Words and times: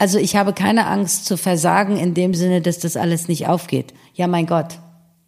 Also 0.00 0.18
ich 0.18 0.34
habe 0.34 0.54
keine 0.54 0.86
Angst 0.86 1.26
zu 1.26 1.36
versagen 1.36 1.98
in 1.98 2.14
dem 2.14 2.32
Sinne, 2.32 2.62
dass 2.62 2.78
das 2.78 2.96
alles 2.96 3.28
nicht 3.28 3.48
aufgeht. 3.48 3.92
Ja, 4.14 4.28
mein 4.28 4.46
Gott, 4.46 4.78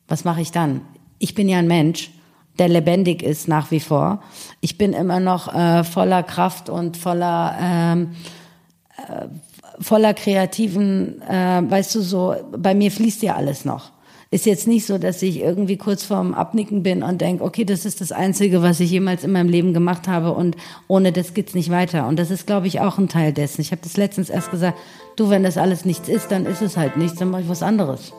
was 0.08 0.25
mache 0.25 0.41
ich 0.41 0.50
dann? 0.50 0.80
Ich 1.18 1.34
bin 1.34 1.46
ja 1.46 1.58
ein 1.58 1.67
Mensch, 1.67 2.10
der 2.58 2.68
lebendig 2.68 3.22
ist 3.22 3.48
nach 3.48 3.70
wie 3.70 3.80
vor. 3.80 4.22
Ich 4.62 4.78
bin 4.78 4.94
immer 4.94 5.20
noch 5.20 5.54
äh, 5.54 5.84
voller 5.84 6.22
Kraft 6.22 6.70
und 6.70 6.96
voller 6.96 7.54
ähm, 7.60 8.12
äh, 8.96 9.27
voller 9.79 10.14
kreativen, 10.14 11.20
äh, 11.20 11.62
weißt 11.68 11.95
du 11.96 12.00
so, 12.00 12.34
bei 12.57 12.75
mir 12.75 12.91
fließt 12.91 13.23
ja 13.23 13.36
alles 13.36 13.66
noch. 13.66 13.91
Ist 14.33 14.46
jetzt 14.46 14.67
nicht 14.67 14.87
so, 14.87 14.96
dass 14.96 15.21
ich 15.21 15.41
irgendwie 15.41 15.77
kurz 15.77 16.05
vorm 16.05 16.33
Abnicken 16.33 16.83
bin 16.83 17.03
und 17.03 17.21
denke, 17.21 17.45
okay, 17.45 17.67
das 17.67 17.85
ist 17.85 18.01
das 18.01 18.12
Einzige, 18.12 18.62
was 18.62 18.80
ich 18.80 18.91
jemals 18.91 19.25
in 19.25 19.33
meinem 19.33 19.51
Leben 19.51 19.75
gemacht 19.75 20.09
habe 20.09 20.33
und 20.33 20.57
ohne 20.89 21.12
das 21.12 21.35
geht's 21.35 21.53
nicht 21.53 21.69
weiter. 21.69 22.09
Und 22.09 22.19
das 22.19 22.30
ist, 22.30 22.47
glaube 22.47 22.66
ich, 22.66 22.80
auch 22.80 22.97
ein 22.97 23.11
Teil 23.11 23.34
dessen. 23.34 23.61
Ich 23.61 23.73
habe 23.73 23.83
das 23.83 23.98
letztens 23.98 24.30
erst 24.30 24.51
gesagt, 24.51 24.79
du, 25.16 25.29
wenn 25.29 25.43
das 25.43 25.59
alles 25.59 25.84
nichts 25.84 26.09
ist, 26.09 26.33
dann 26.33 26.47
ist 26.47 26.62
es 26.62 26.79
halt 26.79 26.97
nichts, 26.97 27.19
dann 27.19 27.30
mache 27.30 27.42
ich 27.42 27.48
was 27.51 27.62
anderes. 27.62 28.15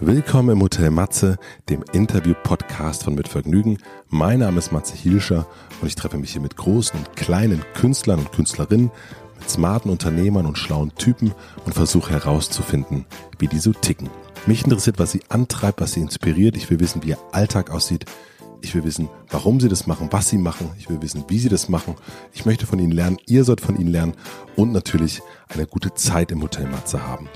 Willkommen 0.00 0.50
im 0.50 0.60
Hotel 0.60 0.90
Matze, 0.90 1.36
dem 1.68 1.84
Interview-Podcast 1.92 3.04
von 3.04 3.14
Mit 3.14 3.28
Vergnügen. 3.28 3.78
Mein 4.08 4.40
Name 4.40 4.58
ist 4.58 4.72
Matze 4.72 4.96
Hielscher 4.96 5.46
und 5.80 5.86
ich 5.86 5.94
treffe 5.94 6.18
mich 6.18 6.32
hier 6.32 6.42
mit 6.42 6.56
großen 6.56 6.98
und 6.98 7.14
kleinen 7.14 7.62
Künstlern 7.74 8.18
und 8.18 8.32
Künstlerinnen, 8.32 8.90
smarten 9.48 9.90
Unternehmern 9.90 10.46
und 10.46 10.58
schlauen 10.58 10.94
Typen 10.96 11.32
und 11.64 11.74
versuche 11.74 12.12
herauszufinden, 12.12 13.06
wie 13.38 13.48
die 13.48 13.58
so 13.58 13.72
ticken. 13.72 14.10
Mich 14.46 14.64
interessiert, 14.64 14.98
was 14.98 15.12
sie 15.12 15.22
antreibt, 15.28 15.80
was 15.80 15.92
sie 15.92 16.00
inspiriert. 16.00 16.56
Ich 16.56 16.70
will 16.70 16.80
wissen, 16.80 17.02
wie 17.02 17.10
ihr 17.10 17.18
Alltag 17.32 17.70
aussieht. 17.70 18.04
Ich 18.60 18.74
will 18.74 18.84
wissen, 18.84 19.08
warum 19.28 19.60
sie 19.60 19.68
das 19.68 19.86
machen, 19.86 20.08
was 20.10 20.28
sie 20.28 20.38
machen. 20.38 20.70
Ich 20.78 20.88
will 20.88 21.00
wissen, 21.02 21.24
wie 21.28 21.38
sie 21.38 21.48
das 21.48 21.68
machen. 21.68 21.94
Ich 22.32 22.46
möchte 22.46 22.66
von 22.66 22.78
ihnen 22.78 22.92
lernen. 22.92 23.18
Ihr 23.26 23.44
sollt 23.44 23.60
von 23.60 23.78
ihnen 23.78 23.90
lernen 23.90 24.14
und 24.56 24.72
natürlich 24.72 25.22
eine 25.48 25.66
gute 25.66 25.94
Zeit 25.94 26.30
im 26.30 26.42
Hotel 26.42 26.66
Matze 26.66 27.06
haben. 27.06 27.28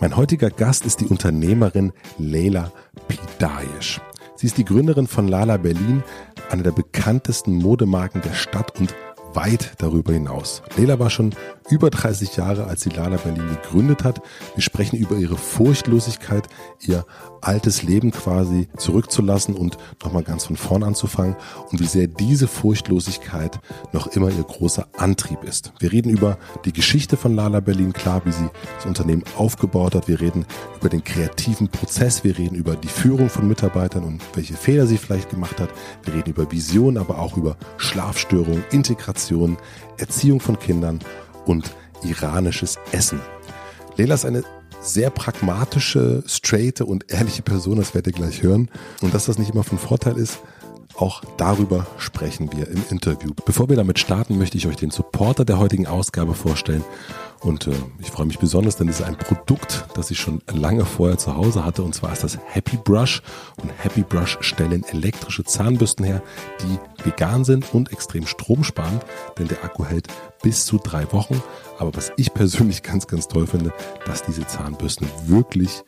Mein 0.00 0.16
heutiger 0.16 0.50
Gast 0.50 0.86
ist 0.86 1.00
die 1.00 1.06
Unternehmerin 1.06 1.92
Leila 2.18 2.72
Pidayesh. 3.08 4.00
Sie 4.36 4.46
ist 4.46 4.58
die 4.58 4.64
Gründerin 4.64 5.06
von 5.06 5.28
Lala 5.28 5.56
Berlin, 5.58 6.02
einer 6.50 6.62
der 6.62 6.72
bekanntesten 6.72 7.54
Modemarken 7.54 8.20
der 8.22 8.34
Stadt 8.34 8.78
und 8.78 8.94
weit 9.34 9.72
darüber 9.78 10.12
hinaus. 10.12 10.62
Leila 10.76 10.98
war 10.98 11.10
schon 11.10 11.34
über 11.70 11.90
30 11.90 12.36
Jahre, 12.36 12.64
als 12.66 12.82
sie 12.82 12.90
Lala 12.90 13.16
Berlin 13.16 13.48
gegründet 13.48 14.04
hat. 14.04 14.20
Wir 14.54 14.62
sprechen 14.62 14.96
über 14.96 15.16
ihre 15.16 15.36
Furchtlosigkeit, 15.36 16.48
ihr 16.80 17.06
altes 17.40 17.82
Leben 17.82 18.10
quasi 18.10 18.68
zurückzulassen 18.76 19.54
und 19.54 19.78
nochmal 20.02 20.22
ganz 20.22 20.46
von 20.46 20.56
vorn 20.56 20.82
anzufangen 20.82 21.36
und 21.70 21.80
wie 21.80 21.86
sehr 21.86 22.06
diese 22.06 22.48
Furchtlosigkeit 22.48 23.60
noch 23.92 24.06
immer 24.08 24.30
ihr 24.30 24.44
großer 24.44 24.88
Antrieb 24.96 25.42
ist. 25.44 25.72
Wir 25.78 25.92
reden 25.92 26.10
über 26.10 26.38
die 26.64 26.72
Geschichte 26.72 27.16
von 27.16 27.34
Lala 27.34 27.60
Berlin, 27.60 27.92
klar, 27.92 28.22
wie 28.24 28.32
sie 28.32 28.48
das 28.76 28.86
Unternehmen 28.86 29.24
aufgebaut 29.36 29.94
hat. 29.94 30.08
Wir 30.08 30.20
reden 30.20 30.46
über 30.80 30.88
den 30.88 31.04
kreativen 31.04 31.68
Prozess. 31.68 32.24
Wir 32.24 32.36
reden 32.36 32.56
über 32.56 32.76
die 32.76 32.88
Führung 32.88 33.28
von 33.28 33.48
Mitarbeitern 33.48 34.04
und 34.04 34.22
welche 34.34 34.54
Fehler 34.54 34.86
sie 34.86 34.98
vielleicht 34.98 35.30
gemacht 35.30 35.60
hat. 35.60 35.70
Wir 36.04 36.14
reden 36.14 36.30
über 36.30 36.50
Vision, 36.50 36.98
aber 36.98 37.18
auch 37.18 37.36
über 37.36 37.56
Schlafstörungen, 37.78 38.64
Integration, 38.70 39.56
Erziehung 39.98 40.40
von 40.40 40.58
Kindern 40.58 41.00
und 41.46 41.70
iranisches 42.02 42.78
Essen. 42.92 43.20
Leila 43.96 44.14
ist 44.14 44.24
eine 44.24 44.44
sehr 44.80 45.10
pragmatische, 45.10 46.22
straighte 46.26 46.84
und 46.84 47.10
ehrliche 47.10 47.42
Person, 47.42 47.76
das 47.76 47.94
werdet 47.94 48.14
ihr 48.14 48.22
gleich 48.22 48.42
hören. 48.42 48.70
Und 49.00 49.14
dass 49.14 49.26
das 49.26 49.38
nicht 49.38 49.50
immer 49.50 49.64
von 49.64 49.78
Vorteil 49.78 50.18
ist, 50.18 50.40
auch 50.96 51.22
darüber 51.36 51.86
sprechen 51.98 52.52
wir 52.52 52.68
im 52.68 52.82
Interview. 52.90 53.32
Bevor 53.46 53.68
wir 53.68 53.76
damit 53.76 53.98
starten, 53.98 54.38
möchte 54.38 54.56
ich 54.58 54.66
euch 54.66 54.76
den 54.76 54.90
Supporter 54.90 55.44
der 55.44 55.58
heutigen 55.58 55.86
Ausgabe 55.86 56.34
vorstellen. 56.34 56.84
Und 57.44 57.66
äh, 57.66 57.72
ich 58.00 58.10
freue 58.10 58.24
mich 58.24 58.38
besonders, 58.38 58.76
denn 58.76 58.88
es 58.88 59.00
ist 59.00 59.06
ein 59.06 59.18
Produkt, 59.18 59.84
das 59.94 60.10
ich 60.10 60.18
schon 60.18 60.40
lange 60.50 60.86
vorher 60.86 61.18
zu 61.18 61.36
Hause 61.36 61.64
hatte. 61.64 61.82
Und 61.82 61.94
zwar 61.94 62.12
ist 62.12 62.24
das 62.24 62.38
Happy 62.46 62.78
Brush. 62.78 63.22
Und 63.62 63.70
Happy 63.76 64.02
Brush 64.02 64.38
stellen 64.40 64.82
elektrische 64.84 65.44
Zahnbürsten 65.44 66.06
her, 66.06 66.22
die 66.62 67.04
vegan 67.06 67.44
sind 67.44 67.74
und 67.74 67.92
extrem 67.92 68.26
stromsparend, 68.26 69.04
denn 69.38 69.48
der 69.48 69.62
Akku 69.62 69.84
hält 69.84 70.08
bis 70.42 70.64
zu 70.64 70.78
drei 70.78 71.12
Wochen. 71.12 71.42
Aber 71.78 71.94
was 71.94 72.12
ich 72.16 72.32
persönlich 72.32 72.82
ganz, 72.82 73.06
ganz 73.06 73.28
toll 73.28 73.46
finde, 73.46 73.74
dass 74.06 74.22
diese 74.22 74.46
Zahnbürsten 74.46 75.06
wirklich 75.26 75.84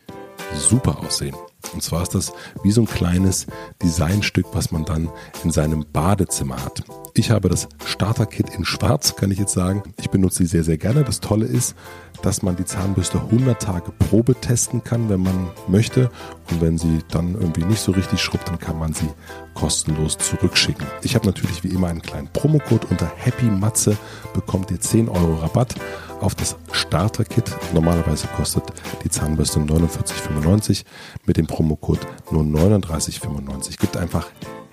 super 0.55 0.99
aussehen. 0.99 1.35
Und 1.73 1.83
zwar 1.83 2.03
ist 2.03 2.15
das 2.15 2.33
wie 2.63 2.71
so 2.71 2.83
ein 2.83 2.87
kleines 2.87 3.47
Designstück, 3.83 4.47
was 4.53 4.71
man 4.71 4.85
dann 4.85 5.09
in 5.43 5.51
seinem 5.51 5.87
Badezimmer 5.91 6.63
hat. 6.63 6.85
Ich 7.19 7.31
habe 7.31 7.49
das 7.49 7.67
Starter-Kit 7.83 8.51
in 8.51 8.67
schwarz, 8.67 9.17
kann 9.17 9.31
ich 9.31 9.39
jetzt 9.39 9.55
sagen. 9.55 9.83
Ich 9.99 10.11
benutze 10.11 10.43
sie 10.43 10.47
sehr, 10.47 10.65
sehr 10.65 10.77
gerne. 10.77 11.03
Das 11.03 11.21
Tolle 11.21 11.47
ist, 11.47 11.75
dass 12.21 12.43
man 12.43 12.57
die 12.57 12.67
Zahnbürste 12.67 13.19
100 13.19 13.61
Tage 13.61 13.91
Probe 13.91 14.35
testen 14.35 14.85
kann, 14.85 15.09
wenn 15.09 15.23
man 15.23 15.49
möchte. 15.67 16.11
Und 16.51 16.61
wenn 16.61 16.77
sie 16.77 16.99
dann 17.11 17.33
irgendwie 17.33 17.65
nicht 17.65 17.81
so 17.81 17.93
richtig 17.93 18.21
schrubbt, 18.21 18.49
dann 18.49 18.59
kann 18.59 18.79
man 18.79 18.93
sie 18.93 19.09
kostenlos 19.55 20.19
zurückschicken. 20.19 20.87
Ich 21.03 21.15
habe 21.15 21.25
natürlich 21.25 21.65
wie 21.65 21.69
immer 21.69 21.89
einen 21.89 22.03
kleinen 22.03 22.29
Promocode 22.29 22.85
unter 22.91 23.11
Happy 23.17 23.47
Matze 23.47 23.97
bekommt 24.35 24.71
ihr 24.71 24.79
10 24.79 25.09
Euro 25.09 25.37
Rabatt 25.37 25.75
auf 26.21 26.35
das 26.35 26.57
Starter-Kit. 26.71 27.51
Normalerweise 27.73 28.27
kostet 28.37 28.65
die 29.05 29.09
Zahnbürste 29.09 29.61
49,95 29.61 30.85
mit 31.25 31.39
dem 31.39 31.47
Promocode 31.47 32.07
nur 32.31 32.43
39,95. 32.43 33.79
Gibt 33.79 33.97
einfach 33.97 34.27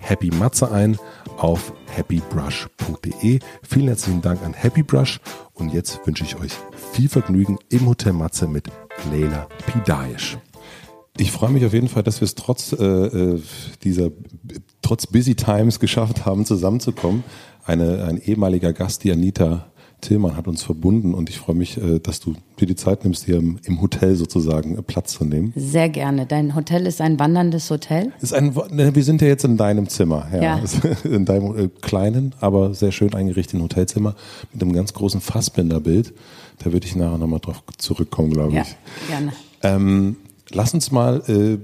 Happy 0.04 0.30
Matze 0.30 0.70
ein 0.70 0.98
auf 1.38 1.72
happybrush.de. 1.96 3.38
Vielen 3.62 3.88
herzlichen 3.88 4.20
Dank 4.20 4.42
an 4.42 4.52
Happy 4.52 4.82
Brush 4.82 5.18
und 5.54 5.72
jetzt 5.72 6.06
wünsche 6.06 6.24
ich 6.24 6.38
euch 6.38 6.52
viel 6.92 7.08
Vergnügen 7.08 7.58
im 7.70 7.86
Hotel 7.88 8.12
Matze 8.12 8.46
mit 8.46 8.68
Leila 9.10 9.48
Pidayesh. 9.66 10.36
Ich 11.16 11.32
freue 11.32 11.50
mich 11.50 11.64
auf 11.64 11.72
jeden 11.72 11.88
Fall, 11.88 12.02
dass 12.02 12.20
wir 12.20 12.26
es 12.26 12.34
trotz 12.34 12.72
äh, 12.72 12.84
äh, 12.84 13.42
dieser 13.82 14.10
trotz 14.82 15.06
Busy 15.06 15.36
Times 15.36 15.80
geschafft 15.80 16.26
haben, 16.26 16.44
zusammenzukommen. 16.44 17.24
Eine, 17.64 18.04
ein 18.04 18.18
ehemaliger 18.18 18.74
Gast, 18.74 19.04
die 19.04 19.12
Anita 19.12 19.72
Tillmann 20.04 20.36
hat 20.36 20.46
uns 20.46 20.62
verbunden 20.62 21.14
und 21.14 21.30
ich 21.30 21.38
freue 21.38 21.56
mich, 21.56 21.76
äh, 21.78 21.98
dass 21.98 22.20
du 22.20 22.34
dir 22.60 22.66
die 22.66 22.76
Zeit 22.76 23.04
nimmst, 23.04 23.24
hier 23.24 23.36
im 23.38 23.80
Hotel 23.80 24.14
sozusagen 24.14 24.78
äh, 24.78 24.82
Platz 24.82 25.12
zu 25.12 25.24
nehmen. 25.24 25.52
Sehr 25.56 25.88
gerne. 25.88 26.26
Dein 26.26 26.54
Hotel 26.54 26.86
ist 26.86 27.00
ein 27.00 27.18
wanderndes 27.18 27.70
Hotel? 27.70 28.12
Ist 28.20 28.34
ein, 28.34 28.54
ne, 28.70 28.94
wir 28.94 29.02
sind 29.02 29.22
ja 29.22 29.28
jetzt 29.28 29.44
in 29.44 29.56
deinem 29.56 29.88
Zimmer, 29.88 30.28
ja. 30.32 30.42
ja. 30.42 30.60
In 31.04 31.24
deinem 31.24 31.56
äh, 31.56 31.68
kleinen, 31.80 32.34
aber 32.40 32.74
sehr 32.74 32.92
schön 32.92 33.14
eingerichteten 33.14 33.62
Hotelzimmer 33.62 34.14
mit 34.52 34.62
einem 34.62 34.72
ganz 34.72 34.92
großen 34.92 35.20
Fassbinderbild. 35.20 36.12
Da 36.62 36.72
würde 36.72 36.86
ich 36.86 36.94
nachher 36.94 37.18
nochmal 37.18 37.40
drauf 37.40 37.62
zurückkommen, 37.78 38.30
glaube 38.30 38.54
ja, 38.54 38.62
ich. 38.62 38.76
Gerne. 39.08 39.32
Ähm, 39.62 40.16
lass 40.50 40.74
uns 40.74 40.90
mal 40.92 41.22
äh, 41.28 41.58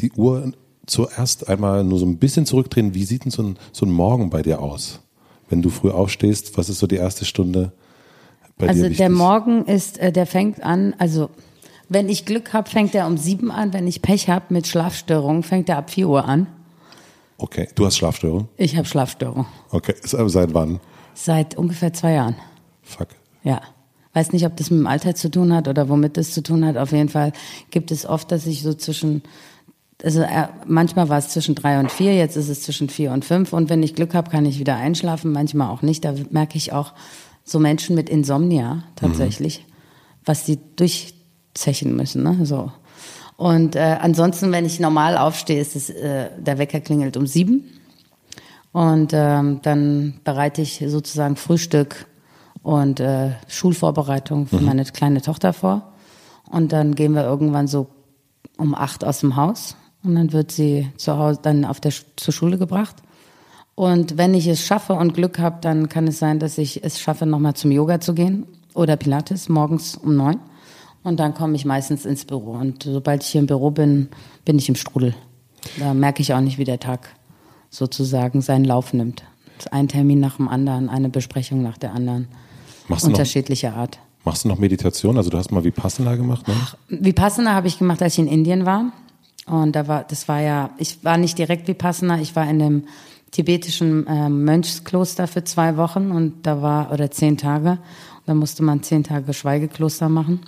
die 0.00 0.12
Uhr 0.12 0.52
zuerst 0.86 1.48
einmal 1.48 1.84
nur 1.84 1.98
so 1.98 2.06
ein 2.06 2.18
bisschen 2.18 2.46
zurückdrehen. 2.46 2.94
Wie 2.94 3.04
sieht 3.04 3.24
denn 3.24 3.30
so 3.30 3.42
ein, 3.42 3.56
so 3.72 3.86
ein 3.86 3.92
Morgen 3.92 4.30
bei 4.30 4.42
dir 4.42 4.60
aus? 4.60 5.00
Wenn 5.48 5.62
du 5.62 5.70
früh 5.70 5.90
aufstehst, 5.90 6.56
was 6.56 6.68
ist 6.68 6.78
so 6.78 6.86
die 6.86 6.96
erste 6.96 7.24
Stunde 7.24 7.72
bei 8.56 8.68
also 8.68 8.82
dir? 8.82 8.88
Also 8.88 8.98
der 8.98 9.10
Morgen 9.10 9.64
ist, 9.66 9.98
äh, 9.98 10.12
der 10.12 10.26
fängt 10.26 10.62
an, 10.62 10.94
also 10.98 11.30
wenn 11.88 12.08
ich 12.08 12.24
Glück 12.24 12.52
habe, 12.52 12.68
fängt 12.68 12.94
er 12.94 13.06
um 13.06 13.18
sieben 13.18 13.50
an. 13.50 13.72
Wenn 13.72 13.86
ich 13.86 14.02
Pech 14.02 14.28
habe 14.28 14.46
mit 14.48 14.66
Schlafstörungen, 14.66 15.42
fängt 15.42 15.68
er 15.68 15.78
ab 15.78 15.90
vier 15.90 16.08
Uhr 16.08 16.24
an. 16.24 16.46
Okay, 17.36 17.68
du 17.74 17.84
hast 17.84 17.96
Schlafstörungen? 17.98 18.48
Ich 18.56 18.76
habe 18.76 18.86
Schlafstörungen. 18.86 19.46
Okay, 19.70 19.94
seit 20.02 20.54
wann? 20.54 20.80
Seit 21.14 21.56
ungefähr 21.56 21.92
zwei 21.92 22.12
Jahren. 22.12 22.36
Fuck. 22.82 23.08
Ja. 23.42 23.60
Weiß 24.12 24.32
nicht, 24.32 24.46
ob 24.46 24.56
das 24.56 24.70
mit 24.70 24.78
dem 24.78 24.86
Alter 24.86 25.16
zu 25.16 25.28
tun 25.28 25.52
hat 25.52 25.66
oder 25.66 25.88
womit 25.88 26.16
das 26.16 26.30
zu 26.30 26.42
tun 26.42 26.64
hat. 26.64 26.76
Auf 26.76 26.92
jeden 26.92 27.08
Fall 27.08 27.32
gibt 27.70 27.90
es 27.90 28.06
oft, 28.06 28.30
dass 28.30 28.46
ich 28.46 28.62
so 28.62 28.72
zwischen 28.72 29.22
also 30.02 30.22
äh, 30.22 30.48
manchmal 30.66 31.08
war 31.08 31.18
es 31.18 31.28
zwischen 31.28 31.54
drei 31.54 31.78
und 31.78 31.90
vier, 31.90 32.14
jetzt 32.14 32.36
ist 32.36 32.48
es 32.48 32.62
zwischen 32.62 32.88
vier 32.88 33.12
und 33.12 33.24
fünf. 33.24 33.52
Und 33.52 33.70
wenn 33.70 33.82
ich 33.82 33.94
Glück 33.94 34.14
habe, 34.14 34.30
kann 34.30 34.46
ich 34.46 34.58
wieder 34.58 34.76
einschlafen, 34.76 35.32
manchmal 35.32 35.70
auch 35.70 35.82
nicht. 35.82 36.04
Da 36.04 36.14
merke 36.30 36.56
ich 36.56 36.72
auch 36.72 36.92
so 37.44 37.58
Menschen 37.58 37.94
mit 37.94 38.08
Insomnia 38.08 38.84
tatsächlich, 38.96 39.60
mhm. 39.60 39.72
was 40.24 40.44
die 40.44 40.58
durchzechen 40.76 41.94
müssen. 41.94 42.22
Ne? 42.22 42.44
So. 42.44 42.72
Und 43.36 43.76
äh, 43.76 43.98
ansonsten, 44.00 44.52
wenn 44.52 44.64
ich 44.64 44.80
normal 44.80 45.16
aufstehe, 45.16 45.60
ist 45.60 45.76
es, 45.76 45.90
äh, 45.90 46.30
der 46.38 46.58
Wecker 46.58 46.80
klingelt 46.80 47.16
um 47.16 47.26
sieben. 47.26 47.70
Und 48.72 49.12
ähm, 49.14 49.60
dann 49.62 50.20
bereite 50.24 50.62
ich 50.62 50.82
sozusagen 50.86 51.36
Frühstück 51.36 52.06
und 52.62 52.98
äh, 52.98 53.32
Schulvorbereitung 53.46 54.46
für 54.46 54.58
mhm. 54.58 54.66
meine 54.66 54.84
kleine 54.84 55.22
Tochter 55.22 55.52
vor. 55.52 55.92
Und 56.50 56.72
dann 56.72 56.94
gehen 56.94 57.14
wir 57.14 57.24
irgendwann 57.24 57.68
so 57.68 57.88
um 58.56 58.74
acht 58.74 59.04
aus 59.04 59.20
dem 59.20 59.36
Haus 59.36 59.76
und 60.04 60.14
dann 60.14 60.32
wird 60.32 60.52
sie 60.52 60.88
zu 60.96 61.16
Hause 61.18 61.40
dann 61.42 61.64
auf 61.64 61.80
der 61.80 61.92
zur 62.16 62.32
Schule 62.34 62.58
gebracht. 62.58 62.96
Und 63.74 64.16
wenn 64.16 64.34
ich 64.34 64.46
es 64.46 64.64
schaffe 64.64 64.92
und 64.92 65.14
Glück 65.14 65.38
habe, 65.38 65.56
dann 65.60 65.88
kann 65.88 66.06
es 66.06 66.18
sein, 66.18 66.38
dass 66.38 66.58
ich 66.58 66.84
es 66.84 67.00
schaffe, 67.00 67.26
nochmal 67.26 67.54
zum 67.54 67.72
Yoga 67.72 68.00
zu 68.00 68.14
gehen 68.14 68.46
oder 68.74 68.96
Pilates 68.96 69.48
morgens 69.48 69.96
um 69.96 70.14
neun. 70.16 70.38
Und 71.02 71.18
dann 71.20 71.34
komme 71.34 71.56
ich 71.56 71.64
meistens 71.64 72.04
ins 72.06 72.24
Büro. 72.24 72.52
Und 72.52 72.84
sobald 72.84 73.22
ich 73.22 73.28
hier 73.30 73.40
im 73.40 73.46
Büro 73.46 73.70
bin, 73.70 74.08
bin 74.44 74.58
ich 74.58 74.68
im 74.68 74.74
Strudel. 74.76 75.14
Da 75.78 75.92
merke 75.92 76.22
ich 76.22 76.32
auch 76.32 76.40
nicht, 76.40 76.56
wie 76.58 76.64
der 76.64 76.78
Tag 76.78 77.08
sozusagen 77.70 78.40
seinen 78.42 78.64
Lauf 78.64 78.92
nimmt. 78.92 79.24
Ein 79.70 79.88
Termin 79.88 80.20
nach 80.20 80.36
dem 80.36 80.48
anderen, 80.48 80.88
eine 80.88 81.08
Besprechung 81.08 81.62
nach 81.62 81.78
der 81.78 81.92
anderen. 81.92 82.28
Machst 82.88 83.04
du 83.04 83.08
noch- 83.08 83.14
unterschiedlicher 83.18 83.74
Art. 83.74 83.98
Machst 84.24 84.44
du 84.44 84.48
noch 84.48 84.58
Meditation? 84.58 85.16
Also 85.18 85.28
du 85.30 85.36
hast 85.36 85.50
mal 85.52 85.64
Vipassana 85.64 86.16
gemacht, 86.16 86.46
ne? 86.48 86.54
Vipassana 86.88 87.52
habe 87.54 87.66
ich 87.68 87.78
gemacht, 87.78 88.00
als 88.02 88.14
ich 88.14 88.20
in 88.20 88.26
Indien 88.28 88.64
war. 88.64 88.92
Und 89.46 89.76
da 89.76 89.88
war, 89.88 90.04
das 90.04 90.28
war 90.28 90.40
ja, 90.40 90.70
ich 90.78 91.04
war 91.04 91.18
nicht 91.18 91.38
direkt 91.38 91.68
Vipassana, 91.68 92.20
ich 92.20 92.34
war 92.34 92.48
in 92.48 92.58
dem 92.58 92.84
tibetischen 93.30 94.06
ähm, 94.08 94.44
Mönchskloster 94.44 95.26
für 95.26 95.44
zwei 95.44 95.76
Wochen 95.76 96.12
und 96.12 96.46
da 96.46 96.62
war, 96.62 96.92
oder 96.92 97.10
zehn 97.10 97.36
Tage. 97.36 97.70
Und 97.70 98.26
da 98.26 98.34
musste 98.34 98.62
man 98.62 98.82
zehn 98.82 99.02
Tage 99.02 99.34
Schweigekloster 99.34 100.08
machen, 100.08 100.40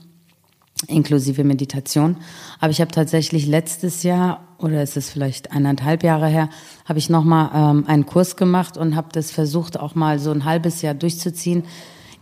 inklusive 0.87 1.45
Meditation. 1.45 2.17
Aber 2.61 2.71
ich 2.71 2.81
habe 2.81 2.93
tatsächlich 2.93 3.47
letztes 3.47 4.03
Jahr, 4.03 4.47
oder 4.59 4.83
ist 4.83 4.97
es 4.97 5.11
vielleicht 5.11 5.53
eineinhalb 5.53 6.05
Jahre 6.05 6.29
her, 6.29 6.49
habe 6.85 6.99
ich 6.99 7.11
nochmal 7.11 7.51
ähm, 7.55 7.85
einen 7.87 8.07
Kurs 8.07 8.37
gemacht 8.37 8.79
und 8.79 8.95
habe 8.95 9.09
das 9.13 9.31
versucht, 9.31 9.79
auch 9.79 9.95
mal 9.95 10.19
so 10.19 10.31
ein 10.31 10.45
halbes 10.45 10.81
Jahr 10.81 10.95
durchzuziehen. 10.95 11.65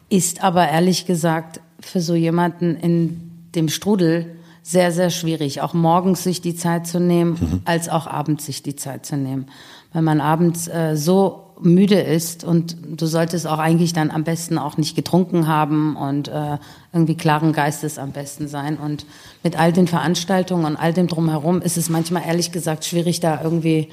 Ist 0.08 0.42
aber 0.42 0.68
ehrlich 0.68 1.06
gesagt 1.06 1.60
für 1.78 2.00
so 2.00 2.14
jemanden 2.14 2.74
in 2.76 3.30
dem 3.54 3.68
Strudel 3.68 4.34
sehr, 4.66 4.92
sehr 4.92 5.10
schwierig, 5.10 5.60
auch 5.60 5.74
morgens 5.74 6.24
sich 6.24 6.40
die 6.40 6.56
Zeit 6.56 6.86
zu 6.86 6.98
nehmen, 6.98 7.60
als 7.66 7.90
auch 7.90 8.06
abends 8.06 8.46
sich 8.46 8.62
die 8.62 8.74
Zeit 8.74 9.04
zu 9.04 9.16
nehmen. 9.16 9.46
Weil 9.92 10.00
man 10.00 10.22
abends 10.22 10.68
äh, 10.68 10.96
so 10.96 11.52
müde 11.60 12.00
ist 12.00 12.44
und 12.44 12.76
du 12.96 13.04
solltest 13.04 13.46
auch 13.46 13.58
eigentlich 13.58 13.92
dann 13.92 14.10
am 14.10 14.24
besten 14.24 14.56
auch 14.56 14.78
nicht 14.78 14.96
getrunken 14.96 15.46
haben 15.46 15.96
und 15.96 16.28
äh, 16.28 16.56
irgendwie 16.94 17.14
klaren 17.14 17.52
Geistes 17.52 17.98
am 17.98 18.12
besten 18.12 18.48
sein. 18.48 18.78
Und 18.78 19.04
mit 19.42 19.58
all 19.58 19.70
den 19.70 19.86
Veranstaltungen 19.86 20.64
und 20.64 20.76
all 20.76 20.94
dem 20.94 21.08
drumherum 21.08 21.60
ist 21.60 21.76
es 21.76 21.90
manchmal 21.90 22.22
ehrlich 22.26 22.50
gesagt 22.50 22.86
schwierig, 22.86 23.20
da 23.20 23.42
irgendwie 23.42 23.90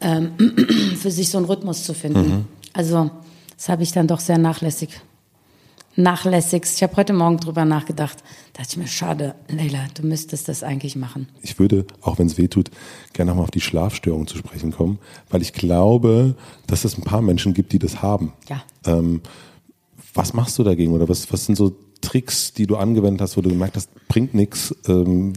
ähm, 0.00 0.32
für 0.96 1.10
sich 1.10 1.28
so 1.28 1.36
einen 1.36 1.46
Rhythmus 1.46 1.84
zu 1.84 1.92
finden. 1.92 2.48
Also 2.72 3.10
das 3.56 3.68
habe 3.68 3.82
ich 3.82 3.92
dann 3.92 4.06
doch 4.06 4.20
sehr 4.20 4.38
nachlässig 4.38 5.02
nachlässigst. 5.96 6.76
Ich 6.76 6.82
habe 6.82 6.96
heute 6.96 7.12
Morgen 7.12 7.38
drüber 7.38 7.64
nachgedacht. 7.64 8.18
Da 8.52 8.62
dachte 8.62 8.72
ich 8.72 8.76
mir, 8.78 8.86
schade, 8.86 9.34
Leila, 9.48 9.86
du 9.94 10.06
müsstest 10.06 10.48
das 10.48 10.62
eigentlich 10.62 10.96
machen. 10.96 11.28
Ich 11.42 11.58
würde, 11.58 11.86
auch 12.00 12.18
wenn 12.18 12.26
es 12.26 12.38
weh 12.38 12.48
tut, 12.48 12.70
gerne 13.12 13.30
nochmal 13.30 13.44
auf 13.44 13.50
die 13.50 13.60
Schlafstörung 13.60 14.26
zu 14.26 14.36
sprechen 14.36 14.72
kommen, 14.72 14.98
weil 15.30 15.42
ich 15.42 15.52
glaube, 15.52 16.34
dass 16.66 16.84
es 16.84 16.96
ein 16.96 17.02
paar 17.02 17.22
Menschen 17.22 17.54
gibt, 17.54 17.72
die 17.72 17.78
das 17.78 18.02
haben. 18.02 18.32
Ja. 18.48 18.62
Ähm, 18.86 19.20
was 20.14 20.34
machst 20.34 20.58
du 20.58 20.64
dagegen 20.64 20.92
oder 20.92 21.08
was, 21.08 21.32
was 21.32 21.46
sind 21.46 21.56
so 21.56 21.74
Tricks, 22.00 22.52
die 22.52 22.66
du 22.66 22.76
angewendet 22.76 23.20
hast, 23.22 23.36
wo 23.36 23.40
du 23.40 23.48
gemerkt 23.48 23.76
hast, 23.76 23.90
bringt 24.08 24.34
nichts? 24.34 24.74
Ähm, 24.86 25.32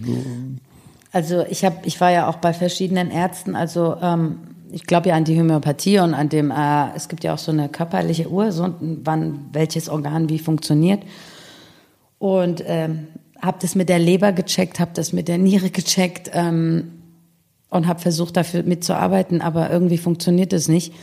Also 1.11 1.45
ich 1.49 1.63
habe, 1.63 1.77
ich 1.83 2.01
war 2.01 2.11
ja 2.11 2.27
auch 2.27 2.37
bei 2.37 2.53
verschiedenen 2.53 3.09
Ärzten. 3.09 3.55
Also 3.55 3.95
ähm, 4.01 4.39
ich 4.71 4.83
glaube 4.85 5.09
ja 5.09 5.15
an 5.15 5.23
die 5.23 5.39
Homöopathie 5.39 5.99
und 5.99 6.13
an 6.13 6.29
dem. 6.29 6.51
Äh, 6.51 6.95
es 6.95 7.07
gibt 7.07 7.23
ja 7.23 7.33
auch 7.33 7.37
so 7.39 7.51
eine 7.51 7.69
körperliche 7.69 8.29
Uhr, 8.29 8.51
so 8.51 8.73
wann 8.79 9.45
welches 9.53 9.89
Organ 9.89 10.29
wie 10.29 10.39
funktioniert. 10.39 11.03
Und 12.19 12.63
ähm, 12.65 13.07
habe 13.41 13.57
das 13.61 13.75
mit 13.75 13.89
der 13.89 13.99
Leber 13.99 14.31
gecheckt, 14.31 14.79
habe 14.79 14.91
das 14.93 15.13
mit 15.13 15.27
der 15.27 15.37
Niere 15.37 15.69
gecheckt 15.69 16.31
ähm, 16.33 16.91
und 17.69 17.87
habe 17.87 17.99
versucht 17.99 18.37
dafür 18.37 18.63
mitzuarbeiten, 18.63 19.41
aber 19.41 19.69
irgendwie 19.69 19.97
funktioniert 19.97 20.53
es 20.53 20.67
nicht. 20.67 20.93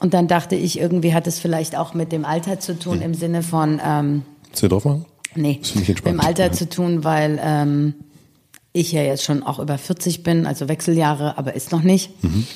Und 0.00 0.14
dann 0.14 0.28
dachte 0.28 0.56
ich, 0.56 0.78
irgendwie 0.80 1.14
hat 1.14 1.26
es 1.26 1.38
vielleicht 1.38 1.76
auch 1.76 1.94
mit 1.94 2.10
dem 2.10 2.24
Alter 2.24 2.58
zu 2.58 2.78
tun 2.78 3.00
im 3.02 3.14
Sinne 3.14 3.42
von 3.42 3.80
ähm, 3.84 4.22
willst 4.48 4.62
du 4.62 4.68
drauf 4.68 4.84
machen? 4.84 5.04
Nee, 5.36 5.60
mit 5.86 6.04
dem 6.06 6.20
Alter 6.20 6.46
Ja. 6.46 6.52
zu 6.52 6.68
tun, 6.68 7.04
weil 7.04 7.38
ähm, 7.42 7.94
ich 8.72 8.90
ja 8.92 9.02
jetzt 9.02 9.22
schon 9.22 9.42
auch 9.44 9.58
über 9.60 9.78
40 9.78 10.22
bin, 10.24 10.46
also 10.46 10.68
Wechseljahre, 10.68 11.38
aber 11.38 11.54
ist 11.54 11.70
noch 11.70 11.82
nicht. 11.82 12.22
Mhm. 12.24 12.46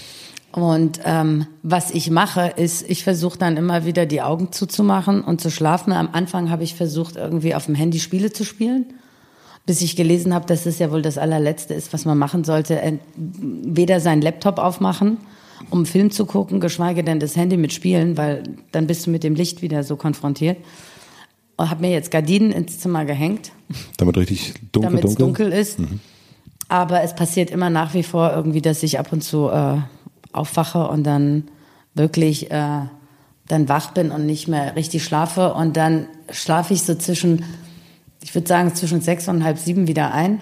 Und 0.55 1.01
ähm, 1.05 1.47
was 1.65 1.91
ich 1.91 2.11
mache, 2.11 2.53
ist, 2.57 2.89
ich 2.89 3.03
versuche 3.03 3.37
dann 3.37 3.57
immer 3.57 3.85
wieder 3.87 4.07
die 4.07 4.23
Augen 4.23 4.53
zuzumachen 4.53 5.21
und 5.21 5.41
zu 5.41 5.51
schlafen. 5.51 5.93
Am 5.93 6.11
Anfang 6.13 6.49
habe 6.49 6.63
ich 6.63 6.77
versucht, 6.77 7.17
irgendwie 7.17 7.57
auf 7.57 7.67
dem 7.67 7.75
Handy 7.75 7.99
Spiele 7.99 8.33
zu 8.33 8.45
spielen, 8.45 8.87
bis 9.67 9.83
ich 9.83 9.97
gelesen 9.97 10.33
habe, 10.33 10.47
dass 10.47 10.65
es 10.65 10.79
ja 10.79 10.93
wohl 10.93 11.03
das 11.03 11.19
allerletzte 11.19 11.75
ist, 11.75 11.93
was 11.93 12.05
man 12.05 12.17
machen 12.19 12.45
sollte. 12.45 12.81
Ent- 12.81 13.01
Weder 13.17 13.99
seinen 13.99 14.23
Laptop 14.23 14.59
aufmachen, 14.59 15.17
um 15.71 15.79
einen 15.81 15.87
Film 15.87 16.13
zu 16.13 16.25
gucken, 16.25 16.61
geschweige 16.61 17.03
denn 17.03 17.19
das 17.19 17.35
Handy 17.35 17.57
mit 17.57 17.73
Spielen, 17.73 18.17
weil 18.17 18.45
dann 18.71 18.87
bist 18.87 19.07
du 19.07 19.11
mit 19.11 19.25
dem 19.25 19.35
Licht 19.35 19.61
wieder 19.61 19.83
so 19.83 19.97
konfrontiert. 19.97 20.59
Und 21.57 21.69
habe 21.69 21.81
mir 21.81 21.91
jetzt 21.91 22.13
Gardinen 22.13 22.53
ins 22.53 22.79
Zimmer 22.79 23.05
gehängt, 23.05 23.51
Damit 23.97 24.17
richtig 24.19 24.55
dunkel, 24.71 24.91
damit 24.91 25.05
es 25.05 25.15
dunkel? 25.17 25.47
dunkel 25.51 25.61
ist. 25.61 25.79
Aber 26.69 27.03
es 27.03 27.15
passiert 27.17 27.51
immer 27.51 27.71
nach 27.71 27.93
wie 27.95 28.05
vor 28.05 28.33
irgendwie, 28.33 28.63
dass 28.63 28.85
ich 28.85 29.01
ab 29.01 29.13
und 29.13 29.23
zu 29.25 29.49
äh, 29.49 29.79
aufwache 30.35 30.89
und 30.89 31.05
dann 31.05 31.45
wirklich 31.95 32.51
äh, 32.51 32.81
dann 33.49 33.69
wach 33.69 33.93
bin 33.93 34.11
und 34.11 34.27
nicht 34.27 34.49
mehr 34.49 34.77
richtig 34.77 35.05
schlafe. 35.05 35.55
Und 35.55 35.77
dann 35.77 36.07
schlafe 36.31 36.75
ich 36.75 36.83
so 36.83 36.95
zwischen, 36.95 37.45
ich 38.23 38.35
würde 38.35 38.49
sagen, 38.49 38.75
zwischen 38.75 39.01
sechs 39.01 39.29
und 39.29 39.45
halb 39.45 39.59
sieben 39.59 39.87
wieder 39.87 40.13
ein. 40.13 40.41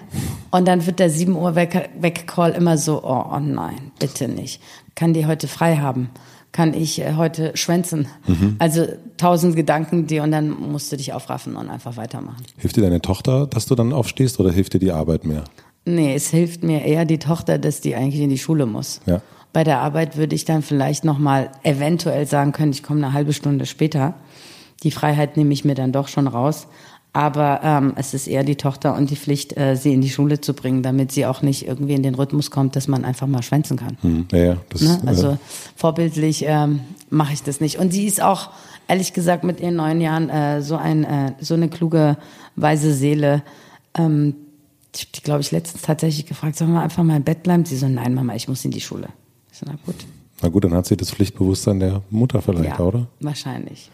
Und 0.51 0.67
dann 0.67 0.85
wird 0.85 0.99
der 0.99 1.09
7 1.09 1.35
Uhr 1.35 1.55
Weck-Call 1.55 2.51
immer 2.51 2.77
so, 2.77 3.03
oh, 3.03 3.25
oh 3.33 3.39
nein, 3.39 3.91
bitte 3.99 4.27
nicht. 4.27 4.61
Kann 4.95 5.13
die 5.13 5.25
heute 5.25 5.47
frei 5.47 5.77
haben? 5.77 6.09
Kann 6.51 6.75
ich 6.75 7.01
äh, 7.01 7.15
heute 7.15 7.57
schwänzen? 7.57 8.07
Also 8.59 8.85
tausend 9.17 9.55
Gedanken, 9.55 10.05
die 10.05 10.19
und 10.19 10.31
dann 10.31 10.49
musst 10.49 10.91
du 10.91 10.97
dich 10.97 11.11
aufraffen 11.11 11.55
und 11.55 11.69
einfach 11.69 11.97
weitermachen. 11.97 12.43
Hilft 12.57 12.77
dir 12.77 12.81
deine 12.81 13.01
Tochter, 13.01 13.47
dass 13.47 13.65
du 13.65 13.75
dann 13.75 13.91
aufstehst 13.91 14.39
oder 14.39 14.51
hilft 14.51 14.73
dir 14.73 14.79
die 14.79 14.91
Arbeit 14.91 15.25
mehr? 15.25 15.43
Nee, 15.85 16.13
es 16.13 16.29
hilft 16.29 16.63
mir 16.63 16.85
eher 16.85 17.05
die 17.05 17.17
Tochter, 17.17 17.57
dass 17.57 17.81
die 17.81 17.95
eigentlich 17.95 18.21
in 18.21 18.29
die 18.29 18.37
Schule 18.37 18.65
muss. 18.67 19.01
Ja. 19.05 19.21
Bei 19.53 19.63
der 19.63 19.79
Arbeit 19.79 20.17
würde 20.17 20.35
ich 20.35 20.45
dann 20.45 20.63
vielleicht 20.63 21.05
noch 21.05 21.19
mal 21.19 21.51
eventuell 21.61 22.25
sagen 22.25 22.51
können, 22.51 22.71
ich 22.71 22.81
komme 22.83 23.05
eine 23.05 23.13
halbe 23.13 23.33
Stunde 23.33 23.67
später. 23.67 24.15
Die 24.81 24.91
Freiheit 24.91 25.37
nehme 25.37 25.53
ich 25.53 25.63
mir 25.63 25.75
dann 25.75 25.91
doch 25.91 26.07
schon 26.07 26.27
raus. 26.27 26.67
Aber 27.15 27.59
ähm, 27.63 27.93
es 27.95 28.15
ist 28.15 28.25
eher 28.27 28.43
die 28.43 28.55
Tochter 28.55 28.95
und 28.95 29.11
die 29.11 29.15
Pflicht, 29.15 29.55
äh, 29.55 29.75
sie 29.75 29.93
in 29.93 30.01
die 30.01 30.09
Schule 30.09 30.41
zu 30.41 30.55
bringen, 30.55 30.81
damit 30.81 31.11
sie 31.11 31.27
auch 31.27 31.43
nicht 31.43 31.67
irgendwie 31.67 31.93
in 31.93 32.01
den 32.01 32.15
Rhythmus 32.15 32.49
kommt, 32.49 32.75
dass 32.75 32.87
man 32.87 33.05
einfach 33.05 33.27
mal 33.27 33.43
schwänzen 33.43 33.77
kann. 33.77 33.97
Hm, 34.01 34.25
ja, 34.31 34.37
ja, 34.39 34.57
das 34.69 34.81
Ne? 34.81 34.99
Also 35.05 35.29
äh, 35.29 35.37
vorbildlich 35.75 36.43
ähm, 36.47 36.79
mache 37.11 37.33
ich 37.33 37.43
das 37.43 37.61
nicht. 37.61 37.77
Und 37.77 37.93
sie 37.93 38.07
ist 38.07 38.19
auch, 38.19 38.49
ehrlich 38.87 39.13
gesagt, 39.13 39.43
mit 39.43 39.59
ihren 39.59 39.75
neun 39.75 40.01
Jahren 40.01 40.29
äh, 40.29 40.63
so, 40.63 40.75
ein, 40.75 41.03
äh, 41.03 41.33
so 41.39 41.53
eine 41.53 41.69
kluge, 41.69 42.17
weise 42.55 42.91
Seele. 42.91 43.43
Ähm, 43.93 44.35
ich 44.95 45.01
habe 45.01 45.11
die, 45.15 45.21
glaube 45.21 45.41
ich, 45.41 45.51
letztens 45.51 45.83
tatsächlich 45.83 46.25
gefragt, 46.25 46.55
sollen 46.55 46.73
wir 46.73 46.81
einfach 46.81 47.03
mal 47.03 47.17
im 47.17 47.23
Bett 47.23 47.43
bleiben? 47.43 47.63
Sie 47.63 47.77
so, 47.77 47.87
nein, 47.87 48.15
Mama, 48.15 48.33
ich 48.33 48.47
muss 48.47 48.65
in 48.65 48.71
die 48.71 48.81
Schule. 48.81 49.09
So, 49.53 49.65
na 49.67 49.75
gut. 49.85 49.95
na 50.41 50.49
gut, 50.49 50.63
dann 50.63 50.73
hat 50.73 50.85
sie 50.87 50.97
das 50.97 51.11
Pflichtbewusstsein 51.11 51.79
der 51.79 52.01
Mutter 52.09 52.41
vielleicht, 52.41 52.79
Ja, 52.79 52.85
oder? 52.85 53.07
wahrscheinlich. 53.19 53.89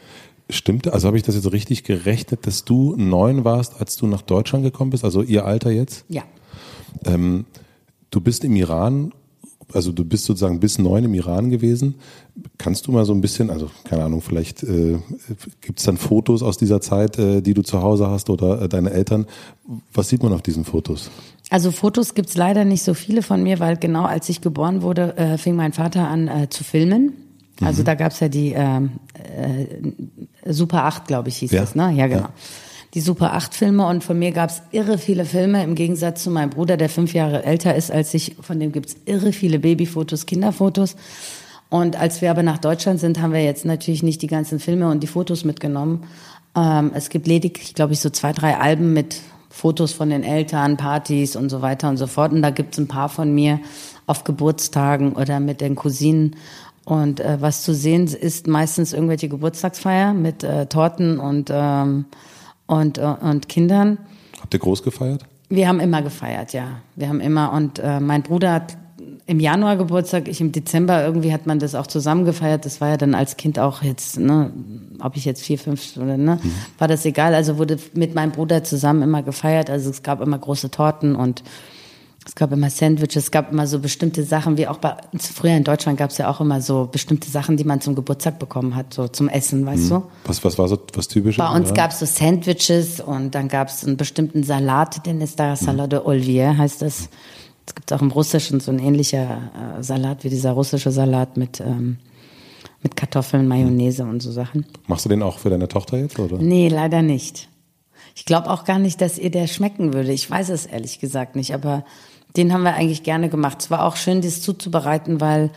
Stimmt, 0.50 0.88
also 0.88 1.08
habe 1.08 1.18
ich 1.18 1.24
das 1.24 1.36
jetzt 1.36 1.52
richtig 1.52 1.84
gerechnet, 1.84 2.48
dass 2.48 2.66
du 2.66 2.96
neun 2.98 3.44
warst, 3.44 3.80
als 3.80 3.98
du 3.98 4.08
nach 4.08 4.24
Deutschland 4.24 4.64
gekommen 4.64 4.90
bist, 4.90 5.04
also 5.04 5.22
ihr 5.22 5.46
Alter 5.46 5.70
jetzt? 5.70 6.06
Ja. 6.10 6.24
Ähm, 7.06 7.46
du 8.10 8.20
bist 8.20 8.44
im 8.44 8.56
Iran, 8.56 9.12
also 9.72 9.92
du 9.92 10.04
bist 10.04 10.26
sozusagen 10.26 10.60
bis 10.60 10.80
neun 10.80 11.04
im 11.04 11.14
Iran 11.14 11.52
gewesen. 11.52 11.96
Kannst 12.58 12.88
du 12.88 12.92
mal 12.92 13.06
so 13.06 13.14
ein 13.14 13.22
bisschen, 13.22 13.52
also 13.52 13.70
keine 13.84 14.04
Ahnung, 14.06 14.22
vielleicht 14.22 14.64
äh, 14.64 14.98
gibt 15.62 15.78
es 15.78 15.86
dann 15.86 15.98
Fotos 15.98 16.42
aus 16.42 16.58
dieser 16.58 16.82
Zeit, 16.82 17.20
äh, 17.20 17.42
die 17.42 17.54
du 17.54 17.62
zu 17.62 17.84
Hause 17.84 18.08
hast 18.10 18.32
oder 18.32 18.64
äh, 18.64 18.70
deine 18.70 18.90
Eltern. 18.90 19.28
Was 19.94 20.10
sieht 20.10 20.24
man 20.24 20.34
auf 20.34 20.42
diesen 20.42 20.66
Fotos? 20.66 21.12
Also 21.50 21.72
Fotos 21.72 22.14
gibt's 22.14 22.36
leider 22.38 22.64
nicht 22.66 22.84
so 22.84 22.94
viele 22.94 23.22
von 23.24 23.42
mir, 23.42 23.60
weil 23.60 23.78
genau 23.78 24.04
als 24.04 24.30
ich 24.30 24.42
geboren 24.42 24.82
wurde, 24.82 25.18
äh, 25.18 25.38
fing 25.38 25.56
mein 25.56 25.74
Vater 25.74 26.08
an 26.08 26.28
äh, 26.28 26.50
zu 26.50 26.64
filmen. 26.64 27.14
Also 27.62 27.84
da 27.84 27.96
gab's 27.96 28.20
ja 28.22 28.30
die 28.30 28.54
ähm, 28.56 28.92
äh, 30.44 30.52
Super 30.54 30.86
8, 30.86 31.08
glaube 31.08 31.30
ich, 31.30 31.38
hieß 31.38 31.52
Ja. 31.52 31.62
das, 31.62 31.76
ne? 31.76 31.92
Ja, 31.94 32.08
genau. 32.08 32.22
Ja. 32.22 32.30
Die 32.94 33.02
Super 33.02 33.34
8 33.34 33.54
Filme 33.54 33.86
und 33.86 34.04
von 34.04 34.18
mir 34.18 34.32
gab's 34.32 34.62
irre 34.72 34.98
viele 34.98 35.26
Filme, 35.26 35.64
im 35.64 35.76
Gegensatz 35.76 36.24
zu 36.24 36.32
meinem 36.32 36.50
Bruder, 36.52 36.78
der 36.78 36.90
fünf 36.90 37.14
Jahre 37.14 37.44
älter 37.44 37.76
ist 37.76 37.92
als 37.92 38.14
ich. 38.14 38.36
Von 38.42 38.60
dem 38.60 38.72
gibt's 38.72 38.96
irre 39.06 39.32
viele 39.34 39.60
Babyfotos, 39.60 40.26
Kinderfotos. 40.26 40.96
Und 41.70 41.98
als 42.00 42.22
wir 42.22 42.32
aber 42.32 42.42
nach 42.44 42.58
Deutschland 42.58 43.00
sind, 43.00 43.22
haben 43.22 43.34
wir 43.34 43.44
jetzt 43.44 43.66
natürlich 43.66 44.02
nicht 44.02 44.22
die 44.22 44.28
ganzen 44.28 44.60
Filme 44.60 44.90
und 44.90 45.02
die 45.04 45.08
Fotos 45.08 45.44
mitgenommen. 45.44 46.04
Ähm, 46.56 46.92
es 46.96 47.10
gibt 47.10 47.28
lediglich, 47.28 47.76
glaube 47.76 47.94
ich, 47.94 48.00
so 48.00 48.10
zwei, 48.10 48.32
drei 48.34 48.58
Alben 48.58 48.94
mit 48.94 49.18
Fotos 49.50 49.94
von 49.94 50.10
den 50.10 50.24
Eltern, 50.24 50.78
Partys 50.78 51.36
und 51.36 51.50
so 51.50 51.62
weiter 51.62 51.90
und 51.90 51.98
so 51.98 52.08
fort. 52.08 52.32
Und 52.32 52.42
da 52.42 52.52
gibt's 52.52 52.78
ein 52.78 52.88
paar 52.88 53.10
von 53.10 53.34
mir 53.34 53.60
auf 54.06 54.24
Geburtstagen 54.24 55.14
oder 55.14 55.40
mit 55.40 55.62
den 55.62 55.76
Cousinen. 55.76 56.36
Und 56.86 57.20
äh, 57.20 57.38
was 57.40 57.64
zu 57.64 57.74
sehen 57.74 58.08
ist 58.08 58.48
meistens 58.48 58.94
irgendwelche 58.94 59.30
Geburtstagsfeier 59.30 60.14
mit 60.14 60.44
äh, 60.44 60.66
Torten 60.66 61.20
und, 61.20 61.50
ähm, 61.54 62.06
und, 62.66 62.98
äh, 62.98 63.16
und 63.22 63.48
Kindern. 63.50 64.00
Habt 64.42 64.54
ihr 64.54 64.60
groß 64.60 64.82
gefeiert? 64.84 65.26
Wir 65.50 65.68
haben 65.68 65.80
immer 65.80 66.02
gefeiert, 66.02 66.54
ja. 66.54 66.82
Wir 66.96 67.10
haben 67.10 67.22
immer 67.22 67.52
und 67.54 67.80
äh, 67.80 68.00
mein 68.00 68.24
Bruder 68.24 68.54
hat 68.54 68.78
im 69.30 69.40
Januar 69.40 69.78
Geburtstag, 69.78 70.28
ich 70.28 70.42
im 70.42 70.52
Dezember, 70.52 71.06
irgendwie 71.06 71.32
hat 71.32 71.46
man 71.46 71.60
das 71.60 71.76
auch 71.76 71.86
zusammen 71.86 72.26
gefeiert. 72.26 72.66
Das 72.66 72.82
war 72.82 72.90
ja 72.90 72.98
dann 72.98 73.14
als 73.14 73.38
Kind 73.38 73.60
auch 73.60 73.84
jetzt, 73.84 74.18
ne, 74.20 74.52
ob 75.04 75.16
ich 75.18 75.24
jetzt 75.24 75.44
vier, 75.44 75.60
fünf 75.60 75.96
oder 75.98 76.18
ne, 76.18 76.40
war 76.80 76.88
das 76.88 77.06
egal. 77.06 77.36
Also 77.36 77.60
wurde 77.60 77.78
mit 77.94 78.16
meinem 78.16 78.32
Bruder 78.32 78.64
zusammen 78.64 79.04
immer 79.04 79.22
gefeiert. 79.22 79.70
Also 79.70 79.92
es 79.92 80.02
gab 80.02 80.22
immer 80.22 80.40
große 80.40 80.72
Torten 80.72 81.16
und 81.16 81.44
Es 82.26 82.36
gab 82.36 82.52
immer 82.52 82.70
Sandwiches, 82.70 83.24
es 83.24 83.32
gab 83.32 83.52
immer 83.52 83.66
so 83.66 83.80
bestimmte 83.80 84.24
Sachen, 84.24 84.58
wie 84.58 84.68
auch 84.68 84.78
bei 84.78 84.96
uns 85.14 85.28
früher 85.28 85.56
in 85.56 85.64
Deutschland 85.64 85.98
gab 85.98 86.12
es 86.12 86.18
ja 86.18 86.30
auch 86.30 86.42
immer 86.42 86.62
so 86.62 86.88
bestimmte 86.92 87.30
Sachen, 87.30 87.58
die 87.58 87.64
man 87.64 87.82
zum 87.82 87.96
Geburtstag 87.96 88.38
bekommen 88.38 88.76
hat, 88.76 88.94
so 88.94 89.08
zum 89.08 89.30
Essen, 89.30 89.66
weißt 89.66 89.86
mhm. 89.86 89.90
du? 89.90 90.04
Was, 90.26 90.44
was 90.44 90.58
war 90.60 90.68
so 90.68 90.78
was 90.94 91.08
typisches? 91.08 91.38
Bei 91.38 91.50
uns 91.56 91.74
gab 91.74 91.92
es 91.92 92.00
so 92.00 92.06
Sandwiches 92.06 93.00
und 93.00 93.34
dann 93.34 93.48
gab 93.48 93.70
es 93.70 93.84
einen 93.84 93.98
bestimmten 93.98 94.44
Salat, 94.44 95.06
den 95.06 95.22
ist 95.22 95.40
da 95.40 95.56
Salat 95.56 95.92
de 95.92 96.00
Olivier, 96.00 96.58
heißt 96.58 96.82
das. 96.82 97.10
Es 97.70 97.76
gibt 97.76 97.94
auch 97.94 98.02
im 98.02 98.10
Russischen 98.10 98.60
so 98.60 98.72
ein 98.72 98.80
ähnlicher 98.80 99.78
äh, 99.78 99.84
Salat 99.84 100.24
wie 100.24 100.30
dieser 100.30 100.54
russische 100.54 100.90
Salat 100.90 101.38
mit, 101.38 101.60
ähm, 101.60 102.00
mit 102.82 102.96
Kartoffeln, 102.96 103.48
Mayonnaise 103.48 104.04
und 104.06 104.24
so 104.24 104.32
Sachen. 104.32 104.66
Machst 104.88 105.06
du 105.06 105.10
den 105.10 105.22
auch 105.22 105.38
für 105.38 105.52
deine 105.52 105.68
Tochter 105.68 106.00
jetzt, 106.00 106.18
oder? 106.18 106.40
Nee, 106.40 106.68
leider 106.68 107.04
nicht. 107.04 107.48
Ich 108.16 108.26
glaube 108.26 108.50
auch 108.50 108.66
gar 108.66 108.80
nicht, 108.80 109.02
dass 109.02 109.20
ihr 109.20 109.30
der 109.30 109.46
schmecken 109.46 109.94
würde. 109.94 110.12
Ich 110.12 110.28
weiß 110.28 110.50
es 110.50 110.66
ehrlich 110.66 110.98
gesagt 110.98 111.36
nicht, 111.36 111.54
aber 111.54 111.86
den 112.36 112.52
haben 112.54 112.64
wir 112.64 112.74
eigentlich 112.74 113.04
gerne 113.04 113.30
gemacht. 113.30 113.60
Es 113.60 113.70
war 113.70 113.86
auch 113.86 113.98
schön, 113.98 114.22
das 114.22 114.42
zuzubereiten, 114.42 115.22
weil 115.22 115.52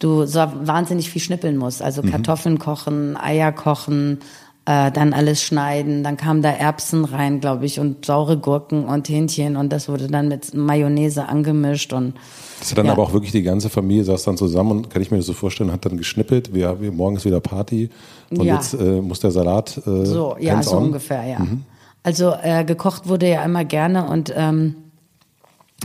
du 0.00 0.26
so 0.26 0.40
wahnsinnig 0.40 1.08
viel 1.08 1.22
schnippeln 1.22 1.56
musst. 1.56 1.80
Also 1.80 2.02
mhm. 2.02 2.10
Kartoffeln 2.10 2.58
kochen, 2.58 3.16
Eier 3.16 3.52
kochen, 3.52 4.18
äh, 4.66 4.90
dann 4.90 5.12
alles 5.12 5.42
schneiden. 5.42 6.02
Dann 6.02 6.16
kamen 6.16 6.40
da 6.42 6.50
Erbsen 6.50 7.04
rein, 7.04 7.40
glaube 7.40 7.66
ich, 7.66 7.80
und 7.80 8.06
saure 8.06 8.38
Gurken 8.38 8.84
und 8.84 9.08
Hähnchen 9.08 9.56
und 9.56 9.72
das 9.72 9.88
wurde 9.88 10.06
dann 10.06 10.28
mit 10.28 10.54
Mayonnaise 10.54 11.28
angemischt 11.28 11.92
und 11.92 12.14
das 12.60 12.70
hat 12.70 12.78
dann 12.78 12.86
ja. 12.86 12.92
aber 12.92 13.02
auch 13.02 13.12
wirklich 13.12 13.32
die 13.32 13.42
ganze 13.42 13.68
Familie 13.68 14.04
saß 14.04 14.24
dann 14.24 14.38
zusammen 14.38 14.70
und 14.70 14.90
kann 14.90 15.02
ich 15.02 15.10
mir 15.10 15.18
das 15.18 15.26
so 15.26 15.34
vorstellen, 15.34 15.70
hat 15.70 15.84
dann 15.84 15.98
geschnippelt. 15.98 16.54
Wir, 16.54 16.80
wir 16.80 16.92
morgen 16.92 17.16
ist 17.16 17.26
wieder 17.26 17.40
Party 17.40 17.90
und 18.30 18.44
ja. 18.44 18.54
jetzt 18.54 18.72
äh, 18.74 19.02
muss 19.02 19.20
der 19.20 19.32
Salat 19.32 19.76
äh, 19.86 20.06
so 20.06 20.36
ja 20.40 20.62
so 20.62 20.76
on. 20.76 20.84
ungefähr 20.84 21.24
ja. 21.24 21.40
Mhm. 21.40 21.64
Also 22.02 22.32
äh, 22.42 22.64
gekocht 22.64 23.06
wurde 23.06 23.28
ja 23.28 23.44
immer 23.44 23.64
gerne 23.64 24.08
und 24.08 24.32
ähm, 24.34 24.76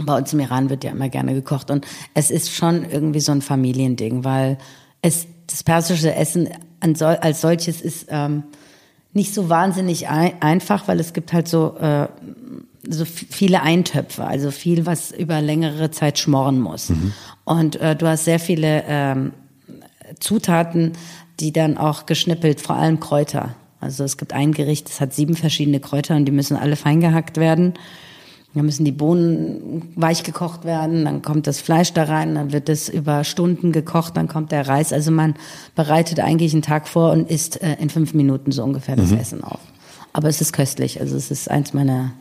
bei 0.06 0.18
uns 0.18 0.32
im 0.32 0.40
Iran 0.40 0.70
wird 0.70 0.86
ja 0.86 0.92
immer 0.92 1.10
gerne 1.10 1.34
gekocht 1.34 1.70
und 1.70 1.86
es 2.14 2.32
ist 2.32 2.54
schon 2.54 2.86
irgendwie 2.90 3.20
so 3.20 3.34
ein 3.34 3.42
Familiending, 3.42 4.24
weil 4.24 4.58
es 5.02 5.28
das 5.48 5.64
persische 5.64 6.16
Essen 6.16 6.48
als 6.80 7.42
solches 7.42 7.82
ist 7.82 8.08
ähm, 8.10 8.44
nicht 9.14 9.34
so 9.34 9.50
wahnsinnig 9.50 10.08
ein, 10.08 10.42
einfach, 10.42 10.88
weil 10.88 11.00
es 11.00 11.14
gibt 11.14 11.34
halt 11.34 11.48
so 11.48 11.76
äh, 11.78 12.08
so 12.88 13.06
viele 13.06 13.62
Eintöpfe, 13.62 14.24
also 14.26 14.52
viel, 14.52 14.86
was 14.86 15.12
über 15.12 15.42
längere 15.42 15.92
Zeit 15.92 16.18
schmoren 16.18 16.60
muss. 16.60 16.90
Mhm. 16.90 17.14
Und 17.44 17.76
äh, 17.76 17.96
du 17.96 18.08
hast 18.08 18.26
sehr 18.26 18.40
viele 18.40 18.84
ähm, 18.88 19.34
Zutaten, 20.20 20.94
die 21.40 21.52
dann 21.52 21.78
auch 21.78 22.06
geschnippelt, 22.06 22.62
vor 22.62 22.76
allem 22.76 23.00
Kräuter. 23.00 23.56
Also 23.80 24.04
es 24.04 24.18
gibt 24.18 24.34
ein 24.34 24.54
Gericht, 24.54 24.90
das 24.90 25.02
hat 25.02 25.14
sieben 25.14 25.36
verschiedene 25.36 25.80
Kräuter 25.80 26.16
und 26.16 26.26
die 26.26 26.32
müssen 26.32 26.58
alle 26.58 26.76
fein 26.76 27.00
gehackt 27.00 27.38
werden. 27.38 27.74
Dann 28.56 28.66
müssen 28.66 28.84
die 28.84 28.92
Bohnen 28.92 29.92
weich 29.96 30.24
gekocht 30.24 30.66
werden, 30.66 31.06
dann 31.06 31.22
kommt 31.22 31.46
das 31.46 31.62
Fleisch 31.62 31.94
da 31.94 32.04
rein, 32.04 32.34
dann 32.34 32.52
wird 32.52 32.68
es 32.68 32.90
über 32.90 33.24
Stunden 33.24 33.72
gekocht, 33.72 34.18
dann 34.18 34.28
kommt 34.28 34.52
der 34.52 34.68
Reis. 34.68 34.92
Also 34.92 35.12
man 35.12 35.36
bereitet 35.76 36.20
eigentlich 36.20 36.54
einen 36.54 36.64
Tag 36.64 36.88
vor 36.88 37.12
und 37.12 37.30
isst 37.30 37.62
äh, 37.62 37.76
in 37.80 37.92
fünf 37.92 38.16
Minuten 38.16 38.52
so 38.52 38.64
ungefähr 38.64 38.96
das 38.96 39.12
mhm. 39.12 39.20
Essen 39.20 39.44
auf. 39.44 39.60
Aber 40.14 40.30
es 40.30 40.42
ist 40.42 40.52
köstlich. 40.52 41.00
Also 41.00 41.16
es 41.16 41.30
ist 41.30 41.50
eins 41.50 41.74
meiner, 41.74 42.14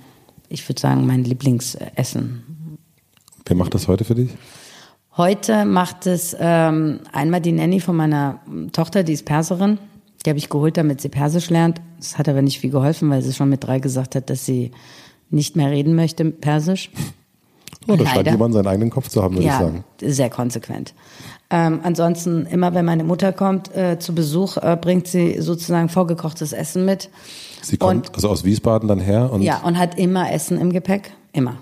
ich 0.51 0.69
würde 0.69 0.81
sagen, 0.81 1.07
mein 1.07 1.25
Lieblingsessen. 1.25 2.45
Wer 3.47 3.57
macht 3.57 3.73
das 3.73 3.89
heute 3.89 4.05
für 4.05 4.15
dich? 4.15 4.31
Heute 5.17 5.65
macht 5.65 6.07
es 6.07 6.37
ähm, 6.39 7.01
einmal 7.13 7.41
die 7.41 7.53
Nanny 7.53 7.81
von 7.81 7.97
meiner 7.97 8.41
Tochter, 8.73 9.03
die 9.03 9.15
ist 9.15 9.25
Perserin. 9.25 9.79
Die 10.25 10.31
habe 10.31 10.39
ich 10.39 10.49
geholt, 10.49 10.77
damit 10.77 11.01
sie 11.01 11.09
Persisch 11.09 11.49
lernt. 11.49 11.81
Das 11.99 12.19
hat 12.19 12.29
aber 12.29 12.43
nicht 12.43 12.61
viel 12.61 12.71
geholfen, 12.71 13.09
weil 13.11 13.23
sie 13.23 13.33
schon 13.33 13.49
mit 13.49 13.65
drei 13.65 13.79
gesagt 13.81 14.15
hat, 14.15 14.31
dass 14.31 14.45
sie 14.45 14.71
nicht 15.31 15.57
mehr 15.57 15.71
reden 15.71 15.95
möchte, 15.95 16.25
Persisch. 16.25 16.91
Oh, 17.87 17.97
da 17.97 18.07
scheint 18.07 18.27
jemand 18.27 18.55
seinen 18.55 18.67
eigenen 18.67 18.91
Kopf 18.91 19.09
zu 19.09 19.23
haben, 19.23 19.37
würde 19.37 19.47
ja, 19.47 19.55
ich 19.55 19.59
sagen. 19.61 19.85
Sehr 20.01 20.29
konsequent. 20.29 20.95
Ähm, 21.51 21.81
ansonsten, 21.83 22.45
immer 22.45 22.75
wenn 22.75 22.85
meine 22.85 23.05
Mutter 23.05 23.33
kommt 23.33 23.75
äh, 23.75 23.99
zu 23.99 24.15
Besuch, 24.15 24.59
äh, 24.59 24.77
bringt 24.79 25.07
sie 25.07 25.41
sozusagen 25.41 25.89
vorgekochtes 25.89 26.53
Essen 26.53 26.85
mit. 26.85 27.09
Sie 27.63 27.79
kommt 27.79 28.09
und, 28.09 28.15
also 28.15 28.29
aus 28.29 28.45
Wiesbaden 28.45 28.89
dann 28.89 29.01
her 29.01 29.33
und. 29.33 29.41
Ja, 29.43 29.63
und 29.63 29.79
hat 29.79 29.99
immer 29.99 30.31
Essen 30.31 30.61
im 30.61 30.73
Gepäck. 30.73 31.13
Immer. 31.33 31.57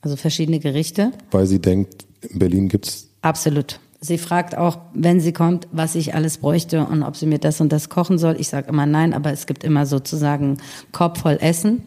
Also 0.00 0.16
verschiedene 0.16 0.58
Gerichte. 0.58 1.12
Weil 1.30 1.46
sie 1.46 1.60
denkt, 1.60 2.06
in 2.22 2.38
Berlin 2.38 2.68
gibt's. 2.68 3.08
Absolut. 3.20 3.78
Sie 4.00 4.18
fragt 4.18 4.56
auch, 4.56 4.78
wenn 4.94 5.20
sie 5.20 5.32
kommt, 5.32 5.68
was 5.70 5.94
ich 5.94 6.14
alles 6.14 6.38
bräuchte 6.38 6.84
und 6.86 7.04
ob 7.04 7.16
sie 7.16 7.26
mir 7.26 7.38
das 7.38 7.60
und 7.60 7.70
das 7.70 7.88
kochen 7.88 8.18
soll. 8.18 8.36
Ich 8.40 8.48
sage 8.48 8.68
immer 8.68 8.86
nein, 8.86 9.14
aber 9.14 9.30
es 9.30 9.46
gibt 9.46 9.62
immer 9.62 9.86
sozusagen 9.86 10.58
Korb 10.90 11.18
voll 11.18 11.38
Essen. 11.40 11.84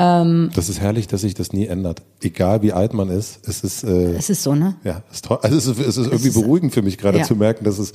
Ähm, 0.00 0.50
das 0.54 0.68
ist 0.68 0.80
herrlich, 0.80 1.08
dass 1.08 1.22
sich 1.22 1.34
das 1.34 1.52
nie 1.52 1.66
ändert. 1.66 2.02
Egal 2.22 2.62
wie 2.62 2.72
alt 2.72 2.94
man 2.94 3.08
ist, 3.08 3.40
es 3.48 3.64
ist. 3.64 3.82
Äh, 3.82 4.14
es 4.14 4.30
ist 4.30 4.44
so, 4.44 4.54
ne? 4.54 4.76
Ja, 4.84 5.02
es 5.10 5.16
ist 5.16 5.24
toll. 5.24 5.38
Also 5.42 5.56
es 5.56 5.66
ist, 5.66 5.78
es 5.78 5.96
ist 5.96 6.06
irgendwie 6.06 6.28
es 6.28 6.36
ist, 6.36 6.40
beruhigend 6.40 6.72
für 6.72 6.82
mich 6.82 6.98
gerade 6.98 7.18
ja. 7.18 7.24
zu 7.24 7.34
merken, 7.34 7.64
dass 7.64 7.78
es. 7.78 7.92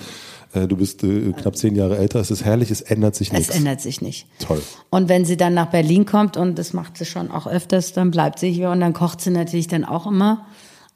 Äh, 0.54 0.68
du 0.68 0.76
bist 0.76 1.04
äh, 1.04 1.32
knapp 1.32 1.56
zehn 1.56 1.76
Jahre 1.76 1.98
älter. 1.98 2.20
Es 2.20 2.30
ist 2.30 2.44
herrlich, 2.44 2.72
es 2.72 2.82
ändert 2.82 3.16
sich 3.16 3.32
nichts. 3.32 3.50
Es 3.50 3.56
ändert 3.56 3.80
sich 3.80 4.02
nicht. 4.02 4.28
Toll. 4.40 4.62
Und 4.90 5.08
wenn 5.08 5.24
sie 5.24 5.38
dann 5.38 5.54
nach 5.54 5.72
Berlin 5.72 6.06
kommt 6.06 6.36
und 6.36 6.60
das 6.60 6.74
macht 6.74 6.98
sie 6.98 7.06
schon 7.06 7.32
auch 7.32 7.48
öfters, 7.48 7.94
dann 7.94 8.12
bleibt 8.12 8.38
sie 8.38 8.52
hier 8.52 8.70
und 8.70 8.82
dann 8.82 8.94
kocht 8.94 9.22
sie 9.22 9.32
natürlich 9.32 9.68
dann 9.68 9.86
auch 9.86 10.06
immer 10.06 10.46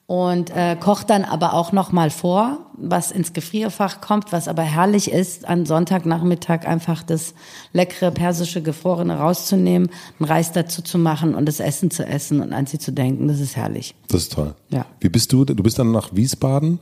und 0.07 0.51
äh, 0.51 0.77
kocht 0.79 1.09
dann 1.09 1.25
aber 1.25 1.53
auch 1.53 1.73
noch 1.73 1.91
mal 1.91 2.09
vor, 2.09 2.59
was 2.77 3.11
ins 3.11 3.33
Gefrierfach 3.33 3.99
kommt, 3.99 4.31
was 4.31 4.47
aber 4.47 4.61
herrlich 4.61 5.11
ist, 5.11 5.45
an 5.45 5.65
Sonntagnachmittag 5.65 6.65
einfach 6.65 7.03
das 7.03 7.33
leckere 7.73 8.11
persische 8.11 8.61
Gefrorene 8.61 9.17
rauszunehmen, 9.17 9.89
einen 10.17 10.29
Reis 10.29 10.53
dazu 10.53 10.81
zu 10.81 10.97
machen 10.97 11.35
und 11.35 11.45
das 11.45 11.59
Essen 11.59 11.91
zu 11.91 12.05
essen 12.05 12.39
und 12.39 12.53
an 12.53 12.65
sie 12.65 12.79
zu 12.79 12.93
denken. 12.93 13.27
Das 13.27 13.41
ist 13.41 13.57
herrlich. 13.57 13.95
Das 14.07 14.21
ist 14.23 14.33
toll. 14.33 14.55
Ja. 14.69 14.85
Wie 15.01 15.09
bist 15.09 15.33
du? 15.33 15.43
Du 15.43 15.61
bist 15.61 15.77
dann 15.77 15.91
nach 15.91 16.15
Wiesbaden. 16.15 16.79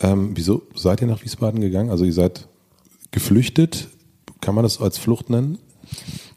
Ähm, 0.00 0.32
wieso 0.34 0.62
seid 0.74 1.00
ihr 1.00 1.06
nach 1.06 1.22
Wiesbaden 1.22 1.60
gegangen? 1.60 1.90
Also 1.90 2.04
ihr 2.04 2.12
seid 2.12 2.48
geflüchtet. 3.12 3.88
Kann 4.40 4.56
man 4.56 4.64
das 4.64 4.80
als 4.80 4.98
Flucht 4.98 5.30
nennen? 5.30 5.58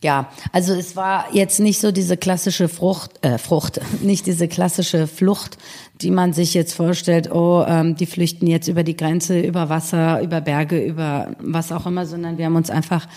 Ja, 0.04 0.30
also 0.52 0.74
es 0.74 0.96
war 0.96 1.26
jetzt 1.34 1.60
nicht 1.60 1.80
so 1.80 1.92
diese 1.92 2.18
klassische 2.18 2.70
Frucht, 2.70 3.26
äh, 3.26 3.38
Frucht, 3.38 3.80
nicht 4.02 4.28
diese 4.28 4.48
klassische 4.48 5.08
Flucht, 5.08 5.58
die 6.02 6.12
man 6.12 6.34
sich 6.34 6.54
jetzt 6.54 6.74
vorstellt, 6.74 7.32
oh, 7.32 7.66
ähm, 7.68 7.96
die 7.96 8.06
flüchten 8.06 8.46
jetzt 8.48 8.68
über 8.68 8.84
die 8.84 8.96
Grenze, 8.96 9.40
über 9.40 9.70
Wasser, 9.70 10.22
über 10.22 10.42
Berge, 10.42 10.84
über 10.84 11.36
was 11.40 11.72
auch 11.72 11.88
immer, 11.88 12.06
sondern 12.06 12.38
wir 12.38 12.46
haben 12.46 12.56
uns 12.56 12.70
einfach 12.70 13.08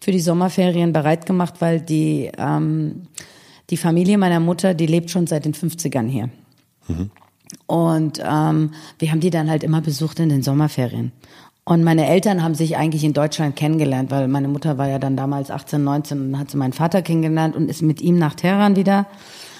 für 0.00 0.12
die 0.12 0.20
Sommerferien 0.20 0.92
bereit 0.92 1.24
gemacht, 1.24 1.54
weil 1.60 1.80
die, 1.80 2.30
ähm, 2.36 3.06
die 3.70 3.78
Familie 3.78 4.18
meiner 4.18 4.40
Mutter, 4.40 4.74
die 4.74 4.86
lebt 4.86 5.10
schon 5.10 5.26
seit 5.26 5.46
den 5.46 5.54
50ern 5.54 6.06
hier. 6.06 6.28
Mhm. 6.86 7.10
Und 7.66 8.20
ähm, 8.22 8.72
wir 8.98 9.10
haben 9.10 9.20
die 9.20 9.30
dann 9.30 9.50
halt 9.50 9.64
immer 9.64 9.80
besucht 9.80 10.20
in 10.20 10.28
den 10.28 10.42
Sommerferien. 10.42 11.12
Und 11.68 11.82
meine 11.82 12.06
Eltern 12.06 12.44
haben 12.44 12.54
sich 12.54 12.76
eigentlich 12.76 13.02
in 13.02 13.12
Deutschland 13.12 13.56
kennengelernt, 13.56 14.12
weil 14.12 14.28
meine 14.28 14.46
Mutter 14.46 14.78
war 14.78 14.88
ja 14.88 15.00
dann 15.00 15.16
damals 15.16 15.50
18, 15.50 15.82
19 15.82 16.20
und 16.28 16.38
hat 16.38 16.48
sie 16.48 16.56
meinen 16.56 16.72
Vater 16.72 17.02
kennengelernt 17.02 17.56
und 17.56 17.68
ist 17.68 17.82
mit 17.82 18.00
ihm 18.00 18.18
nach 18.18 18.34
Teheran 18.34 18.76
wieder. 18.76 19.06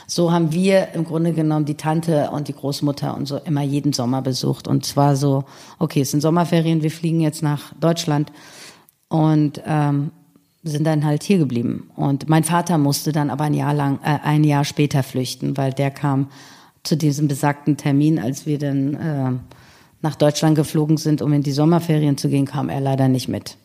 So 0.07 0.31
haben 0.31 0.53
wir 0.53 0.91
im 0.95 1.03
Grunde 1.03 1.33
genommen 1.33 1.65
die 1.65 1.75
Tante 1.75 2.31
und 2.31 2.47
die 2.47 2.53
Großmutter 2.53 3.17
und 3.17 3.27
so 3.27 3.39
immer 3.39 3.63
jeden 3.63 3.93
Sommer 3.93 4.23
besucht. 4.23 4.69
Und 4.69 4.87
zwar 4.87 5.17
so, 5.17 5.47
okay, 5.81 6.03
es 6.03 6.13
sind 6.13 6.21
Sommerferien, 6.21 6.85
wir 6.85 6.93
fliegen 6.93 7.21
jetzt 7.21 7.43
nach 7.43 7.75
Deutschland 7.81 8.31
und 9.09 9.61
ähm, 9.67 10.13
sind 10.63 10.87
dann 10.87 11.05
halt 11.05 11.25
hier 11.25 11.39
geblieben. 11.39 11.91
Und 11.97 12.29
mein 12.29 12.45
Vater 12.45 12.79
musste 12.79 13.11
dann 13.11 13.31
aber 13.31 13.45
ein 13.45 13.55
Jahr 13.55 13.75
lang, 13.75 13.99
äh, 14.05 14.21
ein 14.23 14.45
Jahr 14.45 14.65
später 14.65 15.03
flüchten, 15.03 15.57
weil 15.57 15.73
der 15.73 15.91
kam 15.91 16.29
zu 16.85 16.97
diesem 16.97 17.27
besagten 17.27 17.77
Termin, 17.77 18.21
als 18.21 18.47
wir 18.47 18.59
dann 18.59 18.95
äh, 18.95 19.57
nach 20.07 20.15
Deutschland 20.15 20.55
geflogen 20.55 20.99
sind, 20.99 21.21
um 21.21 21.33
in 21.33 21.43
die 21.43 21.51
Sommerferien 21.51 22.17
zu 22.17 22.29
gehen, 22.29 22.47
kam 22.47 22.69
er 22.69 22.81
leider 22.81 23.09
nicht 23.09 23.29
mit. 23.29 23.57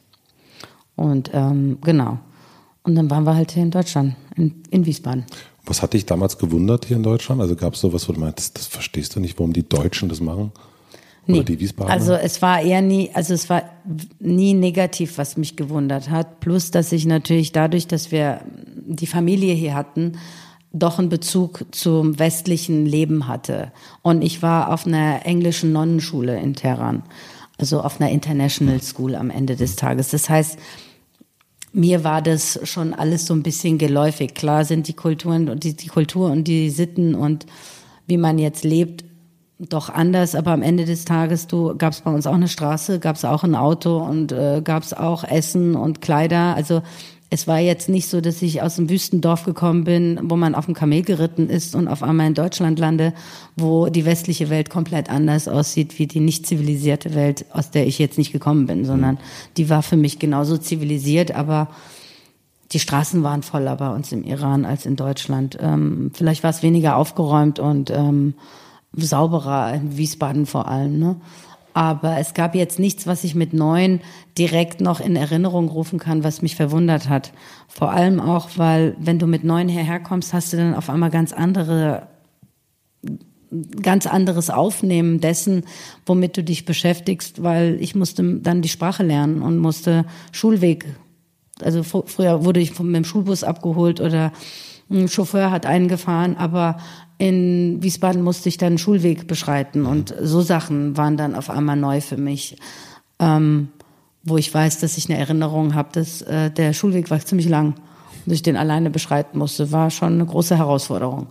Und 0.96 1.30
ähm, 1.34 1.78
genau. 1.82 2.18
Und 2.84 2.96
dann 2.96 3.12
waren 3.12 3.26
wir 3.26 3.36
halt 3.36 3.52
hier 3.52 3.62
in 3.62 3.70
Deutschland, 3.70 4.16
in, 4.36 4.64
in 4.72 4.88
Wiesbaden. 4.88 5.26
Was 5.66 5.84
hat 5.84 5.94
dich 5.94 6.08
damals 6.08 6.40
gewundert 6.40 6.86
hier 6.86 6.98
in 6.98 7.04
Deutschland? 7.04 7.42
Also 7.42 7.56
gab 7.56 7.76
es 7.76 7.82
sowas, 7.82 8.10
wo 8.10 8.14
du 8.14 8.20
meinst, 8.20 8.58
das, 8.58 8.66
verstehst 8.66 9.16
du 9.16 9.20
nicht, 9.20 9.38
warum 9.38 9.54
die 9.54 9.68
Deutschen 9.68 10.10
das 10.10 10.20
machen? 10.20 10.52
Oder 11.28 11.38
nee. 11.38 11.44
die 11.44 11.60
Wiesbadener? 11.60 11.94
Also 11.94 12.14
es 12.14 12.42
war 12.42 12.60
eher 12.60 12.82
nie, 12.82 13.12
also 13.14 13.36
es 13.36 13.48
war 13.48 13.64
nie 14.20 14.56
negativ, 14.56 15.20
was 15.20 15.38
mich 15.38 15.56
gewundert 15.56 16.10
hat. 16.10 16.40
Plus, 16.40 16.72
dass 16.72 16.92
ich 16.92 17.06
natürlich 17.06 17.52
dadurch, 17.52 17.86
dass 17.86 18.12
wir 18.12 18.42
die 18.76 19.06
Familie 19.06 19.54
hier 19.54 19.76
hatten, 19.76 20.14
doch 20.74 21.00
einen 21.00 21.10
Bezug 21.10 21.66
zum 21.72 22.18
westlichen 22.20 22.86
Leben 22.86 23.28
hatte. 23.28 23.72
Und 24.02 24.22
ich 24.22 24.42
war 24.42 24.72
auf 24.72 24.86
einer 24.86 25.26
englischen 25.26 25.72
Nonnenschule 25.72 26.40
in 26.40 26.54
Teheran, 26.54 27.04
also 27.58 27.82
auf 27.82 28.00
einer 28.00 28.10
International 28.10 28.82
School 28.82 29.16
am 29.16 29.30
Ende 29.30 29.56
des 29.56 29.76
Tages. 29.76 30.10
Das 30.10 30.30
heißt, 30.30 30.58
mir 31.74 32.04
war 32.04 32.22
das 32.22 32.60
schon 32.64 32.94
alles 32.94 33.26
so 33.26 33.34
ein 33.34 33.44
bisschen 33.44 33.78
geläufig. 33.78 34.34
Klar 34.34 34.66
sind 34.66 34.88
die 34.88 34.94
Kulturen 34.94 35.50
und 35.50 35.64
die, 35.64 35.76
die 35.76 35.88
Kultur 35.88 36.32
und 36.32 36.46
die 36.46 36.70
Sitten 36.70 37.16
und 37.16 37.46
wie 38.08 38.18
man 38.18 38.40
jetzt 38.40 38.64
lebt 38.64 39.06
doch 39.70 39.90
anders, 39.90 40.34
aber 40.34 40.52
am 40.52 40.64
Ende 40.64 40.86
des 40.86 41.06
Tages, 41.06 41.48
du 41.48 41.78
gab 41.78 41.94
es 41.94 42.02
bei 42.02 42.12
uns 42.12 42.26
auch 42.26 42.34
eine 42.34 42.48
Straße, 42.48 43.00
gab 43.00 43.16
es 43.16 43.26
auch 43.26 43.44
ein 43.44 43.56
Auto 43.56 43.98
und 44.00 44.32
äh, 44.32 44.62
gab 44.64 44.82
es 44.84 44.94
auch 44.94 45.24
Essen 45.24 45.76
und 45.76 46.02
Kleider. 46.02 46.56
Also 46.56 46.82
es 47.34 47.48
war 47.48 47.60
jetzt 47.60 47.88
nicht 47.88 48.10
so, 48.10 48.20
dass 48.20 48.42
ich 48.42 48.62
aus 48.62 48.78
einem 48.78 48.90
Wüstendorf 48.90 49.46
gekommen 49.46 49.86
bin, 49.86 50.20
wo 50.24 50.36
man 50.36 50.54
auf 50.54 50.66
dem 50.66 50.74
Kamel 50.74 51.02
geritten 51.02 51.50
ist 51.50 51.76
und 51.76 51.88
auf 51.88 52.04
einmal 52.04 52.28
in 52.28 52.34
Deutschland 52.34 52.78
lande, 52.78 53.14
wo 53.56 53.88
die 53.88 54.04
westliche 54.04 54.50
Welt 54.50 54.70
komplett 54.70 55.10
anders 55.10 55.48
aussieht 55.48 55.98
wie 55.98 56.08
die 56.08 56.20
nicht 56.20 56.46
zivilisierte 56.46 57.16
Welt, 57.16 57.46
aus 57.54 57.72
der 57.72 57.88
ich 57.88 58.00
jetzt 58.00 58.18
nicht 58.18 58.34
gekommen 58.34 58.66
bin, 58.66 58.84
sondern 58.84 59.18
die 59.56 59.70
war 59.70 59.82
für 59.82 59.96
mich 59.96 60.20
genauso 60.20 60.58
zivilisiert, 60.58 61.34
aber 61.34 61.70
die 62.74 62.80
Straßen 62.80 63.24
waren 63.24 63.44
voller 63.44 63.78
bei 63.78 63.90
uns 63.96 64.12
im 64.12 64.26
Iran 64.26 64.66
als 64.66 64.86
in 64.86 64.98
Deutschland. 64.98 65.58
Ähm, 65.62 66.12
vielleicht 66.14 66.44
war 66.44 66.50
es 66.50 66.64
weniger 66.64 66.98
aufgeräumt 66.98 67.60
und 67.60 67.92
ähm, 67.92 68.34
sauberer 68.92 69.74
in 69.74 69.96
Wiesbaden 69.96 70.46
vor 70.46 70.68
allem. 70.68 71.00
Ne? 71.00 71.16
Aber 71.74 72.18
es 72.18 72.34
gab 72.34 72.56
jetzt 72.56 72.80
nichts, 72.80 73.08
was 73.08 73.24
ich 73.24 73.36
mit 73.36 73.54
neun 73.54 74.02
direkt 74.38 74.82
noch 74.82 75.00
in 75.00 75.16
Erinnerung 75.16 75.70
rufen 75.70 76.00
kann, 76.00 76.24
was 76.24 76.42
mich 76.42 76.56
verwundert 76.56 77.08
hat. 77.08 77.32
Vor 77.68 77.92
allem 77.92 78.20
auch, 78.20 78.50
weil 78.58 78.96
wenn 79.00 79.20
du 79.20 79.28
mit 79.28 79.44
neun 79.44 79.70
hierher 79.70 80.00
kommst, 80.00 80.34
hast 80.34 80.54
du 80.54 80.58
dann 80.58 80.76
auf 80.76 80.90
einmal 80.90 81.10
ganz 81.10 81.34
andere 81.34 82.08
ganz 83.82 84.08
anderes 84.08 84.50
Aufnehmen 84.50 85.20
dessen, 85.20 85.66
womit 86.06 86.38
du 86.38 86.44
dich 86.44 86.64
beschäftigst, 86.64 87.44
weil 87.44 87.78
ich 87.82 87.96
musste 87.96 88.40
dann 88.40 88.62
die 88.62 88.70
Sprache 88.70 89.04
lernen 89.04 89.42
und 89.42 89.58
musste 89.58 90.06
Schulweg. 90.32 90.86
Also 91.62 91.84
früher 91.84 92.46
wurde 92.46 92.60
ich 92.60 92.80
mit 92.80 92.96
dem 92.96 93.04
Schulbus 93.04 93.44
abgeholt 93.44 94.00
oder 94.00 94.32
ein 94.92 95.08
Chauffeur 95.08 95.52
hat 95.52 95.66
einen 95.66 95.88
gefahren, 95.88 96.36
aber 96.38 96.78
in 97.18 97.82
Wiesbaden 97.82 98.22
musste 98.22 98.50
ich 98.50 98.58
dann 98.58 98.70
einen 98.70 98.78
Schulweg 98.78 99.28
beschreiten 99.28 99.86
und 99.86 100.14
so 100.22 100.42
Sachen 100.42 100.98
waren 100.98 101.18
dann 101.18 101.36
auf 101.36 101.50
einmal 101.50 101.76
neu 101.76 102.02
für 102.02 102.18
mich, 102.18 102.58
ähm, 103.20 103.70
wo 104.24 104.38
ich 104.38 104.54
weiß, 104.54 104.80
dass 104.80 104.98
ich 104.98 105.10
eine 105.10 105.20
Erinnerung 105.20 105.76
habe, 105.76 105.90
dass 105.94 106.22
äh, 106.24 106.52
der 106.52 106.74
Schulweg 106.74 107.10
war 107.10 107.20
ziemlich 107.20 107.48
lang 107.48 107.76
und 108.26 108.34
ich 108.34 108.42
den 108.42 108.58
alleine 108.58 108.90
beschreiten 108.90 109.38
musste, 109.38 109.72
war 109.72 109.92
schon 109.92 110.14
eine 110.14 110.26
große 110.26 110.58
Herausforderung. 110.58 111.28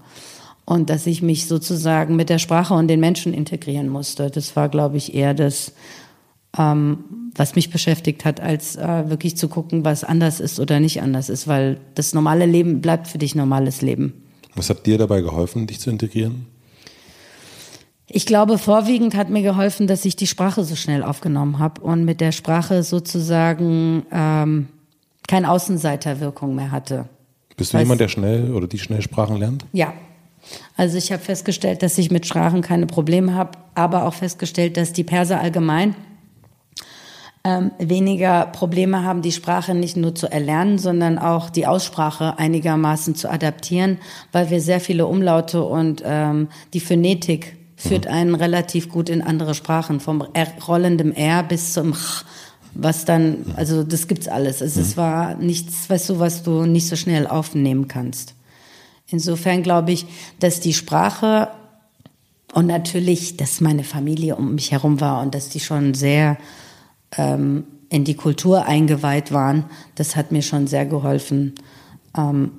Und 0.65 0.91
dass 0.91 1.07
ich 1.07 1.23
mich 1.23 1.49
sozusagen 1.49 2.15
mit 2.15 2.29
der 2.29 2.39
Sprache 2.39 2.75
und 2.75 2.89
den 2.89 3.01
Menschen 3.01 3.35
integrieren 3.35 3.89
musste, 3.89 4.31
das 4.31 4.55
war, 4.55 4.69
glaube 4.69 4.97
ich, 4.97 5.15
eher 5.15 5.35
das, 5.35 5.73
ähm, 6.59 7.05
was 7.35 7.55
mich 7.55 7.71
beschäftigt 7.71 8.25
hat, 8.25 8.41
als 8.41 8.77
äh, 8.77 9.09
wirklich 9.09 9.37
zu 9.37 9.49
gucken, 9.49 9.85
was 9.85 10.05
anders 10.05 10.41
ist 10.41 10.59
oder 10.59 10.81
nicht 10.81 11.03
anders 11.03 11.29
ist, 11.29 11.47
weil 11.47 11.81
das 11.95 12.13
normale 12.13 12.47
Leben 12.47 12.81
bleibt 12.81 13.09
für 13.09 13.19
dich 13.19 13.35
normales 13.35 13.83
Leben. 13.83 14.25
Was 14.57 14.69
hat 14.69 14.87
dir 14.87 14.99
dabei 14.99 15.21
geholfen, 15.21 15.67
dich 15.67 15.81
zu 15.81 15.91
integrieren? 15.91 16.47
Ich 18.13 18.27
glaube, 18.27 18.59
vorwiegend 18.59 19.15
hat 19.15 19.31
mir 19.31 19.43
geholfen, 19.43 19.87
dass 19.87 20.05
ich 20.05 20.17
die 20.17 20.27
Sprache 20.27 20.65
so 20.65 20.75
schnell 20.75 21.05
aufgenommen 21.05 21.61
habe 21.61 21.81
und 21.81 22.05
mit 22.05 22.21
der 22.21 22.33
Sprache 22.33 22.83
sozusagen 22.83 24.05
ähm, 24.11 24.67
keine 25.29 25.49
Außenseiterwirkung 25.51 26.57
mehr 26.57 26.73
hatte. 26.73 27.09
Bist 27.57 27.73
du 27.73 27.77
weißt, 27.77 27.85
jemand, 27.85 28.01
der 28.01 28.09
schnell 28.09 28.53
oder 28.53 28.67
die 28.67 28.81
schnell 28.81 29.01
Sprachen 29.01 29.37
lernt? 29.37 29.65
Ja. 29.73 29.93
Also 30.77 30.99
ich 30.99 31.13
habe 31.13 31.23
festgestellt, 31.23 31.85
dass 31.85 31.99
ich 31.99 32.11
mit 32.11 32.27
Sprachen 32.27 32.63
keine 32.63 32.87
Probleme 32.87 33.35
habe, 33.35 33.53
aber 33.77 34.07
auch 34.07 34.15
festgestellt, 34.15 34.77
dass 34.77 34.93
die 34.93 35.05
Perser 35.05 35.41
allgemein 35.41 35.95
ähm, 37.43 37.71
weniger 37.79 38.47
Probleme 38.47 39.03
haben, 39.03 39.23
die 39.23 39.33
Sprache 39.33 39.75
nicht 39.75 39.97
nur 39.97 40.15
zu 40.15 40.31
erlernen, 40.31 40.79
sondern 40.79 41.19
auch 41.19 41.49
die 41.49 41.67
Aussprache 41.67 42.39
einigermaßen 42.39 43.15
zu 43.15 43.31
adaptieren, 43.31 43.99
weil 44.33 44.51
wir 44.51 44.61
sehr 44.61 44.81
viele 44.81 45.07
Umlaute 45.07 45.63
und 45.63 46.03
ähm, 46.05 46.49
die 46.75 46.81
Phonetik 46.81 47.57
führt 47.77 48.05
mhm. 48.05 48.11
einen 48.11 48.35
relativ 48.35 48.91
gut 48.91 49.09
in 49.09 49.23
andere 49.23 49.55
Sprachen, 49.55 50.01
vom 50.01 50.23
R 50.35 50.49
rollendem 50.69 51.13
R 51.13 51.43
bis 51.43 51.73
zum 51.73 51.95
Ch, 51.95 52.25
was 52.75 53.07
dann, 53.07 53.47
also 53.57 53.85
das 53.85 54.07
gibt's 54.07 54.29
alles. 54.29 54.61
Es, 54.61 54.77
mhm. 54.77 54.83
es 54.83 54.97
war 54.99 55.35
nichts, 55.37 55.89
weißt 55.89 56.11
du, 56.11 56.19
was 56.19 56.43
du 56.43 56.67
nicht 56.67 56.89
so 56.89 56.97
schnell 56.97 57.27
aufnehmen 57.27 57.89
kannst. 57.89 58.35
Insofern 59.09 59.63
glaube 59.63 59.93
ich, 59.93 60.07
dass 60.41 60.61
die 60.61 60.75
Sprache 60.75 61.49
und 62.53 62.67
natürlich, 62.67 63.37
dass 63.37 63.61
meine 63.61 63.85
Familie 63.85 64.37
um 64.37 64.57
mich 64.57 64.73
herum 64.73 65.01
war 65.01 65.23
und 65.23 65.35
dass 65.35 65.49
die 65.49 65.61
schon 65.61 65.95
sehr 65.95 66.37
ähm, 67.17 67.65
in 67.89 68.05
die 68.05 68.15
Kultur 68.15 68.67
eingeweiht 68.67 69.33
waren, 69.33 69.65
das 69.97 70.17
hat 70.17 70.33
mir 70.33 70.43
schon 70.43 70.67
sehr 70.67 70.87
geholfen, 70.87 71.55
ähm, 72.17 72.53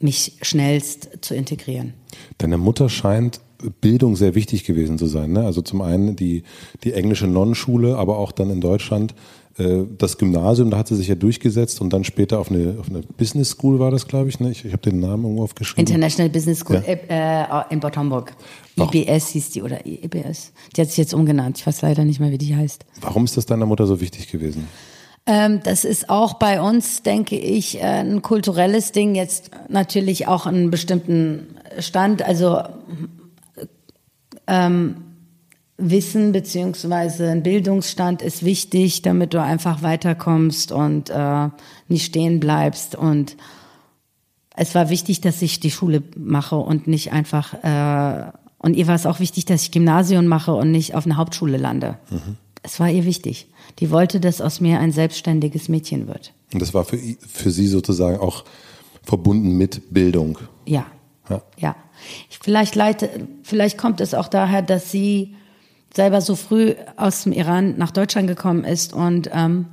mich 0.00 0.38
schnellst 0.42 1.18
zu 1.20 1.34
integrieren. 1.34 1.94
Deine 2.38 2.58
Mutter 2.58 2.88
scheint 2.88 3.40
Bildung 3.80 4.16
sehr 4.16 4.34
wichtig 4.34 4.64
gewesen 4.64 4.98
zu 4.98 5.06
sein. 5.06 5.32
Ne? 5.32 5.44
Also 5.44 5.62
zum 5.62 5.80
einen 5.82 6.16
die, 6.16 6.42
die 6.82 6.92
englische 6.92 7.28
Nonnenschule, 7.28 7.96
aber 7.96 8.18
auch 8.18 8.32
dann 8.32 8.50
in 8.50 8.60
Deutschland 8.60 9.14
das 9.56 10.16
Gymnasium, 10.16 10.70
da 10.70 10.78
hat 10.78 10.88
sie 10.88 10.96
sich 10.96 11.08
ja 11.08 11.14
durchgesetzt 11.14 11.80
und 11.80 11.92
dann 11.92 12.04
später 12.04 12.38
auf 12.38 12.50
eine, 12.50 12.76
auf 12.80 12.88
eine 12.88 13.02
Business 13.02 13.50
School 13.50 13.78
war 13.78 13.90
das, 13.90 14.08
glaube 14.08 14.30
ich. 14.30 14.40
Ne? 14.40 14.50
Ich, 14.50 14.64
ich 14.64 14.72
habe 14.72 14.82
den 14.82 15.00
Namen 15.00 15.24
irgendwo 15.24 15.44
aufgeschrieben. 15.44 15.86
International 15.86 16.30
Business 16.30 16.60
School 16.60 16.82
ja. 16.86 17.64
äh, 17.66 17.72
in 17.72 17.80
Bad 17.80 17.96
Homburg. 17.96 18.34
IBS 18.78 19.28
hieß 19.28 19.50
die 19.50 19.62
oder 19.62 19.84
IBS. 19.84 20.52
Die 20.74 20.80
hat 20.80 20.88
sich 20.88 20.96
jetzt 20.96 21.12
umgenannt. 21.12 21.58
Ich 21.58 21.66
weiß 21.66 21.82
leider 21.82 22.04
nicht 22.04 22.18
mehr, 22.18 22.30
wie 22.30 22.38
die 22.38 22.56
heißt. 22.56 22.86
Warum 23.02 23.24
ist 23.24 23.36
das 23.36 23.44
deiner 23.44 23.66
Mutter 23.66 23.86
so 23.86 24.00
wichtig 24.00 24.30
gewesen? 24.30 24.66
Ähm, 25.26 25.60
das 25.62 25.84
ist 25.84 26.08
auch 26.08 26.34
bei 26.34 26.60
uns, 26.60 27.02
denke 27.02 27.36
ich, 27.36 27.76
äh, 27.76 27.82
ein 27.82 28.22
kulturelles 28.22 28.92
Ding. 28.92 29.14
Jetzt 29.14 29.50
natürlich 29.68 30.26
auch 30.26 30.46
einen 30.46 30.70
bestimmten 30.70 31.58
Stand. 31.78 32.22
Also 32.22 32.62
ähm, 34.46 34.96
Wissen 35.90 36.32
beziehungsweise 36.32 37.30
ein 37.30 37.42
Bildungsstand 37.42 38.22
ist 38.22 38.44
wichtig, 38.44 39.02
damit 39.02 39.34
du 39.34 39.42
einfach 39.42 39.82
weiterkommst 39.82 40.72
und 40.72 41.10
äh, 41.10 41.48
nicht 41.88 42.06
stehen 42.06 42.40
bleibst. 42.40 42.94
Und 42.94 43.36
es 44.56 44.74
war 44.74 44.90
wichtig, 44.90 45.20
dass 45.20 45.42
ich 45.42 45.60
die 45.60 45.70
Schule 45.70 46.02
mache 46.16 46.56
und 46.56 46.86
nicht 46.86 47.12
einfach. 47.12 47.54
Äh, 47.62 48.32
und 48.58 48.76
ihr 48.76 48.86
war 48.86 48.94
es 48.94 49.06
auch 49.06 49.18
wichtig, 49.18 49.44
dass 49.44 49.62
ich 49.62 49.70
Gymnasium 49.72 50.26
mache 50.26 50.54
und 50.54 50.70
nicht 50.70 50.94
auf 50.94 51.04
eine 51.04 51.16
Hauptschule 51.16 51.56
lande. 51.56 51.98
Mhm. 52.10 52.36
Es 52.62 52.78
war 52.78 52.88
ihr 52.88 53.04
wichtig. 53.04 53.48
Die 53.80 53.90
wollte, 53.90 54.20
dass 54.20 54.40
aus 54.40 54.60
mir 54.60 54.78
ein 54.78 54.92
selbstständiges 54.92 55.68
Mädchen 55.68 56.06
wird. 56.06 56.32
Und 56.52 56.62
das 56.62 56.72
war 56.72 56.84
für, 56.84 56.98
für 57.18 57.50
sie 57.50 57.66
sozusagen 57.66 58.18
auch 58.18 58.44
verbunden 59.02 59.56
mit 59.56 59.92
Bildung. 59.92 60.38
Ja. 60.64 60.86
Ja. 61.28 61.42
ja. 61.58 61.76
Vielleicht 62.40 62.74
leite, 62.74 63.28
vielleicht 63.42 63.78
kommt 63.78 64.00
es 64.00 64.14
auch 64.14 64.28
daher, 64.28 64.62
dass 64.62 64.90
sie 64.90 65.34
selber 65.94 66.20
so 66.20 66.36
früh 66.36 66.74
aus 66.96 67.24
dem 67.24 67.32
Iran 67.32 67.76
nach 67.76 67.90
Deutschland 67.90 68.28
gekommen 68.28 68.64
ist 68.64 68.92
und 68.92 69.30
ähm, 69.32 69.66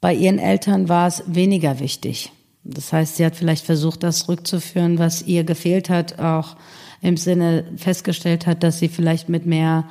bei 0.00 0.14
ihren 0.14 0.38
Eltern 0.38 0.88
war 0.88 1.08
es 1.08 1.22
weniger 1.26 1.80
wichtig. 1.80 2.32
Das 2.64 2.92
heißt, 2.92 3.16
sie 3.16 3.24
hat 3.24 3.34
vielleicht 3.34 3.64
versucht, 3.64 4.02
das 4.02 4.28
rückzuführen, 4.28 4.98
was 4.98 5.22
ihr 5.22 5.44
gefehlt 5.44 5.88
hat, 5.88 6.18
auch 6.18 6.56
im 7.00 7.16
Sinne 7.16 7.64
festgestellt 7.76 8.46
hat, 8.46 8.62
dass 8.62 8.78
sie 8.78 8.88
vielleicht 8.88 9.28
mit 9.28 9.46
mehr 9.46 9.84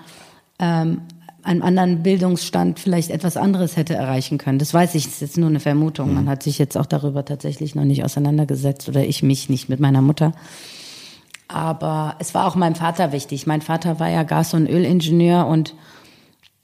ähm, 0.60 1.02
einem 1.44 1.62
anderen 1.64 2.04
Bildungsstand 2.04 2.80
vielleicht 2.80 3.10
etwas 3.10 3.38
anderes 3.38 3.78
hätte 3.78 3.96
erreichen 3.96 4.38
können. 4.38 4.60
Das 4.60 4.74
weiß 4.74 4.96
ich, 4.96 5.06
das 5.06 5.14
ist 5.14 5.22
jetzt 5.22 5.38
nur 5.38 5.50
eine 5.50 5.62
Vermutung. 5.62 6.14
Man 6.14 6.26
mhm. 6.26 6.30
hat 6.30 6.44
sich 6.44 6.60
jetzt 6.60 6.78
auch 6.78 6.86
darüber 6.86 7.24
tatsächlich 7.24 7.74
noch 7.74 7.86
nicht 7.86 8.04
auseinandergesetzt 8.04 8.90
oder 8.90 9.06
ich 9.06 9.24
mich 9.24 9.50
nicht 9.50 9.70
mit 9.70 9.80
meiner 9.80 10.02
Mutter. 10.02 10.34
Aber 11.48 12.16
es 12.20 12.34
war 12.34 12.46
auch 12.46 12.56
meinem 12.56 12.76
Vater 12.76 13.12
wichtig. 13.12 13.48
Mein 13.48 13.62
Vater 13.62 14.00
war 14.00 14.10
ja 14.10 14.24
Gas- 14.24 14.54
und 14.54 14.68
Ölingenieur 14.68 15.48
und 15.48 15.76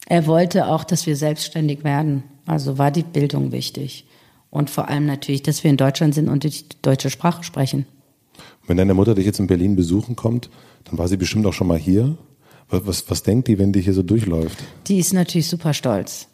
er 0.08 0.28
wollte 0.28 0.67
auch, 0.67 0.84
dass 0.84 1.08
wir 1.08 1.15
selbstständig 1.15 1.84
werden. 1.84 2.24
Also 2.46 2.78
war 2.78 2.91
die 2.91 3.04
Bildung 3.04 3.52
wichtig. 3.52 4.06
Und 4.50 4.69
vor 4.69 4.89
allem 4.89 5.06
natürlich, 5.06 5.41
dass 5.41 5.63
wir 5.63 5.72
in 5.72 5.78
Deutschland 5.78 6.13
sind 6.13 6.28
und 6.30 6.43
die 6.43 6.52
deutsche 6.82 7.10
Sprache 7.10 7.43
sprechen. 7.43 7.86
Wenn 8.67 8.78
deine 8.78 8.93
Mutter 8.93 9.15
dich 9.15 9.26
jetzt 9.26 9.39
in 9.39 9.48
Berlin 9.48 9.76
besuchen 9.76 10.15
kommt, 10.15 10.50
dann 10.84 10.98
war 10.98 11.08
sie 11.08 11.17
bestimmt 11.17 11.46
auch 11.46 11.54
schon 11.54 11.67
mal 11.67 11.78
hier. 11.78 12.17
Was, 12.69 13.10
was, 13.10 13.24
denkt 13.24 13.48
die, 13.48 13.60
wenn 13.60 13.72
die 13.72 13.82
hier 13.82 13.93
so 13.93 14.04
durchläuft? 14.04 14.58
Die 14.88 14.98
ist 14.98 15.13
natürlich 15.13 15.48
super 15.48 15.74
stolz. 15.74 16.28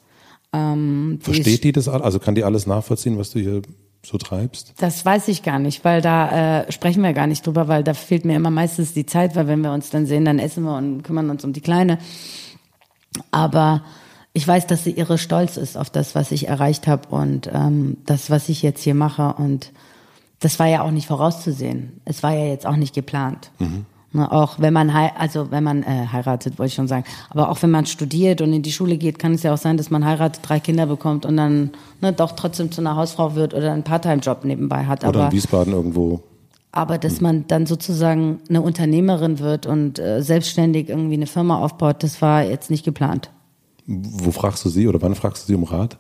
Ähm, 0.54 1.20
Versteht 1.22 1.64
die 1.64 1.72
das? 1.72 1.88
Also 1.88 2.20
kann 2.20 2.36
die 2.36 2.44
alles 2.44 2.66
nachvollziehen, 2.66 3.18
was 3.18 3.32
du 3.32 3.40
hier 3.40 3.62
so 4.04 4.18
treibst? 4.18 4.74
Das 4.78 5.06
weiß 5.06 5.28
ich 5.28 5.44
gar 5.44 5.60
nicht, 5.60 5.84
weil 5.84 6.02
da 6.02 6.62
äh, 6.62 6.72
sprechen 6.72 7.04
wir 7.04 7.14
gar 7.14 7.28
nicht 7.28 7.46
drüber, 7.46 7.68
weil 7.68 7.84
da 7.84 7.94
fehlt 7.94 8.26
mir 8.26 8.36
immer 8.36 8.52
meistens 8.52 8.94
die 8.94 9.06
Zeit, 9.06 9.36
weil 9.36 9.48
wenn 9.48 9.62
wir 9.62 9.74
uns 9.74 9.90
dann 9.90 10.06
sehen, 10.06 10.26
dann 10.26 10.40
essen 10.40 10.64
wir 10.64 10.78
und 10.78 11.04
kümmern 11.04 11.30
uns 11.30 11.44
um 11.44 11.54
die 11.54 11.62
Kleine. 11.62 12.00
Aber 13.32 13.84
ich 14.34 14.48
weiß, 14.48 14.68
dass 14.68 14.84
sie 14.84 14.92
irre 14.92 15.18
stolz 15.18 15.58
ist 15.58 15.78
auf 15.78 15.90
das, 15.90 16.16
was 16.16 16.32
ich 16.32 16.48
erreicht 16.48 16.88
habe 16.88 17.10
und 17.10 17.50
ähm, 17.54 17.98
das, 18.06 18.30
was 18.30 18.50
ich 18.50 18.62
jetzt 18.62 18.84
hier 18.84 18.96
mache. 18.96 19.34
Und 19.34 19.72
das 20.40 20.60
war 20.60 20.68
ja 20.68 20.82
auch 20.82 20.92
nicht 20.92 21.08
vorauszusehen. 21.08 22.02
Es 22.06 22.24
war 22.24 22.34
ja 22.34 22.46
jetzt 22.46 22.66
auch 22.66 22.76
nicht 22.76 22.94
geplant. 22.94 23.52
Mhm. 23.60 23.86
Ne, 24.12 24.32
auch 24.32 24.60
wenn 24.60 24.74
man 24.74 24.90
also 24.90 25.52
wenn 25.52 25.64
man 25.64 25.84
äh, 25.84 26.08
heiratet, 26.12 26.58
wollte 26.58 26.70
ich 26.70 26.74
schon 26.74 26.88
sagen, 26.88 27.04
aber 27.30 27.50
auch 27.50 27.62
wenn 27.62 27.70
man 27.70 27.86
studiert 27.86 28.42
und 28.42 28.52
in 28.52 28.64
die 28.64 28.72
Schule 28.72 28.98
geht, 28.98 29.20
kann 29.20 29.34
es 29.34 29.44
ja 29.44 29.54
auch 29.54 29.58
sein, 29.60 29.78
dass 29.78 29.92
man 29.92 30.04
heiratet, 30.04 30.42
drei 30.42 30.60
Kinder 30.60 30.88
bekommt 30.88 31.28
und 31.28 31.38
dann 31.38 31.72
ne, 32.02 32.12
doch 32.12 32.32
trotzdem 32.32 32.72
zu 32.72 32.82
einer 32.82 32.96
Hausfrau 32.96 33.36
wird 33.36 33.54
oder 33.54 33.72
einen 33.72 33.84
Part-Time-Job 33.84 34.46
nebenbei 34.46 34.86
hat. 34.86 35.04
Oder 35.04 35.20
aber, 35.20 35.26
in 35.28 35.34
Wiesbaden 35.34 35.74
irgendwo. 35.74 36.24
Aber 36.72 36.98
dass 36.98 37.22
man 37.22 37.46
dann 37.48 37.68
sozusagen 37.68 38.40
eine 38.50 38.64
Unternehmerin 38.64 39.38
wird 39.38 39.68
und 39.68 40.00
äh, 40.00 40.24
selbstständig 40.24 40.90
irgendwie 40.90 41.16
eine 41.16 41.28
Firma 41.28 41.60
aufbaut, 41.60 42.02
das 42.02 42.20
war 42.20 42.44
jetzt 42.44 42.72
nicht 42.72 42.86
geplant. 42.86 43.30
Wo 43.86 44.32
fragst 44.32 44.66
du 44.66 44.70
sie 44.70 44.88
oder 44.88 45.02
wann 45.04 45.14
fragst 45.14 45.44
du 45.44 45.48
sie 45.48 45.56
um 45.56 45.66
Rat? 45.66 46.00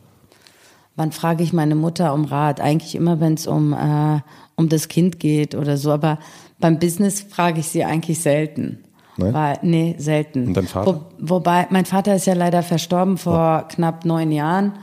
wann 0.99 1.11
frage 1.13 1.43
ich 1.43 1.53
meine 1.53 1.75
Mutter 1.75 2.13
um 2.13 2.25
Rat? 2.25 2.59
Eigentlich 2.59 2.93
immer, 2.93 3.19
wenn 3.19 3.33
es 3.33 3.47
um, 3.47 3.73
äh, 3.73 4.19
um 4.55 4.69
das 4.69 4.89
Kind 4.89 5.19
geht 5.19 5.55
oder 5.55 5.77
so. 5.77 5.91
Aber 5.91 6.19
beim 6.59 6.79
Business 6.79 7.21
frage 7.21 7.59
ich 7.61 7.67
sie 7.67 7.83
eigentlich 7.83 8.19
selten. 8.19 8.83
Nein? 9.17 9.33
Weil, 9.33 9.59
nee, 9.61 9.95
selten. 9.97 10.47
Und 10.47 10.53
dein 10.55 10.67
Vater? 10.67 11.05
Wo, 11.17 11.35
wobei, 11.35 11.67
mein 11.69 11.85
Vater 11.85 12.15
ist 12.15 12.25
ja 12.25 12.33
leider 12.33 12.63
verstorben 12.63 13.17
vor 13.17 13.63
oh. 13.63 13.67
knapp 13.73 14.05
neun 14.05 14.31
Jahren. 14.31 14.73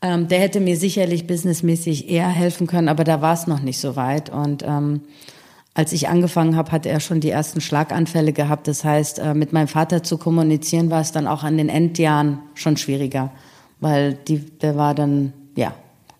Ähm, 0.00 0.28
der 0.28 0.40
hätte 0.40 0.60
mir 0.60 0.76
sicherlich 0.76 1.26
businessmäßig 1.26 2.08
eher 2.08 2.28
helfen 2.28 2.66
können, 2.66 2.88
aber 2.88 3.04
da 3.04 3.20
war 3.20 3.34
es 3.34 3.46
noch 3.46 3.60
nicht 3.60 3.78
so 3.78 3.96
weit. 3.96 4.30
Und 4.30 4.62
ähm, 4.66 5.00
als 5.74 5.92
ich 5.92 6.08
angefangen 6.08 6.56
habe, 6.56 6.70
hat 6.70 6.86
er 6.86 7.00
schon 7.00 7.20
die 7.20 7.30
ersten 7.30 7.60
Schlaganfälle 7.60 8.32
gehabt. 8.32 8.68
Das 8.68 8.84
heißt, 8.84 9.18
äh, 9.18 9.34
mit 9.34 9.52
meinem 9.52 9.68
Vater 9.68 10.02
zu 10.02 10.18
kommunizieren, 10.18 10.90
war 10.90 11.00
es 11.00 11.12
dann 11.12 11.26
auch 11.26 11.42
an 11.42 11.56
den 11.56 11.68
Endjahren 11.68 12.40
schon 12.54 12.76
schwieriger, 12.76 13.32
weil 13.80 14.14
die, 14.14 14.38
der 14.38 14.76
war 14.76 14.94
dann, 14.94 15.32
ja, 15.56 15.72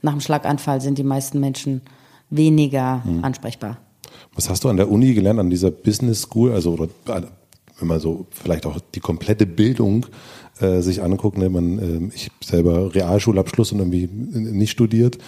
nach 0.03 0.13
dem 0.13 0.21
Schlaganfall 0.21 0.81
sind 0.81 0.99
die 0.99 1.05
meisten 1.05 1.39
Menschen 1.41 1.83
weniger 2.31 3.05
hm. 3.05 3.25
ansprechbar. 3.25 3.79
Was 4.39 4.49
hast 4.49 4.63
du 4.63 4.69
an 4.69 4.77
der 4.77 4.89
Uni 4.89 5.15
gelernt, 5.15 5.41
an 5.41 5.51
dieser 5.51 5.73
Business 5.73 6.23
School? 6.23 6.53
Also, 6.53 6.71
oder, 6.75 6.89
wenn 7.07 7.89
man 7.89 7.99
so 7.99 8.29
vielleicht 8.31 8.67
auch 8.67 8.79
die 8.95 9.01
komplette 9.01 9.47
Bildung 9.47 10.07
äh, 10.61 10.81
sich 10.81 11.03
anguckt, 11.03 11.39
ne? 11.39 11.49
man, 11.49 12.11
äh, 12.11 12.15
ich 12.15 12.31
selber 12.41 12.95
Realschulabschluss 12.95 13.73
und 13.73 13.81
irgendwie 13.81 14.07
nicht 14.07 14.71
studiert. 14.71 15.19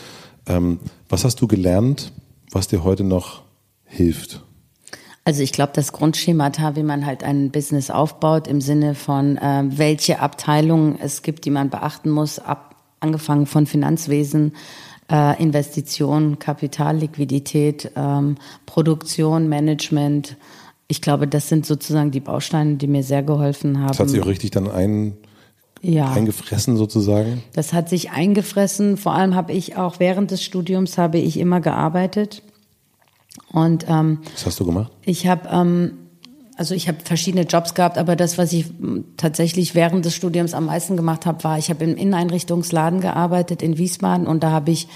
Ähm, 0.46 0.78
was 1.08 1.24
hast 1.24 1.40
du 1.40 1.48
gelernt, 1.48 2.12
was 2.52 2.68
dir 2.68 2.84
heute 2.84 3.02
noch 3.02 3.42
hilft? 3.84 4.44
Also 5.24 5.42
ich 5.42 5.50
glaube, 5.50 5.72
das 5.74 5.90
Grundschemata, 5.92 6.76
wie 6.76 6.84
man 6.84 7.04
halt 7.04 7.24
ein 7.24 7.50
Business 7.50 7.90
aufbaut, 7.90 8.46
im 8.46 8.60
Sinne 8.60 8.94
von, 8.94 9.38
äh, 9.38 9.64
welche 9.66 10.20
Abteilungen 10.20 11.00
es 11.02 11.22
gibt, 11.22 11.46
die 11.46 11.50
man 11.50 11.68
beachten 11.68 12.10
muss, 12.10 12.38
ab, 12.38 12.76
angefangen 13.00 13.46
von 13.46 13.66
Finanzwesen, 13.66 14.52
äh, 15.10 15.42
Investitionen, 15.42 16.38
Kapital, 16.38 16.96
Liquidität, 16.96 17.90
ähm, 17.96 18.36
Produktion, 18.66 19.48
Management. 19.48 20.36
Ich 20.88 21.02
glaube, 21.02 21.26
das 21.26 21.48
sind 21.48 21.66
sozusagen 21.66 22.10
die 22.10 22.20
Bausteine, 22.20 22.76
die 22.76 22.86
mir 22.86 23.02
sehr 23.02 23.22
geholfen 23.22 23.78
haben. 23.80 23.88
Das 23.88 24.00
hat 24.00 24.10
sich 24.10 24.20
auch 24.20 24.26
richtig 24.26 24.50
dann 24.50 24.70
ein, 24.70 25.16
ja. 25.82 26.10
eingefressen 26.10 26.76
sozusagen? 26.76 27.42
Das 27.52 27.72
hat 27.72 27.88
sich 27.88 28.10
eingefressen. 28.10 28.96
Vor 28.96 29.12
allem 29.12 29.34
habe 29.34 29.52
ich 29.52 29.76
auch 29.76 29.98
während 29.98 30.30
des 30.30 30.42
Studiums 30.42 30.98
habe 30.98 31.18
ich 31.18 31.38
immer 31.38 31.60
gearbeitet. 31.60 32.42
Und 33.52 33.86
ähm, 33.88 34.18
was 34.32 34.46
hast 34.46 34.60
du 34.60 34.66
gemacht? 34.66 34.92
Ich 35.04 35.26
habe 35.26 35.48
ähm, 35.50 35.92
also 36.60 36.74
ich 36.74 36.88
habe 36.88 36.98
verschiedene 37.02 37.44
Jobs 37.44 37.72
gehabt, 37.72 37.96
aber 37.96 38.16
das, 38.16 38.36
was 38.36 38.52
ich 38.52 38.66
tatsächlich 39.16 39.74
während 39.74 40.04
des 40.04 40.14
Studiums 40.14 40.52
am 40.52 40.66
meisten 40.66 40.94
gemacht 40.94 41.24
habe, 41.24 41.42
war, 41.42 41.56
ich 41.56 41.70
habe 41.70 41.84
im 41.84 41.96
Inneneinrichtungsladen 41.96 43.00
gearbeitet 43.00 43.62
in 43.62 43.78
Wiesbaden 43.78 44.26
und 44.26 44.42
da 44.42 44.50
habe 44.50 44.70
ich 44.70 44.86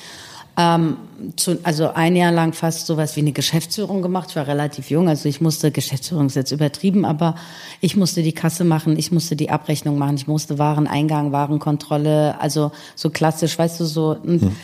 ähm, 0.59 0.98
zu, 1.37 1.59
also 1.62 1.88
ein 1.88 2.16
Jahr 2.16 2.33
lang 2.33 2.53
fast 2.53 2.87
sowas 2.87 3.16
wie 3.16 3.20
eine 3.20 3.33
Geschäftsführung 3.33 4.03
gemacht. 4.03 4.29
Ich 4.29 4.37
war 4.37 4.46
relativ 4.46 4.90
jung, 4.90 5.09
also 5.09 5.27
ich 5.27 5.40
musste, 5.40 5.70
Geschäftsführung 5.70 6.27
ist 6.27 6.37
jetzt 6.37 6.53
übertrieben, 6.53 7.07
aber 7.07 7.35
ich 7.81 7.96
musste 7.96 8.22
die 8.22 8.35
Kasse 8.35 8.64
machen, 8.64 8.98
ich 8.98 9.11
musste 9.11 9.35
die 9.35 9.48
Abrechnung 9.48 9.96
machen, 9.96 10.16
ich 10.16 10.27
musste 10.27 10.59
Wareneingang, 10.59 11.33
Warenkontrolle, 11.33 12.38
also 12.42 12.72
so 12.94 13.09
klassisch, 13.09 13.59
weißt 13.59 13.81
du, 13.81 13.87
so. 13.87 14.11
Und, 14.22 14.42
hm. 14.42 14.57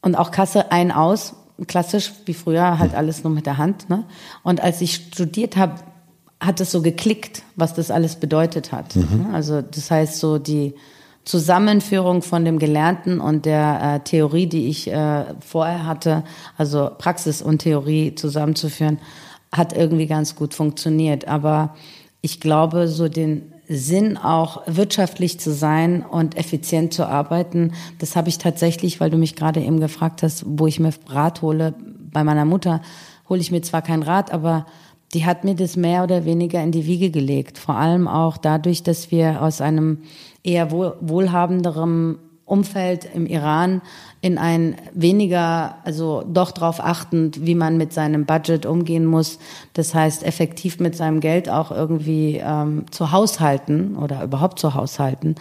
und 0.00 0.14
auch 0.14 0.30
Kasse 0.30 0.70
ein, 0.70 0.92
aus, 0.92 1.34
klassisch 1.66 2.12
wie 2.24 2.34
früher, 2.34 2.78
halt 2.78 2.92
hm. 2.92 2.98
alles 2.98 3.24
nur 3.24 3.32
mit 3.32 3.46
der 3.46 3.58
Hand. 3.58 3.90
Ne? 3.90 4.04
Und 4.44 4.60
als 4.62 4.80
ich 4.80 4.94
studiert 4.94 5.56
habe, 5.56 5.74
hat 6.44 6.60
es 6.60 6.70
so 6.70 6.82
geklickt, 6.82 7.42
was 7.56 7.74
das 7.74 7.90
alles 7.90 8.16
bedeutet 8.16 8.72
hat. 8.72 8.96
Mhm. 8.96 9.28
Also 9.32 9.62
das 9.62 9.90
heißt 9.90 10.18
so 10.18 10.38
die 10.38 10.74
Zusammenführung 11.24 12.22
von 12.22 12.44
dem 12.44 12.58
Gelernten 12.58 13.18
und 13.18 13.46
der 13.46 13.80
äh, 13.82 14.00
Theorie, 14.00 14.46
die 14.46 14.68
ich 14.68 14.90
äh, 14.92 15.24
vorher 15.40 15.86
hatte, 15.86 16.22
also 16.58 16.90
Praxis 16.98 17.40
und 17.40 17.60
Theorie 17.60 18.14
zusammenzuführen, 18.14 18.98
hat 19.50 19.72
irgendwie 19.74 20.06
ganz 20.06 20.36
gut 20.36 20.52
funktioniert. 20.52 21.26
Aber 21.26 21.74
ich 22.20 22.40
glaube, 22.40 22.88
so 22.88 23.08
den 23.08 23.52
Sinn 23.68 24.18
auch 24.18 24.62
wirtschaftlich 24.66 25.40
zu 25.40 25.52
sein 25.52 26.02
und 26.02 26.36
effizient 26.36 26.92
zu 26.92 27.06
arbeiten, 27.06 27.72
das 27.98 28.16
habe 28.16 28.28
ich 28.28 28.36
tatsächlich, 28.36 29.00
weil 29.00 29.10
du 29.10 29.16
mich 29.16 29.34
gerade 29.36 29.60
eben 29.60 29.80
gefragt 29.80 30.22
hast, 30.22 30.44
wo 30.46 30.66
ich 30.66 30.80
mir 30.80 30.92
Rat 31.08 31.40
hole. 31.40 31.74
Bei 32.12 32.22
meiner 32.22 32.44
Mutter 32.44 32.82
hole 33.30 33.40
ich 33.40 33.50
mir 33.50 33.62
zwar 33.62 33.80
kein 33.80 34.02
Rat, 34.02 34.30
aber 34.30 34.66
die 35.14 35.24
hat 35.24 35.44
mir 35.44 35.54
das 35.54 35.76
mehr 35.76 36.02
oder 36.02 36.24
weniger 36.24 36.62
in 36.62 36.72
die 36.72 36.86
Wiege 36.86 37.10
gelegt. 37.10 37.58
Vor 37.58 37.76
allem 37.76 38.08
auch 38.08 38.36
dadurch, 38.36 38.82
dass 38.82 39.10
wir 39.10 39.40
aus 39.42 39.60
einem 39.60 39.98
eher 40.42 40.70
wohl, 40.70 40.96
wohlhabenderen 41.00 42.18
Umfeld 42.44 43.08
im 43.14 43.26
Iran 43.26 43.80
in 44.20 44.36
ein 44.36 44.76
weniger, 44.92 45.76
also 45.84 46.22
doch 46.26 46.50
darauf 46.50 46.80
achtend, 46.80 47.46
wie 47.46 47.54
man 47.54 47.78
mit 47.78 47.92
seinem 47.92 48.26
Budget 48.26 48.66
umgehen 48.66 49.06
muss. 49.06 49.38
Das 49.72 49.94
heißt, 49.94 50.24
effektiv 50.24 50.78
mit 50.78 50.94
seinem 50.94 51.20
Geld 51.20 51.48
auch 51.48 51.70
irgendwie 51.70 52.42
ähm, 52.44 52.84
zu 52.90 53.12
haushalten 53.12 53.96
oder 53.96 54.22
überhaupt 54.22 54.58
zu 54.58 54.74
haushalten. 54.74 55.36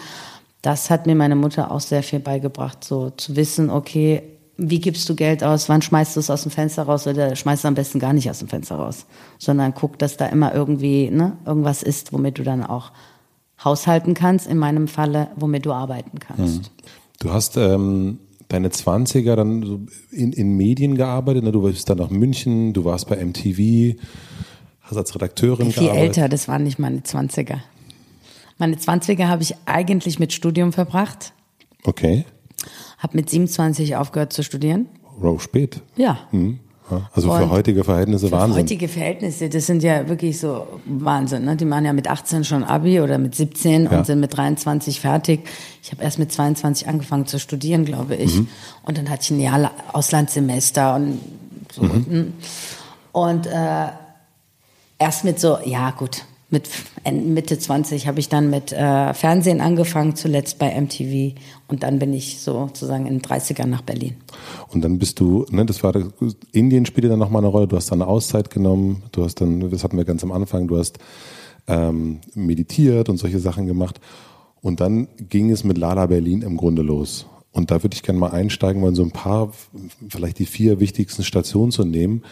Das 0.62 0.90
hat 0.90 1.08
mir 1.08 1.16
meine 1.16 1.36
Mutter 1.36 1.72
auch 1.72 1.82
sehr 1.82 2.04
viel 2.04 2.20
beigebracht, 2.20 2.86
so 2.86 3.10
zu 3.10 3.36
wissen, 3.36 3.70
okay, 3.70 4.22
wie 4.58 4.80
gibst 4.80 5.10
du 5.10 5.16
Geld 5.16 5.44
aus, 5.44 5.68
wann 5.70 5.82
schmeißt 5.82 6.16
du 6.16 6.20
es 6.20 6.30
aus 6.30 6.44
dem 6.44 6.52
Fenster 6.52 6.84
raus 6.84 7.08
oder 7.08 7.36
schmeißt 7.36 7.64
du 7.64 7.68
am 7.68 7.74
besten 7.74 8.00
gar 8.00 8.14
nicht 8.14 8.30
aus 8.30 8.40
dem 8.40 8.48
Fenster 8.48 8.76
raus, 8.76 9.06
sondern 9.40 9.74
guck, 9.74 9.98
dass 9.98 10.18
da 10.18 10.28
immer 10.28 10.54
irgendwie 10.54 11.10
ne, 11.10 11.38
irgendwas 11.46 11.82
ist, 11.82 12.14
womit 12.14 12.38
du 12.38 12.44
dann 12.44 12.64
auch 12.64 12.92
haushalten 13.64 14.14
kannst, 14.14 14.48
in 14.48 14.58
meinem 14.58 14.88
Falle, 14.88 15.30
womit 15.36 15.66
du 15.66 15.74
arbeiten 15.74 16.20
kannst. 16.20 16.62
Mhm. 16.62 16.68
Du 17.20 17.32
hast 17.32 17.58
ähm, 17.58 18.20
deine 18.48 18.70
20er 18.70 19.36
dann 19.36 19.64
so 19.64 19.80
in, 20.12 20.34
in 20.34 20.56
Medien 20.56 20.96
gearbeitet, 20.96 21.44
ne? 21.44 21.52
du 21.52 21.62
bist 21.62 21.90
dann 21.90 21.98
nach 21.98 22.10
München, 22.10 22.74
du 22.74 22.86
warst 22.86 23.08
bei 23.08 23.24
MTV, 23.24 23.98
hast 24.82 24.98
als 24.98 25.16
Redakteurin 25.16 25.72
Viel 25.72 25.84
gearbeitet. 25.84 26.16
Viel 26.16 26.24
älter, 26.24 26.30
das 26.30 26.48
waren 26.48 26.64
nicht 26.64 26.78
meine 26.78 27.00
20er. 27.00 27.58
Meine 28.60 28.76
20er 28.76 29.28
habe 29.28 29.42
ich 29.42 29.56
eigentlich 29.66 30.20
mit 30.20 30.32
Studium 30.32 30.74
verbracht. 30.74 31.34
Okay. 31.84 32.26
Habe 33.04 33.18
mit 33.18 33.30
27 33.30 33.98
aufgehört 33.98 34.34
zu 34.34 34.44
studieren. 34.44 34.88
Wow, 35.20 35.42
spät. 35.42 35.82
Ja. 35.98 36.18
Mhm. 36.32 36.60
Also 37.14 37.34
für 37.34 37.50
heutige 37.50 37.84
Verhältnisse 37.84 38.28
für 38.28 38.34
Wahnsinn. 38.34 38.62
heutige 38.64 38.88
Verhältnisse, 38.88 39.50
das 39.50 39.66
sind 39.66 39.84
ja 39.84 40.08
wirklich 40.10 40.40
so 40.40 40.68
Wahnsinn. 40.86 41.46
Ne? 41.46 41.56
Die 41.56 41.66
machen 41.66 41.86
ja 41.86 41.94
mit 41.94 42.10
18 42.10 42.44
schon 42.44 42.64
Abi 42.64 43.00
oder 43.00 43.18
mit 43.18 43.36
17 43.36 43.86
ja. 43.86 43.98
und 43.98 44.06
sind 44.06 44.20
mit 44.20 44.36
23 44.36 45.00
fertig. 45.00 45.48
Ich 45.82 45.92
habe 45.92 46.04
erst 46.04 46.20
mit 46.20 46.32
22 46.32 46.88
angefangen 46.88 47.26
zu 47.26 47.40
studieren, 47.40 47.86
glaube 47.86 48.16
ich. 48.16 48.36
Mhm. 48.36 48.48
Und 48.84 48.98
dann 48.98 49.10
hatte 49.10 49.24
ich 49.24 49.32
ein 49.32 49.40
Jahr 49.40 49.72
Auslandssemester 49.94 50.96
und 50.96 51.20
so. 51.72 51.84
Mhm. 51.84 52.34
Und 53.12 53.48
äh, 53.48 53.88
erst 55.00 55.24
mit 55.24 55.40
so, 55.40 55.58
ja 55.66 55.92
gut, 55.92 56.26
mit 56.54 56.70
Mitte 57.12 57.60
20 57.60 58.08
habe 58.08 58.22
ich 58.22 58.30
dann 58.30 58.50
mit 58.50 58.72
äh, 58.72 59.14
Fernsehen 59.14 59.60
angefangen, 59.60 60.16
zuletzt 60.16 60.60
bei 60.60 60.80
MTV 60.80 61.38
und 61.68 61.84
dann 61.84 62.00
bin 62.00 62.14
ich 62.14 62.40
sozusagen 62.40 63.06
in 63.08 63.20
den 63.20 63.22
30ern 63.22 63.66
nach 63.66 63.82
Berlin. 63.82 64.16
Und 64.70 64.84
dann 64.84 65.00
bist 65.00 65.20
du, 65.20 65.46
ne, 65.50 65.66
das 65.66 65.84
war 65.84 65.94
Indien 66.54 66.86
spielte 66.86 67.10
dann 67.10 67.20
nochmal 67.20 67.42
eine 67.42 67.50
Rolle, 67.50 67.68
du 67.68 67.76
hast 67.76 67.92
dann 67.92 68.02
eine 68.02 68.10
Auszeit 68.10 68.50
genommen, 68.50 69.04
du 69.12 69.26
hast 69.26 69.42
dann, 69.42 69.70
das 69.70 69.84
hatten 69.84 69.98
wir 69.98 70.06
ganz 70.06 70.24
am 70.24 70.32
Anfang, 70.32 70.68
du 70.68 70.78
hast 70.78 71.00
ähm, 71.68 72.20
meditiert 72.36 73.10
und 73.10 73.18
solche 73.18 73.40
Sachen 73.40 73.66
gemacht 73.66 74.00
und 74.62 74.80
dann 74.80 75.10
ging 75.18 75.52
es 75.52 75.66
mit 75.66 75.78
Lala 75.78 76.06
Berlin 76.06 76.42
im 76.42 76.56
Grunde 76.56 76.84
los. 76.84 77.26
Und 77.52 77.70
da 77.70 77.84
würde 77.84 77.96
ich 77.96 78.02
gerne 78.02 78.20
mal 78.20 78.32
einsteigen 78.32 78.82
wollen, 78.82 78.96
so 78.96 79.04
ein 79.04 79.12
paar, 79.12 79.52
vielleicht 80.10 80.40
die 80.40 80.46
vier 80.46 80.80
wichtigsten 80.80 81.24
Stationen 81.24 81.72
zu 81.72 81.84
nehmen. 81.84 82.24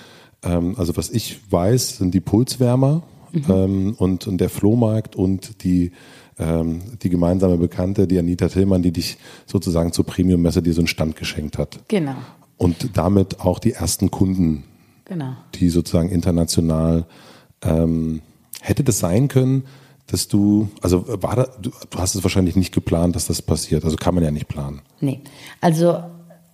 Ähm, 0.43 0.75
also 0.77 0.95
was 0.97 1.09
ich 1.09 1.39
weiß, 1.51 1.97
sind 1.97 2.13
die 2.13 2.19
Pulswärmer, 2.19 3.03
mhm. 3.31 3.45
ähm, 3.49 3.95
und, 3.97 4.27
und 4.27 4.37
der 4.39 4.49
Flohmarkt 4.49 5.15
und 5.15 5.63
die, 5.63 5.91
ähm, 6.39 6.81
die 7.01 7.09
gemeinsame 7.09 7.57
Bekannte, 7.57 8.07
die 8.07 8.19
Anita 8.19 8.47
Tillmann, 8.47 8.81
die 8.81 8.91
dich 8.91 9.17
sozusagen 9.45 9.91
zur 9.91 10.05
Premium-Messe 10.05 10.61
dir 10.61 10.73
so 10.73 10.81
einen 10.81 10.87
Stand 10.87 11.15
geschenkt 11.15 11.57
hat. 11.57 11.79
Genau. 11.87 12.15
Und 12.57 12.97
damit 12.97 13.39
auch 13.39 13.59
die 13.59 13.73
ersten 13.73 14.11
Kunden, 14.11 14.63
genau. 15.05 15.33
die 15.55 15.69
sozusagen 15.69 16.09
international 16.09 17.05
ähm, 17.63 18.21
hätte 18.61 18.83
das 18.83 18.99
sein 18.99 19.27
können, 19.27 19.63
dass 20.07 20.27
du, 20.27 20.69
also 20.81 21.05
war 21.23 21.35
da, 21.35 21.47
du, 21.61 21.71
du 21.89 21.97
hast 21.97 22.15
es 22.15 22.23
wahrscheinlich 22.23 22.55
nicht 22.55 22.73
geplant, 22.73 23.15
dass 23.15 23.27
das 23.27 23.41
passiert. 23.41 23.85
Also 23.85 23.95
kann 23.95 24.13
man 24.13 24.23
ja 24.23 24.31
nicht 24.31 24.47
planen. 24.47 24.81
Nee. 24.99 25.21
Also 25.61 26.03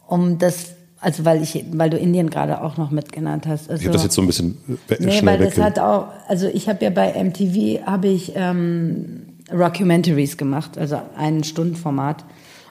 um 0.08 0.38
das 0.38 0.77
also 1.00 1.26
weil 1.26 1.42
ich, 1.42 1.66
weil 1.72 1.90
du 1.90 1.98
Indien 1.98 2.30
gerade 2.30 2.62
auch 2.62 2.78
noch 2.78 2.92
mitgenannt 2.92 3.46
hast. 3.48 3.70
Also, 3.70 3.82
ich 3.82 3.88
habe 3.88 3.94
das 3.94 4.04
jetzt 4.04 4.16
so 4.16 4.22
ein 4.22 4.28
bisschen 4.28 4.58
nee, 5.00 5.12
schnell 5.12 5.40
weil 5.40 5.46
das 5.46 5.58
hat 5.58 5.80
auch, 5.80 6.08
also 6.28 6.48
ich 6.48 6.68
habe 6.70 6.84
ja 6.84 6.90
bei 6.90 7.12
MTV 7.24 7.86
habe 7.86 8.08
ich 8.08 8.34
ähm, 8.36 9.24
Rockumentaries 9.52 10.38
gemacht, 10.38 10.78
also 10.78 11.02
ein 11.16 11.44
Stundenformat 11.44 12.26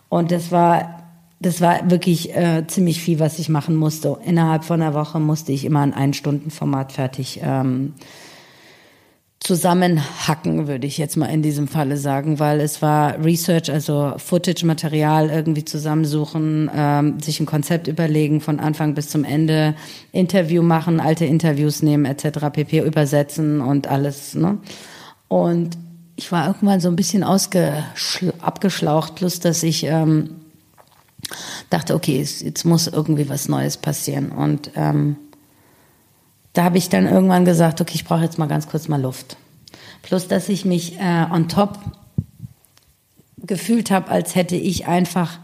und 0.08 0.30
das 0.30 0.50
war 0.50 0.96
das 1.38 1.60
war 1.60 1.90
wirklich 1.90 2.34
äh, 2.34 2.66
ziemlich 2.66 3.02
viel, 3.02 3.20
was 3.20 3.38
ich 3.38 3.50
machen 3.50 3.76
musste. 3.76 4.16
Innerhalb 4.24 4.64
von 4.64 4.80
einer 4.80 4.94
Woche 4.94 5.20
musste 5.20 5.52
ich 5.52 5.66
immer 5.66 5.80
ein 5.80 5.92
Ein-Stunden-Format 5.92 6.92
fertig 6.92 7.40
ähm, 7.42 7.92
zusammenhacken, 9.46 10.66
würde 10.66 10.88
ich 10.88 10.98
jetzt 10.98 11.16
mal 11.16 11.26
in 11.26 11.40
diesem 11.40 11.68
Falle 11.68 11.98
sagen, 11.98 12.40
weil 12.40 12.60
es 12.60 12.82
war 12.82 13.24
Research, 13.24 13.70
also 13.70 14.14
Footage-Material 14.16 15.30
irgendwie 15.30 15.64
zusammensuchen, 15.64 16.68
ähm, 16.74 17.20
sich 17.20 17.38
ein 17.38 17.46
Konzept 17.46 17.86
überlegen, 17.86 18.40
von 18.40 18.58
Anfang 18.58 18.94
bis 18.94 19.08
zum 19.08 19.22
Ende, 19.22 19.76
Interview 20.10 20.62
machen, 20.62 20.98
alte 20.98 21.26
Interviews 21.26 21.80
nehmen, 21.80 22.06
etc., 22.06 22.50
pp, 22.52 22.80
übersetzen 22.80 23.60
und 23.60 23.86
alles. 23.86 24.34
Ne? 24.34 24.58
Und 25.28 25.78
ich 26.16 26.32
war 26.32 26.48
irgendwann 26.48 26.80
so 26.80 26.88
ein 26.88 26.96
bisschen 26.96 27.22
abgeschlaucht, 27.22 29.14
plus 29.14 29.38
dass 29.38 29.62
ich 29.62 29.84
ähm, 29.84 30.30
dachte, 31.70 31.94
okay, 31.94 32.18
jetzt 32.18 32.64
muss 32.64 32.88
irgendwie 32.88 33.28
was 33.28 33.48
Neues 33.48 33.76
passieren. 33.76 34.32
Und 34.32 34.72
ähm, 34.74 35.14
da 36.56 36.64
habe 36.64 36.78
ich 36.78 36.88
dann 36.88 37.06
irgendwann 37.06 37.44
gesagt, 37.44 37.80
okay, 37.80 37.92
ich 37.94 38.04
brauche 38.04 38.22
jetzt 38.22 38.38
mal 38.38 38.46
ganz 38.46 38.66
kurz 38.66 38.88
mal 38.88 39.00
Luft. 39.00 39.36
Plus, 40.00 40.26
dass 40.26 40.48
ich 40.48 40.64
mich 40.64 40.98
äh, 40.98 41.26
on 41.30 41.48
top 41.48 41.78
gefühlt 43.36 43.90
habe, 43.90 44.10
als 44.10 44.34
hätte 44.34 44.56
ich 44.56 44.86
einfach 44.86 45.38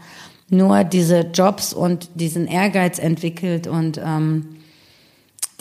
nur 0.49 0.83
diese 0.83 1.19
Jobs 1.19 1.71
und 1.71 2.09
diesen 2.15 2.47
Ehrgeiz 2.47 2.97
entwickelt 2.97 3.67
und 3.67 4.01
ähm, 4.03 4.55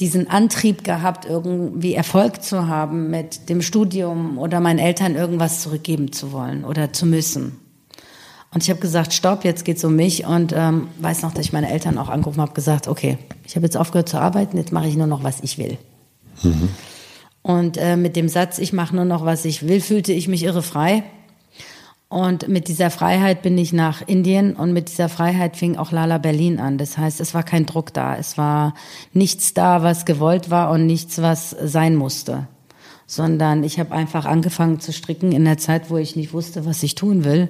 diesen 0.01 0.31
Antrieb 0.31 0.85
gehabt, 0.85 1.27
irgendwie 1.27 1.95
Erfolg 1.95 2.43
zu 2.43 2.67
haben 2.67 3.11
mit 3.11 3.51
dem 3.51 3.61
Studium 3.61 4.38
oder 4.38 4.59
meinen 4.61 4.79
Eltern 4.79 5.15
irgendwas 5.15 5.61
zurückgeben 5.61 6.12
zu 6.12 6.33
wollen 6.33 6.65
oder 6.65 6.93
zu 6.95 7.05
müssen. 7.05 7.59
Und 8.55 8.62
ich 8.62 8.71
habe 8.71 8.81
gesagt, 8.81 9.15
stopp, 9.15 9.45
jetzt 9.45 9.65
geht's 9.65 9.83
um 9.83 9.97
mich 9.97 10.27
und 10.27 10.53
ähm, 10.55 10.88
weiß 10.99 11.23
noch, 11.23 11.33
dass 11.33 11.45
ich 11.45 11.55
meine 11.55 11.71
Eltern 11.71 11.97
auch 11.97 12.11
angerufen 12.11 12.41
habe, 12.41 12.53
gesagt, 12.53 12.87
okay, 12.87 13.17
ich 13.47 13.57
habe 13.57 13.65
jetzt 13.65 13.79
aufgehört 13.79 14.11
zu 14.11 14.21
arbeiten, 14.21 14.59
jetzt 14.59 14.73
mache 14.73 14.88
ich 14.88 14.97
nur 14.97 15.07
noch, 15.07 15.25
was 15.25 15.41
ich 15.41 15.57
will. 15.57 15.79
Mhm. 16.43 16.69
Und 17.41 17.77
äh, 17.79 17.97
mit 17.97 18.15
dem 18.15 18.29
Satz, 18.29 18.59
ich 18.59 18.73
mache 18.73 18.95
nur 18.95 19.07
noch, 19.07 19.25
was 19.25 19.47
ich 19.47 19.67
will, 19.67 19.81
fühlte 19.81 20.12
ich 20.12 20.29
mich 20.29 20.45
irre 20.45 20.62
frei. 20.62 21.03
Und 22.11 22.49
mit 22.49 22.69
dieser 22.69 22.91
Freiheit 22.91 23.41
bin 23.41 23.57
ich 23.57 23.73
nach 23.73 24.07
Indien 24.07 24.55
und 24.55 24.75
mit 24.75 24.91
dieser 24.91 25.09
Freiheit 25.09 25.57
fing 25.57 25.77
auch 25.77 25.93
Lala 25.93 26.19
Berlin 26.19 26.61
an. 26.61 26.77
Das 26.77 26.99
heißt, 26.99 27.23
es 27.23 27.33
war 27.33 27.43
kein 27.43 27.65
Druck 27.65 27.95
da. 27.95 28.17
Es 28.17 28.37
war 28.37 28.75
nichts 29.15 29.55
da, 29.55 29.83
was 29.83 30.05
gewollt 30.05 30.51
war 30.51 30.71
und 30.71 30.85
nichts, 30.85 31.23
was 31.23 31.57
sein 31.65 31.97
musste. 31.97 32.49
Sondern 33.07 33.65
ich 33.65 33.81
habe 33.81 33.93
einfach 33.93 34.27
angefangen 34.27 34.79
zu 34.79 34.93
stricken 34.93 35.33
in 35.33 35.47
der 35.47 35.57
Zeit, 35.57 35.88
wo 35.88 35.97
ich 35.97 36.15
nicht 36.15 36.35
wusste, 36.35 36.67
was 36.67 36.83
ich 36.83 36.95
tun 36.95 37.25
will 37.25 37.49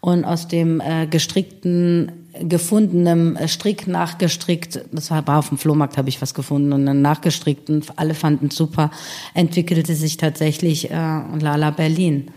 und 0.00 0.24
aus 0.24 0.48
dem 0.48 0.80
äh, 0.80 1.06
gestrickten, 1.06 2.12
gefundenem 2.40 3.36
äh, 3.36 3.48
Strick 3.48 3.86
nachgestrickt, 3.86 4.84
das 4.92 5.10
war, 5.10 5.24
auf 5.28 5.48
dem 5.48 5.58
Flohmarkt, 5.58 5.98
habe 5.98 6.08
ich 6.08 6.22
was 6.22 6.34
gefunden 6.34 6.72
und 6.72 6.86
dann 6.86 7.02
nachgestrickten, 7.02 7.84
alle 7.96 8.14
fanden 8.14 8.50
super, 8.50 8.90
entwickelte 9.34 9.94
sich 9.94 10.16
tatsächlich 10.16 10.90
äh, 10.90 10.94
Lala 10.94 11.70
Berlin. 11.70 12.30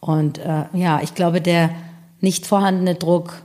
Und 0.00 0.38
äh, 0.38 0.64
ja, 0.72 1.00
ich 1.02 1.14
glaube, 1.14 1.40
der 1.40 1.70
nicht 2.20 2.46
vorhandene 2.46 2.94
Druck, 2.94 3.42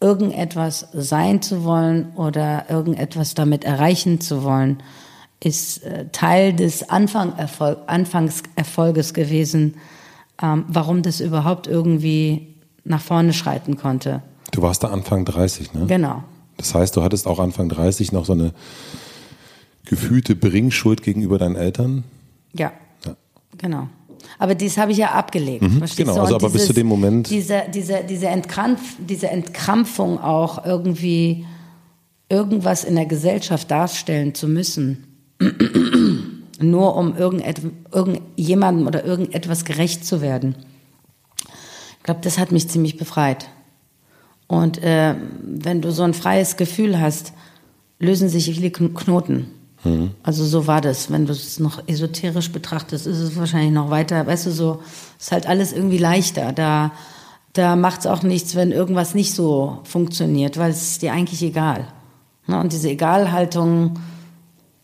irgendetwas 0.00 0.88
sein 0.92 1.40
zu 1.40 1.64
wollen 1.64 2.12
oder 2.16 2.66
irgendetwas 2.68 3.34
damit 3.34 3.64
erreichen 3.64 4.20
zu 4.20 4.42
wollen, 4.42 4.82
ist 5.40 5.82
äh, 5.84 6.06
Teil 6.12 6.52
des 6.52 6.90
Anfang 6.90 7.36
Erfolg, 7.36 7.78
Anfangserfolges 7.86 9.14
gewesen, 9.14 9.76
ähm, 10.42 10.64
warum 10.68 11.02
das 11.02 11.20
überhaupt 11.20 11.66
irgendwie 11.66 12.53
nach 12.84 13.00
vorne 13.00 13.32
schreiten 13.32 13.76
konnte. 13.76 14.22
Du 14.52 14.62
warst 14.62 14.84
da 14.84 14.88
Anfang 14.88 15.24
30, 15.24 15.72
ne? 15.74 15.86
Genau. 15.86 16.22
Das 16.56 16.74
heißt, 16.74 16.96
du 16.96 17.02
hattest 17.02 17.26
auch 17.26 17.40
Anfang 17.40 17.68
30 17.68 18.12
noch 18.12 18.24
so 18.24 18.32
eine 18.32 18.52
gefühlte 19.84 20.36
Bringschuld 20.36 21.02
gegenüber 21.02 21.38
deinen 21.38 21.56
Eltern? 21.56 22.04
Ja, 22.52 22.72
ja. 23.04 23.16
genau. 23.58 23.88
Aber 24.38 24.54
dies 24.54 24.78
habe 24.78 24.92
ich 24.92 24.98
ja 24.98 25.10
abgelegt. 25.12 25.62
Mhm, 25.62 25.82
genau, 25.96 26.20
also 26.20 26.36
aber 26.36 26.46
dieses, 26.48 26.52
bis 26.52 26.66
zu 26.66 26.72
dem 26.72 26.86
Moment. 26.86 27.30
Diese, 27.30 27.62
diese, 27.72 28.04
diese, 28.08 28.28
Entkrampf, 28.28 28.80
diese 28.98 29.28
Entkrampfung 29.28 30.18
auch 30.20 30.64
irgendwie 30.64 31.44
irgendwas 32.28 32.84
in 32.84 32.94
der 32.94 33.06
Gesellschaft 33.06 33.70
darstellen 33.70 34.34
zu 34.34 34.48
müssen, 34.48 35.04
nur 36.60 36.96
um 36.96 37.16
irgendjemandem 37.16 38.86
oder 38.86 39.04
irgendetwas 39.04 39.64
gerecht 39.64 40.06
zu 40.06 40.20
werden 40.20 40.54
glaube, 42.04 42.20
das 42.22 42.38
hat 42.38 42.52
mich 42.52 42.68
ziemlich 42.68 42.96
befreit. 42.96 43.48
Und 44.46 44.82
äh, 44.82 45.16
wenn 45.42 45.82
du 45.82 45.90
so 45.90 46.04
ein 46.04 46.14
freies 46.14 46.56
Gefühl 46.56 47.00
hast, 47.00 47.32
lösen 47.98 48.28
sich 48.28 48.44
viele 48.54 48.70
Knoten. 48.70 49.46
Mhm. 49.82 50.10
Also 50.22 50.44
so 50.44 50.66
war 50.66 50.80
das. 50.80 51.10
Wenn 51.10 51.26
du 51.26 51.32
es 51.32 51.58
noch 51.58 51.82
esoterisch 51.88 52.52
betrachtest, 52.52 53.06
ist 53.06 53.18
es 53.18 53.36
wahrscheinlich 53.36 53.72
noch 53.72 53.90
weiter. 53.90 54.26
Weißt 54.26 54.46
du, 54.46 54.50
so 54.50 54.82
ist 55.18 55.32
halt 55.32 55.46
alles 55.46 55.72
irgendwie 55.72 55.98
leichter. 55.98 56.52
Da, 56.52 56.92
da 57.54 57.74
macht 57.74 58.00
es 58.00 58.06
auch 58.06 58.22
nichts, 58.22 58.54
wenn 58.54 58.70
irgendwas 58.70 59.14
nicht 59.14 59.34
so 59.34 59.80
funktioniert, 59.84 60.58
weil 60.58 60.70
es 60.70 60.82
ist 60.82 61.02
dir 61.02 61.12
eigentlich 61.12 61.42
egal. 61.42 61.88
Ne? 62.46 62.60
Und 62.60 62.72
diese 62.72 62.90
Egalhaltung 62.90 63.98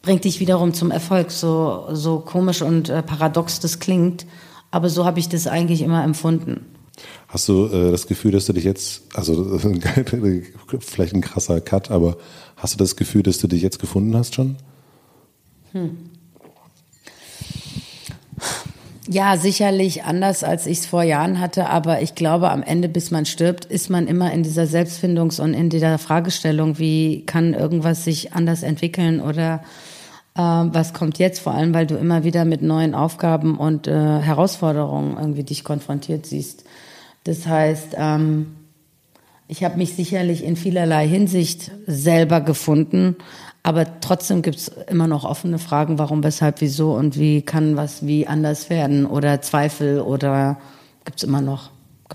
bringt 0.03 0.25
dich 0.25 0.41
wiederum 0.41 0.73
zum 0.73 0.91
Erfolg. 0.91 1.31
So, 1.31 1.89
so 1.93 2.21
komisch 2.21 2.63
und 2.63 2.89
äh, 2.89 3.03
paradox 3.03 3.61
das 3.61 3.79
klingt, 3.79 4.27
aber 4.71 4.89
so 4.89 5.05
habe 5.05 5.19
ich 5.19 5.29
das 5.29 5.47
eigentlich 5.47 5.83
immer 5.83 6.03
empfunden. 6.03 6.65
Hast 7.31 7.49
du 7.49 7.67
äh, 7.67 7.93
das 7.93 8.09
Gefühl, 8.09 8.33
dass 8.33 8.47
du 8.47 8.53
dich 8.53 8.65
jetzt, 8.65 9.03
also 9.15 9.59
vielleicht 10.81 11.15
ein 11.15 11.21
krasser 11.21 11.61
Cut, 11.61 11.91
aber 11.91 12.17
hast 12.57 12.75
du 12.75 12.79
das 12.79 12.97
Gefühl, 12.97 13.23
dass 13.23 13.39
du 13.39 13.47
dich 13.47 13.63
jetzt 13.63 13.79
gefunden 13.79 14.17
hast 14.17 14.35
schon? 14.35 14.57
Hm. 15.71 15.97
Ja, 19.09 19.37
sicherlich 19.37 20.03
anders, 20.05 20.43
als 20.43 20.67
ich 20.67 20.79
es 20.79 20.87
vor 20.87 21.05
Jahren 21.05 21.41
hatte, 21.41 21.69
aber 21.69 22.03
ich 22.03 22.17
glaube, 22.17 22.51
am 22.51 22.65
Ende, 22.65 22.89
bis 22.89 23.13
man 23.13 23.27
stirbt, 23.27 23.65
ist 23.65 23.91
man 23.91 24.09
immer 24.09 24.33
in 24.33 24.43
dieser 24.43 24.65
Selbstfindungs- 24.65 25.41
und 25.41 25.55
in 25.55 25.71
dieser 25.71 25.99
Fragestellung, 25.99 26.79
wie 26.79 27.25
kann 27.27 27.55
irgendwas 27.55 28.05
sich 28.05 28.33
anders 28.33 28.65
entwickeln 28.65 29.21
oder 29.21 29.63
äh, 30.35 30.41
was 30.41 30.95
kommt 30.95 31.19
jetzt, 31.19 31.41
vor 31.41 31.55
allem, 31.55 31.75
weil 31.75 31.87
du 31.87 31.97
immer 31.97 32.25
wieder 32.25 32.45
mit 32.45 32.63
neuen 32.63 32.95
Aufgaben 32.95 33.57
und 33.57 33.87
äh, 33.87 33.93
Herausforderungen 33.93 35.17
irgendwie 35.17 35.45
dich 35.45 35.63
konfrontiert 35.63 36.27
siehst. 36.27 36.65
Das 37.25 37.47
heißt, 37.47 37.95
ähm, 37.97 38.57
ich 39.49 39.65
habe 39.65 39.77
mich 39.77 39.95
sicherlich 39.95 40.45
in 40.45 40.57
vielerlei 40.57 41.09
Hinsicht 41.09 41.73
selber 41.87 42.41
gefunden, 42.41 43.17
aber 43.63 44.01
trotzdem 44.01 44.43
gibt 44.43 44.57
es 44.57 44.69
immer 44.89 45.07
noch 45.07 45.25
offene 45.25 45.59
Fragen, 45.59 45.99
warum, 45.99 46.23
weshalb, 46.23 46.61
wieso 46.61 46.95
und 46.95 47.19
wie 47.19 47.43
kann 47.43 47.77
was 47.77 48.07
wie 48.07 48.27
anders 48.27 48.71
werden 48.71 49.07
oder 49.07 49.43
Zweifel 49.43 50.01
oder 50.01 50.59
gibt 51.05 51.19
es 51.19 51.25
immer 51.25 51.41
noch. 51.41 51.71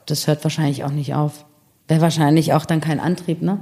Das 0.05 0.27
hört 0.27 0.43
wahrscheinlich 0.43 0.83
auch 0.83 0.91
nicht 0.91 1.13
auf. 1.13 1.45
Wäre 1.87 2.01
wahrscheinlich 2.01 2.53
auch 2.53 2.65
dann 2.65 2.81
kein 2.81 2.99
Antrieb, 2.99 3.41
ne? 3.41 3.59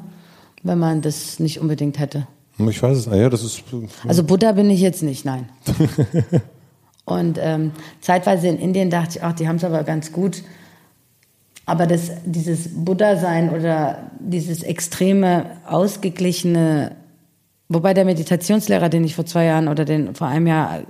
Wenn 0.61 0.79
man 0.79 1.01
das 1.01 1.39
nicht 1.39 1.59
unbedingt 1.59 1.99
hätte. 1.99 2.25
Ich 2.57 2.81
weiß 2.81 2.97
es, 2.97 3.05
ja, 3.07 3.29
das 3.29 3.43
ist. 3.43 3.63
Also 4.07 4.23
Buddha 4.23 4.53
bin 4.53 4.69
ich 4.69 4.79
jetzt 4.79 5.03
nicht, 5.03 5.25
nein. 5.25 5.49
und 7.05 7.37
ähm, 7.41 7.71
zeitweise 7.99 8.47
in 8.47 8.59
Indien 8.59 8.89
dachte 8.89 9.17
ich, 9.17 9.23
ach, 9.23 9.33
die 9.33 9.47
haben 9.47 9.57
es 9.57 9.63
aber 9.63 9.83
ganz 9.83 10.11
gut 10.11 10.43
aber 11.65 11.87
das, 11.87 12.11
dieses 12.25 12.69
Buddha-Sein 12.73 13.49
oder 13.49 14.11
dieses 14.19 14.63
extreme, 14.63 15.45
ausgeglichene, 15.65 16.95
wobei 17.69 17.93
der 17.93 18.05
Meditationslehrer, 18.05 18.89
den 18.89 19.05
ich 19.05 19.15
vor 19.15 19.25
zwei 19.25 19.45
Jahren 19.45 19.69
oder 19.69 19.85
den 19.85 20.13
vor 20.13 20.27
einem 20.27 20.47
Jahr, 20.47 20.81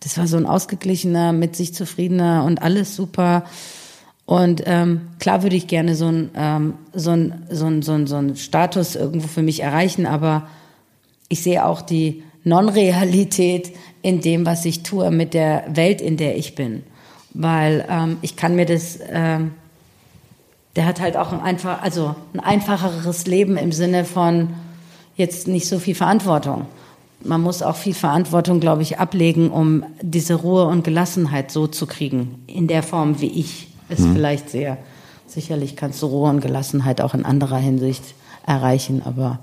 das 0.00 0.18
war 0.18 0.26
so 0.26 0.36
ein 0.36 0.46
ausgeglichener, 0.46 1.32
mit 1.32 1.56
sich 1.56 1.74
zufriedener 1.74 2.44
und 2.44 2.60
alles 2.62 2.94
super. 2.94 3.44
Und 4.26 4.62
ähm, 4.66 5.08
klar 5.18 5.42
würde 5.42 5.56
ich 5.56 5.66
gerne 5.66 5.94
so 5.94 6.08
ein, 6.08 6.30
ähm, 6.34 6.74
so, 6.92 7.16
so, 7.50 7.66
ein, 7.66 7.82
so, 7.82 7.92
ein, 7.92 8.06
so 8.06 8.16
ein 8.16 8.36
Status 8.36 8.96
irgendwo 8.96 9.28
für 9.28 9.42
mich 9.42 9.62
erreichen, 9.62 10.04
aber 10.04 10.46
ich 11.30 11.42
sehe 11.42 11.64
auch 11.64 11.80
die 11.80 12.22
Non-Realität 12.44 13.72
in 14.02 14.20
dem, 14.20 14.44
was 14.44 14.66
ich 14.66 14.82
tue, 14.82 15.10
mit 15.10 15.32
der 15.32 15.64
Welt, 15.72 16.02
in 16.02 16.18
der 16.18 16.36
ich 16.36 16.54
bin. 16.54 16.82
Weil 17.32 17.86
ähm, 17.88 18.18
ich 18.20 18.36
kann 18.36 18.56
mir 18.56 18.66
das... 18.66 18.98
Ähm, 19.08 19.52
der 20.78 20.86
hat 20.86 21.00
halt 21.00 21.16
auch 21.16 21.32
ein 21.32 21.40
einfach, 21.40 21.82
also 21.82 22.14
ein 22.32 22.38
einfacheres 22.38 23.26
Leben 23.26 23.56
im 23.56 23.72
Sinne 23.72 24.04
von 24.04 24.50
jetzt 25.16 25.48
nicht 25.48 25.66
so 25.66 25.80
viel 25.80 25.96
Verantwortung. 25.96 26.66
Man 27.20 27.40
muss 27.40 27.62
auch 27.62 27.74
viel 27.74 27.94
Verantwortung, 27.94 28.60
glaube 28.60 28.82
ich, 28.82 29.00
ablegen, 29.00 29.50
um 29.50 29.82
diese 30.00 30.34
Ruhe 30.34 30.66
und 30.66 30.84
Gelassenheit 30.84 31.50
so 31.50 31.66
zu 31.66 31.86
kriegen, 31.86 32.44
in 32.46 32.68
der 32.68 32.84
Form, 32.84 33.20
wie 33.20 33.26
ich 33.26 33.66
es 33.88 33.98
mhm. 33.98 34.12
vielleicht 34.12 34.50
sehe. 34.50 34.78
Sicherlich 35.26 35.74
kannst 35.74 36.00
du 36.00 36.06
Ruhe 36.06 36.30
und 36.30 36.42
Gelassenheit 36.42 37.00
auch 37.00 37.12
in 37.12 37.24
anderer 37.24 37.58
Hinsicht 37.58 38.14
erreichen, 38.46 39.02
aber. 39.04 39.40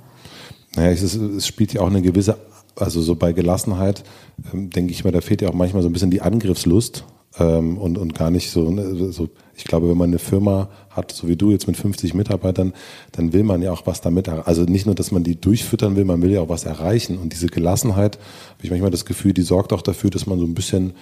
Naja, 0.77 0.91
es, 0.91 1.01
ist, 1.01 1.15
es 1.15 1.45
spielt 1.45 1.73
ja 1.73 1.81
auch 1.81 1.87
eine 1.87 2.01
gewisse, 2.01 2.37
also 2.77 3.01
so 3.01 3.15
bei 3.15 3.33
Gelassenheit, 3.33 4.05
ähm, 4.53 4.69
denke 4.69 4.93
ich 4.93 5.03
mal, 5.03 5.11
da 5.11 5.19
fehlt 5.19 5.41
ja 5.41 5.49
auch 5.49 5.53
manchmal 5.53 5.83
so 5.83 5.89
ein 5.89 5.93
bisschen 5.93 6.11
die 6.11 6.21
Angriffslust 6.21 7.03
ähm, 7.39 7.77
und, 7.77 7.97
und 7.97 8.15
gar 8.15 8.31
nicht 8.31 8.51
so, 8.51 8.69
ne, 8.69 9.11
so, 9.11 9.29
ich 9.55 9.63
glaube, 9.63 9.89
wenn 9.89 9.97
man 9.97 10.09
eine 10.09 10.19
Firma 10.19 10.69
hat, 10.89 11.11
so 11.11 11.27
wie 11.27 11.35
du 11.35 11.51
jetzt 11.51 11.67
mit 11.67 11.77
50 11.77 12.13
Mitarbeitern, 12.13 12.73
dann 13.11 13.33
will 13.33 13.43
man 13.43 13.61
ja 13.61 13.71
auch 13.71 13.85
was 13.85 14.01
damit, 14.01 14.29
also 14.29 14.63
nicht 14.63 14.85
nur, 14.85 14.95
dass 14.95 15.11
man 15.11 15.23
die 15.23 15.39
durchfüttern 15.39 15.95
will, 15.95 16.05
man 16.05 16.21
will 16.21 16.31
ja 16.31 16.41
auch 16.41 16.49
was 16.49 16.65
erreichen 16.65 17.17
und 17.17 17.33
diese 17.33 17.47
Gelassenheit, 17.47 18.17
habe 18.17 18.63
ich 18.63 18.69
manchmal 18.69 18.91
das 18.91 19.05
Gefühl, 19.05 19.33
die 19.33 19.41
sorgt 19.41 19.73
auch 19.73 19.81
dafür, 19.81 20.09
dass 20.09 20.25
man 20.25 20.39
so 20.39 20.45
ein 20.45 20.55
bisschen 20.55 20.93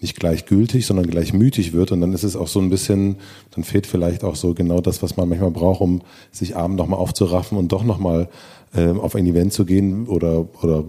nicht 0.00 0.18
gleichgültig, 0.18 0.86
sondern 0.86 1.06
gleichmütig 1.06 1.72
wird. 1.72 1.90
Und 1.90 2.02
dann 2.02 2.12
ist 2.12 2.22
es 2.22 2.36
auch 2.36 2.48
so 2.48 2.60
ein 2.60 2.68
bisschen, 2.68 3.16
dann 3.52 3.64
fehlt 3.64 3.86
vielleicht 3.86 4.24
auch 4.24 4.36
so 4.36 4.52
genau 4.52 4.80
das, 4.80 5.02
was 5.02 5.16
man 5.16 5.28
manchmal 5.28 5.50
braucht, 5.50 5.80
um 5.80 6.02
sich 6.30 6.56
abend 6.56 6.76
nochmal 6.76 7.00
aufzuraffen 7.00 7.56
und 7.56 7.72
doch 7.72 7.82
nochmal 7.82 8.28
äh, 8.74 8.88
auf 8.88 9.14
ein 9.14 9.26
Event 9.26 9.52
zu 9.52 9.64
gehen 9.64 10.06
oder, 10.06 10.46
oder 10.62 10.84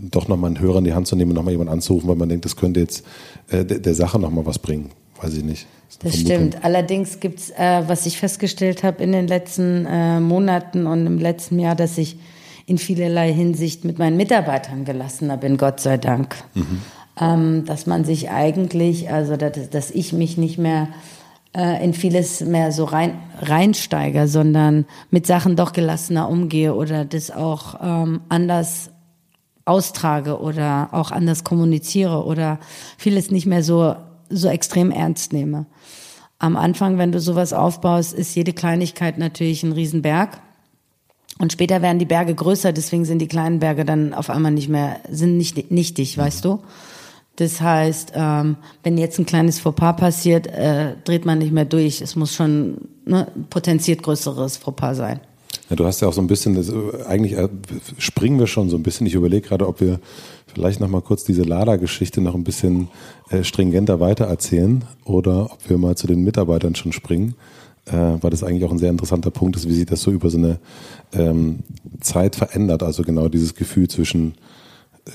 doch 0.00 0.26
nochmal 0.28 0.48
einen 0.48 0.60
Hörer 0.60 0.78
in 0.78 0.84
die 0.84 0.94
Hand 0.94 1.06
zu 1.06 1.14
nehmen 1.14 1.30
und 1.30 1.36
nochmal 1.36 1.52
jemanden 1.52 1.72
anzurufen, 1.72 2.08
weil 2.08 2.16
man 2.16 2.28
denkt, 2.28 2.44
das 2.44 2.56
könnte 2.56 2.80
jetzt 2.80 3.04
äh, 3.48 3.64
der, 3.64 3.78
der 3.78 3.94
Sache 3.94 4.18
nochmal 4.18 4.46
was 4.46 4.58
bringen. 4.58 4.90
Weiß 5.20 5.34
ich 5.34 5.44
nicht. 5.44 5.66
Das, 5.88 6.12
das 6.12 6.20
stimmt. 6.20 6.64
Allerdings 6.64 7.18
gibt's, 7.20 7.50
äh, 7.50 7.82
was 7.86 8.06
ich 8.06 8.18
festgestellt 8.18 8.82
habe 8.82 9.02
in 9.02 9.12
den 9.12 9.26
letzten 9.26 9.86
äh, 9.86 10.20
Monaten 10.20 10.86
und 10.86 11.06
im 11.06 11.18
letzten 11.18 11.58
Jahr, 11.58 11.74
dass 11.74 11.98
ich 11.98 12.18
in 12.66 12.78
vielerlei 12.78 13.32
Hinsicht 13.32 13.84
mit 13.84 13.98
meinen 13.98 14.16
Mitarbeitern 14.16 14.84
gelassener 14.84 15.38
bin, 15.38 15.56
Gott 15.56 15.80
sei 15.80 15.96
Dank. 15.96 16.36
Mhm. 16.54 16.82
Ähm, 17.20 17.64
dass 17.64 17.86
man 17.86 18.04
sich 18.04 18.30
eigentlich, 18.30 19.10
also 19.10 19.36
dass, 19.36 19.70
dass 19.70 19.90
ich 19.90 20.12
mich 20.12 20.36
nicht 20.36 20.58
mehr 20.58 20.88
äh, 21.56 21.82
in 21.82 21.94
vieles 21.94 22.42
mehr 22.42 22.70
so 22.70 22.84
rein, 22.84 23.18
reinsteige, 23.40 24.28
sondern 24.28 24.84
mit 25.10 25.26
Sachen 25.26 25.56
doch 25.56 25.72
gelassener 25.72 26.28
umgehe 26.28 26.74
oder 26.74 27.04
das 27.04 27.30
auch 27.30 27.76
ähm, 27.82 28.20
anders 28.28 28.90
austrage 29.68 30.40
oder 30.40 30.88
auch 30.92 31.10
anders 31.10 31.44
kommuniziere 31.44 32.24
oder 32.24 32.58
vieles 32.96 33.30
nicht 33.30 33.46
mehr 33.46 33.62
so 33.62 33.94
so 34.30 34.48
extrem 34.48 34.90
ernst 34.90 35.32
nehme. 35.32 35.66
Am 36.38 36.56
Anfang, 36.56 36.98
wenn 36.98 37.12
du 37.12 37.20
sowas 37.20 37.52
aufbaust, 37.52 38.12
ist 38.12 38.34
jede 38.34 38.52
Kleinigkeit 38.52 39.18
natürlich 39.18 39.62
ein 39.62 39.72
Riesenberg. 39.72 40.40
Und 41.38 41.52
später 41.52 41.82
werden 41.82 41.98
die 41.98 42.04
Berge 42.04 42.34
größer, 42.34 42.72
deswegen 42.72 43.04
sind 43.04 43.20
die 43.20 43.28
kleinen 43.28 43.60
Berge 43.60 43.84
dann 43.84 44.12
auf 44.12 44.28
einmal 44.28 44.52
nicht 44.52 44.68
mehr, 44.68 45.00
sind 45.10 45.36
nicht 45.36 45.70
nichtig, 45.70 46.16
mhm. 46.16 46.22
weißt 46.22 46.44
du? 46.44 46.60
Das 47.36 47.60
heißt, 47.60 48.12
ähm, 48.16 48.56
wenn 48.82 48.98
jetzt 48.98 49.18
ein 49.20 49.26
kleines 49.26 49.60
Fauxpas 49.60 49.94
passiert, 49.94 50.48
äh, 50.48 50.96
dreht 51.04 51.24
man 51.24 51.38
nicht 51.38 51.52
mehr 51.52 51.64
durch. 51.64 52.00
Es 52.00 52.16
muss 52.16 52.34
schon 52.34 52.88
ne, 53.04 53.28
potenziert 53.48 54.02
größeres 54.02 54.56
Fauxpas 54.56 54.96
sein. 54.96 55.20
Ja, 55.68 55.76
du 55.76 55.84
hast 55.84 56.00
ja 56.00 56.08
auch 56.08 56.12
so 56.12 56.20
ein 56.20 56.26
bisschen, 56.26 56.54
das, 56.54 56.72
eigentlich 57.06 57.34
äh, 57.34 57.48
springen 57.98 58.38
wir 58.38 58.46
schon 58.46 58.70
so 58.70 58.76
ein 58.76 58.82
bisschen. 58.82 59.06
Ich 59.06 59.14
überlege 59.14 59.46
gerade, 59.46 59.66
ob 59.66 59.80
wir 59.80 60.00
vielleicht 60.46 60.80
noch 60.80 60.88
mal 60.88 61.02
kurz 61.02 61.24
diese 61.24 61.42
Lada-Geschichte 61.42 62.20
noch 62.20 62.34
ein 62.34 62.44
bisschen 62.44 62.88
äh, 63.30 63.44
stringenter 63.44 64.00
weitererzählen 64.00 64.84
oder 65.04 65.52
ob 65.52 65.68
wir 65.68 65.76
mal 65.76 65.96
zu 65.96 66.06
den 66.06 66.24
Mitarbeitern 66.24 66.74
schon 66.74 66.92
springen, 66.92 67.34
äh, 67.86 67.92
weil 67.92 68.30
das 68.30 68.42
eigentlich 68.42 68.64
auch 68.64 68.72
ein 68.72 68.78
sehr 68.78 68.90
interessanter 68.90 69.30
Punkt 69.30 69.56
ist, 69.56 69.68
wie 69.68 69.74
sich 69.74 69.86
das 69.86 70.00
so 70.00 70.10
über 70.10 70.30
so 70.30 70.38
eine 70.38 70.58
ähm, 71.12 71.60
Zeit 72.00 72.34
verändert. 72.34 72.82
Also 72.82 73.02
genau 73.02 73.28
dieses 73.28 73.54
Gefühl 73.54 73.88
zwischen 73.88 74.34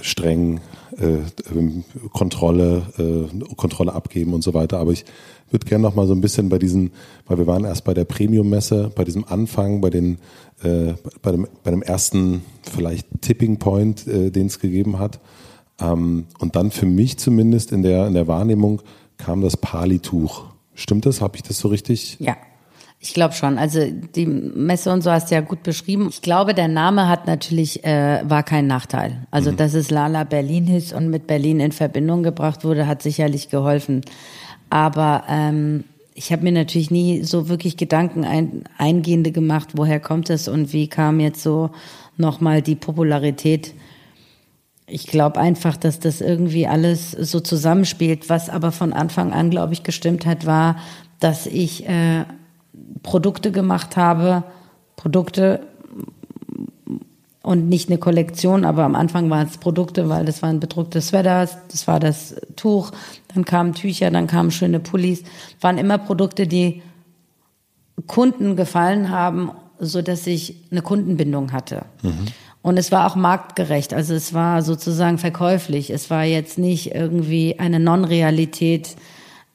streng 0.02 0.60
äh, 0.98 1.18
Kontrolle, 2.12 2.84
äh, 2.98 3.56
Kontrolle 3.56 3.94
abgeben 3.94 4.34
und 4.34 4.44
so 4.44 4.54
weiter. 4.54 4.78
Aber 4.80 4.92
ich 4.92 5.06
würde 5.54 5.66
gerne 5.66 5.84
noch 5.84 5.96
mal 5.96 6.08
so 6.08 6.14
ein 6.14 6.22
bisschen 6.22 6.50
bei 6.50 6.58
diesen, 6.58 6.92
weil 7.28 7.38
wir 7.38 7.48
waren 7.48 7.64
erst 7.64 7.86
bei 7.86 7.94
der 7.94 8.06
Premium-Messe, 8.06 8.92
bei 8.96 9.04
diesem 9.04 9.24
Anfang, 9.26 9.80
bei 9.82 9.90
den, 9.90 10.18
äh, 10.64 10.94
bei 11.22 11.32
dem, 11.32 11.48
bei 11.64 11.72
dem 11.72 11.82
ersten 11.82 12.44
vielleicht 12.64 13.08
Tipping 13.22 13.60
Point, 13.60 14.08
äh, 14.08 14.32
den 14.32 14.48
es 14.48 14.60
gegeben 14.60 15.00
hat. 15.00 15.20
Ähm, 15.80 16.26
und 16.40 16.56
dann 16.56 16.72
für 16.72 16.86
mich 16.86 17.18
zumindest 17.18 17.72
in 17.72 17.84
der 17.84 18.08
in 18.08 18.14
der 18.14 18.28
Wahrnehmung 18.28 18.82
kam 19.18 19.42
das 19.42 19.56
Pali-Tuch. 19.58 20.46
Stimmt 20.74 21.06
das? 21.06 21.22
Habe 21.22 21.36
ich 21.36 21.44
das 21.44 21.60
so 21.60 21.68
richtig? 21.68 22.18
Ja. 22.20 22.36
Ich 23.00 23.14
glaube 23.14 23.34
schon. 23.34 23.58
Also 23.58 23.82
die 24.16 24.26
Messe 24.26 24.90
und 24.90 25.02
so 25.02 25.12
hast 25.12 25.30
du 25.30 25.36
ja 25.36 25.42
gut 25.42 25.62
beschrieben. 25.62 26.08
Ich 26.10 26.22
glaube, 26.22 26.54
der 26.54 26.70
Name 26.70 27.10
hat 27.10 27.28
natürlich 27.28 27.84
äh, 27.84 28.22
war 28.24 28.44
kein 28.44 28.66
Nachteil. 28.66 29.28
Also 29.30 29.52
mhm. 29.52 29.58
dass 29.58 29.74
es 29.74 29.92
Lala 29.92 30.24
Berlin 30.24 30.74
ist 30.74 30.94
und 30.94 31.10
mit 31.10 31.28
Berlin 31.28 31.60
in 31.60 31.74
Verbindung 31.74 32.24
gebracht 32.24 32.64
wurde, 32.64 32.88
hat 32.88 33.02
sicherlich 33.02 33.50
geholfen. 33.50 34.06
Aber 34.74 35.26
ähm, 35.30 35.84
ich 36.16 36.32
habe 36.32 36.42
mir 36.42 36.52
natürlich 36.52 36.90
nie 36.90 37.22
so 37.22 37.48
wirklich 37.48 37.78
Gedanken 37.78 38.26
ein, 38.26 38.64
eingehende 38.80 39.32
gemacht, 39.32 39.70
woher 39.76 40.00
kommt 40.00 40.32
es 40.32 40.48
und 40.48 40.74
wie 40.74 40.88
kam 40.88 41.20
jetzt 41.20 41.44
so 41.44 41.70
nochmal 42.18 42.64
die 42.64 42.74
Popularität. 42.74 43.76
Ich 44.88 45.06
glaube 45.06 45.40
einfach, 45.40 45.78
dass 45.78 46.00
das 46.00 46.22
irgendwie 46.22 46.66
alles 46.66 47.12
so 47.12 47.40
zusammenspielt. 47.40 48.32
Was 48.32 48.50
aber 48.50 48.72
von 48.72 48.94
Anfang 48.94 49.32
an, 49.32 49.52
glaube 49.52 49.74
ich, 49.74 49.84
gestimmt 49.84 50.26
hat, 50.26 50.48
war, 50.48 50.78
dass 51.20 51.46
ich 51.46 51.88
äh, 51.88 52.26
Produkte 53.04 53.52
gemacht 53.52 53.96
habe, 53.96 54.44
Produkte 54.96 55.68
und 57.44 57.68
nicht 57.68 57.90
eine 57.90 58.00
Kollektion, 58.00 58.64
aber 58.64 58.84
am 58.84 58.96
Anfang 58.96 59.30
waren 59.30 59.48
es 59.48 59.58
Produkte, 59.58 60.08
weil 60.08 60.26
das 60.26 60.42
waren 60.42 60.62
bedruckte 60.62 61.02
Sweaters, 61.02 61.58
das 61.70 61.88
war 61.88 62.00
das 62.00 62.36
Tuch, 62.56 62.92
dann 63.34 63.44
kamen 63.44 63.74
Tücher, 63.74 64.10
dann 64.10 64.28
kamen 64.28 64.50
schöne 64.50 64.80
Pullis, 64.80 65.24
waren 65.60 65.78
immer 65.78 65.98
Produkte, 65.98 66.48
die 66.48 66.82
Kunden 68.08 68.56
gefallen 68.56 69.10
haben, 69.10 69.52
so 69.78 70.02
dass 70.02 70.26
ich 70.26 70.56
eine 70.72 70.82
Kundenbindung 70.82 71.52
hatte. 71.52 71.86
Mhm. 72.02 72.28
Und 72.62 72.78
es 72.78 72.94
war 72.94 73.06
auch 73.06 73.18
marktgerecht, 73.18 73.94
also 73.94 74.14
es 74.14 74.34
war 74.34 74.62
sozusagen 74.62 75.18
verkäuflich. 75.18 75.90
Es 75.90 76.10
war 76.10 76.24
jetzt 76.24 76.58
nicht 76.58 76.96
irgendwie 76.96 77.60
eine 77.60 77.82
Non-Realität, 77.82 78.96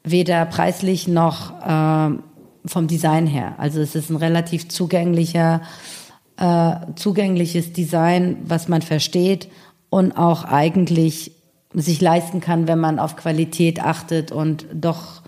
weder 0.05 0.45
preislich 0.45 1.09
noch 1.09 1.59
äh, 1.67 2.11
vom 2.67 2.87
Design 2.87 3.27
her. 3.27 3.55
Also 3.57 3.81
es 3.81 3.95
ist 3.95 4.11
ein 4.11 4.17
relativ 4.17 4.69
zugänglicher, 4.69 5.63
äh, 6.39 6.77
zugängliches 6.95 7.73
Design, 7.73 8.39
was 8.45 8.69
man 8.69 8.83
versteht 8.83 9.49
und 9.91 10.13
auch 10.13 10.45
eigentlich 10.45 11.33
sich 11.75 12.01
leisten 12.01 12.41
kann, 12.41 12.67
wenn 12.67 12.79
man 12.79 12.99
auf 12.99 13.17
Qualität 13.17 13.81
achtet 13.81 14.33
und 14.33 14.67
doch 14.73 15.23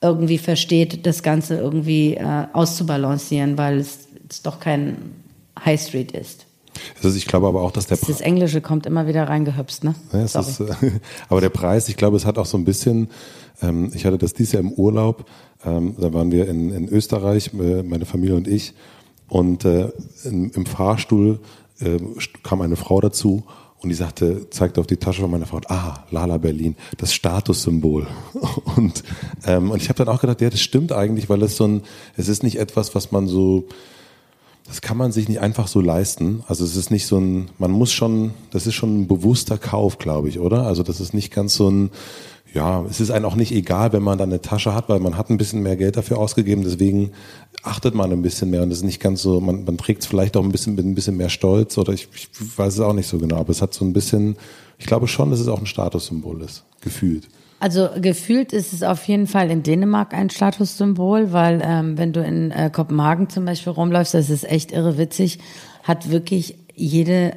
irgendwie 0.00 0.38
versteht, 0.38 1.06
das 1.06 1.22
Ganze 1.22 1.56
irgendwie 1.56 2.14
äh, 2.14 2.46
auszubalancieren, 2.52 3.56
weil 3.56 3.78
es, 3.78 4.08
es 4.28 4.42
doch 4.42 4.60
kein 4.60 4.96
High 5.64 5.80
Street 5.80 6.12
ist. 6.12 6.46
Also 7.02 7.16
ich 7.16 7.26
glaube 7.26 7.46
aber 7.46 7.62
auch, 7.62 7.70
dass 7.70 7.86
der 7.86 7.96
Preis. 7.96 8.08
Das 8.08 8.20
Englische 8.20 8.60
kommt 8.60 8.84
immer 8.84 9.06
wieder 9.06 9.26
reingehüpst, 9.26 9.84
ne? 9.84 9.94
Ja, 10.12 10.24
ist, 10.24 10.36
aber 11.28 11.40
der 11.40 11.48
Preis, 11.48 11.88
ich 11.88 11.96
glaube, 11.96 12.16
es 12.16 12.26
hat 12.26 12.36
auch 12.36 12.44
so 12.44 12.58
ein 12.58 12.64
bisschen, 12.64 13.08
ähm, 13.62 13.90
ich 13.94 14.04
hatte 14.04 14.18
das 14.18 14.34
dieses 14.34 14.52
Jahr 14.52 14.62
im 14.62 14.72
Urlaub, 14.72 15.24
ähm, 15.64 15.94
da 15.98 16.12
waren 16.12 16.30
wir 16.30 16.48
in, 16.48 16.70
in 16.70 16.88
Österreich, 16.88 17.52
äh, 17.54 17.82
meine 17.82 18.04
Familie 18.04 18.36
und 18.36 18.46
ich, 18.46 18.74
und 19.28 19.64
äh, 19.64 19.90
in, 20.24 20.50
im 20.50 20.66
Fahrstuhl 20.66 21.40
äh, 21.80 21.98
kam 22.42 22.60
eine 22.60 22.76
Frau 22.76 23.00
dazu 23.00 23.44
und 23.82 23.90
die 23.90 23.94
sagte, 23.94 24.48
zeigte 24.50 24.80
auf 24.80 24.86
die 24.86 24.96
Tasche 24.96 25.22
von 25.22 25.30
meiner 25.30 25.46
Frau, 25.46 25.60
ah, 25.68 26.04
Lala 26.10 26.38
Berlin, 26.38 26.76
das 26.96 27.12
Statussymbol. 27.12 28.06
Und, 28.76 29.04
ähm, 29.44 29.70
und 29.70 29.80
ich 29.80 29.88
habe 29.88 30.04
dann 30.04 30.14
auch 30.14 30.20
gedacht, 30.20 30.40
ja, 30.40 30.50
das 30.50 30.60
stimmt 30.60 30.92
eigentlich, 30.92 31.28
weil 31.28 31.42
es 31.42 31.56
so 31.56 31.66
ein, 31.66 31.82
es 32.16 32.28
ist 32.28 32.42
nicht 32.42 32.58
etwas, 32.58 32.94
was 32.94 33.12
man 33.12 33.26
so, 33.26 33.68
das 34.66 34.80
kann 34.80 34.96
man 34.96 35.12
sich 35.12 35.28
nicht 35.28 35.40
einfach 35.40 35.68
so 35.68 35.80
leisten. 35.80 36.42
Also 36.48 36.64
es 36.64 36.74
ist 36.76 36.90
nicht 36.90 37.06
so 37.06 37.18
ein, 37.18 37.50
man 37.58 37.70
muss 37.70 37.92
schon, 37.92 38.32
das 38.50 38.66
ist 38.66 38.74
schon 38.74 39.02
ein 39.02 39.06
bewusster 39.06 39.56
Kauf, 39.56 39.98
glaube 39.98 40.28
ich, 40.28 40.40
oder? 40.40 40.66
Also 40.66 40.82
das 40.82 41.00
ist 41.00 41.14
nicht 41.14 41.32
ganz 41.32 41.54
so 41.54 41.70
ein, 41.70 41.90
ja, 42.52 42.84
es 42.88 43.00
ist 43.00 43.10
einem 43.10 43.24
auch 43.26 43.34
nicht 43.34 43.52
egal, 43.52 43.92
wenn 43.92 44.02
man 44.02 44.18
dann 44.18 44.30
eine 44.30 44.40
Tasche 44.40 44.74
hat, 44.74 44.88
weil 44.88 45.00
man 45.00 45.16
hat 45.16 45.30
ein 45.30 45.36
bisschen 45.36 45.62
mehr 45.62 45.76
Geld 45.76 45.96
dafür 45.96 46.18
ausgegeben, 46.18 46.62
deswegen 46.64 47.12
achtet 47.62 47.94
man 47.94 48.12
ein 48.12 48.22
bisschen 48.22 48.50
mehr 48.50 48.62
und 48.62 48.70
es 48.70 48.78
ist 48.78 48.84
nicht 48.84 49.00
ganz 49.00 49.22
so, 49.22 49.40
man, 49.40 49.64
man 49.64 49.76
trägt 49.76 50.02
es 50.02 50.06
vielleicht 50.06 50.36
auch 50.36 50.44
ein 50.44 50.52
bisschen 50.52 50.74
mit 50.74 50.84
ein 50.84 50.94
bisschen 50.94 51.16
mehr 51.16 51.28
Stolz 51.28 51.76
oder 51.76 51.92
ich, 51.92 52.08
ich 52.14 52.28
weiß 52.56 52.74
es 52.74 52.80
auch 52.80 52.92
nicht 52.92 53.08
so 53.08 53.18
genau, 53.18 53.36
aber 53.36 53.50
es 53.50 53.62
hat 53.62 53.74
so 53.74 53.84
ein 53.84 53.92
bisschen, 53.92 54.36
ich 54.78 54.86
glaube 54.86 55.08
schon, 55.08 55.30
dass 55.30 55.40
es 55.40 55.48
auch 55.48 55.58
ein 55.58 55.66
Statussymbol 55.66 56.42
ist, 56.42 56.64
gefühlt. 56.80 57.28
Also 57.58 57.88
gefühlt 58.00 58.52
ist 58.52 58.72
es 58.72 58.82
auf 58.82 59.04
jeden 59.04 59.26
Fall 59.26 59.50
in 59.50 59.62
Dänemark 59.62 60.12
ein 60.12 60.28
Statussymbol, 60.28 61.32
weil 61.32 61.62
ähm, 61.64 61.96
wenn 61.96 62.12
du 62.12 62.22
in 62.22 62.50
äh, 62.50 62.70
Kopenhagen 62.70 63.30
zum 63.30 63.46
Beispiel 63.46 63.72
rumläufst, 63.72 64.12
das 64.12 64.28
ist 64.28 64.44
echt 64.44 64.72
irre 64.72 64.98
witzig, 64.98 65.38
hat 65.82 66.10
wirklich 66.10 66.58
jede 66.74 67.32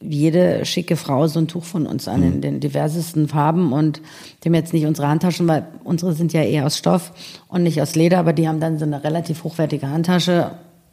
jede 0.00 0.64
schicke 0.64 0.96
Frau 0.96 1.26
so 1.26 1.38
ein 1.40 1.48
Tuch 1.48 1.64
von 1.64 1.86
uns 1.86 2.08
an 2.08 2.22
in 2.22 2.36
mhm. 2.36 2.40
den 2.40 2.60
diversesten 2.60 3.28
Farben 3.28 3.72
und 3.72 4.00
dem 4.44 4.54
jetzt 4.54 4.72
nicht 4.72 4.86
unsere 4.86 5.08
Handtaschen, 5.08 5.46
weil 5.46 5.66
unsere 5.84 6.14
sind 6.14 6.32
ja 6.32 6.42
eher 6.42 6.64
aus 6.66 6.78
Stoff 6.78 7.12
und 7.48 7.62
nicht 7.62 7.82
aus 7.82 7.94
Leder, 7.94 8.18
aber 8.18 8.32
die 8.32 8.48
haben 8.48 8.60
dann 8.60 8.78
so 8.78 8.86
eine 8.86 9.04
relativ 9.04 9.44
hochwertige 9.44 9.88
Handtasche. 9.88 10.52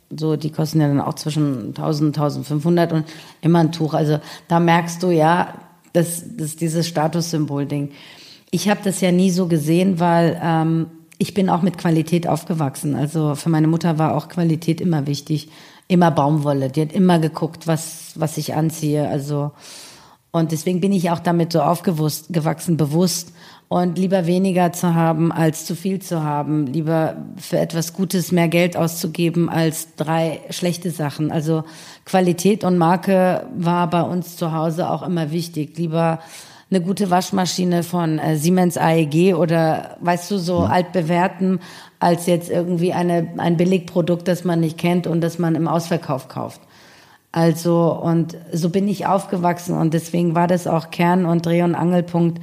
So, 0.10 0.36
die 0.36 0.52
kosten 0.52 0.82
ja 0.82 0.88
dann 0.88 1.02
auch 1.02 1.16
zwischen 1.16 1.68
1000 1.68 2.18
1500 2.18 2.94
und 2.94 3.06
immer 3.42 3.60
ein 3.60 3.72
Tuch. 3.72 3.94
Also 3.94 4.20
da 4.48 4.60
merkst 4.60 5.02
du 5.04 5.12
ja, 5.12 5.54
dass 5.94 6.24
das 6.38 6.56
dieses 6.56 6.88
Statussymbol-Ding. 6.88 7.92
Ich 8.52 8.70
habe 8.70 8.80
das 8.84 9.02
ja 9.02 9.12
nie 9.12 9.32
so 9.32 9.48
gesehen, 9.48 10.00
weil 10.00 10.40
ähm, 10.42 10.88
ich 11.18 11.34
bin 11.34 11.50
auch 11.50 11.62
mit 11.62 11.78
Qualität 11.78 12.28
aufgewachsen. 12.28 12.96
Also 12.96 13.36
für 13.36 13.50
meine 13.50 13.68
Mutter 13.68 13.98
war 13.98 14.16
auch 14.16 14.30
Qualität 14.30 14.80
immer 14.80 15.08
wichtig 15.08 15.50
immer 15.88 16.12
Baumwolle. 16.12 16.70
Die 16.70 16.82
hat 16.82 16.92
immer 16.92 17.20
geguckt, 17.20 17.68
was, 17.68 18.12
was 18.16 18.38
ich 18.38 18.54
anziehe. 18.54 19.08
Also, 19.08 19.52
und 20.32 20.52
deswegen 20.52 20.82
bin 20.82 20.92
ich 20.92 21.10
auch 21.10 21.20
damit 21.20 21.54
so 21.54 21.62
aufgewachsen, 21.62 22.78
bewusst. 22.78 23.34
Und 23.70 23.98
lieber 23.98 24.26
weniger 24.26 24.72
zu 24.72 24.94
haben, 24.96 25.34
als 25.34 25.66
zu 25.66 25.76
viel 25.76 26.02
zu 26.02 26.24
haben. 26.24 26.68
Lieber 26.68 27.18
für 27.36 27.60
etwas 27.60 27.92
Gutes 27.92 28.32
mehr 28.32 28.48
Geld 28.48 28.78
auszugeben, 28.78 29.50
als 29.50 29.96
drei 29.96 30.40
schlechte 30.52 30.90
Sachen. 30.90 31.32
Also 31.32 31.66
Qualität 32.06 32.64
und 32.64 32.78
Marke 32.78 33.46
war 33.58 33.90
bei 33.90 34.04
uns 34.04 34.38
zu 34.38 34.54
Hause 34.54 34.90
auch 34.90 35.04
immer 35.04 35.32
wichtig. 35.32 35.78
Lieber 35.78 36.20
eine 36.70 36.82
gute 36.82 37.10
Waschmaschine 37.10 37.84
von 37.84 38.20
äh, 38.20 38.36
Siemens 38.36 38.78
AEG 38.78 39.36
oder 39.36 39.98
weißt 40.02 40.30
du 40.32 40.38
so 40.38 40.64
ja. 40.64 40.68
altbewährten 40.68 41.60
als 42.00 42.26
jetzt 42.26 42.50
irgendwie 42.50 42.94
eine 42.94 43.30
ein 43.38 43.58
Billigprodukt, 43.58 44.28
das 44.28 44.44
man 44.44 44.60
nicht 44.60 44.78
kennt 44.78 45.08
und 45.08 45.22
das 45.22 45.40
man 45.40 45.56
im 45.56 45.68
Ausverkauf 45.68 46.28
kauft. 46.28 46.62
Also 47.32 47.94
und 47.94 48.38
so 48.52 48.70
bin 48.70 48.88
ich 48.88 49.06
aufgewachsen 49.06 49.78
und 49.78 49.94
deswegen 49.94 50.36
war 50.36 50.48
das 50.48 50.68
auch 50.68 50.92
Kern 50.92 51.26
und 51.26 51.46
Dreh- 51.46 51.64
und 51.64 51.76
Angelpunkt, 51.76 52.42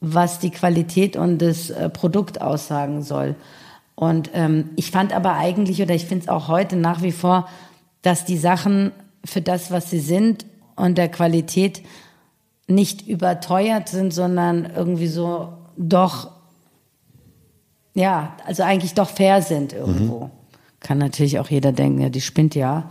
was 0.00 0.38
die 0.38 0.50
Qualität 0.50 1.16
und 1.16 1.38
das 1.38 1.70
äh, 1.70 1.88
Produkt 1.88 2.42
aussagen 2.42 3.02
soll. 3.02 3.34
Und 3.94 4.30
ähm, 4.34 4.70
ich 4.76 4.90
fand 4.90 5.14
aber 5.14 5.34
eigentlich 5.34 5.80
oder 5.80 5.94
ich 5.94 6.04
finde 6.04 6.24
es 6.24 6.28
auch 6.28 6.48
heute 6.48 6.76
nach 6.76 7.02
wie 7.02 7.12
vor, 7.12 7.48
dass 8.02 8.24
die 8.24 8.36
Sachen 8.36 8.92
für 9.24 9.40
das, 9.40 9.70
was 9.70 9.90
sie 9.90 10.00
sind 10.00 10.44
und 10.76 10.98
der 10.98 11.08
Qualität 11.08 11.82
nicht 12.66 13.06
überteuert 13.06 13.88
sind, 13.88 14.12
sondern 14.12 14.70
irgendwie 14.74 15.06
so 15.06 15.48
doch, 15.76 16.30
ja, 17.94 18.34
also 18.46 18.62
eigentlich 18.62 18.94
doch 18.94 19.10
fair 19.10 19.42
sind 19.42 19.72
irgendwo. 19.72 20.24
Mhm. 20.24 20.30
Kann 20.80 20.98
natürlich 20.98 21.38
auch 21.38 21.48
jeder 21.48 21.72
denken, 21.72 22.00
ja, 22.00 22.08
die 22.08 22.20
spinnt 22.20 22.54
ja. 22.54 22.90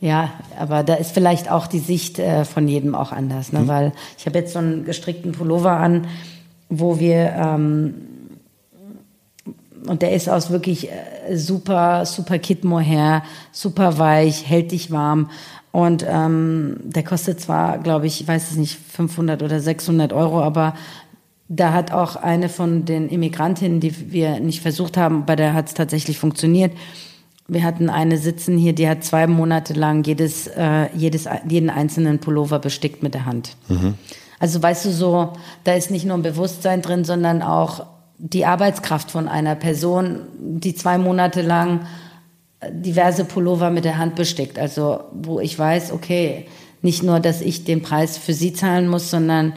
Ja, 0.00 0.30
aber 0.58 0.82
da 0.82 0.94
ist 0.94 1.12
vielleicht 1.12 1.50
auch 1.50 1.66
die 1.66 1.78
Sicht 1.78 2.18
äh, 2.18 2.46
von 2.46 2.66
jedem 2.66 2.94
auch 2.94 3.12
anders, 3.12 3.52
ne? 3.52 3.60
Mhm. 3.60 3.68
weil 3.68 3.92
ich 4.16 4.24
habe 4.24 4.38
jetzt 4.38 4.54
so 4.54 4.58
einen 4.58 4.84
gestrickten 4.84 5.32
Pullover 5.32 5.72
an, 5.72 6.06
wo 6.70 6.98
wir 6.98 7.32
ähm, 7.36 7.94
und 9.86 10.02
der 10.02 10.12
ist 10.12 10.28
aus 10.28 10.50
wirklich 10.50 10.90
äh, 10.90 11.36
super, 11.36 12.06
super 12.06 12.38
Kid 12.38 12.64
Mohair, 12.64 13.22
super 13.52 13.98
weich, 13.98 14.48
hält 14.48 14.72
dich 14.72 14.90
warm 14.90 15.30
und 15.72 16.04
ähm, 16.08 16.76
der 16.82 17.04
kostet 17.04 17.40
zwar, 17.40 17.78
glaube 17.78 18.06
ich, 18.06 18.20
ich 18.20 18.28
weiß 18.28 18.50
es 18.50 18.56
nicht, 18.56 18.76
500 18.76 19.42
oder 19.42 19.60
600 19.60 20.12
Euro, 20.12 20.42
aber 20.42 20.74
da 21.48 21.72
hat 21.72 21.92
auch 21.92 22.16
eine 22.16 22.48
von 22.48 22.84
den 22.84 23.08
Immigrantinnen, 23.08 23.80
die 23.80 24.12
wir 24.12 24.40
nicht 24.40 24.62
versucht 24.62 24.96
haben, 24.96 25.26
bei 25.26 25.36
der 25.36 25.52
hat 25.52 25.68
es 25.68 25.74
tatsächlich 25.74 26.18
funktioniert. 26.18 26.72
Wir 27.48 27.64
hatten 27.64 27.90
eine 27.90 28.18
sitzen 28.18 28.56
hier, 28.56 28.72
die 28.72 28.88
hat 28.88 29.02
zwei 29.02 29.26
Monate 29.26 29.74
lang 29.74 30.04
jedes, 30.04 30.46
äh, 30.46 30.88
jedes, 30.94 31.28
jeden 31.48 31.68
einzelnen 31.68 32.20
Pullover 32.20 32.60
bestickt 32.60 33.02
mit 33.02 33.14
der 33.14 33.26
Hand. 33.26 33.56
Mhm. 33.68 33.94
Also 34.38 34.62
weißt 34.62 34.84
du 34.86 34.90
so, 34.90 35.32
da 35.64 35.74
ist 35.74 35.90
nicht 35.90 36.06
nur 36.06 36.16
ein 36.16 36.22
Bewusstsein 36.22 36.82
drin, 36.82 37.04
sondern 37.04 37.42
auch 37.42 37.86
die 38.18 38.46
Arbeitskraft 38.46 39.10
von 39.10 39.28
einer 39.28 39.54
Person, 39.54 40.20
die 40.38 40.74
zwei 40.74 40.98
Monate 40.98 41.42
lang 41.42 41.80
diverse 42.68 43.24
Pullover 43.24 43.70
mit 43.70 43.84
der 43.84 43.98
Hand 43.98 44.16
bestickt. 44.16 44.58
Also 44.58 45.00
wo 45.12 45.40
ich 45.40 45.58
weiß, 45.58 45.92
okay, 45.92 46.46
nicht 46.82 47.02
nur, 47.02 47.20
dass 47.20 47.40
ich 47.40 47.64
den 47.64 47.82
Preis 47.82 48.18
für 48.18 48.34
sie 48.34 48.52
zahlen 48.52 48.88
muss, 48.88 49.10
sondern, 49.10 49.54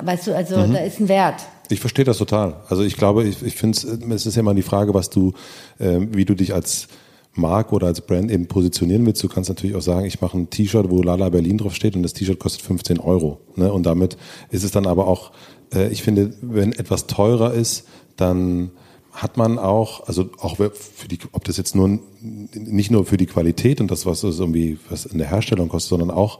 weißt 0.00 0.28
du, 0.28 0.36
also 0.36 0.56
mhm. 0.58 0.72
da 0.72 0.78
ist 0.80 1.00
ein 1.00 1.08
Wert. 1.08 1.42
Ich 1.68 1.80
verstehe 1.80 2.04
das 2.04 2.18
total. 2.18 2.56
Also 2.68 2.82
ich 2.82 2.96
glaube, 2.96 3.24
ich, 3.24 3.42
ich 3.42 3.54
finde 3.54 3.78
es 3.78 4.26
ist 4.26 4.34
ja 4.34 4.40
immer 4.40 4.54
die 4.54 4.62
Frage, 4.62 4.92
was 4.92 5.10
du, 5.10 5.32
äh, 5.78 5.98
wie 6.00 6.24
du 6.24 6.34
dich 6.34 6.52
als 6.52 6.88
Marke 7.34 7.74
oder 7.74 7.86
als 7.86 8.00
Brand 8.00 8.30
eben 8.30 8.46
positionieren 8.46 9.06
willst. 9.06 9.22
Du 9.22 9.28
kannst 9.28 9.48
natürlich 9.48 9.76
auch 9.76 9.82
sagen, 9.82 10.04
ich 10.04 10.20
mache 10.20 10.36
ein 10.36 10.50
T-Shirt, 10.50 10.90
wo 10.90 11.02
Lala 11.02 11.28
Berlin 11.28 11.58
draufsteht 11.58 11.94
und 11.94 12.02
das 12.02 12.12
T-Shirt 12.12 12.40
kostet 12.40 12.62
15 12.62 12.98
Euro. 12.98 13.40
Ne? 13.54 13.72
Und 13.72 13.86
damit 13.86 14.16
ist 14.50 14.64
es 14.64 14.72
dann 14.72 14.86
aber 14.86 15.06
auch, 15.06 15.30
äh, 15.72 15.88
ich 15.88 16.02
finde, 16.02 16.34
wenn 16.42 16.72
etwas 16.72 17.06
teurer 17.06 17.54
ist, 17.54 17.86
dann 18.16 18.72
hat 19.12 19.36
man 19.36 19.58
auch, 19.58 20.06
also 20.06 20.30
auch 20.38 20.56
für 20.56 21.08
die, 21.08 21.18
ob 21.32 21.44
das 21.44 21.56
jetzt 21.56 21.74
nur 21.74 21.98
nicht 22.20 22.90
nur 22.90 23.04
für 23.04 23.16
die 23.16 23.26
Qualität 23.26 23.80
und 23.80 23.90
das, 23.90 24.06
was 24.06 24.22
es 24.22 24.38
irgendwie 24.38 24.78
was 24.88 25.06
in 25.06 25.18
der 25.18 25.28
Herstellung 25.28 25.68
kostet, 25.68 25.90
sondern 25.90 26.10
auch, 26.10 26.38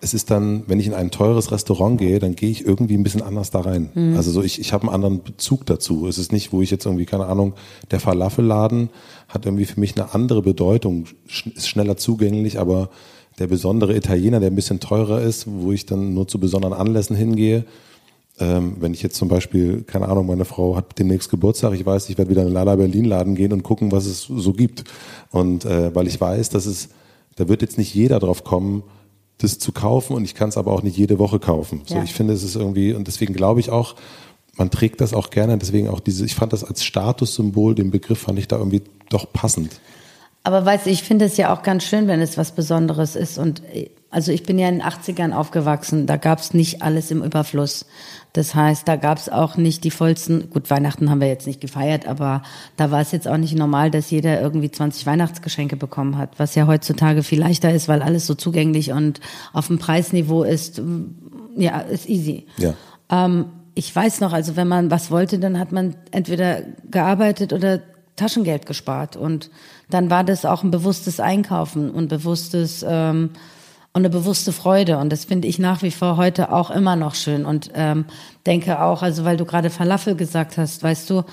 es 0.00 0.14
ist 0.14 0.30
dann, 0.30 0.62
wenn 0.66 0.80
ich 0.80 0.86
in 0.86 0.94
ein 0.94 1.10
teures 1.10 1.52
Restaurant 1.52 1.98
gehe, 1.98 2.18
dann 2.18 2.34
gehe 2.34 2.50
ich 2.50 2.64
irgendwie 2.64 2.94
ein 2.94 3.02
bisschen 3.02 3.22
anders 3.22 3.50
da 3.50 3.60
rein. 3.60 3.90
Mhm. 3.94 4.16
Also 4.16 4.30
so, 4.30 4.42
ich, 4.42 4.58
ich 4.58 4.72
habe 4.72 4.84
einen 4.84 4.94
anderen 4.94 5.22
Bezug 5.22 5.66
dazu. 5.66 6.06
Es 6.08 6.16
ist 6.16 6.32
nicht, 6.32 6.52
wo 6.52 6.62
ich 6.62 6.70
jetzt 6.70 6.86
irgendwie, 6.86 7.04
keine 7.04 7.26
Ahnung, 7.26 7.52
der 7.90 8.00
Falafelladen 8.00 8.88
hat 9.28 9.44
irgendwie 9.44 9.66
für 9.66 9.78
mich 9.78 9.96
eine 9.96 10.14
andere 10.14 10.40
Bedeutung, 10.40 11.04
ist 11.26 11.68
schneller 11.68 11.98
zugänglich, 11.98 12.58
aber 12.58 12.88
der 13.38 13.46
besondere 13.46 13.94
Italiener, 13.94 14.40
der 14.40 14.50
ein 14.50 14.54
bisschen 14.54 14.80
teurer 14.80 15.20
ist, 15.20 15.46
wo 15.46 15.72
ich 15.72 15.86
dann 15.86 16.14
nur 16.14 16.26
zu 16.26 16.38
besonderen 16.38 16.74
Anlässen 16.74 17.16
hingehe, 17.16 17.64
ähm, 18.40 18.76
wenn 18.80 18.94
ich 18.94 19.02
jetzt 19.02 19.16
zum 19.16 19.28
Beispiel, 19.28 19.82
keine 19.82 20.08
Ahnung, 20.08 20.26
meine 20.26 20.44
Frau 20.44 20.76
hat 20.76 20.98
demnächst 20.98 21.30
Geburtstag, 21.30 21.74
ich 21.74 21.84
weiß, 21.84 22.08
ich 22.08 22.18
werde 22.18 22.30
wieder 22.30 22.42
in 22.42 22.48
den 22.48 22.54
Lala 22.54 22.76
Berlin 22.76 23.04
Laden 23.04 23.34
gehen 23.34 23.52
und 23.52 23.62
gucken, 23.62 23.92
was 23.92 24.06
es 24.06 24.22
so 24.22 24.52
gibt. 24.52 24.84
Und 25.30 25.64
äh, 25.64 25.94
weil 25.94 26.06
ich 26.06 26.20
weiß, 26.20 26.48
dass 26.48 26.66
es, 26.66 26.88
da 27.36 27.48
wird 27.48 27.62
jetzt 27.62 27.78
nicht 27.78 27.94
jeder 27.94 28.18
drauf 28.18 28.44
kommen, 28.44 28.82
das 29.38 29.58
zu 29.58 29.72
kaufen 29.72 30.14
und 30.14 30.24
ich 30.24 30.34
kann 30.34 30.48
es 30.48 30.56
aber 30.56 30.72
auch 30.72 30.82
nicht 30.82 30.96
jede 30.96 31.18
Woche 31.18 31.38
kaufen. 31.38 31.82
So, 31.86 31.96
ja. 31.96 32.02
ich 32.02 32.12
finde, 32.12 32.34
es 32.34 32.42
ist 32.42 32.56
irgendwie, 32.56 32.92
und 32.92 33.06
deswegen 33.06 33.34
glaube 33.34 33.60
ich 33.60 33.70
auch, 33.70 33.94
man 34.56 34.70
trägt 34.70 35.00
das 35.00 35.14
auch 35.14 35.30
gerne, 35.30 35.56
deswegen 35.56 35.88
auch 35.88 36.00
diese, 36.00 36.24
ich 36.24 36.34
fand 36.34 36.52
das 36.52 36.64
als 36.64 36.84
Statussymbol, 36.84 37.74
den 37.74 37.90
Begriff 37.90 38.18
fand 38.18 38.38
ich 38.38 38.48
da 38.48 38.58
irgendwie 38.58 38.82
doch 39.08 39.32
passend. 39.32 39.80
Aber 40.42 40.64
weißt 40.64 40.86
du, 40.86 40.90
ich 40.90 41.02
finde 41.02 41.26
es 41.26 41.36
ja 41.36 41.54
auch 41.54 41.62
ganz 41.62 41.84
schön, 41.84 42.08
wenn 42.08 42.20
es 42.20 42.38
was 42.38 42.52
Besonderes 42.52 43.14
ist. 43.16 43.38
Und 43.38 43.62
also 44.10 44.32
ich 44.32 44.42
bin 44.42 44.58
ja 44.58 44.68
in 44.68 44.80
den 44.80 44.82
80ern 44.82 45.32
aufgewachsen, 45.32 46.06
da 46.06 46.16
gab 46.16 46.40
es 46.40 46.52
nicht 46.52 46.82
alles 46.82 47.10
im 47.10 47.22
Überfluss. 47.22 47.86
Das 48.32 48.54
heißt, 48.54 48.86
da 48.86 48.96
gab 48.96 49.18
es 49.18 49.28
auch 49.28 49.56
nicht 49.56 49.84
die 49.84 49.90
vollsten, 49.90 50.50
gut, 50.50 50.68
Weihnachten 50.70 51.10
haben 51.10 51.20
wir 51.20 51.28
jetzt 51.28 51.46
nicht 51.46 51.60
gefeiert, 51.60 52.06
aber 52.06 52.42
da 52.76 52.90
war 52.90 53.00
es 53.00 53.12
jetzt 53.12 53.28
auch 53.28 53.36
nicht 53.36 53.56
normal, 53.56 53.90
dass 53.90 54.10
jeder 54.10 54.40
irgendwie 54.40 54.70
20 54.70 55.06
Weihnachtsgeschenke 55.06 55.76
bekommen 55.76 56.18
hat, 56.18 56.30
was 56.38 56.54
ja 56.56 56.66
heutzutage 56.66 57.22
viel 57.22 57.40
leichter 57.40 57.72
ist, 57.72 57.88
weil 57.88 58.02
alles 58.02 58.26
so 58.26 58.34
zugänglich 58.34 58.92
und 58.92 59.20
auf 59.52 59.68
dem 59.68 59.78
Preisniveau 59.78 60.42
ist, 60.42 60.82
ja, 61.56 61.80
ist 61.80 62.08
easy. 62.08 62.46
Ja. 62.58 62.74
Ähm, 63.10 63.46
ich 63.74 63.94
weiß 63.94 64.20
noch, 64.20 64.32
also 64.32 64.56
wenn 64.56 64.68
man 64.68 64.90
was 64.90 65.10
wollte, 65.10 65.38
dann 65.38 65.58
hat 65.58 65.70
man 65.70 65.94
entweder 66.10 66.62
gearbeitet 66.90 67.52
oder 67.52 67.80
Taschengeld 68.16 68.66
gespart 68.66 69.16
und 69.16 69.50
dann 69.88 70.10
war 70.10 70.24
das 70.24 70.44
auch 70.44 70.62
ein 70.62 70.70
bewusstes 70.70 71.20
Einkaufen 71.20 71.90
und 71.90 72.08
bewusstes 72.08 72.84
ähm, 72.86 73.30
und 73.92 74.02
eine 74.02 74.10
bewusste 74.10 74.52
Freude. 74.52 74.98
Und 74.98 75.10
das 75.10 75.24
finde 75.24 75.48
ich 75.48 75.58
nach 75.58 75.82
wie 75.82 75.90
vor 75.90 76.16
heute 76.16 76.52
auch 76.52 76.70
immer 76.70 76.96
noch 76.96 77.14
schön. 77.14 77.44
Und 77.44 77.70
ähm, 77.74 78.04
denke 78.46 78.80
auch, 78.82 79.02
also 79.02 79.24
weil 79.24 79.36
du 79.36 79.44
gerade 79.44 79.70
Falafel 79.70 80.14
gesagt 80.14 80.58
hast, 80.58 80.82
weißt 80.82 81.10
du, 81.10 81.24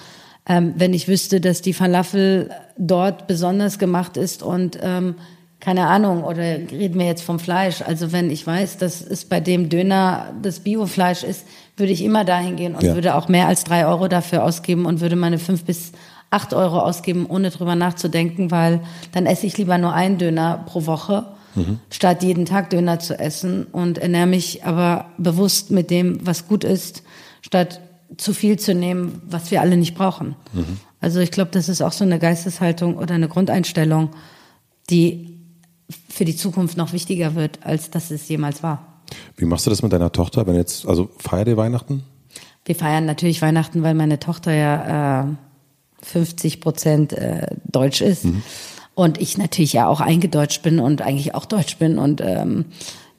ähm, 0.48 0.74
wenn 0.78 0.94
ich 0.94 1.08
wüsste, 1.08 1.40
dass 1.40 1.62
die 1.62 1.74
Falafel 1.74 2.50
dort 2.78 3.28
besonders 3.28 3.80
gemacht 3.80 4.18
ist 4.18 4.42
und 4.42 4.80
ähm, 4.82 5.16
keine 5.60 5.88
Ahnung, 5.88 6.24
oder 6.24 6.44
reden 6.44 7.00
wir 7.00 7.08
jetzt 7.08 7.24
vom 7.24 7.40
Fleisch. 7.40 7.82
Also 7.82 8.12
wenn 8.12 8.30
ich 8.30 8.46
weiß, 8.46 8.78
dass 8.78 9.02
es 9.02 9.26
bei 9.26 9.40
dem 9.40 9.70
Döner 9.70 10.34
das 10.42 10.60
Biofleisch 10.60 11.24
ist, 11.24 11.46
würde 11.76 11.92
ich 11.92 12.04
immer 12.04 12.26
dahin 12.26 12.56
gehen 12.56 12.76
und 12.76 12.84
ja. 12.84 12.94
würde 12.94 13.16
auch 13.16 13.28
mehr 13.28 13.48
als 13.48 13.64
drei 13.64 13.88
Euro 13.88 14.08
dafür 14.08 14.44
ausgeben 14.44 14.86
und 14.86 15.02
würde 15.02 15.16
meine 15.16 15.40
fünf 15.40 15.64
bis 15.64 15.92
acht 16.30 16.54
Euro 16.54 16.80
ausgeben, 16.80 17.26
ohne 17.28 17.50
drüber 17.50 17.76
nachzudenken, 17.76 18.52
weil 18.52 18.82
dann 19.14 19.26
esse 19.26 19.48
ich 19.48 19.58
lieber 19.58 19.78
nur 19.78 19.94
einen 19.94 20.18
Döner 20.18 20.64
pro 20.68 20.86
Woche 20.86 21.26
mhm. 21.58 21.80
statt 21.90 22.24
jeden 22.24 22.46
Tag 22.46 22.70
Döner 22.70 23.00
zu 23.00 23.20
essen 23.20 23.66
und 23.66 23.98
ernähre 23.98 24.28
mich 24.28 24.64
aber 24.64 25.12
bewusst 25.18 25.72
mit 25.72 25.90
dem, 25.90 26.26
was 26.26 26.48
gut 26.48 26.64
ist, 26.64 27.04
statt 27.42 27.82
zu 28.16 28.34
viel 28.34 28.58
zu 28.58 28.74
nehmen, 28.74 29.22
was 29.28 29.52
wir 29.52 29.62
alle 29.62 29.78
nicht 29.78 29.96
brauchen. 29.96 30.36
Mhm. 30.54 30.78
Also 31.00 31.20
ich 31.20 31.32
glaube, 31.32 31.52
das 31.52 31.70
ist 31.70 31.82
auch 31.82 31.92
so 31.92 32.04
eine 32.04 32.20
Geisteshaltung 32.20 32.98
oder 32.98 33.16
eine 33.16 33.28
Grundeinstellung, 33.28 34.10
die 34.90 35.38
für 36.10 36.26
die 36.26 36.36
Zukunft 36.36 36.78
noch 36.78 36.94
wichtiger 36.94 37.36
wird, 37.36 37.60
als 37.64 37.92
dass 37.92 38.12
es 38.12 38.28
jemals 38.28 38.64
war. 38.64 39.02
Wie 39.36 39.46
machst 39.46 39.66
du 39.66 39.70
das 39.70 39.84
mit 39.84 39.94
deiner 39.94 40.12
Tochter, 40.12 40.48
wenn 40.48 40.56
jetzt, 40.56 40.88
also 40.88 41.10
feiert 41.18 41.48
ihr 41.48 41.58
Weihnachten? 41.58 42.04
Wir 42.66 42.76
feiern 42.76 43.06
natürlich 43.06 43.42
Weihnachten, 43.42 43.84
weil 43.84 43.94
meine 43.94 44.20
Tochter 44.20 44.54
ja 44.54 45.22
äh, 45.22 45.28
50 46.04 46.62
Prozent 46.62 47.14
äh, 47.14 47.48
deutsch 47.64 48.02
ist. 48.02 48.26
Mhm. 48.26 48.44
Und 48.98 49.22
ich 49.22 49.38
natürlich 49.38 49.74
ja 49.74 49.88
auch 49.88 50.02
eingedeutscht 50.02 50.64
bin 50.64 50.80
und 50.80 51.04
eigentlich 51.04 51.36
auch 51.36 51.46
deutsch 51.46 51.78
bin 51.78 52.00
und 52.00 52.20
ähm, 52.20 52.66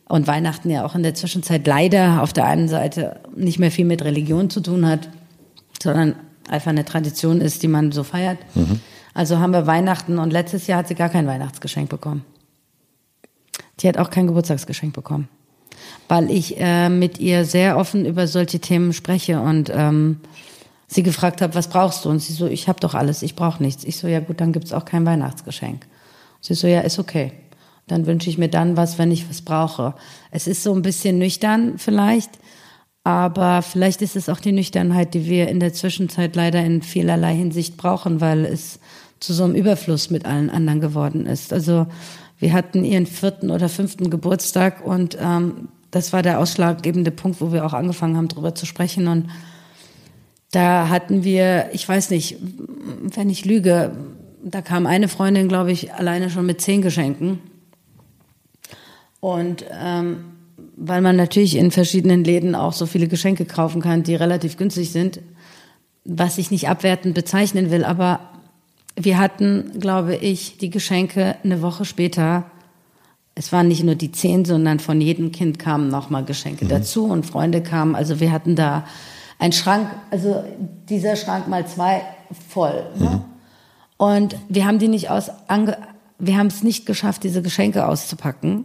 und 0.08 0.26
Weihnachten 0.26 0.70
ja 0.70 0.84
auch 0.84 0.96
in 0.96 1.04
der 1.04 1.14
Zwischenzeit 1.14 1.68
leider 1.68 2.20
auf 2.20 2.32
der 2.32 2.46
einen 2.46 2.66
Seite 2.66 3.20
nicht 3.36 3.60
mehr 3.60 3.70
viel 3.70 3.84
mit 3.84 4.02
Religion 4.02 4.50
zu 4.50 4.60
tun 4.60 4.88
hat, 4.88 5.08
sondern 5.80 6.16
einfach 6.48 6.70
eine 6.70 6.84
Tradition 6.84 7.40
ist, 7.40 7.62
die 7.62 7.68
man 7.68 7.92
so 7.92 8.02
feiert. 8.02 8.38
Mhm. 8.56 8.80
Also 9.14 9.38
haben 9.38 9.52
wir 9.52 9.68
Weihnachten 9.68 10.18
und 10.18 10.32
letztes 10.32 10.66
Jahr 10.66 10.80
hat 10.80 10.88
sie 10.88 10.96
gar 10.96 11.10
kein 11.10 11.28
Weihnachtsgeschenk 11.28 11.88
bekommen. 11.88 12.24
Die 13.78 13.86
hat 13.86 13.98
auch 13.98 14.10
kein 14.10 14.26
Geburtstagsgeschenk 14.26 14.94
bekommen, 14.94 15.28
weil 16.08 16.28
ich 16.28 16.58
äh, 16.58 16.88
mit 16.88 17.20
ihr 17.20 17.44
sehr 17.44 17.76
offen 17.76 18.04
über 18.04 18.26
solche 18.26 18.58
Themen 18.58 18.92
spreche 18.92 19.40
und 19.40 19.70
ähm, 19.72 20.16
sie 20.88 21.02
gefragt 21.02 21.40
habe, 21.42 21.54
was 21.54 21.68
brauchst 21.68 22.04
du? 22.04 22.08
Und 22.08 22.20
sie 22.20 22.32
so, 22.32 22.46
ich 22.46 22.66
habe 22.66 22.80
doch 22.80 22.94
alles, 22.94 23.22
ich 23.22 23.36
brauche 23.36 23.62
nichts. 23.62 23.84
Ich 23.84 23.98
so, 23.98 24.08
ja 24.08 24.20
gut, 24.20 24.40
dann 24.40 24.52
gibt's 24.52 24.72
auch 24.72 24.84
kein 24.84 25.06
Weihnachtsgeschenk. 25.06 25.86
sie 26.40 26.54
so, 26.54 26.66
ja, 26.66 26.80
ist 26.80 26.98
okay. 26.98 27.32
Dann 27.86 28.06
wünsche 28.06 28.28
ich 28.28 28.38
mir 28.38 28.48
dann 28.48 28.76
was, 28.76 28.98
wenn 28.98 29.12
ich 29.12 29.28
was 29.28 29.42
brauche. 29.42 29.94
Es 30.30 30.46
ist 30.46 30.62
so 30.62 30.74
ein 30.74 30.82
bisschen 30.82 31.18
nüchtern 31.18 31.78
vielleicht, 31.78 32.30
aber 33.04 33.62
vielleicht 33.62 34.02
ist 34.02 34.16
es 34.16 34.28
auch 34.28 34.40
die 34.40 34.52
Nüchternheit, 34.52 35.14
die 35.14 35.26
wir 35.26 35.48
in 35.48 35.60
der 35.60 35.72
Zwischenzeit 35.72 36.34
leider 36.36 36.64
in 36.64 36.82
vielerlei 36.82 37.34
Hinsicht 37.34 37.76
brauchen, 37.76 38.20
weil 38.20 38.44
es 38.44 38.80
zu 39.20 39.32
so 39.32 39.44
einem 39.44 39.54
Überfluss 39.54 40.10
mit 40.10 40.24
allen 40.24 40.50
anderen 40.50 40.80
geworden 40.80 41.26
ist. 41.26 41.52
Also 41.52 41.86
wir 42.38 42.52
hatten 42.52 42.84
ihren 42.84 43.06
vierten 43.06 43.50
oder 43.50 43.68
fünften 43.68 44.10
Geburtstag 44.10 44.84
und 44.84 45.18
ähm, 45.20 45.68
das 45.90 46.12
war 46.12 46.22
der 46.22 46.38
ausschlaggebende 46.38 47.10
Punkt, 47.10 47.40
wo 47.40 47.52
wir 47.52 47.64
auch 47.64 47.72
angefangen 47.72 48.16
haben, 48.16 48.28
darüber 48.28 48.54
zu 48.54 48.66
sprechen. 48.66 49.08
Und 49.08 49.28
da 50.50 50.88
hatten 50.88 51.24
wir, 51.24 51.70
ich 51.72 51.88
weiß 51.88 52.10
nicht, 52.10 52.36
wenn 53.14 53.28
ich 53.30 53.44
lüge, 53.44 53.92
da 54.42 54.62
kam 54.62 54.86
eine 54.86 55.08
Freundin, 55.08 55.48
glaube 55.48 55.72
ich, 55.72 55.92
alleine 55.92 56.30
schon 56.30 56.46
mit 56.46 56.60
zehn 56.60 56.80
Geschenken. 56.80 57.40
Und 59.20 59.64
ähm, 59.70 60.24
weil 60.76 61.02
man 61.02 61.16
natürlich 61.16 61.56
in 61.56 61.70
verschiedenen 61.70 62.24
Läden 62.24 62.54
auch 62.54 62.72
so 62.72 62.86
viele 62.86 63.08
Geschenke 63.08 63.44
kaufen 63.44 63.82
kann, 63.82 64.04
die 64.04 64.14
relativ 64.14 64.56
günstig 64.56 64.92
sind, 64.92 65.20
was 66.04 66.38
ich 66.38 66.50
nicht 66.50 66.68
abwertend 66.68 67.14
bezeichnen 67.14 67.70
will, 67.70 67.84
aber 67.84 68.20
wir 69.00 69.18
hatten, 69.18 69.78
glaube 69.78 70.16
ich, 70.16 70.58
die 70.58 70.70
Geschenke 70.70 71.36
eine 71.44 71.62
Woche 71.62 71.84
später. 71.84 72.50
Es 73.34 73.52
waren 73.52 73.68
nicht 73.68 73.84
nur 73.84 73.94
die 73.94 74.10
zehn, 74.10 74.44
sondern 74.44 74.80
von 74.80 75.00
jedem 75.00 75.30
Kind 75.30 75.58
kamen 75.58 75.88
nochmal 75.88 76.24
Geschenke 76.24 76.64
mhm. 76.64 76.68
dazu 76.68 77.04
und 77.04 77.24
Freunde 77.24 77.62
kamen. 77.62 77.94
Also 77.94 78.18
wir 78.18 78.32
hatten 78.32 78.56
da 78.56 78.86
einen 79.38 79.52
Schrank, 79.52 79.88
also 80.10 80.44
dieser 80.88 81.16
Schrank 81.16 81.48
mal 81.48 81.66
zwei 81.66 82.02
voll. 82.48 82.84
Ne? 82.96 83.10
Mhm. 83.10 83.24
Und 83.96 84.36
wir 84.48 84.66
haben 84.66 84.78
die 84.78 84.88
nicht 84.88 85.10
aus, 85.10 85.30
wir 86.18 86.36
haben 86.36 86.46
es 86.46 86.62
nicht 86.62 86.86
geschafft, 86.86 87.24
diese 87.24 87.42
Geschenke 87.42 87.86
auszupacken, 87.86 88.64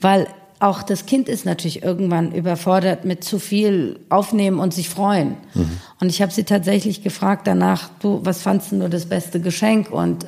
weil 0.00 0.26
auch 0.60 0.82
das 0.82 1.06
Kind 1.06 1.28
ist 1.28 1.44
natürlich 1.44 1.82
irgendwann 1.82 2.32
überfordert 2.32 3.04
mit 3.04 3.24
zu 3.24 3.38
viel 3.38 4.00
aufnehmen 4.08 4.60
und 4.60 4.72
sich 4.72 4.88
freuen. 4.88 5.36
Mhm. 5.54 5.78
Und 6.00 6.08
ich 6.08 6.22
habe 6.22 6.32
sie 6.32 6.44
tatsächlich 6.44 7.02
gefragt 7.02 7.46
danach, 7.46 7.90
du, 8.00 8.20
was 8.22 8.42
fandst 8.42 8.72
du 8.72 8.76
nur 8.76 8.88
das 8.88 9.06
beste 9.06 9.40
Geschenk? 9.40 9.90
Und, 9.90 10.26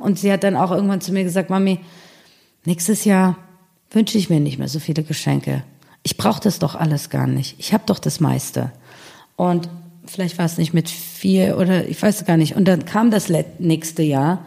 und 0.00 0.18
sie 0.18 0.32
hat 0.32 0.42
dann 0.42 0.56
auch 0.56 0.70
irgendwann 0.70 1.00
zu 1.00 1.12
mir 1.12 1.22
gesagt, 1.22 1.50
Mami, 1.50 1.80
nächstes 2.64 3.04
Jahr 3.04 3.36
wünsche 3.90 4.18
ich 4.18 4.30
mir 4.30 4.40
nicht 4.40 4.58
mehr 4.58 4.68
so 4.68 4.80
viele 4.80 5.02
Geschenke. 5.02 5.62
Ich 6.04 6.16
brauche 6.16 6.40
das 6.40 6.60
doch 6.60 6.76
alles 6.76 7.10
gar 7.10 7.26
nicht. 7.26 7.56
Ich 7.58 7.72
habe 7.72 7.84
doch 7.86 7.98
das 7.98 8.20
meiste. 8.20 8.70
Und 9.34 9.68
vielleicht 10.06 10.38
war 10.38 10.44
es 10.44 10.58
nicht 10.58 10.74
mit 10.74 10.88
vier 10.88 11.58
oder 11.58 11.88
ich 11.88 12.00
weiß 12.00 12.24
gar 12.26 12.36
nicht. 12.36 12.54
Und 12.54 12.66
dann 12.66 12.84
kam 12.84 13.10
das 13.10 13.28
nächste 13.58 14.02
Jahr 14.02 14.44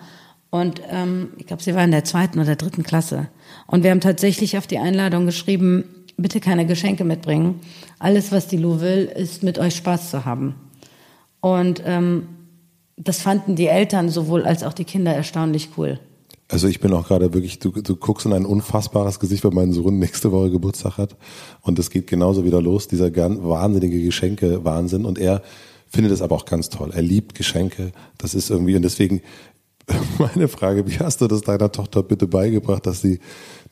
und 0.49 0.81
ähm, 0.89 1.29
ich 1.37 1.47
glaube, 1.47 1.61
sie 1.61 1.75
war 1.75 1.83
in 1.83 1.91
der 1.91 2.05
zweiten 2.05 2.39
oder 2.39 2.55
dritten 2.55 2.83
Klasse. 2.83 3.27
Und 3.65 3.83
wir 3.83 3.91
haben 3.91 4.01
tatsächlich 4.01 4.57
auf 4.57 4.67
die 4.67 4.77
Einladung 4.77 5.25
geschrieben, 5.25 5.83
bitte 6.15 6.39
keine 6.39 6.65
Geschenke 6.65 7.03
mitbringen. 7.03 7.59
Alles, 7.99 8.31
was 8.31 8.47
die 8.47 8.57
Lu 8.57 8.79
will, 8.79 9.11
ist 9.13 9.43
mit 9.43 9.59
euch 9.59 9.75
Spaß 9.75 10.11
zu 10.11 10.25
haben. 10.25 10.55
Und 11.41 11.81
ähm, 11.85 12.27
das 12.95 13.21
fanden 13.21 13.55
die 13.55 13.67
Eltern 13.67 14.09
sowohl 14.09 14.45
als 14.45 14.63
auch 14.63 14.73
die 14.73 14.85
Kinder 14.85 15.13
erstaunlich 15.13 15.69
cool. 15.77 15.99
Also 16.49 16.67
ich 16.67 16.79
bin 16.79 16.93
auch 16.93 17.07
gerade 17.07 17.33
wirklich, 17.33 17.59
du, 17.59 17.71
du 17.71 17.95
guckst 17.97 18.25
in 18.25 18.33
ein 18.33 18.45
unfassbares 18.45 19.19
Gesicht, 19.19 19.43
weil 19.43 19.51
mein 19.51 19.73
Sohn 19.73 19.99
nächste 19.99 20.31
Woche 20.31 20.49
Geburtstag 20.49 20.97
hat. 20.97 21.17
Und 21.61 21.77
es 21.77 21.89
geht 21.89 22.07
genauso 22.07 22.45
wieder 22.45 22.61
los, 22.61 22.87
dieser 22.87 23.13
wahnsinnige 23.13 24.01
Geschenke-Wahnsinn. 24.01 25.03
Und 25.03 25.19
er 25.19 25.41
findet 25.89 26.13
es 26.13 26.21
aber 26.21 26.35
auch 26.35 26.45
ganz 26.45 26.69
toll. 26.69 26.91
Er 26.93 27.01
liebt 27.01 27.35
Geschenke. 27.35 27.91
Das 28.17 28.33
ist 28.33 28.49
irgendwie, 28.49 28.75
und 28.77 28.81
deswegen 28.83 29.21
meine 30.19 30.47
Frage, 30.47 30.87
wie 30.87 30.99
hast 30.99 31.21
du 31.21 31.27
das 31.27 31.41
deiner 31.41 31.71
Tochter 31.71 32.03
bitte 32.03 32.27
beigebracht, 32.27 32.85
dass 32.85 33.01
sie 33.01 33.19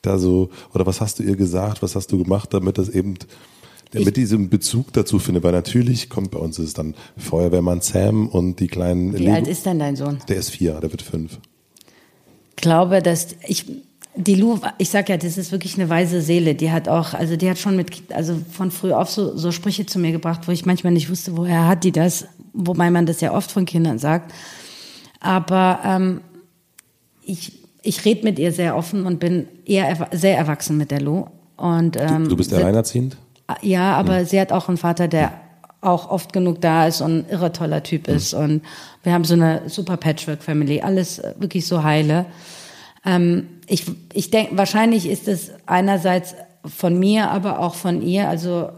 da 0.02 0.18
so, 0.18 0.50
oder 0.74 0.86
was 0.86 1.00
hast 1.00 1.18
du 1.18 1.22
ihr 1.22 1.36
gesagt, 1.36 1.82
was 1.82 1.94
hast 1.94 2.12
du 2.12 2.22
gemacht, 2.22 2.52
damit 2.52 2.78
das 2.78 2.88
eben, 2.90 3.14
damit 3.92 4.08
ich, 4.08 4.14
diesem 4.14 4.50
Bezug 4.50 4.92
dazu 4.92 5.18
findet? 5.18 5.44
Weil 5.44 5.52
natürlich 5.52 6.10
kommt 6.10 6.30
bei 6.30 6.38
uns 6.38 6.58
ist 6.58 6.76
dann 6.76 6.94
Feuerwehrmann 7.16 7.80
Sam 7.80 8.28
und 8.28 8.60
die 8.60 8.66
kleinen. 8.66 9.14
Wie 9.14 9.18
Leben, 9.18 9.34
alt 9.34 9.46
ist 9.46 9.64
denn 9.64 9.78
dein 9.78 9.96
Sohn? 9.96 10.18
Der 10.28 10.36
ist 10.36 10.50
vier, 10.50 10.74
der 10.80 10.90
wird 10.90 11.02
fünf. 11.02 11.38
Ich 12.56 12.62
glaube, 12.62 13.02
dass 13.02 13.36
ich, 13.46 13.66
die 14.16 14.34
Lu, 14.34 14.58
ich 14.78 14.88
sag 14.88 15.08
ja, 15.08 15.16
das 15.16 15.36
ist 15.36 15.52
wirklich 15.52 15.74
eine 15.74 15.88
weise 15.88 16.22
Seele. 16.22 16.54
Die 16.54 16.70
hat 16.70 16.88
auch, 16.88 17.12
also 17.12 17.36
die 17.36 17.48
hat 17.48 17.58
schon 17.58 17.76
mit, 17.76 18.12
also 18.12 18.38
von 18.50 18.70
früh 18.70 18.92
auf 18.92 19.10
so, 19.10 19.36
so 19.36 19.52
Sprüche 19.52 19.84
zu 19.84 19.98
mir 19.98 20.12
gebracht, 20.12 20.48
wo 20.48 20.52
ich 20.52 20.64
manchmal 20.64 20.92
nicht 20.92 21.10
wusste, 21.10 21.36
woher 21.36 21.68
hat 21.68 21.84
die 21.84 21.92
das, 21.92 22.26
wobei 22.54 22.90
man 22.90 23.06
das 23.06 23.20
ja 23.20 23.34
oft 23.34 23.52
von 23.52 23.66
Kindern 23.66 23.98
sagt. 23.98 24.32
Aber 25.20 25.80
ähm, 25.84 26.20
ich, 27.22 27.52
ich 27.82 28.04
rede 28.04 28.24
mit 28.24 28.38
ihr 28.38 28.52
sehr 28.52 28.76
offen 28.76 29.06
und 29.06 29.20
bin 29.20 29.48
eher 29.66 30.08
sehr 30.12 30.38
erwachsen 30.38 30.76
mit 30.76 30.90
der 30.90 31.00
Lo. 31.00 31.28
Und, 31.56 31.96
ähm, 31.96 32.24
du, 32.24 32.30
du 32.30 32.36
bist 32.36 32.52
alleinerziehend? 32.54 33.16
Ja, 33.62 33.96
aber 33.96 34.20
mhm. 34.20 34.26
sie 34.26 34.40
hat 34.40 34.52
auch 34.52 34.68
einen 34.68 34.78
Vater, 34.78 35.08
der 35.08 35.32
auch 35.86 36.10
oft 36.10 36.32
genug 36.32 36.60
da 36.60 36.86
ist 36.86 37.00
und 37.00 37.18
ein 37.18 37.26
irre 37.30 37.52
toller 37.52 37.82
Typ 37.82 38.08
ist. 38.08 38.34
Mhm. 38.34 38.40
Und 38.40 38.62
wir 39.02 39.12
haben 39.12 39.24
so 39.24 39.34
eine 39.34 39.62
super 39.68 39.96
Patchwork-Family, 39.96 40.80
alles 40.80 41.22
wirklich 41.38 41.66
so 41.66 41.82
heile. 41.82 42.26
Ähm, 43.04 43.46
ich 43.66 43.84
ich 44.12 44.30
denke, 44.30 44.56
wahrscheinlich 44.56 45.08
ist 45.08 45.28
es 45.28 45.52
einerseits 45.66 46.34
von 46.64 46.98
mir, 46.98 47.30
aber 47.30 47.60
auch 47.60 47.74
von 47.74 48.02
ihr. 48.02 48.28
Also 48.28 48.70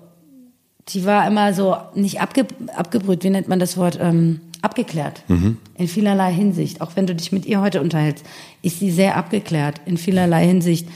die 0.89 1.05
war 1.05 1.27
immer 1.27 1.53
so 1.55 1.77
nicht 1.95 2.21
abge, 2.21 2.47
abgebrüht, 2.77 3.25
wie 3.25 3.31
nennt 3.31 3.49
man 3.49 3.59
das 3.59 3.77
Wort? 3.77 3.99
Ähm, 4.01 4.41
abgeklärt. 4.63 5.23
Mhm. 5.29 5.59
In 5.77 5.89
vielerlei 5.89 6.33
Hinsicht. 6.33 6.81
Auch 6.81 6.97
wenn 6.97 7.07
du 7.07 7.15
dich 7.15 7.33
mit 7.33 7.47
ihr 7.47 7.61
heute 7.61 7.81
unterhältst, 7.81 8.25
ist 8.63 8.81
sie 8.81 8.91
sehr 8.91 9.17
abgeklärt 9.17 9.81
in 9.87 9.97
vielerlei 9.97 10.45
Hinsicht. 10.47 10.89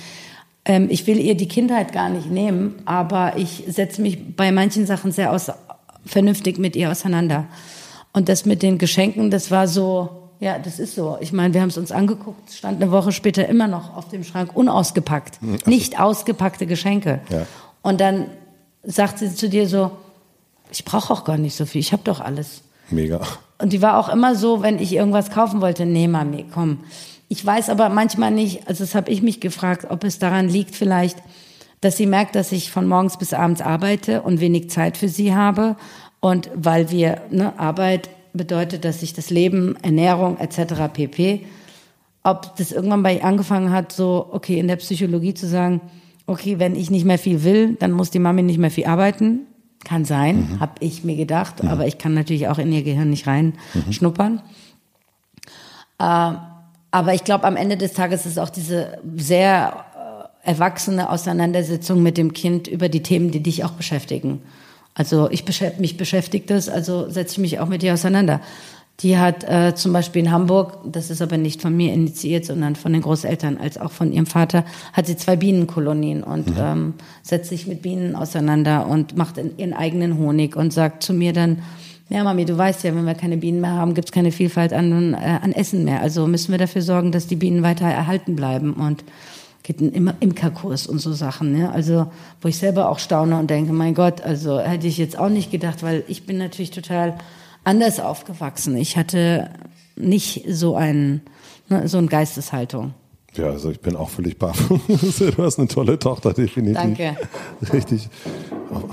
Ähm, 0.64 0.88
ich 0.90 1.06
will 1.06 1.18
ihr 1.18 1.36
die 1.36 1.48
Kindheit 1.48 1.92
gar 1.92 2.08
nicht 2.08 2.30
nehmen, 2.30 2.74
aber 2.84 3.34
ich 3.36 3.64
setze 3.68 4.02
mich 4.02 4.36
bei 4.36 4.52
manchen 4.52 4.86
Sachen 4.86 5.12
sehr 5.12 5.32
aus, 5.32 5.50
vernünftig 6.04 6.58
mit 6.58 6.76
ihr 6.76 6.90
auseinander. 6.90 7.46
Und 8.12 8.28
das 8.28 8.44
mit 8.44 8.62
den 8.62 8.78
Geschenken, 8.78 9.30
das 9.30 9.50
war 9.50 9.66
so, 9.68 10.10
ja, 10.40 10.58
das 10.58 10.78
ist 10.78 10.94
so. 10.94 11.16
Ich 11.20 11.32
meine, 11.32 11.54
wir 11.54 11.60
haben 11.60 11.68
es 11.68 11.78
uns 11.78 11.92
angeguckt, 11.92 12.52
stand 12.52 12.82
eine 12.82 12.90
Woche 12.90 13.12
später 13.12 13.48
immer 13.48 13.68
noch 13.68 13.96
auf 13.96 14.08
dem 14.08 14.24
Schrank 14.24 14.54
unausgepackt. 14.54 15.40
Mhm. 15.40 15.58
Nicht 15.66 16.00
ausgepackte 16.00 16.66
Geschenke. 16.66 17.20
Ja. 17.30 17.46
Und 17.80 18.00
dann 18.00 18.26
sagt 18.82 19.18
sie 19.18 19.34
zu 19.34 19.48
dir 19.48 19.68
so, 19.68 19.92
ich 20.70 20.84
brauche 20.84 21.12
auch 21.12 21.24
gar 21.24 21.38
nicht 21.38 21.54
so 21.54 21.66
viel, 21.66 21.80
ich 21.80 21.92
habe 21.92 22.02
doch 22.04 22.20
alles. 22.20 22.62
Mega. 22.90 23.20
Und 23.58 23.72
die 23.72 23.82
war 23.82 23.98
auch 23.98 24.08
immer 24.08 24.34
so, 24.34 24.62
wenn 24.62 24.78
ich 24.78 24.94
irgendwas 24.94 25.30
kaufen 25.30 25.60
wollte, 25.60 25.86
nee, 25.86 26.08
Mami, 26.08 26.46
komm. 26.52 26.78
Ich 27.28 27.44
weiß 27.44 27.70
aber 27.70 27.88
manchmal 27.88 28.30
nicht, 28.30 28.68
also 28.68 28.84
das 28.84 28.94
habe 28.94 29.10
ich 29.10 29.22
mich 29.22 29.40
gefragt, 29.40 29.86
ob 29.90 30.04
es 30.04 30.18
daran 30.18 30.48
liegt 30.48 30.74
vielleicht, 30.74 31.16
dass 31.82 31.96
sie 31.96 32.06
merkt, 32.06 32.36
dass 32.36 32.52
ich 32.52 32.70
von 32.70 32.86
morgens 32.86 33.18
bis 33.18 33.34
abends 33.34 33.60
arbeite 33.60 34.22
und 34.22 34.40
wenig 34.40 34.70
Zeit 34.70 34.96
für 34.96 35.08
sie 35.08 35.34
habe. 35.34 35.76
Und 36.20 36.48
weil 36.54 36.90
wir, 36.90 37.22
ne, 37.30 37.58
Arbeit 37.58 38.08
bedeutet, 38.32 38.84
dass 38.84 39.02
ich 39.02 39.12
das 39.12 39.30
Leben, 39.30 39.76
Ernährung 39.82 40.38
etc. 40.38 40.74
pp. 40.92 41.44
Ob 42.22 42.56
das 42.56 42.70
irgendwann 42.70 43.02
bei 43.02 43.16
ihr 43.16 43.24
angefangen 43.24 43.72
hat, 43.72 43.90
so, 43.90 44.28
okay, 44.30 44.60
in 44.60 44.68
der 44.68 44.76
Psychologie 44.76 45.34
zu 45.34 45.48
sagen, 45.48 45.80
okay, 46.26 46.60
wenn 46.60 46.76
ich 46.76 46.88
nicht 46.88 47.04
mehr 47.04 47.18
viel 47.18 47.42
will, 47.42 47.74
dann 47.74 47.90
muss 47.90 48.10
die 48.10 48.20
Mami 48.20 48.42
nicht 48.42 48.58
mehr 48.58 48.70
viel 48.70 48.86
arbeiten. 48.86 49.40
Kann 49.84 50.04
sein, 50.04 50.36
mhm. 50.36 50.60
habe 50.60 50.74
ich 50.78 51.02
mir 51.02 51.16
gedacht, 51.16 51.64
mhm. 51.64 51.68
aber 51.68 51.88
ich 51.88 51.98
kann 51.98 52.14
natürlich 52.14 52.46
auch 52.46 52.58
in 52.58 52.70
ihr 52.70 52.84
Gehirn 52.84 53.10
nicht 53.10 53.26
reinschnuppern. 53.26 54.34
Mhm. 54.34 54.40
Äh, 55.98 56.36
aber 56.94 57.14
ich 57.14 57.24
glaube, 57.24 57.44
am 57.44 57.56
Ende 57.56 57.76
des 57.76 57.94
Tages 57.94 58.24
ist 58.24 58.38
auch 58.38 58.50
diese 58.50 58.98
sehr 59.16 59.86
erwachsene 60.42 61.08
Auseinandersetzung 61.10 62.02
mit 62.02 62.18
dem 62.18 62.32
Kind 62.32 62.66
über 62.66 62.88
die 62.88 63.02
Themen, 63.02 63.30
die 63.30 63.42
dich 63.42 63.64
auch 63.64 63.72
beschäftigen. 63.72 64.42
Also 64.94 65.30
ich 65.30 65.44
beschäftige 65.44 65.80
mich 65.80 65.96
beschäftigt 65.96 66.50
das, 66.50 66.68
also 66.68 67.08
setze 67.08 67.34
ich 67.34 67.38
mich 67.38 67.60
auch 67.60 67.68
mit 67.68 67.82
dir 67.82 67.94
auseinander. 67.94 68.40
Die 69.00 69.18
hat 69.18 69.42
äh, 69.44 69.74
zum 69.74 69.92
Beispiel 69.92 70.22
in 70.22 70.30
Hamburg, 70.30 70.78
das 70.84 71.10
ist 71.10 71.22
aber 71.22 71.38
nicht 71.38 71.62
von 71.62 71.74
mir 71.74 71.92
initiiert, 71.92 72.44
sondern 72.44 72.76
von 72.76 72.92
den 72.92 73.02
Großeltern 73.02 73.56
als 73.56 73.78
auch 73.78 73.90
von 73.90 74.12
ihrem 74.12 74.26
Vater, 74.26 74.64
hat 74.92 75.06
sie 75.06 75.16
zwei 75.16 75.34
Bienenkolonien 75.36 76.22
und 76.22 76.48
mhm. 76.48 76.56
ähm, 76.58 76.94
setzt 77.22 77.48
sich 77.48 77.66
mit 77.66 77.82
Bienen 77.82 78.14
auseinander 78.14 78.86
und 78.86 79.16
macht 79.16 79.38
in, 79.38 79.56
ihren 79.56 79.72
eigenen 79.72 80.18
Honig 80.18 80.56
und 80.56 80.72
sagt 80.72 81.02
zu 81.02 81.14
mir 81.14 81.32
dann, 81.32 81.62
ja 82.10 82.22
Mami, 82.22 82.44
du 82.44 82.56
weißt 82.56 82.84
ja, 82.84 82.94
wenn 82.94 83.06
wir 83.06 83.14
keine 83.14 83.38
Bienen 83.38 83.60
mehr 83.60 83.72
haben, 83.72 83.94
gibt 83.94 84.08
es 84.08 84.12
keine 84.12 84.30
Vielfalt 84.30 84.72
an, 84.72 85.14
äh, 85.14 85.16
an 85.16 85.52
Essen 85.52 85.84
mehr. 85.84 86.02
Also 86.02 86.26
müssen 86.26 86.52
wir 86.52 86.58
dafür 86.58 86.82
sorgen, 86.82 87.12
dass 87.12 87.26
die 87.26 87.36
Bienen 87.36 87.62
weiter 87.62 87.86
erhalten 87.86 88.36
bleiben 88.36 88.74
und 88.74 89.02
geht 89.62 89.80
ein 89.80 90.12
Imkerkurs 90.20 90.86
und 90.86 90.98
so 90.98 91.12
Sachen. 91.12 91.52
Ne? 91.52 91.70
Also 91.70 92.10
wo 92.40 92.48
ich 92.48 92.58
selber 92.58 92.88
auch 92.88 92.98
staune 92.98 93.38
und 93.38 93.48
denke, 93.48 93.72
mein 93.72 93.94
Gott, 93.94 94.20
also 94.22 94.58
hätte 94.58 94.86
ich 94.86 94.98
jetzt 94.98 95.18
auch 95.18 95.28
nicht 95.28 95.50
gedacht, 95.50 95.82
weil 95.82 96.04
ich 96.08 96.26
bin 96.26 96.38
natürlich 96.38 96.70
total 96.70 97.18
anders 97.64 98.00
aufgewachsen. 98.00 98.76
Ich 98.76 98.96
hatte 98.96 99.50
nicht 99.96 100.44
so 100.48 100.74
ein 100.74 101.22
ne, 101.68 101.88
so 101.88 101.98
eine 101.98 102.08
Geisteshaltung. 102.08 102.94
Ja, 103.34 103.46
also 103.46 103.70
ich 103.70 103.80
bin 103.80 103.96
auch 103.96 104.10
völlig 104.10 104.38
baff. 104.38 104.58
du 104.68 105.42
hast 105.42 105.58
eine 105.58 105.66
tolle 105.66 105.98
Tochter, 105.98 106.34
definitiv. 106.34 106.76
Danke. 106.76 107.16
Richtig. 107.72 108.10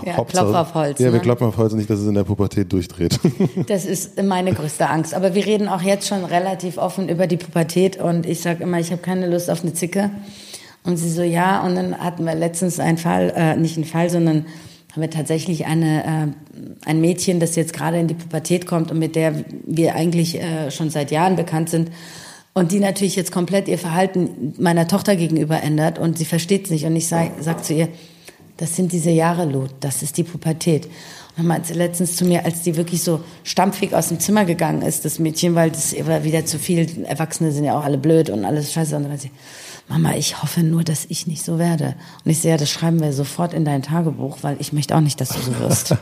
Ja, 0.05 0.23
Klopf 0.23 0.53
auf 0.53 0.73
Holz. 0.75 0.99
Ja, 0.99 1.07
wir 1.07 1.13
ne? 1.13 1.19
klopfen 1.19 1.47
auf 1.47 1.57
Holz, 1.57 1.73
nicht, 1.73 1.89
dass 1.89 1.99
es 1.99 2.07
in 2.07 2.13
der 2.13 2.23
Pubertät 2.23 2.71
durchdreht. 2.71 3.19
Das 3.67 3.85
ist 3.85 4.21
meine 4.23 4.53
größte 4.53 4.89
Angst. 4.89 5.13
Aber 5.13 5.35
wir 5.35 5.45
reden 5.45 5.67
auch 5.67 5.81
jetzt 5.81 6.07
schon 6.07 6.23
relativ 6.23 6.77
offen 6.77 7.09
über 7.09 7.27
die 7.27 7.35
Pubertät 7.35 7.97
und 7.97 8.25
ich 8.25 8.39
sage 8.39 8.63
immer, 8.63 8.79
ich 8.79 8.91
habe 8.91 9.01
keine 9.01 9.29
Lust 9.29 9.49
auf 9.49 9.61
eine 9.61 9.73
Zicke. 9.73 10.09
Und 10.83 10.97
sie 10.97 11.09
so, 11.09 11.21
ja. 11.21 11.61
Und 11.65 11.75
dann 11.75 11.97
hatten 11.97 12.25
wir 12.25 12.35
letztens 12.35 12.79
einen 12.79 12.97
Fall, 12.97 13.33
äh, 13.35 13.55
nicht 13.55 13.77
einen 13.77 13.85
Fall, 13.85 14.09
sondern 14.09 14.45
haben 14.91 15.01
wir 15.01 15.09
tatsächlich 15.09 15.65
eine, 15.65 16.03
äh, 16.03 16.27
ein 16.85 17.01
Mädchen, 17.01 17.39
das 17.39 17.55
jetzt 17.55 17.73
gerade 17.73 17.99
in 17.99 18.07
die 18.07 18.15
Pubertät 18.15 18.65
kommt 18.65 18.91
und 18.91 18.99
mit 18.99 19.15
der 19.15 19.45
wir 19.65 19.95
eigentlich 19.95 20.41
äh, 20.41 20.71
schon 20.71 20.89
seit 20.89 21.11
Jahren 21.11 21.35
bekannt 21.35 21.69
sind. 21.69 21.91
Und 22.53 22.71
die 22.71 22.79
natürlich 22.79 23.15
jetzt 23.15 23.31
komplett 23.31 23.67
ihr 23.67 23.77
Verhalten 23.77 24.55
meiner 24.57 24.87
Tochter 24.87 25.15
gegenüber 25.15 25.61
ändert 25.61 25.99
und 25.99 26.17
sie 26.17 26.25
versteht 26.25 26.65
es 26.65 26.71
nicht. 26.71 26.85
Und 26.85 26.95
ich 26.95 27.07
sage 27.07 27.31
sag 27.39 27.63
zu 27.63 27.73
ihr, 27.73 27.87
das 28.57 28.75
sind 28.75 28.91
diese 28.91 29.11
Jahre, 29.11 29.45
Lot, 29.45 29.69
das 29.79 30.01
ist 30.01 30.17
die 30.17 30.23
Pubertät. 30.23 30.85
Und 30.85 30.91
dann 31.37 31.47
meinte 31.47 31.69
sie 31.69 31.75
letztens 31.75 32.15
zu 32.17 32.25
mir, 32.25 32.43
als 32.43 32.63
die 32.63 32.75
wirklich 32.75 33.03
so 33.03 33.21
stampfig 33.43 33.93
aus 33.93 34.09
dem 34.09 34.19
Zimmer 34.19 34.43
gegangen 34.43 34.81
ist, 34.81 35.05
das 35.05 35.19
Mädchen, 35.19 35.55
weil 35.55 35.71
das 35.71 35.95
war 36.05 36.23
wieder 36.23 36.45
zu 36.45 36.59
viel, 36.59 37.05
Erwachsene 37.05 37.51
sind 37.51 37.63
ja 37.63 37.79
auch 37.79 37.85
alle 37.85 37.97
blöd 37.97 38.29
und 38.29 38.43
alles 38.43 38.73
scheiße. 38.73 38.95
Und 38.95 39.03
dann 39.03 39.11
meinte 39.11 39.27
sie, 39.27 39.31
Mama, 39.89 40.15
ich 40.15 40.41
hoffe 40.41 40.61
nur, 40.61 40.83
dass 40.83 41.05
ich 41.09 41.25
nicht 41.25 41.43
so 41.43 41.57
werde. 41.57 41.95
Und 42.23 42.31
ich 42.31 42.39
sehe, 42.39 42.57
das 42.57 42.69
schreiben 42.69 43.01
wir 43.01 43.11
sofort 43.11 43.53
in 43.53 43.65
dein 43.65 43.81
Tagebuch, 43.81 44.37
weil 44.41 44.57
ich 44.59 44.71
möchte 44.71 44.95
auch 44.95 45.01
nicht, 45.01 45.19
dass 45.19 45.29
du 45.29 45.39
so 45.39 45.59
wirst. 45.59 45.95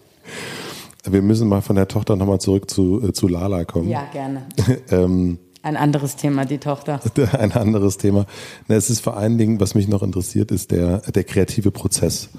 wir 1.04 1.22
müssen 1.22 1.48
mal 1.48 1.62
von 1.62 1.76
der 1.76 1.88
Tochter 1.88 2.16
nochmal 2.16 2.40
zurück 2.40 2.70
zu, 2.70 3.02
äh, 3.02 3.12
zu 3.14 3.26
Lala 3.26 3.64
kommen. 3.64 3.88
Ja, 3.88 4.04
gerne. 4.12 4.42
ähm, 4.90 5.38
ein 5.62 5.76
anderes 5.76 6.16
Thema, 6.16 6.44
die 6.44 6.58
Tochter. 6.58 7.00
Ein 7.38 7.52
anderes 7.52 7.98
Thema. 7.98 8.24
Es 8.68 8.88
ist 8.88 9.00
vor 9.00 9.18
allen 9.18 9.36
Dingen, 9.36 9.60
was 9.60 9.74
mich 9.74 9.88
noch 9.88 10.02
interessiert, 10.02 10.50
ist 10.50 10.70
der, 10.70 10.98
der 10.98 11.24
kreative 11.24 11.70
Prozess. 11.70 12.30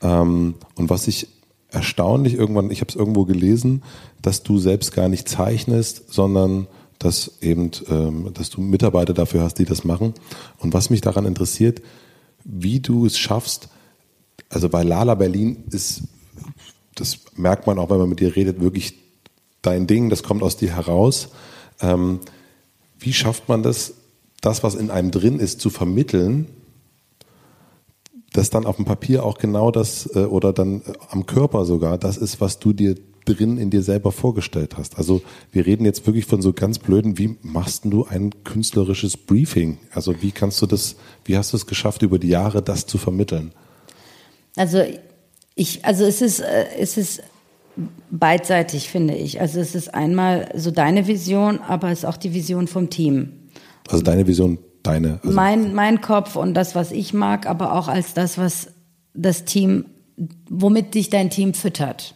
Ähm, 0.00 0.54
und 0.76 0.88
was 0.88 1.08
ich 1.08 1.26
erstaunlich 1.70 2.34
irgendwann, 2.34 2.70
ich 2.70 2.80
habe 2.80 2.90
es 2.90 2.94
irgendwo 2.94 3.24
gelesen, 3.24 3.82
dass 4.22 4.44
du 4.44 4.58
selbst 4.58 4.92
gar 4.92 5.08
nicht 5.08 5.28
zeichnest, 5.28 6.12
sondern 6.12 6.68
dass 6.98 7.40
eben, 7.40 7.70
ähm, 7.88 8.30
dass 8.34 8.50
du 8.50 8.60
Mitarbeiter 8.60 9.14
dafür 9.14 9.42
hast, 9.42 9.58
die 9.58 9.64
das 9.64 9.84
machen. 9.84 10.14
Und 10.58 10.74
was 10.74 10.90
mich 10.90 11.00
daran 11.00 11.26
interessiert, 11.26 11.82
wie 12.44 12.80
du 12.80 13.06
es 13.06 13.18
schaffst, 13.18 13.68
also 14.48 14.68
bei 14.68 14.82
Lala 14.82 15.14
Berlin 15.14 15.64
ist, 15.70 16.02
das 16.94 17.18
merkt 17.36 17.66
man 17.66 17.78
auch, 17.78 17.90
wenn 17.90 17.98
man 17.98 18.08
mit 18.08 18.20
dir 18.20 18.34
redet, 18.34 18.60
wirklich 18.60 18.94
dein 19.62 19.86
Ding, 19.86 20.10
das 20.10 20.22
kommt 20.22 20.42
aus 20.42 20.56
dir 20.56 20.74
heraus. 20.74 21.28
Ähm, 21.80 22.20
wie 22.98 23.12
schafft 23.12 23.48
man 23.48 23.62
das, 23.62 23.94
das, 24.40 24.62
was 24.62 24.74
in 24.74 24.90
einem 24.90 25.10
drin 25.10 25.38
ist, 25.38 25.60
zu 25.60 25.70
vermitteln, 25.70 26.48
dass 28.32 28.50
dann 28.50 28.66
auf 28.66 28.76
dem 28.76 28.84
Papier 28.84 29.24
auch 29.24 29.38
genau 29.38 29.70
das 29.70 30.14
äh, 30.14 30.24
oder 30.24 30.52
dann 30.52 30.82
äh, 30.82 30.92
am 31.10 31.26
Körper 31.26 31.64
sogar 31.64 31.98
das 31.98 32.16
ist, 32.16 32.40
was 32.40 32.58
du 32.58 32.72
dir 32.72 32.96
drin 33.28 33.58
in 33.58 33.70
dir 33.70 33.82
selber 33.82 34.12
vorgestellt 34.12 34.76
hast. 34.76 34.98
Also 34.98 35.22
wir 35.52 35.66
reden 35.66 35.84
jetzt 35.84 36.06
wirklich 36.06 36.24
von 36.24 36.42
so 36.42 36.52
ganz 36.52 36.78
blöden, 36.78 37.18
wie 37.18 37.36
machst 37.42 37.84
du 37.84 38.06
ein 38.06 38.32
künstlerisches 38.44 39.16
Briefing? 39.16 39.78
Also 39.92 40.22
wie 40.22 40.30
kannst 40.30 40.60
du 40.62 40.66
das, 40.66 40.96
wie 41.24 41.36
hast 41.36 41.52
du 41.52 41.56
es 41.56 41.66
geschafft, 41.66 42.02
über 42.02 42.18
die 42.18 42.28
Jahre 42.28 42.62
das 42.62 42.86
zu 42.86 42.98
vermitteln? 42.98 43.52
Also 44.56 44.82
ich, 45.54 45.84
also 45.84 46.04
es 46.04 46.22
ist, 46.22 46.40
äh, 46.40 46.66
es 46.78 46.96
ist 46.96 47.22
beidseitig, 48.10 48.88
finde 48.88 49.14
ich. 49.14 49.40
Also 49.40 49.60
es 49.60 49.74
ist 49.74 49.94
einmal 49.94 50.48
so 50.56 50.70
deine 50.70 51.06
Vision, 51.06 51.60
aber 51.60 51.90
es 51.90 52.00
ist 52.00 52.04
auch 52.04 52.16
die 52.16 52.34
Vision 52.34 52.66
vom 52.66 52.90
Team. 52.90 53.32
Also 53.88 54.02
deine 54.02 54.26
Vision, 54.26 54.58
deine. 54.82 55.20
Also 55.22 55.34
mein, 55.34 55.74
mein 55.74 56.00
Kopf 56.00 56.36
und 56.36 56.54
das, 56.54 56.74
was 56.74 56.92
ich 56.92 57.14
mag, 57.14 57.46
aber 57.46 57.74
auch 57.74 57.88
als 57.88 58.14
das, 58.14 58.38
was 58.38 58.68
das 59.14 59.44
Team, 59.44 59.86
womit 60.48 60.94
dich 60.94 61.10
dein 61.10 61.30
Team 61.30 61.54
füttert. 61.54 62.14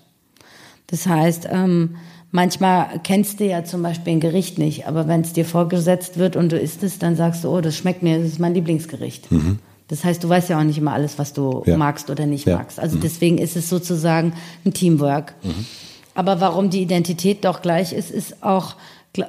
Das 0.87 1.07
heißt, 1.07 1.49
ähm, 1.51 1.97
manchmal 2.31 3.01
kennst 3.03 3.41
du 3.41 3.45
ja 3.45 3.65
zum 3.65 3.83
Beispiel 3.83 4.15
ein 4.15 4.21
Gericht 4.21 4.59
nicht, 4.59 4.87
aber 4.87 5.09
wenn 5.09 5.21
es 5.23 5.33
dir 5.33 5.45
vorgesetzt 5.45 6.19
wird 6.19 6.37
und 6.37 6.53
du 6.53 6.59
isst 6.59 6.83
es, 6.83 6.99
dann 6.99 7.17
sagst 7.17 7.45
du, 7.45 7.49
oh, 7.49 7.61
das 7.61 7.77
schmeckt 7.77 8.03
mir, 8.03 8.19
das 8.19 8.29
ist 8.29 8.39
mein 8.41 8.55
Lieblingsgericht. 8.55 9.31
Mhm. 9.31 9.59
Das 9.89 10.05
heißt, 10.05 10.25
du 10.25 10.29
weißt 10.29 10.49
ja 10.49 10.59
auch 10.59 10.65
nicht 10.65 10.79
immer 10.79 10.93
alles, 10.93 11.19
was 11.19 11.35
du 11.35 11.63
ja. 11.67 11.77
magst 11.77 12.09
oder 12.09 12.27
nicht 12.27 12.47
ja. 12.47 12.57
magst. 12.57 12.81
Also 12.81 12.97
mhm. 12.97 13.03
deswegen 13.03 13.39
ist 13.39 13.57
es 13.57 13.69
sozusagen 13.69 14.33
ein 14.65 14.73
Teamwork. 14.73 15.35
Mhm. 15.43 15.67
Aber 16.15 16.41
warum 16.41 16.71
die 16.71 16.83
Identität 16.83 17.45
doch 17.45 17.63
gleich 17.63 17.93
ist, 17.93 18.11
ist 18.11 18.43
auch 18.43 18.77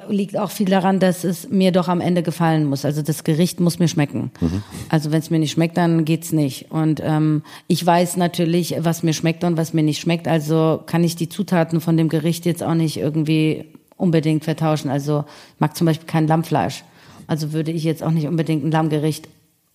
liegt 0.08 0.38
auch 0.38 0.50
viel 0.50 0.68
daran, 0.68 0.98
dass 0.98 1.24
es 1.24 1.50
mir 1.50 1.70
doch 1.70 1.88
am 1.88 2.00
Ende 2.00 2.22
gefallen 2.22 2.64
muss. 2.64 2.84
Also 2.84 3.02
das 3.02 3.22
Gericht 3.22 3.60
muss 3.60 3.78
mir 3.78 3.88
schmecken. 3.88 4.30
Mhm. 4.40 4.62
Also 4.88 5.10
wenn 5.10 5.18
es 5.18 5.30
mir 5.30 5.38
nicht 5.38 5.52
schmeckt, 5.52 5.76
dann 5.76 6.04
geht's 6.04 6.32
nicht. 6.32 6.70
Und 6.70 7.00
ähm, 7.04 7.42
ich 7.68 7.84
weiß 7.84 8.16
natürlich, 8.16 8.76
was 8.78 9.02
mir 9.02 9.12
schmeckt 9.12 9.44
und 9.44 9.56
was 9.56 9.74
mir 9.74 9.82
nicht 9.82 10.00
schmeckt. 10.00 10.26
Also 10.26 10.80
kann 10.86 11.04
ich 11.04 11.16
die 11.16 11.28
Zutaten 11.28 11.80
von 11.80 11.96
dem 11.96 12.08
Gericht 12.08 12.46
jetzt 12.46 12.62
auch 12.62 12.74
nicht 12.74 12.96
irgendwie 12.96 13.66
unbedingt 13.96 14.44
vertauschen. 14.44 14.90
Also 14.90 15.24
ich 15.54 15.60
mag 15.60 15.76
zum 15.76 15.86
Beispiel 15.86 16.06
kein 16.06 16.26
Lammfleisch. 16.26 16.82
Also 17.26 17.52
würde 17.52 17.70
ich 17.70 17.84
jetzt 17.84 18.02
auch 18.02 18.10
nicht 18.10 18.26
unbedingt 18.26 18.64
ein 18.64 18.70
Lammgericht 18.70 19.28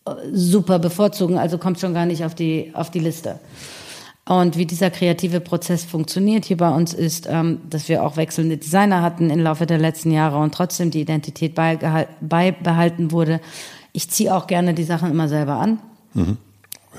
äh, 0.05 0.11
super 0.33 0.79
bevorzugen. 0.79 1.37
Also 1.37 1.59
kommt 1.59 1.79
schon 1.79 1.93
gar 1.93 2.07
nicht 2.07 2.25
auf 2.25 2.33
die 2.33 2.71
auf 2.73 2.89
die 2.89 2.99
Liste. 2.99 3.39
Und 4.29 4.57
wie 4.57 4.67
dieser 4.67 4.91
kreative 4.91 5.39
Prozess 5.39 5.83
funktioniert 5.83 6.45
hier 6.45 6.57
bei 6.57 6.69
uns 6.69 6.93
ist, 6.93 7.27
ähm, 7.27 7.61
dass 7.67 7.89
wir 7.89 8.03
auch 8.03 8.15
wechselnde 8.15 8.57
Designer 8.57 9.01
hatten 9.01 9.31
im 9.31 9.39
Laufe 9.39 9.65
der 9.65 9.79
letzten 9.79 10.11
Jahre 10.11 10.37
und 10.37 10.53
trotzdem 10.53 10.91
die 10.91 11.01
Identität 11.01 11.55
beibehalten 11.55 13.11
wurde. 13.11 13.41
Ich 13.91 14.11
ziehe 14.11 14.35
auch 14.35 14.45
gerne 14.45 14.75
die 14.75 14.83
Sachen 14.83 15.09
immer 15.09 15.27
selber 15.29 15.55
an. 15.55 15.79
Mhm. 16.13 16.37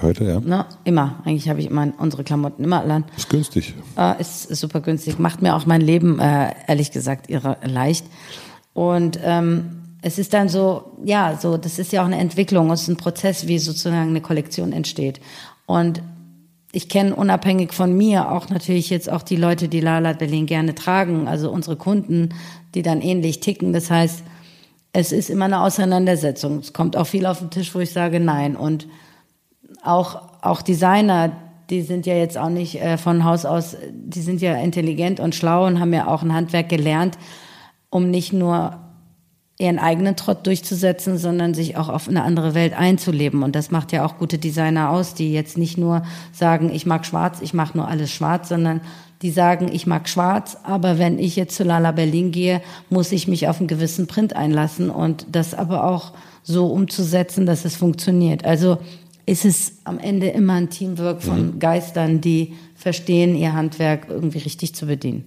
Heute, 0.02 0.24
ja. 0.24 0.42
Na, 0.44 0.66
immer. 0.82 1.22
Eigentlich 1.24 1.48
habe 1.48 1.60
ich 1.60 1.66
immer 1.66 1.92
unsere 1.98 2.24
Klamotten 2.24 2.64
immer 2.64 2.80
allein. 2.80 3.04
Ist 3.16 3.30
günstig. 3.30 3.74
Äh, 3.96 4.20
ist, 4.20 4.50
ist, 4.50 4.58
super 4.58 4.80
günstig. 4.80 5.20
Macht 5.20 5.40
mir 5.40 5.54
auch 5.54 5.66
mein 5.66 5.82
Leben, 5.82 6.18
äh, 6.18 6.52
ehrlich 6.66 6.90
gesagt, 6.90 7.30
irre 7.30 7.58
leicht. 7.62 8.06
Und 8.74 9.20
ähm, 9.22 9.82
es 10.02 10.18
ist 10.18 10.34
dann 10.34 10.48
so, 10.48 10.96
ja, 11.04 11.38
so, 11.40 11.56
das 11.58 11.78
ist 11.78 11.92
ja 11.92 12.02
auch 12.02 12.06
eine 12.06 12.18
Entwicklung, 12.18 12.72
es 12.72 12.82
ist 12.82 12.88
ein 12.88 12.96
Prozess, 12.96 13.46
wie 13.46 13.60
sozusagen 13.60 14.08
eine 14.08 14.20
Kollektion 14.20 14.72
entsteht. 14.72 15.20
Und 15.66 16.02
ich 16.72 16.88
kenne 16.88 17.14
unabhängig 17.14 17.72
von 17.72 17.96
mir 17.96 18.30
auch 18.30 18.48
natürlich 18.48 18.90
jetzt 18.90 19.10
auch 19.10 19.22
die 19.22 19.36
Leute, 19.36 19.68
die 19.68 19.80
Lala 19.80 20.12
Berlin 20.12 20.46
gerne 20.46 20.74
tragen, 20.74 21.26
also 21.26 21.50
unsere 21.50 21.76
Kunden, 21.76 22.30
die 22.74 22.82
dann 22.82 23.00
ähnlich 23.00 23.40
ticken. 23.40 23.72
Das 23.72 23.90
heißt, 23.90 24.22
es 24.92 25.12
ist 25.12 25.30
immer 25.30 25.46
eine 25.46 25.62
Auseinandersetzung. 25.62 26.58
Es 26.58 26.72
kommt 26.72 26.96
auch 26.96 27.06
viel 27.06 27.26
auf 27.26 27.38
den 27.40 27.50
Tisch, 27.50 27.74
wo 27.74 27.80
ich 27.80 27.92
sage 27.92 28.20
nein. 28.20 28.56
Und 28.56 28.86
auch, 29.82 30.22
auch 30.42 30.62
Designer, 30.62 31.32
die 31.70 31.82
sind 31.82 32.06
ja 32.06 32.14
jetzt 32.14 32.38
auch 32.38 32.48
nicht 32.48 32.80
äh, 32.80 32.98
von 32.98 33.24
Haus 33.24 33.44
aus, 33.44 33.76
die 33.92 34.20
sind 34.20 34.40
ja 34.40 34.54
intelligent 34.54 35.20
und 35.20 35.34
schlau 35.34 35.66
und 35.66 35.80
haben 35.80 35.92
ja 35.92 36.06
auch 36.06 36.22
ein 36.22 36.34
Handwerk 36.34 36.68
gelernt, 36.68 37.18
um 37.88 38.10
nicht 38.10 38.32
nur 38.32 38.78
ihren 39.61 39.78
eigenen 39.78 40.16
Trott 40.16 40.46
durchzusetzen, 40.46 41.18
sondern 41.18 41.54
sich 41.54 41.76
auch 41.76 41.88
auf 41.88 42.08
eine 42.08 42.22
andere 42.22 42.54
Welt 42.54 42.72
einzuleben. 42.72 43.42
Und 43.42 43.54
das 43.54 43.70
macht 43.70 43.92
ja 43.92 44.04
auch 44.04 44.18
gute 44.18 44.38
Designer 44.38 44.90
aus, 44.90 45.14
die 45.14 45.32
jetzt 45.32 45.58
nicht 45.58 45.78
nur 45.78 46.02
sagen, 46.32 46.70
ich 46.72 46.86
mag 46.86 47.04
schwarz, 47.04 47.40
ich 47.42 47.54
mache 47.54 47.76
nur 47.76 47.88
alles 47.88 48.11
schwarz, 48.11 48.48
sondern 48.48 48.80
die 49.22 49.30
sagen, 49.30 49.68
ich 49.70 49.86
mag 49.86 50.08
schwarz, 50.08 50.56
aber 50.62 50.98
wenn 50.98 51.18
ich 51.18 51.36
jetzt 51.36 51.54
zu 51.54 51.62
Lala 51.62 51.92
Berlin 51.92 52.32
gehe, 52.32 52.62
muss 52.88 53.12
ich 53.12 53.28
mich 53.28 53.48
auf 53.48 53.58
einen 53.58 53.68
gewissen 53.68 54.06
Print 54.06 54.34
einlassen 54.34 54.88
und 54.88 55.26
das 55.30 55.52
aber 55.52 55.84
auch 55.84 56.12
so 56.42 56.68
umzusetzen, 56.68 57.44
dass 57.44 57.66
es 57.66 57.76
funktioniert. 57.76 58.46
Also 58.46 58.78
ist 59.26 59.44
es 59.44 59.74
am 59.84 59.98
Ende 59.98 60.28
immer 60.28 60.54
ein 60.54 60.70
Teamwork 60.70 61.22
von 61.22 61.54
mhm. 61.54 61.58
Geistern, 61.58 62.22
die 62.22 62.54
verstehen, 62.74 63.36
ihr 63.36 63.52
Handwerk 63.52 64.06
irgendwie 64.08 64.38
richtig 64.38 64.74
zu 64.74 64.86
bedienen. 64.86 65.24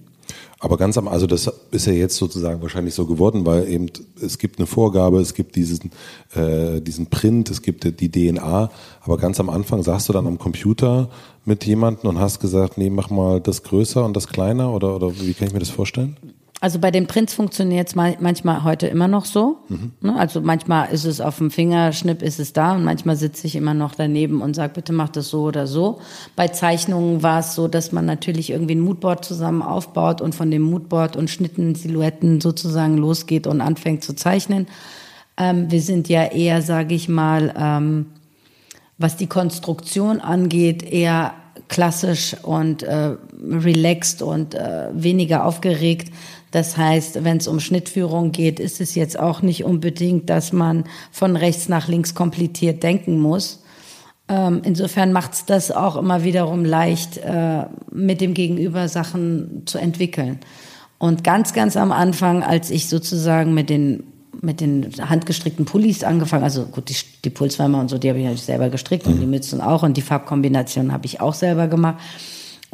Aber 0.64 0.78
ganz 0.78 0.96
am, 0.96 1.08
also 1.08 1.26
das 1.26 1.52
ist 1.72 1.86
ja 1.86 1.92
jetzt 1.92 2.16
sozusagen 2.16 2.62
wahrscheinlich 2.62 2.94
so 2.94 3.04
geworden, 3.04 3.44
weil 3.44 3.68
eben 3.68 3.90
es 4.22 4.38
gibt 4.38 4.58
eine 4.58 4.66
Vorgabe, 4.66 5.20
es 5.20 5.34
gibt 5.34 5.56
diesen, 5.56 5.90
äh, 6.34 6.80
diesen 6.80 7.08
Print, 7.08 7.50
es 7.50 7.60
gibt 7.60 8.00
die 8.00 8.10
DNA, 8.10 8.70
aber 9.02 9.18
ganz 9.18 9.38
am 9.40 9.50
Anfang 9.50 9.82
saßt 9.82 10.08
du 10.08 10.14
dann 10.14 10.26
am 10.26 10.38
Computer 10.38 11.10
mit 11.44 11.66
jemandem 11.66 12.08
und 12.08 12.18
hast 12.18 12.40
gesagt, 12.40 12.78
nee, 12.78 12.88
mach 12.88 13.10
mal 13.10 13.42
das 13.42 13.62
größer 13.62 14.02
und 14.06 14.16
das 14.16 14.26
kleiner 14.26 14.72
oder, 14.72 14.96
oder 14.96 15.12
wie 15.20 15.34
kann 15.34 15.48
ich 15.48 15.52
mir 15.52 15.60
das 15.60 15.68
vorstellen? 15.68 16.16
Also 16.60 16.78
bei 16.78 16.90
den 16.90 17.06
Prints 17.06 17.34
funktioniert 17.34 17.88
es 17.88 17.94
manchmal 17.94 18.64
heute 18.64 18.86
immer 18.86 19.08
noch 19.08 19.26
so. 19.26 19.58
Mhm. 19.68 20.10
Also 20.16 20.40
manchmal 20.40 20.90
ist 20.92 21.04
es 21.04 21.20
auf 21.20 21.38
dem 21.38 21.50
Fingerschnipp, 21.50 22.22
ist 22.22 22.40
es 22.40 22.52
da 22.52 22.74
und 22.74 22.84
manchmal 22.84 23.16
sitze 23.16 23.46
ich 23.46 23.56
immer 23.56 23.74
noch 23.74 23.94
daneben 23.94 24.40
und 24.40 24.54
sage, 24.54 24.72
bitte 24.74 24.92
mach 24.92 25.10
das 25.10 25.28
so 25.28 25.42
oder 25.42 25.66
so. 25.66 26.00
Bei 26.36 26.48
Zeichnungen 26.48 27.22
war 27.22 27.40
es 27.40 27.54
so, 27.54 27.68
dass 27.68 27.92
man 27.92 28.06
natürlich 28.06 28.50
irgendwie 28.50 28.76
ein 28.76 28.80
Moodboard 28.80 29.24
zusammen 29.24 29.62
aufbaut 29.62 30.20
und 30.20 30.34
von 30.34 30.50
dem 30.50 30.62
Moodboard 30.62 31.16
und 31.16 31.28
Schnitten, 31.28 31.74
Silhouetten 31.74 32.40
sozusagen 32.40 32.96
losgeht 32.96 33.46
und 33.46 33.60
anfängt 33.60 34.02
zu 34.02 34.14
zeichnen. 34.14 34.66
Ähm, 35.36 35.70
wir 35.70 35.82
sind 35.82 36.08
ja 36.08 36.24
eher, 36.24 36.62
sage 36.62 36.94
ich 36.94 37.08
mal, 37.08 37.52
ähm, 37.58 38.06
was 38.96 39.16
die 39.16 39.26
Konstruktion 39.26 40.20
angeht, 40.20 40.82
eher 40.82 41.34
klassisch 41.68 42.36
und 42.42 42.82
äh, 42.82 43.16
relaxed 43.42 44.22
und 44.22 44.54
äh, 44.54 44.88
weniger 44.92 45.44
aufgeregt. 45.44 46.12
Das 46.54 46.76
heißt, 46.76 47.24
wenn 47.24 47.38
es 47.38 47.48
um 47.48 47.58
Schnittführung 47.58 48.30
geht, 48.30 48.60
ist 48.60 48.80
es 48.80 48.94
jetzt 48.94 49.18
auch 49.18 49.42
nicht 49.42 49.64
unbedingt, 49.64 50.30
dass 50.30 50.52
man 50.52 50.84
von 51.10 51.34
rechts 51.34 51.68
nach 51.68 51.88
links 51.88 52.14
kompliziert 52.14 52.84
denken 52.84 53.18
muss. 53.18 53.64
Ähm, 54.28 54.60
insofern 54.62 55.12
macht 55.12 55.32
es 55.32 55.44
das 55.46 55.72
auch 55.72 55.96
immer 55.96 56.22
wiederum 56.22 56.64
leicht, 56.64 57.18
äh, 57.18 57.64
mit 57.90 58.20
dem 58.20 58.34
Gegenüber 58.34 58.86
Sachen 58.88 59.62
zu 59.66 59.78
entwickeln. 59.78 60.38
Und 60.98 61.24
ganz, 61.24 61.54
ganz 61.54 61.76
am 61.76 61.90
Anfang, 61.90 62.44
als 62.44 62.70
ich 62.70 62.88
sozusagen 62.88 63.52
mit 63.52 63.68
den 63.68 64.04
mit 64.40 64.60
den 64.60 64.92
handgestrickten 65.00 65.64
Pullis 65.64 66.04
angefangen. 66.04 66.44
Also 66.44 66.66
gut, 66.66 66.88
die, 66.88 66.96
die 67.24 67.30
Pulswärmer 67.30 67.80
und 67.80 67.88
so, 67.88 67.98
die 67.98 68.08
habe 68.08 68.18
ich 68.18 68.24
natürlich 68.24 68.44
selber 68.44 68.68
gestrickt 68.68 69.06
mhm. 69.06 69.14
und 69.14 69.20
die 69.20 69.26
Mützen 69.26 69.60
auch 69.60 69.82
und 69.82 69.96
die 69.96 70.02
Farbkombination 70.02 70.92
habe 70.92 71.06
ich 71.06 71.20
auch 71.20 71.34
selber 71.34 71.66
gemacht. 71.66 71.96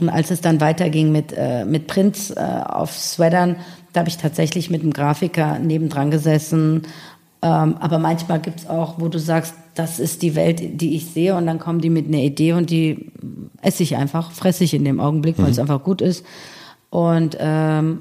Und 0.00 0.08
als 0.08 0.30
es 0.30 0.40
dann 0.40 0.60
weiterging 0.60 1.12
mit, 1.12 1.32
äh, 1.36 1.64
mit 1.64 1.86
Prints 1.86 2.30
äh, 2.30 2.40
auf 2.40 2.92
Sweatern, 2.92 3.56
da 3.92 4.00
habe 4.00 4.08
ich 4.08 4.16
tatsächlich 4.16 4.70
mit 4.70 4.82
einem 4.82 4.92
Grafiker 4.92 5.58
nebendran 5.58 6.10
gesessen. 6.10 6.82
Ähm, 7.42 7.76
aber 7.78 7.98
manchmal 7.98 8.40
gibt 8.40 8.60
es 8.60 8.68
auch, 8.68 9.00
wo 9.00 9.08
du 9.08 9.18
sagst, 9.18 9.54
das 9.74 9.98
ist 9.98 10.22
die 10.22 10.34
Welt, 10.34 10.80
die 10.80 10.94
ich 10.94 11.06
sehe 11.06 11.34
und 11.34 11.46
dann 11.46 11.58
kommen 11.58 11.80
die 11.80 11.90
mit 11.90 12.06
einer 12.06 12.18
Idee 12.18 12.52
und 12.52 12.70
die 12.70 13.12
esse 13.62 13.82
ich 13.82 13.96
einfach, 13.96 14.30
fresse 14.30 14.64
ich 14.64 14.74
in 14.74 14.84
dem 14.84 15.00
Augenblick, 15.00 15.38
weil 15.38 15.46
mhm. 15.46 15.52
es 15.52 15.58
einfach 15.58 15.82
gut 15.82 16.02
ist. 16.02 16.24
Und, 16.90 17.36
ähm, 17.40 18.00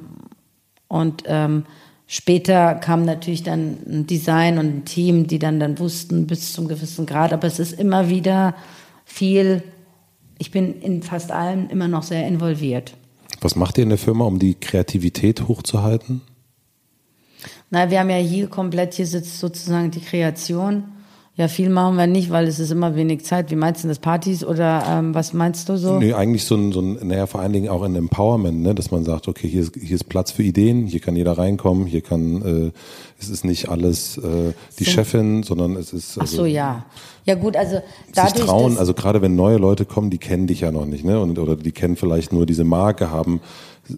und 0.87 1.23
ähm, 1.27 1.63
später 2.07 2.75
kam 2.75 3.05
natürlich 3.05 3.43
dann 3.43 3.77
ein 3.87 4.07
Design 4.07 4.57
und 4.57 4.65
ein 4.65 4.85
Team, 4.85 5.27
die 5.27 5.39
dann 5.39 5.59
dann 5.59 5.79
wussten 5.79 6.27
bis 6.27 6.51
zum 6.51 6.67
gewissen 6.67 7.05
Grad, 7.05 7.31
aber 7.31 7.47
es 7.47 7.59
ist 7.59 7.79
immer 7.79 8.09
wieder 8.09 8.55
viel 9.05 9.63
ich 10.39 10.49
bin 10.49 10.81
in 10.81 11.03
fast 11.03 11.31
allen 11.31 11.69
immer 11.69 11.87
noch 11.87 12.03
sehr 12.03 12.27
involviert. 12.27 12.95
Was 13.41 13.55
macht 13.55 13.77
ihr 13.77 13.83
in 13.83 13.89
der 13.89 13.97
Firma, 13.99 14.25
um 14.25 14.39
die 14.39 14.55
Kreativität 14.55 15.47
hochzuhalten? 15.47 16.21
Na, 17.69 17.91
wir 17.91 17.99
haben 17.99 18.09
ja 18.09 18.17
hier 18.17 18.47
komplett, 18.47 18.95
hier 18.95 19.05
sitzt 19.05 19.39
sozusagen 19.39 19.91
die 19.91 20.01
Kreation. 20.01 20.85
Ja, 21.39 21.47
viel 21.47 21.69
machen 21.69 21.95
wir 21.95 22.05
nicht, 22.05 22.31
weil 22.31 22.49
es 22.49 22.59
ist 22.59 22.69
immer 22.69 22.97
wenig 22.97 23.23
Zeit. 23.23 23.49
Wie 23.49 23.55
meinst 23.55 23.85
du 23.85 23.87
das, 23.87 23.99
Partys 23.99 24.43
oder 24.43 24.83
ähm, 24.85 25.15
was 25.15 25.31
meinst 25.31 25.69
du 25.69 25.77
so? 25.77 25.97
Nee, 25.97 26.11
eigentlich 26.11 26.43
so 26.43 26.55
ein, 26.55 26.73
so 26.73 26.81
ein, 26.81 26.99
naja, 27.07 27.27
vor 27.27 27.39
allen 27.39 27.53
Dingen 27.53 27.69
auch 27.69 27.81
ein 27.81 27.95
Empowerment, 27.95 28.61
ne? 28.61 28.75
dass 28.75 28.91
man 28.91 29.05
sagt, 29.05 29.29
okay, 29.29 29.47
hier 29.47 29.61
ist, 29.61 29.73
hier 29.73 29.95
ist 29.95 30.09
Platz 30.09 30.31
für 30.31 30.43
Ideen, 30.43 30.85
hier 30.85 30.99
kann 30.99 31.15
jeder 31.15 31.37
reinkommen, 31.37 31.85
hier 31.85 32.01
kann, 32.01 32.41
äh, 32.41 32.71
es 33.21 33.29
ist 33.29 33.45
nicht 33.45 33.69
alles 33.69 34.17
äh, 34.17 34.51
die 34.79 34.83
so. 34.83 34.91
Chefin, 34.91 35.43
sondern 35.43 35.77
es 35.77 35.93
ist. 35.93 36.19
Also, 36.19 36.21
Ach 36.21 36.39
so, 36.39 36.45
ja. 36.45 36.83
Ja 37.23 37.35
gut, 37.35 37.55
also 37.55 37.79
dadurch, 38.13 38.35
sich 38.35 38.45
trauen, 38.45 38.77
also 38.77 38.93
gerade 38.93 39.21
wenn 39.21 39.37
neue 39.37 39.57
Leute 39.57 39.85
kommen, 39.85 40.09
die 40.09 40.17
kennen 40.17 40.45
dich 40.45 40.59
ja 40.59 40.73
noch 40.73 40.85
nicht, 40.85 41.05
ne? 41.05 41.21
Und, 41.21 41.39
oder 41.39 41.55
die 41.55 41.71
kennen 41.71 41.95
vielleicht 41.95 42.33
nur 42.33 42.45
diese 42.47 42.65
Marke, 42.65 43.11
haben, 43.11 43.39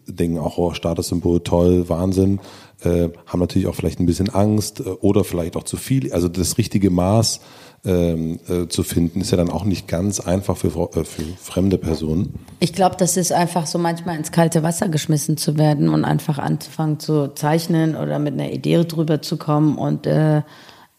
denken 0.08 0.38
auch, 0.40 0.58
oh, 0.58 0.74
Statussymbol, 0.74 1.42
toll, 1.42 1.90
Wahnsinn 1.90 2.40
äh, 2.84 3.10
haben 3.26 3.40
natürlich 3.40 3.68
auch 3.68 3.76
vielleicht 3.76 4.00
ein 4.00 4.06
bisschen 4.06 4.30
Angst 4.30 4.80
äh, 4.80 4.84
oder 4.84 5.24
vielleicht 5.24 5.56
auch 5.56 5.64
zu 5.64 5.78
viel. 5.78 6.12
Also 6.14 6.28
das 6.28 6.58
richtige 6.58 6.90
Maß 6.90 7.42
ähm, 7.84 8.40
äh, 8.48 8.68
zu 8.68 8.84
finden, 8.84 9.22
ist 9.22 9.32
ja 9.32 9.38
dann 9.38 9.50
auch 9.50 9.64
nicht 9.64 9.88
ganz 9.88 10.20
einfach 10.20 10.58
für, 10.58 10.68
äh, 10.68 11.04
für 11.04 11.24
fremde 11.40 11.78
Personen. 11.78 12.40
Ich 12.60 12.74
glaube, 12.74 12.96
das 12.98 13.18
ist 13.18 13.32
einfach 13.32 13.66
so 13.66 13.80
manchmal 13.80 14.18
ins 14.18 14.32
kalte 14.32 14.64
Wasser 14.64 14.90
geschmissen 14.90 15.38
zu 15.38 15.58
werden 15.58 15.90
und 15.90 16.06
einfach 16.06 16.38
anzufangen 16.38 17.00
zu 17.00 17.34
zeichnen 17.34 17.96
oder 17.96 18.20
mit 18.20 18.34
einer 18.34 18.52
Idee 18.52 18.84
drüber 18.84 19.22
zu 19.22 19.38
kommen 19.38 19.78
und 19.78 20.06
äh, 20.06 20.42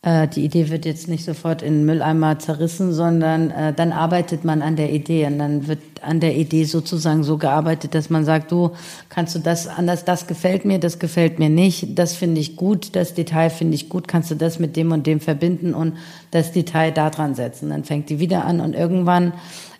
äh, 0.03 0.27
die 0.27 0.45
Idee 0.45 0.69
wird 0.69 0.85
jetzt 0.85 1.07
nicht 1.07 1.25
sofort 1.25 1.63
in 1.63 1.75
den 1.75 1.85
Mülleimer 1.87 2.39
zerrissen, 2.41 2.93
sondern 2.93 3.51
äh, 3.53 3.73
dann 3.73 3.93
arbeitet 3.93 4.45
man 4.45 4.61
an 4.61 4.75
der 4.75 4.93
Idee 4.93 5.27
und 5.27 5.39
dann 5.39 5.69
wird 5.69 5.79
an 6.03 6.19
der 6.19 6.37
Idee 6.37 6.65
sozusagen 6.65 7.23
so 7.23 7.39
gearbeitet, 7.39 7.95
dass 7.95 8.11
man 8.11 8.25
sagt, 8.25 8.51
du 8.51 8.73
kannst 9.09 9.37
du 9.37 9.39
das 9.39 9.69
anders, 9.69 10.05
das 10.05 10.27
gefällt 10.27 10.65
mir, 10.65 10.81
das 10.81 10.99
gefällt 10.99 11.39
mir 11.39 11.49
nicht, 11.49 11.97
das 11.97 12.15
finde 12.15 12.41
ich 12.41 12.57
gut, 12.57 12.97
das 12.97 13.15
Detail 13.15 13.49
finde 13.49 13.77
ich 13.77 13.89
gut, 13.89 14.09
kannst 14.09 14.33
du 14.33 14.35
das 14.35 14.59
mit 14.59 14.75
dem 14.75 14.91
und 14.91 15.07
dem 15.07 15.21
verbinden 15.21 15.73
und 15.73 15.95
das 16.33 16.51
Detail 16.51 16.91
da 16.91 17.09
dran 17.09 17.37
setzen. 17.37 17.71
Dann 17.71 17.85
fängt 17.85 18.11
die 18.11 18.19
wieder 18.19 18.45
an 18.45 18.61
und 18.61 18.75
irgendwann 18.75 19.33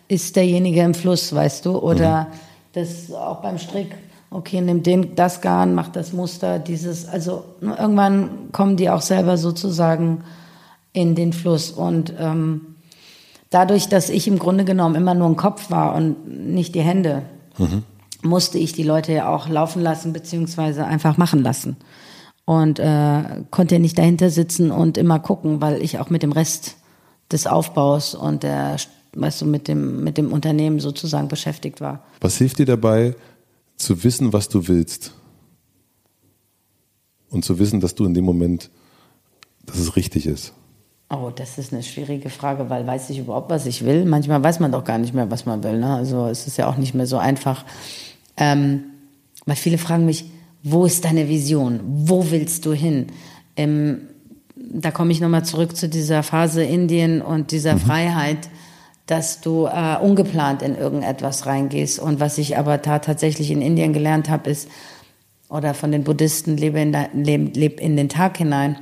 ist 0.07 0.37
derjenige 0.37 0.81
im 0.81 0.93
Fluss, 0.93 1.35
weißt 1.35 1.65
du, 1.65 1.77
oder 1.79 2.23
mhm. 2.23 2.27
das 2.71 3.11
auch 3.11 3.41
beim 3.41 3.57
Strick 3.57 3.93
okay, 4.33 4.61
nimm 4.61 4.83
den, 4.83 5.15
das 5.15 5.41
Garn, 5.41 5.75
mach 5.75 5.89
das 5.89 6.13
Muster, 6.13 6.59
dieses, 6.59 7.07
also 7.07 7.45
ne, 7.61 7.75
irgendwann 7.79 8.51
kommen 8.51 8.77
die 8.77 8.89
auch 8.89 9.01
selber 9.01 9.37
sozusagen 9.37 10.23
in 10.91 11.15
den 11.15 11.33
Fluss 11.33 11.71
und 11.71 12.13
ähm, 12.19 12.75
dadurch, 13.49 13.87
dass 13.87 14.09
ich 14.09 14.27
im 14.27 14.39
Grunde 14.39 14.65
genommen 14.65 14.95
immer 14.95 15.13
nur 15.13 15.27
ein 15.27 15.35
Kopf 15.35 15.69
war 15.71 15.95
und 15.95 16.27
nicht 16.27 16.75
die 16.75 16.81
Hände, 16.81 17.23
mhm. 17.57 17.83
musste 18.21 18.57
ich 18.57 18.73
die 18.73 18.83
Leute 18.83 19.13
ja 19.13 19.33
auch 19.33 19.47
laufen 19.47 19.81
lassen 19.81 20.13
beziehungsweise 20.13 20.85
einfach 20.85 21.17
machen 21.17 21.41
lassen 21.41 21.77
und 22.45 22.79
äh, 22.79 23.23
konnte 23.51 23.79
nicht 23.79 23.97
dahinter 23.97 24.29
sitzen 24.29 24.71
und 24.71 24.97
immer 24.97 25.19
gucken, 25.19 25.61
weil 25.61 25.81
ich 25.81 25.99
auch 25.99 26.09
mit 26.09 26.23
dem 26.23 26.31
Rest 26.31 26.75
des 27.31 27.47
Aufbaus 27.47 28.15
und 28.15 28.43
der, 28.43 28.75
weißt 29.15 29.41
du, 29.41 29.45
mit 29.45 29.67
dem 29.67 30.03
mit 30.03 30.17
dem 30.17 30.31
Unternehmen 30.33 30.79
sozusagen 30.79 31.27
beschäftigt 31.27 31.79
war. 31.79 32.03
Was 32.21 32.37
hilft 32.37 32.59
dir 32.59 32.65
dabei? 32.65 33.15
Zu 33.77 34.03
wissen, 34.03 34.33
was 34.33 34.49
du 34.49 34.67
willst. 34.67 35.13
Und 37.29 37.43
zu 37.43 37.57
wissen, 37.59 37.79
dass 37.79 37.95
du 37.95 38.05
in 38.05 38.13
dem 38.13 38.25
Moment, 38.25 38.69
dass 39.65 39.77
es 39.77 39.95
richtig 39.95 40.27
ist. 40.27 40.53
Oh, 41.09 41.31
das 41.35 41.57
ist 41.57 41.73
eine 41.73 41.83
schwierige 41.83 42.29
Frage, 42.29 42.69
weil 42.69 42.87
weiß 42.87 43.09
ich 43.09 43.19
überhaupt, 43.19 43.49
was 43.49 43.65
ich 43.65 43.85
will? 43.85 44.05
Manchmal 44.05 44.43
weiß 44.43 44.59
man 44.59 44.71
doch 44.71 44.83
gar 44.83 44.97
nicht 44.97 45.13
mehr, 45.13 45.29
was 45.29 45.45
man 45.45 45.63
will. 45.63 45.79
Ne? 45.79 45.93
Also 45.93 46.27
es 46.27 46.47
ist 46.47 46.57
ja 46.57 46.67
auch 46.67 46.77
nicht 46.77 46.93
mehr 46.93 47.07
so 47.07 47.17
einfach. 47.17 47.65
Ähm, 48.37 48.85
weil 49.45 49.55
viele 49.55 49.77
fragen 49.77 50.05
mich, 50.05 50.25
wo 50.63 50.85
ist 50.85 51.05
deine 51.05 51.27
Vision? 51.27 51.81
Wo 51.83 52.31
willst 52.31 52.65
du 52.65 52.73
hin? 52.73 53.07
Ähm, 53.55 54.07
da 54.55 54.91
komme 54.91 55.11
ich 55.11 55.19
nochmal 55.19 55.45
zurück 55.45 55.75
zu 55.75 55.89
dieser 55.89 56.23
Phase 56.23 56.63
Indien 56.63 57.21
und 57.21 57.51
dieser 57.51 57.75
mhm. 57.75 57.79
Freiheit 57.79 58.49
dass 59.05 59.41
du 59.41 59.65
äh, 59.65 59.97
ungeplant 59.97 60.61
in 60.61 60.75
irgendetwas 60.77 61.45
reingehst. 61.45 61.99
Und 61.99 62.19
was 62.19 62.37
ich 62.37 62.57
aber 62.57 62.77
da 62.77 62.99
tatsächlich 62.99 63.51
in 63.51 63.61
Indien 63.61 63.93
gelernt 63.93 64.29
habe, 64.29 64.49
ist, 64.49 64.69
oder 65.49 65.73
von 65.73 65.91
den 65.91 66.03
Buddhisten, 66.03 66.57
lebe 66.57 66.79
in, 66.79 66.95
lebe, 67.13 67.51
lebe 67.57 67.81
in 67.81 67.95
den 67.95 68.09
Tag 68.09 68.37
hinein. 68.37 68.77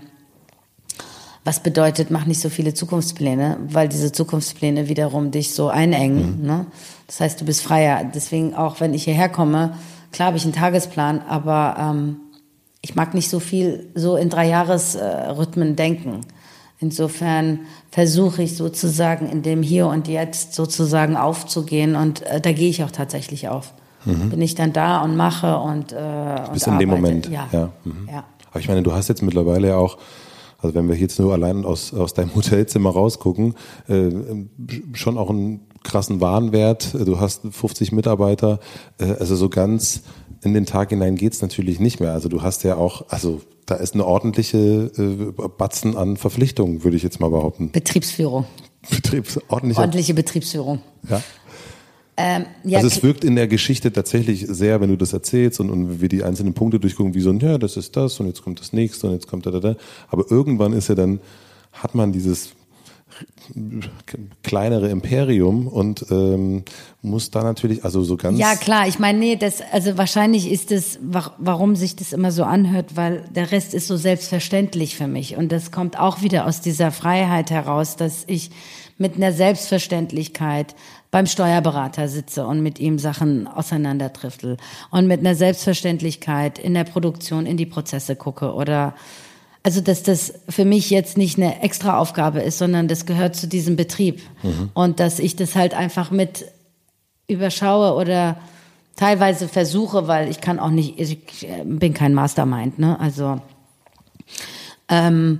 Was 1.44 1.60
bedeutet, 1.60 2.12
mach 2.12 2.26
nicht 2.26 2.40
so 2.40 2.50
viele 2.50 2.74
Zukunftspläne, 2.74 3.58
weil 3.68 3.90
diese 3.90 4.12
Zukunftspläne 4.12 4.88
wiederum 4.88 5.32
dich 5.32 5.54
so 5.54 5.70
einengen. 5.70 6.40
Mhm. 6.40 6.46
Ne? 6.46 6.66
Das 7.08 7.20
heißt, 7.20 7.42
du 7.42 7.46
bist 7.46 7.62
freier. 7.62 8.10
Deswegen 8.14 8.54
auch, 8.54 8.80
wenn 8.80 8.94
ich 8.94 9.04
hierher 9.06 9.28
komme, 9.28 9.74
klar 10.12 10.28
habe 10.28 10.38
ich 10.38 10.44
einen 10.44 10.54
Tagesplan, 10.54 11.22
aber 11.28 11.76
ähm, 11.80 12.18
ich 12.82 12.96
mag 12.96 13.14
nicht 13.16 13.30
so 13.30 13.40
viel 13.40 13.90
so 13.96 14.16
in 14.16 14.30
Dreijahresrhythmen 14.30 15.72
äh, 15.72 15.76
denken. 15.76 16.22
Insofern 16.82 17.60
versuche 17.92 18.44
ich 18.44 18.58
sozusagen 18.58 19.30
in 19.30 19.44
dem 19.44 19.62
Hier 19.62 19.88
und 19.88 20.08
Jetzt 20.08 20.56
sozusagen 20.56 21.16
aufzugehen 21.16 21.96
und 21.96 22.24
äh, 22.24 22.42
da 22.42 22.52
gehe 22.52 22.70
ich 22.70 22.84
auch 22.84 22.92
tatsächlich 22.92 23.48
auf. 23.48 23.74
Mhm. 24.04 24.32
Bin 24.32 24.42
ich 24.42 24.56
dann 24.56 24.74
da 24.74 25.02
und 25.02 25.16
mache 25.16 25.58
und, 25.60 25.94
äh, 25.94 25.96
du 25.96 26.52
bist 26.54 26.68
und 26.68 26.74
in 26.74 26.80
dem 26.80 26.90
Moment. 26.90 27.30
Ja. 27.30 27.48
Ja. 27.52 27.70
Mhm. 27.86 28.10
ja. 28.12 28.24
Aber 28.50 28.60
ich 28.60 28.68
meine, 28.68 28.82
du 28.82 28.92
hast 28.92 29.08
jetzt 29.08 29.22
mittlerweile 29.22 29.70
ja 29.70 29.78
auch 29.78 29.98
also 30.62 30.76
wenn 30.76 30.88
wir 30.88 30.96
jetzt 30.96 31.20
nur 31.20 31.34
allein 31.34 31.66
aus, 31.66 31.94
aus 31.94 32.14
deinem 32.14 32.36
Hotelzimmer 32.36 32.92
rausgucken, 32.92 33.56
äh, 33.88 34.10
schon 34.94 35.18
auch 35.18 35.30
einen 35.30 35.62
krassen 35.84 36.22
Warenwert. 36.22 36.94
Du 36.94 37.20
hast 37.20 37.42
50 37.50 37.92
Mitarbeiter, 37.92 38.60
äh, 39.00 39.06
also 39.20 39.36
so 39.36 39.50
ganz 39.50 40.04
in 40.44 40.54
den 40.54 40.66
Tag 40.66 40.90
hinein 40.90 41.16
geht's 41.16 41.42
natürlich 41.42 41.80
nicht 41.80 42.00
mehr. 42.00 42.14
Also 42.14 42.30
du 42.30 42.42
hast 42.42 42.64
ja 42.64 42.76
auch, 42.76 43.06
also 43.10 43.42
da 43.66 43.76
ist 43.76 43.94
eine 43.94 44.06
ordentliche 44.06 44.58
äh, 44.98 45.48
Batzen 45.58 45.96
an 45.96 46.18
Verpflichtungen, 46.18 46.84
würde 46.84 46.98
ich 46.98 47.04
jetzt 47.04 47.20
mal 47.20 47.30
behaupten. 47.30 47.72
Betriebsführung. 47.72 48.46
Betriebs, 48.90 49.40
ordentliche, 49.48 49.80
ordentliche 49.80 50.14
Betriebsführung. 50.14 50.82
Ja. 51.08 51.22
Ähm, 52.18 52.46
ja, 52.64 52.78
also 52.80 52.88
es 52.88 53.04
wirkt 53.04 53.24
in 53.24 53.36
der 53.36 53.48
Geschichte 53.48 53.94
tatsächlich 53.94 54.46
sehr, 54.48 54.82
wenn 54.82 54.90
du 54.90 54.98
das 54.98 55.14
erzählst 55.14 55.60
und, 55.60 55.70
und 55.70 56.02
wir 56.02 56.10
die 56.10 56.24
einzelnen 56.24 56.54
Punkte 56.54 56.80
durchgucken, 56.80 57.14
wie 57.14 57.22
so 57.22 57.30
ein, 57.30 57.40
ja, 57.40 57.58
das 57.58 57.78
ist 57.78 57.96
das 57.96 58.20
und 58.20 58.28
jetzt 58.28 58.44
kommt 58.44 58.60
das 58.60 58.74
nächste 58.74 59.08
und 59.08 59.14
jetzt 59.14 59.28
kommt 59.28 59.46
da, 59.46 59.52
da, 59.52 59.60
da. 59.60 59.76
Aber 60.10 60.26
irgendwann 60.30 60.74
ist 60.74 60.90
ja 60.90 60.96
dann, 60.96 61.20
hat 61.72 61.96
man 61.96 62.12
dieses 62.12 62.52
kleinere 64.44 64.90
Imperium 64.90 65.68
und 65.68 66.06
ähm, 66.10 66.64
muss 67.02 67.32
da 67.32 67.44
natürlich, 67.44 67.84
also 67.84 68.04
so 68.04 68.18
ganz. 68.18 68.38
Ja, 68.40 68.56
klar, 68.56 68.88
ich 68.88 69.00
meine, 69.00 69.18
nee, 69.18 69.36
das, 69.36 69.62
also 69.72 69.98
wahrscheinlich 69.98 70.52
ist 70.52 70.72
es, 70.72 71.00
warum 71.38 71.76
sich 71.76 71.96
das 71.96 72.14
immer 72.14 72.32
so 72.32 72.44
anhört, 72.44 72.96
weil 72.96 73.24
der 73.34 73.52
Rest 73.52 73.74
ist 73.74 73.88
so 73.88 73.98
selbstverständlich 73.98 74.96
für 74.96 75.08
mich. 75.08 75.38
Und 75.38 75.52
das 75.52 75.72
kommt 75.72 76.00
auch 76.00 76.22
wieder 76.22 76.46
aus 76.46 76.62
dieser 76.62 76.92
Freiheit 76.92 77.52
heraus, 77.52 77.96
dass 77.96 78.24
ich 78.28 78.52
mit 78.98 79.16
einer 79.16 79.34
Selbstverständlichkeit 79.34 80.76
beim 81.10 81.26
Steuerberater 81.26 82.08
sitze 82.08 82.46
und 82.46 82.62
mit 82.62 82.80
ihm 82.80 83.00
Sachen 83.00 83.48
auseinandertriftel 83.48 84.58
und 84.92 85.08
mit 85.08 85.20
einer 85.20 85.36
Selbstverständlichkeit 85.36 86.58
in 86.58 86.74
der 86.74 86.86
Produktion 86.86 87.46
in 87.46 87.58
die 87.58 87.66
Prozesse 87.66 88.16
gucke 88.16 88.54
oder 88.54 88.96
also 89.64 89.82
dass 89.82 90.04
das 90.04 90.34
für 90.50 90.66
mich 90.66 90.90
jetzt 90.90 91.18
nicht 91.18 91.38
eine 91.38 91.62
extra 91.62 91.98
Aufgabe 91.98 92.42
ist, 92.42 92.58
sondern 92.58 92.88
das 92.88 93.06
gehört 93.06 93.36
zu 93.36 93.48
diesem 93.48 93.76
Betrieb. 93.76 94.22
Mhm. 94.42 94.70
Und 94.74 95.00
dass 95.00 95.20
ich 95.20 95.36
das 95.36 95.56
halt 95.56 95.74
einfach 95.74 96.10
mit 96.10 96.46
überschaue 97.28 97.94
oder 97.94 98.38
teilweise 98.96 99.48
versuche, 99.48 100.08
weil 100.08 100.30
ich 100.30 100.42
kann 100.42 100.60
auch 100.60 100.70
nicht, 100.70 101.00
ich 101.00 101.48
bin 101.64 101.94
kein 101.94 102.14
Mastermind, 102.14 102.80
ne? 102.80 103.00
Also 103.00 103.40
ähm, 104.90 105.40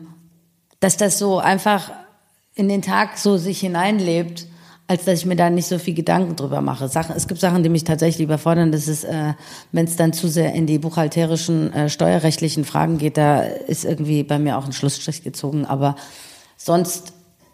dass 0.80 0.98
das 0.98 1.20
so 1.20 1.40
einfach 1.40 1.92
in 2.56 2.70
den 2.70 2.82
Tag 2.82 3.18
so 3.18 3.38
sich 3.38 3.60
hineinlebt 3.60 4.48
als 4.92 5.06
dass 5.06 5.20
ich 5.20 5.26
mir 5.26 5.38
da 5.38 5.50
nicht 5.50 5.68
so 5.68 5.80
viel 5.80 5.94
Gedanken 5.94 6.36
drüber 6.36 6.60
mache. 6.60 6.90
Sachen, 6.90 7.16
es 7.16 7.30
gibt 7.30 7.40
Sachen, 7.40 7.64
die 7.64 7.70
mich 7.70 7.86
tatsächlich 7.86 8.26
überfordern. 8.26 8.74
Das 8.74 8.90
ist, 8.90 9.06
äh, 9.06 9.36
wenn 9.72 9.86
es 9.86 9.96
dann 9.96 10.12
zu 10.12 10.28
sehr 10.28 10.54
in 10.54 10.66
die 10.66 10.80
buchhalterischen, 10.80 11.72
äh, 11.72 11.90
steuerrechtlichen 11.90 12.66
Fragen 12.66 12.98
geht, 12.98 13.16
da 13.16 13.40
ist 13.42 13.86
irgendwie 13.86 14.24
bei 14.24 14.38
mir 14.38 14.58
auch 14.58 14.66
ein 14.66 14.74
Schlussstrich 14.74 15.24
gezogen. 15.24 15.66
Aber 15.66 15.96
sonst 16.58 17.14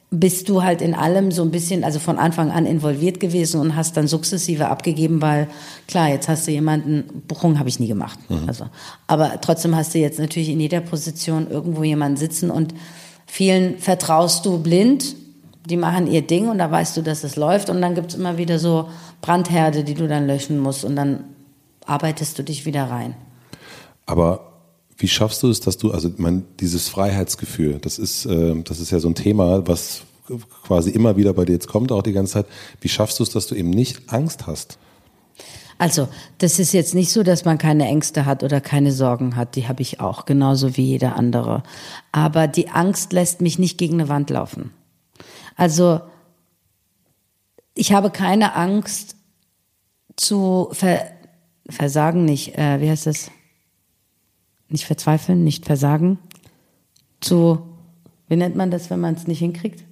bist 0.09 0.49
du 0.49 0.63
halt 0.63 0.81
in 0.81 0.95
allem 0.95 1.31
so 1.31 1.43
ein 1.43 1.51
bisschen, 1.51 1.83
also 1.83 1.99
von 1.99 2.17
Anfang 2.17 2.49
an 2.49 2.65
involviert 2.65 3.19
gewesen 3.19 3.61
und 3.61 3.75
hast 3.75 3.95
dann 3.97 4.07
sukzessive 4.07 4.69
abgegeben, 4.69 5.21
weil 5.21 5.47
klar, 5.87 6.09
jetzt 6.09 6.27
hast 6.27 6.47
du 6.47 6.51
jemanden, 6.51 7.21
Buchung 7.27 7.59
habe 7.59 7.69
ich 7.69 7.79
nie 7.79 7.87
gemacht. 7.87 8.17
Mhm. 8.29 8.45
Also, 8.47 8.65
aber 9.05 9.39
trotzdem 9.41 9.75
hast 9.75 9.93
du 9.93 9.99
jetzt 9.99 10.17
natürlich 10.17 10.49
in 10.49 10.59
jeder 10.59 10.81
Position 10.81 11.51
irgendwo 11.51 11.83
jemanden 11.83 12.17
sitzen 12.17 12.49
und 12.49 12.73
vielen 13.27 13.77
vertraust 13.77 14.43
du 14.43 14.57
blind, 14.57 15.15
die 15.67 15.77
machen 15.77 16.07
ihr 16.07 16.21
Ding 16.21 16.47
und 16.47 16.57
da 16.59 16.71
weißt 16.71 16.95
du, 16.95 17.01
dass 17.01 17.23
es 17.23 17.35
läuft 17.35 17.69
und 17.69 17.81
dann 17.81 17.93
gibt's 17.93 18.15
immer 18.15 18.37
wieder 18.37 18.57
so 18.57 18.89
Brandherde, 19.21 19.83
die 19.83 19.93
du 19.93 20.07
dann 20.07 20.25
löschen 20.25 20.59
musst 20.59 20.85
und 20.85 20.95
dann 20.95 21.25
arbeitest 21.85 22.39
du 22.39 22.43
dich 22.43 22.65
wieder 22.65 22.85
rein. 22.85 23.15
Aber 24.05 24.53
wie 24.97 25.07
schaffst 25.07 25.43
du 25.43 25.49
es, 25.49 25.59
dass 25.59 25.77
du, 25.77 25.91
also 25.91 26.09
man, 26.17 26.45
dieses 26.59 26.87
Freiheitsgefühl, 26.87 27.79
das 27.79 27.99
ist, 27.99 28.25
äh, 28.25 28.55
das 28.63 28.79
ist 28.79 28.91
ja 28.91 28.99
so 28.99 29.09
ein 29.09 29.15
Thema, 29.15 29.67
was 29.67 30.01
quasi 30.63 30.89
immer 30.89 31.17
wieder 31.17 31.33
bei 31.33 31.45
dir 31.45 31.53
jetzt 31.53 31.67
kommt, 31.67 31.91
auch 31.91 32.01
die 32.01 32.13
ganze 32.13 32.33
Zeit. 32.33 32.45
Wie 32.81 32.89
schaffst 32.89 33.19
du 33.19 33.23
es, 33.23 33.29
dass 33.29 33.47
du 33.47 33.55
eben 33.55 33.69
nicht 33.69 34.11
Angst 34.11 34.47
hast? 34.47 34.77
Also, 35.79 36.07
das 36.39 36.57
ist 36.57 36.73
jetzt 36.73 36.95
nicht 36.95 37.11
so, 37.11 37.21
dass 37.21 37.45
man 37.45 37.59
keine 37.59 37.85
Ängste 37.85 38.25
hat 38.25 38.43
oder 38.43 38.61
keine 38.61 38.91
Sorgen 38.91 39.35
hat. 39.35 39.55
Die 39.55 39.67
habe 39.67 39.83
ich 39.83 39.99
auch, 39.99 40.25
genauso 40.25 40.75
wie 40.75 40.85
jeder 40.85 41.15
andere. 41.15 41.61
Aber 42.11 42.47
die 42.47 42.69
Angst 42.69 43.13
lässt 43.13 43.41
mich 43.41 43.59
nicht 43.59 43.77
gegen 43.77 43.99
eine 43.99 44.09
Wand 44.09 44.31
laufen. 44.31 44.71
Also, 45.57 45.99
ich 47.73 47.91
habe 47.91 48.09
keine 48.09 48.55
Angst 48.55 49.17
zu 50.15 50.69
ver 50.71 51.01
versagen 51.69 52.23
nicht, 52.23 52.57
äh, 52.57 52.79
wie 52.79 52.89
heißt 52.89 53.07
das? 53.07 53.29
nicht 54.69 54.85
verzweifeln, 54.85 55.43
nicht 55.43 55.65
versagen, 55.65 56.19
zu, 57.21 57.59
wie 58.27 58.35
nennt 58.35 58.55
man 58.55 58.71
das, 58.71 58.89
wenn 58.89 58.99
man 58.99 59.15
es 59.15 59.27
nicht 59.27 59.39
hinkriegt? 59.39 59.83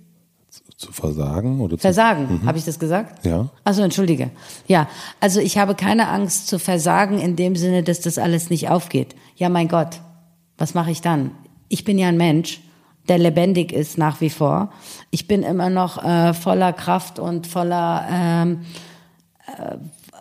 Zu 0.78 0.92
versagen 0.92 1.62
oder 1.62 1.78
versagen, 1.78 2.42
mhm. 2.42 2.46
habe 2.46 2.58
ich 2.58 2.66
das 2.66 2.80
gesagt? 2.80 3.26
Ja. 3.26 3.50
Also 3.64 3.82
entschuldige. 3.82 4.32
Ja, 4.68 4.90
also 5.22 5.40
ich 5.40 5.58
habe 5.58 5.74
keine 5.74 6.10
Angst 6.10 6.48
zu 6.48 6.60
versagen 6.60 7.20
in 7.20 7.38
dem 7.38 7.56
Sinne, 7.56 7.82
dass 7.82 8.02
das 8.02 8.18
alles 8.18 8.50
nicht 8.50 8.70
aufgeht. 8.70 9.16
Ja, 9.38 9.48
mein 9.48 9.70
Gott, 9.70 10.02
was 10.58 10.74
mache 10.74 10.92
ich 10.92 11.02
dann? 11.02 11.32
Ich 11.70 11.86
bin 11.86 11.98
ja 11.98 12.10
ein 12.10 12.18
Mensch, 12.18 12.62
der 13.08 13.18
lebendig 13.18 13.72
ist 13.72 13.98
nach 13.98 14.22
wie 14.22 14.30
vor. 14.30 14.72
Ich 15.12 15.28
bin 15.28 15.44
immer 15.44 15.70
noch 15.70 16.04
äh, 16.04 16.34
voller 16.34 16.74
Kraft 16.74 17.20
und 17.20 17.48
voller 17.48 18.08
ähm, 18.12 18.62
äh, 19.48 19.78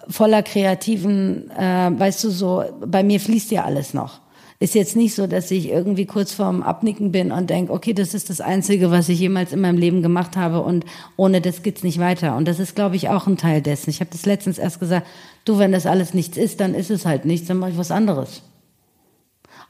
voller 0.08 0.42
kreativen, 0.42 1.50
äh, 1.50 1.90
weißt 1.98 2.24
du 2.24 2.30
so, 2.30 2.62
bei 2.84 3.02
mir 3.02 3.20
fließt 3.20 3.50
ja 3.50 3.64
alles 3.64 3.94
noch 3.94 4.20
ist 4.64 4.74
jetzt 4.74 4.96
nicht 4.96 5.14
so, 5.14 5.26
dass 5.26 5.50
ich 5.50 5.68
irgendwie 5.68 6.06
kurz 6.06 6.32
vorm 6.32 6.62
Abnicken 6.62 7.12
bin 7.12 7.32
und 7.32 7.50
denke, 7.50 7.72
okay, 7.72 7.92
das 7.92 8.14
ist 8.14 8.30
das 8.30 8.40
Einzige, 8.40 8.90
was 8.90 9.08
ich 9.08 9.18
jemals 9.18 9.52
in 9.52 9.60
meinem 9.60 9.78
Leben 9.78 10.00
gemacht 10.00 10.36
habe 10.36 10.62
und 10.62 10.86
ohne 11.16 11.40
das 11.40 11.62
geht's 11.62 11.82
nicht 11.82 11.98
weiter. 11.98 12.36
Und 12.36 12.46
das 12.46 12.60
ist, 12.60 12.74
glaube 12.74 12.96
ich, 12.96 13.08
auch 13.08 13.26
ein 13.26 13.36
Teil 13.36 13.60
dessen. 13.60 13.90
Ich 13.90 14.00
habe 14.00 14.10
das 14.10 14.24
letztens 14.24 14.58
erst 14.58 14.80
gesagt, 14.80 15.06
du, 15.44 15.58
wenn 15.58 15.72
das 15.72 15.86
alles 15.86 16.14
nichts 16.14 16.38
ist, 16.38 16.60
dann 16.60 16.74
ist 16.74 16.90
es 16.90 17.04
halt 17.04 17.24
nichts, 17.24 17.48
dann 17.48 17.58
mache 17.58 17.72
ich 17.72 17.78
was 17.78 17.90
anderes. 17.90 18.42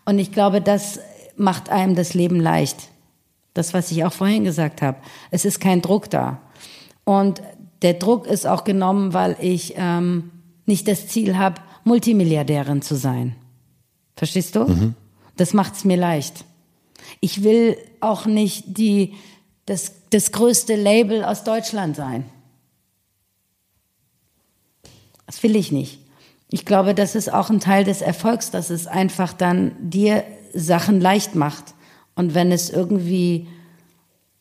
Und 0.04 0.18
ich 0.18 0.32
glaube, 0.32 0.60
das 0.60 1.00
macht 1.36 1.70
einem 1.70 1.96
das 1.96 2.14
Leben 2.14 2.38
leicht. 2.38 2.88
Das, 3.54 3.72
was 3.72 3.90
ich 3.90 4.04
auch 4.04 4.12
vorhin 4.12 4.44
gesagt 4.44 4.82
habe. 4.82 4.98
Es 5.30 5.44
ist 5.44 5.60
kein 5.60 5.80
Druck 5.80 6.10
da. 6.10 6.40
Und 7.04 7.40
der 7.82 7.94
Druck 7.94 8.26
ist 8.26 8.46
auch 8.46 8.64
genommen, 8.64 9.12
weil 9.12 9.36
ich 9.40 9.74
ähm, 9.76 10.30
nicht 10.66 10.88
das 10.88 11.08
Ziel 11.08 11.36
habe, 11.36 11.60
Multimilliardärin 11.84 12.82
zu 12.82 12.96
sein. 12.96 13.36
Verstehst 14.16 14.56
du? 14.56 14.64
Mhm. 14.64 14.94
Das 15.36 15.52
macht's 15.52 15.84
mir 15.84 15.96
leicht. 15.96 16.44
Ich 17.20 17.42
will 17.42 17.76
auch 18.00 18.26
nicht 18.26 18.78
die, 18.78 19.14
das, 19.66 19.92
das 20.10 20.32
größte 20.32 20.76
Label 20.76 21.24
aus 21.24 21.44
Deutschland 21.44 21.96
sein. 21.96 22.24
Das 25.26 25.42
will 25.42 25.56
ich 25.56 25.72
nicht. 25.72 26.00
Ich 26.50 26.64
glaube, 26.64 26.94
das 26.94 27.14
ist 27.14 27.32
auch 27.32 27.50
ein 27.50 27.60
Teil 27.60 27.84
des 27.84 28.00
Erfolgs, 28.00 28.50
dass 28.50 28.70
es 28.70 28.86
einfach 28.86 29.32
dann 29.32 29.72
dir 29.80 30.24
Sachen 30.52 31.00
leicht 31.00 31.34
macht. 31.34 31.73
Und 32.14 32.34
wenn 32.34 32.52
es 32.52 32.70
irgendwie 32.70 33.48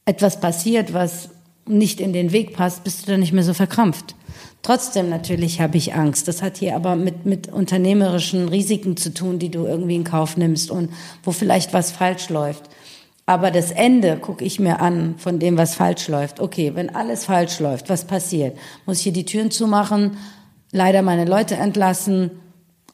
etwas 0.05 0.39
passiert, 0.39 0.93
was 0.93 1.29
nicht 1.65 2.01
in 2.01 2.13
den 2.13 2.31
Weg 2.31 2.53
passt, 2.53 2.83
bist 2.83 3.03
du 3.03 3.11
dann 3.11 3.21
nicht 3.21 3.33
mehr 3.33 3.43
so 3.43 3.53
verkrampft. 3.53 4.15
Trotzdem 4.61 5.09
natürlich 5.09 5.59
habe 5.61 5.77
ich 5.77 5.93
Angst. 5.93 6.27
Das 6.27 6.41
hat 6.41 6.57
hier 6.57 6.75
aber 6.75 6.95
mit, 6.95 7.25
mit 7.25 7.51
unternehmerischen 7.51 8.47
Risiken 8.47 8.97
zu 8.97 9.13
tun, 9.13 9.39
die 9.39 9.49
du 9.49 9.65
irgendwie 9.65 9.95
in 9.95 10.03
Kauf 10.03 10.37
nimmst 10.37 10.71
und 10.71 10.89
wo 11.23 11.31
vielleicht 11.31 11.73
was 11.73 11.91
falsch 11.91 12.29
läuft. 12.29 12.69
Aber 13.25 13.51
das 13.51 13.71
Ende 13.71 14.17
gucke 14.17 14.43
ich 14.43 14.59
mir 14.59 14.81
an 14.81 15.15
von 15.17 15.39
dem, 15.39 15.57
was 15.57 15.75
falsch 15.75 16.07
läuft. 16.09 16.39
Okay, 16.39 16.71
wenn 16.75 16.93
alles 16.93 17.25
falsch 17.25 17.59
läuft, 17.59 17.89
was 17.89 18.05
passiert? 18.05 18.57
Muss 18.85 18.97
ich 18.97 19.03
hier 19.03 19.13
die 19.13 19.25
Türen 19.25 19.51
zumachen, 19.51 20.17
leider 20.71 21.01
meine 21.01 21.25
Leute 21.25 21.55
entlassen 21.55 22.31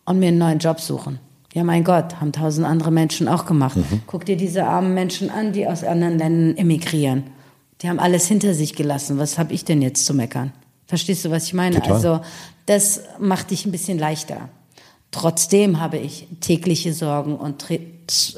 und 0.06 0.20
mir 0.20 0.28
einen 0.28 0.38
neuen 0.38 0.60
Job 0.60 0.80
suchen? 0.80 1.20
Ja, 1.54 1.64
mein 1.64 1.84
Gott, 1.84 2.22
haben 2.22 2.32
tausend 2.32 2.68
andere 2.68 2.91
Menschen 2.91 3.28
auch 3.28 3.45
gemacht. 3.45 3.78
Mhm. 3.78 4.02
Guck 4.06 4.26
dir 4.26 4.38
diese 4.38 4.66
armen 4.66 4.93
Menschen 4.93 5.30
an, 5.30 5.52
die 5.52 5.68
aus 5.68 5.84
anderen 5.84 6.18
Ländern 6.20 6.58
emigrieren. 6.58 7.24
Die 7.82 7.89
haben 7.89 8.00
alles 8.00 8.28
hinter 8.28 8.54
sich 8.54 8.76
gelassen. 8.76 9.18
Was 9.18 9.38
habe 9.38 9.54
ich 9.54 9.66
denn 9.66 9.82
jetzt 9.82 10.06
zu 10.06 10.14
meckern? 10.14 10.52
Verstehst 10.86 11.26
du, 11.26 11.32
was 11.32 11.45
ich 11.45 11.54
meine? 11.54 11.76
Total. 11.76 11.93
Also 11.93 12.22
das 12.66 13.02
macht 13.20 13.52
dich 13.52 13.66
ein 13.66 13.72
bisschen 13.72 13.97
leichter. 13.97 14.50
Trotzdem 15.12 15.80
habe 15.80 15.97
ich 15.97 16.28
tägliche 16.39 16.93
Sorgen 16.93 17.36
und 17.36 17.66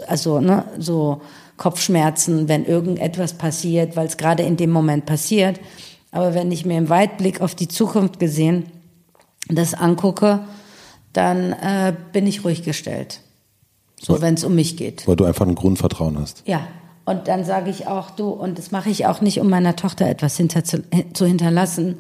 also 0.07 0.39
ne, 0.39 0.63
so 0.77 1.21
Kopfschmerzen, 1.57 2.47
wenn 2.47 2.65
irgendetwas 2.65 3.33
passiert, 3.33 3.95
weil 3.95 4.07
es 4.07 4.17
gerade 4.17 4.43
in 4.43 4.55
dem 4.57 4.69
Moment 4.69 5.05
passiert. 5.05 5.59
Aber 6.11 6.33
wenn 6.33 6.51
ich 6.51 6.65
mir 6.65 6.77
im 6.77 6.89
Weitblick 6.89 7.41
auf 7.41 7.55
die 7.55 7.67
Zukunft 7.67 8.19
gesehen 8.19 8.65
das 9.47 9.73
angucke, 9.73 10.41
dann 11.13 11.53
äh, 11.53 11.93
bin 12.13 12.27
ich 12.27 12.43
ruhig 12.43 12.63
gestellt. 12.63 13.21
So, 13.99 14.19
wenn 14.21 14.33
es 14.33 14.43
um 14.43 14.55
mich 14.55 14.77
geht. 14.77 15.07
Weil 15.07 15.15
du 15.15 15.25
einfach 15.25 15.45
ein 15.45 15.55
Grundvertrauen 15.55 16.17
hast. 16.19 16.43
Ja. 16.47 16.67
Und 17.05 17.27
dann 17.27 17.45
sage 17.45 17.69
ich 17.69 17.87
auch, 17.87 18.11
du, 18.11 18.29
und 18.29 18.57
das 18.57 18.71
mache 18.71 18.89
ich 18.89 19.05
auch 19.05 19.21
nicht, 19.21 19.39
um 19.39 19.49
meiner 19.49 19.75
Tochter 19.75 20.07
etwas 20.07 20.37
hinter 20.37 20.63
zu, 20.63 20.83
zu 21.13 21.25
hinterlassen, 21.25 21.99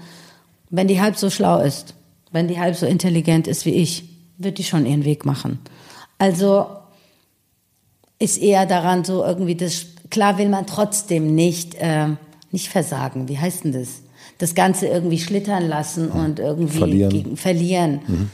wenn 0.69 0.87
die 0.87 1.01
halb 1.01 1.17
so 1.17 1.29
schlau 1.29 1.59
ist, 1.59 1.95
wenn 2.31 2.47
die 2.47 2.59
halb 2.59 2.75
so 2.75 2.85
intelligent 2.85 3.47
ist 3.47 3.65
wie 3.65 3.71
ich, 3.71 4.05
wird 4.37 4.57
die 4.57 4.63
schon 4.63 4.85
ihren 4.85 5.03
Weg 5.03 5.25
machen. 5.25 5.59
Also 6.17 6.67
ist 8.19 8.37
eher 8.37 8.65
daran 8.65 9.03
so 9.03 9.23
irgendwie 9.23 9.55
das, 9.55 9.87
klar 10.09 10.37
will 10.37 10.49
man 10.49 10.67
trotzdem 10.67 11.33
nicht, 11.33 11.75
äh, 11.75 12.09
nicht 12.51 12.69
versagen, 12.69 13.27
wie 13.27 13.39
heißt 13.39 13.63
denn 13.63 13.73
das? 13.73 14.03
Das 14.37 14.55
Ganze 14.55 14.87
irgendwie 14.87 15.19
schlittern 15.19 15.67
lassen 15.67 16.09
und 16.09 16.39
irgendwie 16.39 16.77
verlieren. 16.77 17.11
Gegen, 17.11 17.37
verlieren. 17.37 17.99
Mhm. 18.07 18.31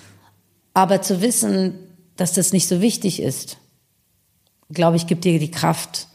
Aber 0.78 1.02
zu 1.02 1.22
wissen, 1.22 1.74
dass 2.18 2.34
das 2.34 2.54
nicht 2.54 2.68
so 2.68 2.82
wichtig 2.82 3.20
ist, 3.20 3.58
glaube 4.70 4.96
ich, 4.96 5.08
gibt 5.08 5.26
dir 5.26 5.40
die 5.40 5.50
Kraft, 5.50 6.08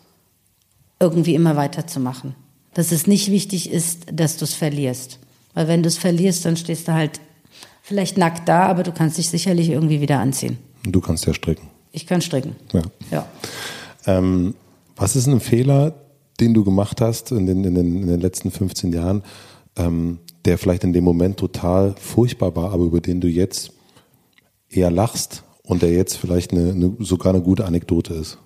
irgendwie 1.00 1.34
immer 1.34 1.56
weiterzumachen. 1.56 2.36
Dass 2.72 2.92
es 2.92 3.08
nicht 3.08 3.28
wichtig 3.32 3.72
ist, 3.72 4.06
dass 4.12 4.36
du 4.36 4.44
es 4.44 4.54
verlierst. 4.54 5.18
Weil 5.54 5.66
wenn 5.66 5.82
du 5.82 5.88
es 5.88 5.98
verlierst, 5.98 6.44
dann 6.44 6.56
stehst 6.56 6.86
du 6.86 6.92
halt 6.92 7.20
vielleicht 7.82 8.16
nackt 8.18 8.48
da, 8.48 8.66
aber 8.66 8.84
du 8.84 8.92
kannst 8.92 9.18
dich 9.18 9.30
sicherlich 9.30 9.68
irgendwie 9.68 10.00
wieder 10.00 10.20
anziehen. 10.20 10.58
Du 10.84 11.00
kannst 11.00 11.26
ja 11.26 11.34
stricken. 11.34 11.68
Ich 11.90 12.06
kann 12.06 12.20
stricken. 12.20 12.54
Ja. 12.72 12.82
ja. 13.10 13.26
Ähm, 14.06 14.54
was 14.94 15.16
ist 15.16 15.26
ein 15.26 15.40
Fehler, 15.40 15.92
den 16.38 16.54
du 16.54 16.62
gemacht 16.62 17.00
hast 17.00 17.32
in 17.32 17.46
den, 17.46 17.64
in 17.64 17.74
den, 17.74 18.02
in 18.02 18.06
den 18.06 18.20
letzten 18.20 18.52
15 18.52 18.92
Jahren, 18.92 19.24
ähm, 19.74 20.20
der 20.44 20.56
vielleicht 20.56 20.84
in 20.84 20.92
dem 20.92 21.02
Moment 21.02 21.36
total 21.36 21.96
furchtbar 22.00 22.54
war, 22.54 22.70
aber 22.72 22.84
über 22.84 23.00
den 23.00 23.20
du 23.20 23.26
jetzt 23.26 23.72
eher 24.72 24.90
lachst 24.90 25.44
und 25.62 25.82
der 25.82 25.90
jetzt 25.92 26.16
vielleicht 26.16 26.52
eine, 26.52 26.70
eine, 26.70 26.96
sogar 27.00 27.32
eine 27.32 27.42
gute 27.42 27.64
Anekdote 27.64 28.14
ist? 28.14 28.38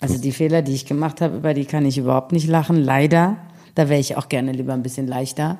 Also 0.00 0.18
die 0.18 0.32
Fehler, 0.32 0.62
die 0.62 0.72
ich 0.72 0.84
gemacht 0.84 1.20
habe, 1.20 1.36
über 1.36 1.54
die 1.54 1.64
kann 1.64 1.86
ich 1.86 1.96
überhaupt 1.96 2.32
nicht 2.32 2.48
lachen, 2.48 2.76
leider. 2.76 3.36
Da 3.74 3.88
wäre 3.88 4.00
ich 4.00 4.16
auch 4.16 4.28
gerne 4.28 4.52
lieber 4.52 4.72
ein 4.72 4.82
bisschen 4.82 5.06
leichter. 5.06 5.58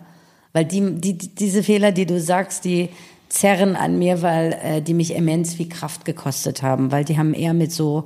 Weil 0.52 0.64
die, 0.64 1.00
die, 1.00 1.16
diese 1.16 1.62
Fehler, 1.62 1.92
die 1.92 2.06
du 2.06 2.20
sagst, 2.20 2.64
die 2.64 2.90
zerren 3.28 3.76
an 3.76 3.98
mir, 3.98 4.20
weil 4.20 4.58
äh, 4.62 4.82
die 4.82 4.94
mich 4.94 5.14
immens 5.14 5.54
viel 5.54 5.68
Kraft 5.68 6.04
gekostet 6.04 6.62
haben, 6.62 6.92
weil 6.92 7.04
die 7.04 7.16
haben 7.16 7.34
eher 7.34 7.54
mit 7.54 7.72
so 7.72 8.04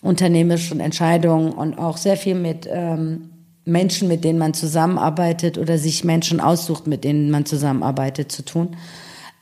unternehmerischen 0.00 0.80
Entscheidungen 0.80 1.52
und 1.52 1.78
auch 1.78 1.96
sehr 1.96 2.16
viel 2.16 2.34
mit 2.34 2.68
ähm, 2.70 3.30
Menschen, 3.64 4.08
mit 4.08 4.24
denen 4.24 4.38
man 4.38 4.54
zusammenarbeitet 4.54 5.58
oder 5.58 5.78
sich 5.78 6.04
Menschen 6.04 6.40
aussucht, 6.40 6.86
mit 6.86 7.04
denen 7.04 7.30
man 7.30 7.44
zusammenarbeitet, 7.44 8.32
zu 8.32 8.44
tun. 8.44 8.76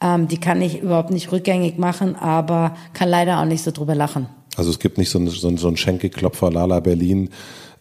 Ähm, 0.03 0.29
die 0.29 0.39
kann 0.39 0.63
ich 0.63 0.81
überhaupt 0.81 1.11
nicht 1.11 1.31
rückgängig 1.33 1.79
machen, 1.79 2.17
aber 2.17 2.75
kann 2.93 3.09
leider 3.09 3.41
auch 3.41 3.45
nicht 3.45 3.63
so 3.63 3.71
drüber 3.71 3.95
lachen. 3.95 4.27
Also 4.57 4.71
es 4.71 4.79
gibt 4.79 4.99
nicht 4.99 5.11
so, 5.11 5.19
ein, 5.19 5.29
so, 5.29 5.49
ein, 5.49 5.57
so 5.57 5.69
einen 5.69 5.77
Schenkelklopfer 5.77 6.51
Lala 6.51 6.81
Berlin, 6.81 7.31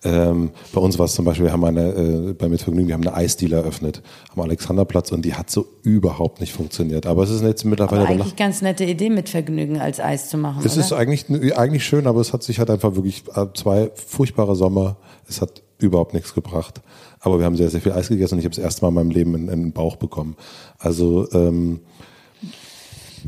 ähm, 0.03 0.51
bei 0.72 0.80
uns 0.80 0.97
war 0.97 1.05
es 1.05 1.13
zum 1.13 1.26
Beispiel, 1.26 1.45
wir 1.45 1.51
haben 1.51 1.65
eine, 1.65 1.89
äh, 1.89 2.34
bei 2.34 2.47
Mitvergnügen, 2.47 2.88
wir 2.88 2.93
haben 2.93 3.05
eine 3.05 3.15
Eisdiele 3.15 3.57
eröffnet 3.57 4.01
am 4.34 4.41
Alexanderplatz 4.41 5.11
und 5.11 5.24
die 5.26 5.34
hat 5.34 5.49
so 5.49 5.65
überhaupt 5.84 6.39
nicht 6.39 6.53
funktioniert. 6.53 7.05
Aber 7.05 7.24
es 7.24 7.30
ist 7.30 7.41
jetzt 7.41 7.65
mittlerweile. 7.65 8.01
Aber 8.01 8.09
eigentlich 8.09 8.38
ganz 8.38 8.61
nette 8.61 8.86
Idee, 8.86 9.09
mit 9.09 9.28
Vergnügen 9.28 9.82
als 9.82 9.99
Eis 9.99 10.30
zu 10.30 10.38
machen. 10.38 10.61
Es 10.63 10.74
oder? 10.74 10.86
ist 10.86 10.93
eigentlich, 10.93 11.57
eigentlich 11.57 11.84
schön, 11.84 12.07
aber 12.07 12.22
es 12.22 12.32
hat 12.32 12.43
sich 12.43 12.59
halt 12.59 12.70
einfach 12.70 12.95
wirklich 12.95 13.24
äh, 13.36 13.47
zwei 13.53 13.91
furchtbare 13.93 14.55
Sommer. 14.55 14.95
Es 15.28 15.41
hat 15.41 15.63
überhaupt 15.80 16.13
nichts 16.13 16.34
gebracht. 16.34 16.82
Aber 17.20 17.39
wir 17.39 17.45
haben 17.45 17.57
sehr, 17.57 17.70
sehr 17.70 17.82
viel 17.82 17.91
Eis 17.91 18.07
gegessen 18.07 18.36
und 18.36 18.39
ich 18.39 18.45
habe 18.45 18.55
das 18.55 18.63
erste 18.63 18.84
Mal 18.84 18.89
in 18.89 18.95
meinem 18.95 19.11
Leben 19.11 19.36
einen, 19.36 19.49
einen 19.49 19.72
Bauch 19.74 19.97
bekommen. 19.97 20.38
Also 20.78 21.30
ähm, 21.34 21.82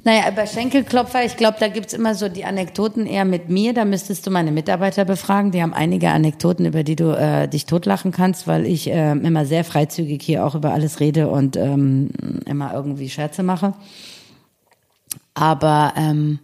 naja, 0.03 0.31
bei 0.31 0.47
Schenkelklopfer, 0.47 1.23
ich 1.25 1.37
glaube, 1.37 1.57
da 1.59 1.67
gibt's 1.67 1.93
immer 1.93 2.15
so 2.15 2.27
die 2.27 2.45
Anekdoten 2.45 3.05
eher 3.05 3.25
mit 3.25 3.49
mir. 3.49 3.73
Da 3.73 3.85
müsstest 3.85 4.25
du 4.25 4.31
meine 4.31 4.51
Mitarbeiter 4.51 5.05
befragen. 5.05 5.51
Die 5.51 5.61
haben 5.61 5.73
einige 5.73 6.09
Anekdoten, 6.09 6.65
über 6.65 6.83
die 6.83 6.95
du 6.95 7.11
äh, 7.11 7.47
dich 7.47 7.65
totlachen 7.65 8.11
kannst, 8.11 8.47
weil 8.47 8.65
ich 8.65 8.89
äh, 8.89 9.11
immer 9.11 9.45
sehr 9.45 9.63
freizügig 9.63 10.21
hier 10.23 10.45
auch 10.45 10.55
über 10.55 10.73
alles 10.73 10.99
rede 10.99 11.29
und 11.29 11.55
ähm, 11.55 12.09
immer 12.45 12.73
irgendwie 12.73 13.09
Scherze 13.09 13.43
mache. 13.43 13.73
Aber 15.33 15.93
ähm, 15.95 16.39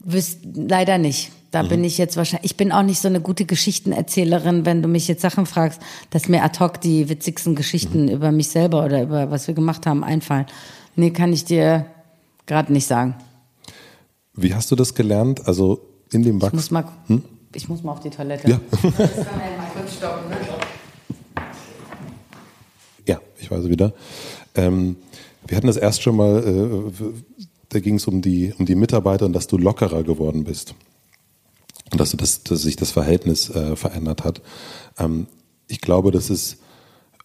wüsst, 0.00 0.40
leider 0.54 0.98
nicht. 0.98 1.30
Da 1.52 1.62
mhm. 1.62 1.68
bin 1.68 1.84
ich 1.84 1.98
jetzt 1.98 2.16
wahrscheinlich, 2.16 2.50
ich 2.50 2.56
bin 2.56 2.72
auch 2.72 2.82
nicht 2.82 3.00
so 3.00 3.08
eine 3.08 3.20
gute 3.20 3.44
Geschichtenerzählerin, 3.44 4.66
wenn 4.66 4.82
du 4.82 4.88
mich 4.88 5.06
jetzt 5.06 5.22
Sachen 5.22 5.46
fragst, 5.46 5.80
dass 6.10 6.28
mir 6.28 6.42
ad 6.42 6.58
hoc 6.58 6.80
die 6.80 7.08
witzigsten 7.08 7.54
Geschichten 7.54 8.06
mhm. 8.06 8.10
über 8.10 8.32
mich 8.32 8.48
selber 8.48 8.84
oder 8.84 9.02
über 9.02 9.30
was 9.30 9.46
wir 9.46 9.54
gemacht 9.54 9.86
haben 9.86 10.02
einfallen. 10.02 10.46
Nee, 10.94 11.10
kann 11.10 11.32
ich 11.32 11.44
dir 11.44 11.86
gerade 12.46 12.72
nicht 12.72 12.86
sagen. 12.86 13.14
Wie 14.34 14.54
hast 14.54 14.70
du 14.70 14.76
das 14.76 14.94
gelernt? 14.94 15.46
Also 15.46 15.80
in 16.10 16.22
dem 16.22 16.40
Wachs. 16.40 16.52
Ich 16.52 16.56
muss 16.56 16.70
mal, 16.70 16.84
hm? 17.06 17.22
ich 17.54 17.68
muss 17.68 17.82
mal 17.82 17.92
auf 17.92 18.00
die 18.00 18.10
Toilette. 18.10 18.48
Ja. 18.48 18.60
Das 18.70 18.80
kann 18.80 18.92
ja 18.92 19.56
mal 19.56 19.70
kurz 19.74 19.94
stoppen, 19.94 20.28
ne? 20.28 20.36
Ja, 23.06 23.20
ich 23.38 23.50
weiß 23.50 23.68
wieder. 23.68 23.92
Ähm, 24.54 24.96
wir 25.46 25.56
hatten 25.56 25.66
das 25.66 25.76
erst 25.76 26.02
schon 26.02 26.16
mal, 26.16 26.44
äh, 26.46 27.04
da 27.70 27.80
ging 27.80 27.96
es 27.96 28.06
um 28.06 28.22
die, 28.22 28.54
um 28.58 28.66
die 28.66 28.74
Mitarbeiter 28.74 29.26
und 29.26 29.32
dass 29.32 29.46
du 29.46 29.58
lockerer 29.58 30.02
geworden 30.02 30.44
bist. 30.44 30.74
Und 31.90 32.00
dass, 32.00 32.10
du 32.10 32.16
das, 32.16 32.42
dass 32.42 32.62
sich 32.62 32.76
das 32.76 32.90
Verhältnis 32.90 33.50
äh, 33.50 33.76
verändert 33.76 34.24
hat. 34.24 34.40
Ähm, 34.98 35.26
ich 35.68 35.80
glaube, 35.80 36.10
das 36.10 36.30
ist 36.30 36.58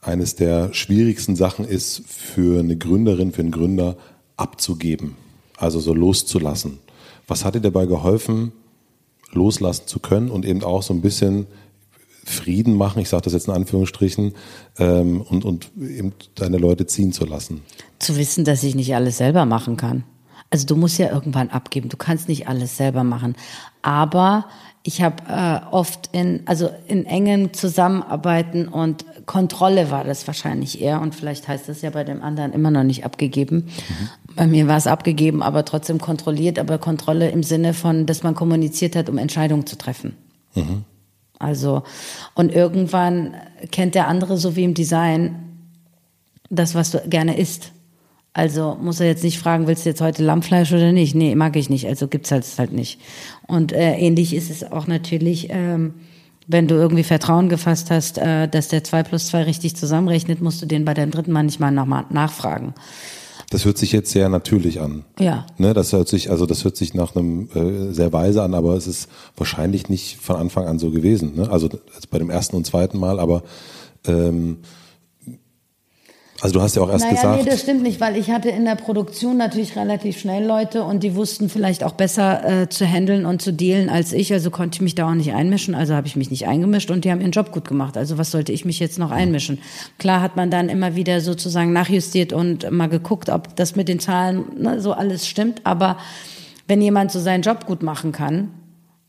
eines 0.07 0.35
der 0.35 0.73
schwierigsten 0.73 1.35
Sachen 1.35 1.65
ist 1.65 2.01
für 2.07 2.59
eine 2.59 2.77
Gründerin, 2.77 3.31
für 3.31 3.41
einen 3.41 3.51
Gründer 3.51 3.97
abzugeben, 4.37 5.15
also 5.57 5.79
so 5.79 5.93
loszulassen. 5.93 6.79
Was 7.27 7.43
hat 7.43 7.55
dir 7.55 7.61
dabei 7.61 7.85
geholfen, 7.85 8.53
loslassen 9.31 9.87
zu 9.87 9.99
können 9.99 10.29
und 10.29 10.45
eben 10.45 10.63
auch 10.63 10.81
so 10.81 10.93
ein 10.93 11.01
bisschen 11.01 11.47
Frieden 12.23 12.75
machen, 12.75 13.01
ich 13.01 13.09
sage 13.09 13.23
das 13.23 13.33
jetzt 13.33 13.47
in 13.47 13.53
Anführungsstrichen, 13.53 14.33
ähm, 14.79 15.21
und, 15.21 15.45
und 15.45 15.71
eben 15.77 16.13
deine 16.35 16.57
Leute 16.57 16.85
ziehen 16.85 17.13
zu 17.13 17.25
lassen? 17.25 17.61
Zu 17.99 18.17
wissen, 18.17 18.45
dass 18.45 18.63
ich 18.63 18.75
nicht 18.75 18.95
alles 18.95 19.17
selber 19.17 19.45
machen 19.45 19.77
kann. 19.77 20.03
Also 20.49 20.65
du 20.65 20.75
musst 20.75 20.97
ja 20.97 21.11
irgendwann 21.11 21.49
abgeben. 21.49 21.89
Du 21.89 21.97
kannst 21.97 22.29
nicht 22.29 22.47
alles 22.47 22.77
selber 22.77 23.03
machen. 23.03 23.35
Aber 23.81 24.45
ich 24.87 25.01
habe 25.01 25.21
äh, 25.27 25.59
oft 25.69 26.07
in, 26.13 26.43
also 26.45 26.69
in 26.87 27.05
engen 27.05 27.53
Zusammenarbeiten 27.53 28.69
und 28.69 29.03
Kontrolle 29.25 29.91
war 29.91 30.05
das 30.05 30.25
wahrscheinlich 30.27 30.81
eher. 30.81 31.01
Und 31.01 31.13
vielleicht 31.13 31.45
heißt 31.49 31.67
das 31.67 31.81
ja 31.81 31.89
bei 31.89 32.05
dem 32.05 32.23
anderen 32.23 32.53
immer 32.53 32.71
noch 32.71 32.83
nicht 32.85 33.03
abgegeben. 33.03 33.65
Mhm. 33.65 34.35
Bei 34.37 34.47
mir 34.47 34.69
war 34.69 34.77
es 34.77 34.87
abgegeben, 34.87 35.43
aber 35.43 35.65
trotzdem 35.65 35.99
kontrolliert, 35.99 36.57
aber 36.57 36.77
Kontrolle 36.77 37.29
im 37.31 37.43
Sinne 37.43 37.73
von, 37.73 38.05
dass 38.05 38.23
man 38.23 38.33
kommuniziert 38.33 38.95
hat, 38.95 39.09
um 39.09 39.17
Entscheidungen 39.17 39.65
zu 39.65 39.77
treffen. 39.77 40.15
Mhm. 40.55 40.85
Also, 41.37 41.83
und 42.33 42.53
irgendwann 42.53 43.33
kennt 43.71 43.93
der 43.93 44.07
andere, 44.07 44.37
so 44.37 44.55
wie 44.55 44.63
im 44.63 44.73
Design, 44.73 45.67
das, 46.49 46.75
was 46.75 46.91
du 46.91 46.99
gerne 47.09 47.37
isst. 47.37 47.73
Also 48.37 48.77
muss 48.79 48.99
er 48.99 49.07
jetzt 49.07 49.23
nicht 49.23 49.39
fragen, 49.39 49.65
willst 49.65 49.83
du 49.83 49.89
jetzt 49.89 49.99
heute 49.99 50.23
Lammfleisch 50.23 50.71
oder 50.71 50.91
nicht? 50.91 51.15
Nee, 51.15 51.33
mag 51.33 51.55
ich 51.55 51.71
nicht, 51.71 51.87
also 51.87 52.07
gibt's 52.07 52.29
halt 52.29 52.45
halt 52.59 52.71
nicht. 52.71 52.99
Und 53.47 53.71
äh, 53.71 53.95
ähnlich 53.95 54.35
ist 54.35 54.51
es 54.51 54.63
auch 54.63 54.85
natürlich, 54.85 55.47
ähm, 55.49 55.95
wenn 56.45 56.67
du 56.67 56.75
irgendwie 56.75 57.01
Vertrauen 57.01 57.49
gefasst 57.49 57.89
hast, 57.89 58.19
äh, 58.19 58.47
dass 58.47 58.67
der 58.67 58.83
zwei 58.83 59.01
plus 59.01 59.25
zwei 59.25 59.41
richtig 59.41 59.75
zusammenrechnet, 59.75 60.39
musst 60.39 60.61
du 60.61 60.67
den 60.67 60.85
bei 60.85 60.93
deinem 60.93 61.09
dritten 61.09 61.31
Mal 61.31 61.43
nicht 61.43 61.59
mal 61.59 61.71
nochmal 61.71 62.05
nachfragen. 62.11 62.75
Das 63.49 63.65
hört 63.65 63.79
sich 63.79 63.91
jetzt 63.91 64.11
sehr 64.11 64.29
natürlich 64.29 64.81
an. 64.81 65.03
Ja. 65.17 65.47
Ne, 65.57 65.73
das 65.73 65.91
hört 65.93 66.07
sich, 66.07 66.29
also 66.29 66.45
das 66.45 66.63
hört 66.63 66.77
sich 66.77 66.93
nach 66.93 67.15
einem 67.15 67.49
äh, 67.55 67.91
sehr 67.91 68.13
weise 68.13 68.43
an, 68.43 68.53
aber 68.53 68.75
es 68.75 68.85
ist 68.85 69.09
wahrscheinlich 69.35 69.89
nicht 69.89 70.17
von 70.17 70.35
Anfang 70.35 70.67
an 70.67 70.77
so 70.77 70.91
gewesen. 70.91 71.37
Ne? 71.37 71.49
Also 71.49 71.69
bei 72.11 72.19
dem 72.19 72.29
ersten 72.29 72.55
und 72.55 72.67
zweiten 72.67 72.99
Mal, 72.99 73.19
aber 73.19 73.41
ähm, 74.05 74.57
also 76.39 76.53
du 76.53 76.61
hast 76.61 76.75
ja 76.75 76.83
auch 76.83 76.89
erst 76.89 77.05
naja, 77.05 77.15
gesagt. 77.15 77.43
Nee, 77.43 77.49
das 77.49 77.61
stimmt 77.61 77.81
nicht, 77.81 77.99
weil 77.99 78.15
ich 78.15 78.29
hatte 78.29 78.49
in 78.49 78.65
der 78.65 78.75
Produktion 78.75 79.37
natürlich 79.37 79.75
relativ 79.75 80.19
schnell 80.19 80.45
Leute 80.45 80.83
und 80.83 81.01
die 81.01 81.15
wussten 81.15 81.49
vielleicht 81.49 81.83
auch 81.83 81.93
besser 81.93 82.61
äh, 82.63 82.69
zu 82.69 82.85
handeln 82.85 83.25
und 83.25 83.41
zu 83.41 83.51
dealen 83.51 83.89
als 83.89 84.13
ich. 84.13 84.31
Also 84.31 84.51
konnte 84.51 84.75
ich 84.75 84.81
mich 84.81 84.93
da 84.93 85.09
auch 85.09 85.15
nicht 85.15 85.33
einmischen. 85.33 85.73
Also 85.73 85.95
habe 85.95 86.05
ich 86.05 86.15
mich 86.15 86.29
nicht 86.29 86.47
eingemischt 86.47 86.91
und 86.91 87.05
die 87.05 87.11
haben 87.11 87.21
ihren 87.21 87.31
Job 87.31 87.51
gut 87.51 87.67
gemacht. 87.67 87.97
Also 87.97 88.19
was 88.19 88.29
sollte 88.29 88.51
ich 88.51 88.65
mich 88.65 88.79
jetzt 88.79 88.99
noch 88.99 89.09
einmischen? 89.09 89.59
Klar 89.97 90.21
hat 90.21 90.35
man 90.35 90.51
dann 90.51 90.69
immer 90.69 90.95
wieder 90.95 91.21
sozusagen 91.21 91.73
nachjustiert 91.73 92.33
und 92.33 92.69
mal 92.69 92.87
geguckt, 92.87 93.29
ob 93.29 93.55
das 93.55 93.75
mit 93.75 93.87
den 93.87 93.99
Zahlen 93.99 94.45
ne, 94.59 94.79
so 94.79 94.93
alles 94.93 95.27
stimmt. 95.27 95.61
Aber 95.63 95.97
wenn 96.67 96.81
jemand 96.81 97.11
so 97.11 97.19
seinen 97.19 97.41
Job 97.41 97.65
gut 97.65 97.81
machen 97.81 98.11
kann 98.11 98.51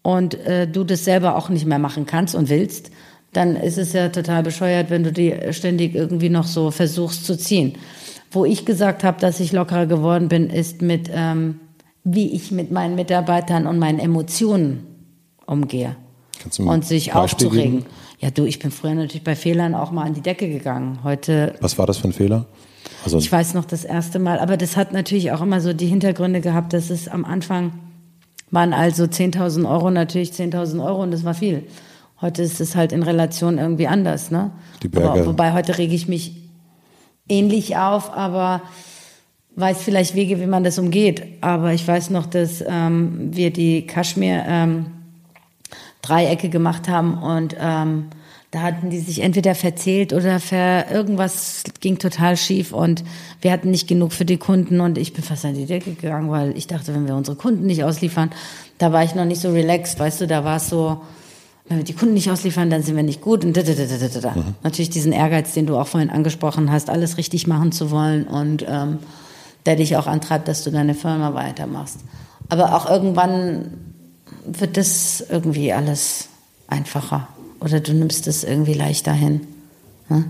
und 0.03 0.35
äh, 0.47 0.67
du 0.67 0.83
das 0.83 1.05
selber 1.05 1.37
auch 1.37 1.51
nicht 1.51 1.67
mehr 1.67 1.79
machen 1.79 2.07
kannst 2.07 2.35
und 2.35 2.49
willst, 2.49 2.91
dann 3.33 3.57
ist 3.57 3.79
es 3.79 3.93
ja 3.93 4.09
total 4.09 4.43
bescheuert, 4.43 4.91
wenn 4.91 5.05
du 5.05 5.13
die 5.13 5.35
ständig 5.51 5.95
irgendwie 5.95 6.29
noch 6.31 6.47
so 6.47 6.71
versuchst 6.71 7.27
zu 7.27 7.37
ziehen. 7.37 7.75
Wo 8.31 8.45
ich 8.45 8.65
gesagt 8.65 9.05
habe, 9.05 9.21
dass 9.21 9.41
ich 9.41 9.53
lockerer 9.53 9.87
geworden 9.87 10.29
bin, 10.29 10.51
ist 10.51 10.83
mit, 10.83 11.11
ähm, 11.13 11.61
wie 12.05 12.33
ich 12.33 12.51
mit 12.51 12.71
meinen 12.71 12.95
Mitarbeitern 12.95 13.67
und 13.67 13.79
meinen 13.79 13.99
Emotionen 13.99 14.87
umgehe. 15.47 15.97
Kannst 16.43 16.59
du 16.59 16.71
und 16.71 16.85
sich 16.85 17.15
aufzuregen. 17.15 17.79
Geben? 17.79 17.87
Ja, 18.21 18.31
du, 18.31 18.45
ich 18.45 18.59
bin 18.59 18.71
früher 18.71 18.95
natürlich 18.95 19.25
bei 19.25 19.37
Fehlern 19.37 19.75
auch 19.75 19.91
mal 19.93 20.05
an 20.05 20.15
die 20.15 20.21
Decke 20.21 20.49
gegangen. 20.49 20.99
Heute. 21.05 21.55
Was 21.61 21.79
war 21.79 21.87
das 21.87 21.99
für 21.99 22.09
ein 22.09 22.13
Fehler? 22.13 22.47
Also 23.05 23.19
ich 23.19 23.31
weiß 23.31 23.55
noch 23.55 23.65
das 23.65 23.85
erste 23.85 24.19
Mal, 24.19 24.39
aber 24.41 24.57
das 24.57 24.77
hat 24.77 24.93
natürlich 24.93 25.33
auch 25.33 25.41
immer 25.41 25.61
so 25.61 25.73
die 25.73 25.87
Hintergründe 25.87 26.41
gehabt, 26.41 26.73
dass 26.73 26.91
es 26.91 27.09
am 27.09 27.25
Anfang 27.25 27.73
waren 28.51 28.73
also 28.73 29.05
10.000 29.05 29.71
Euro 29.71 29.91
natürlich 29.91 30.31
10.000 30.31 30.85
Euro 30.85 31.03
und 31.03 31.11
das 31.11 31.25
war 31.25 31.35
viel. 31.35 31.65
Heute 32.21 32.43
ist 32.43 32.61
es 32.61 32.75
halt 32.75 32.93
in 32.93 33.03
Relation 33.03 33.59
irgendwie 33.59 33.87
anders, 33.87 34.31
ne? 34.31 34.51
Die 34.83 34.89
Berge. 34.89 35.11
Aber, 35.11 35.27
wobei 35.27 35.53
heute 35.53 35.79
rege 35.79 35.95
ich 35.95 36.09
mich 36.09 36.37
ähnlich 37.29 37.77
auf, 37.77 38.13
aber 38.13 38.63
weiß 39.57 39.83
vielleicht 39.83 40.15
Wege, 40.15 40.41
wie 40.41 40.47
man 40.47 40.65
das 40.65 40.79
umgeht. 40.79 41.23
Aber 41.41 41.73
ich 41.73 41.87
weiß 41.87 42.11
noch, 42.11 42.27
dass 42.27 42.65
ähm, 42.67 43.31
wir 43.35 43.53
die 43.53 43.87
Kaschmir 43.87 44.45
ähm, 44.47 44.87
Dreiecke 46.03 46.49
gemacht 46.49 46.89
haben 46.89 47.19
und 47.23 47.57
ähm, 47.61 48.07
da 48.51 48.63
hatten 48.63 48.89
die 48.89 49.01
sich 49.01 49.21
entweder 49.21 49.55
verzählt 49.55 50.15
oder 50.15 50.41
ver 50.41 50.91
irgendwas 50.91 51.65
ging 51.81 51.99
total 51.99 52.37
schief 52.37 52.73
und 52.73 53.05
wir 53.43 53.53
hatten 53.53 53.71
nicht 53.71 53.89
genug 53.89 54.13
für 54.13 54.25
die 54.25 54.39
Kunden 54.39 54.81
und 54.81 54.97
ich 54.97 55.13
bin 55.13 55.23
fast 55.23 55.45
an 55.45 55.55
die 55.55 55.67
Decke 55.67 55.93
gegangen, 55.93 56.31
weil 56.31 56.57
ich 56.57 56.67
dachte, 56.67 56.95
wenn 56.95 57.07
wir 57.07 57.15
unsere 57.15 57.37
Kunden 57.37 57.67
nicht 57.67 57.85
ausliefern, 57.85 58.31
da 58.79 58.91
war 58.93 59.05
ich 59.05 59.15
noch 59.15 59.27
nicht 59.27 59.43
so 59.43 59.51
relaxed, 59.51 59.99
weißt 59.99 60.23
du, 60.23 60.27
da 60.27 60.45
war 60.45 60.57
es 60.57 60.71
so, 60.71 61.03
wenn 61.69 61.79
wir 61.79 61.85
die 61.85 61.93
Kunden 61.93 62.15
nicht 62.15 62.31
ausliefern, 62.31 62.71
dann 62.71 62.83
sind 62.83 62.97
wir 62.97 63.03
nicht 63.03 63.21
gut 63.21 63.45
und 63.45 63.57
da, 63.57 63.63
da, 63.63 63.73
da, 63.75 63.85
da, 63.85 64.21
da. 64.21 64.31
Mhm. 64.35 64.55
Natürlich 64.63 64.91
diesen 64.91 65.13
Ehrgeiz, 65.13 65.53
den 65.53 65.67
du 65.67 65.77
auch 65.77 65.87
vorhin 65.87 66.11
angesprochen 66.11 66.73
hast, 66.73 66.89
alles 66.89 67.19
richtig 67.19 67.47
machen 67.47 67.73
zu 67.73 67.91
wollen 67.91 68.27
und 68.27 68.65
ähm, 68.67 68.99
der 69.67 69.77
dich 69.77 69.97
auch 69.97 70.07
antreibt, 70.07 70.49
dass 70.49 70.65
du 70.65 70.71
deine 70.71 70.95
Firma 70.95 71.35
weitermachst. 71.35 72.01
Aber 72.49 72.75
auch 72.75 72.89
irgendwann 72.89 73.73
wird 74.47 74.77
das 74.79 75.25
irgendwie 75.29 75.73
alles 75.73 76.29
einfacher 76.69 77.29
oder 77.61 77.81
du 77.81 77.93
nimmst 77.93 78.27
es 78.27 78.45
irgendwie 78.45 78.75
leichter 78.75 79.13
hin. 79.13 79.41
Ne? 80.09 80.25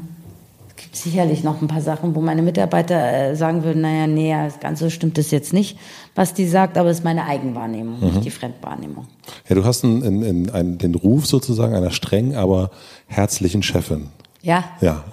Sicherlich 1.02 1.44
noch 1.44 1.60
ein 1.62 1.68
paar 1.68 1.80
Sachen, 1.80 2.14
wo 2.14 2.20
meine 2.20 2.42
Mitarbeiter 2.42 3.30
äh, 3.30 3.36
sagen 3.36 3.64
würden, 3.64 3.82
naja, 3.82 4.06
nee, 4.06 4.34
ganz 4.60 4.80
so 4.80 4.90
stimmt 4.90 5.18
das 5.18 5.30
jetzt 5.30 5.52
nicht, 5.52 5.78
was 6.14 6.34
die 6.34 6.46
sagt, 6.46 6.78
aber 6.78 6.90
es 6.90 6.98
ist 6.98 7.04
meine 7.04 7.24
Eigenwahrnehmung, 7.26 8.00
mhm. 8.00 8.06
nicht 8.06 8.24
die 8.24 8.30
Fremdwahrnehmung. 8.30 9.06
Ja, 9.48 9.54
du 9.54 9.64
hast 9.64 9.84
einen, 9.84 10.02
einen, 10.02 10.50
einen, 10.50 10.78
den 10.78 10.94
Ruf 10.94 11.26
sozusagen 11.26 11.74
einer 11.74 11.90
strengen, 11.90 12.34
aber 12.34 12.70
herzlichen 13.06 13.62
Chefin. 13.62 14.08
Ja. 14.42 14.64
Ja. 14.80 15.04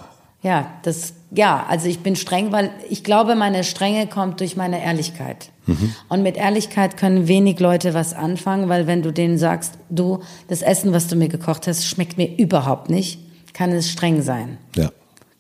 Ja, 0.42 0.74
das, 0.84 1.14
ja, 1.32 1.66
also 1.68 1.88
ich 1.88 2.02
bin 2.02 2.16
streng, 2.16 2.52
weil 2.52 2.70
ich 2.88 3.04
glaube, 3.04 3.34
meine 3.34 3.64
Strenge 3.64 4.06
kommt 4.06 4.42
durch 4.42 4.56
meine 4.56 4.84
Ehrlichkeit. 4.84 5.50
Mhm. 5.66 5.96
Und 6.08 6.22
mit 6.22 6.38
Ehrlichkeit 6.38 6.98
können 6.98 7.28
wenig 7.28 7.60
Leute 7.60 7.96
was 7.96 8.14
anfangen, 8.14 8.70
weil 8.70 8.86
wenn 8.86 9.02
du 9.02 9.12
denen 9.12 9.40
sagst, 9.40 9.74
du, 9.90 10.20
das 10.48 10.62
Essen, 10.62 10.94
was 10.94 11.08
du 11.08 11.16
mir 11.16 11.30
gekocht 11.30 11.66
hast, 11.66 11.88
schmeckt 11.88 12.18
mir 12.18 12.38
überhaupt 12.38 12.92
nicht, 12.92 13.20
kann 13.54 13.72
es 13.72 13.90
streng 13.90 14.22
sein. 14.22 14.60
Ja. 14.76 14.92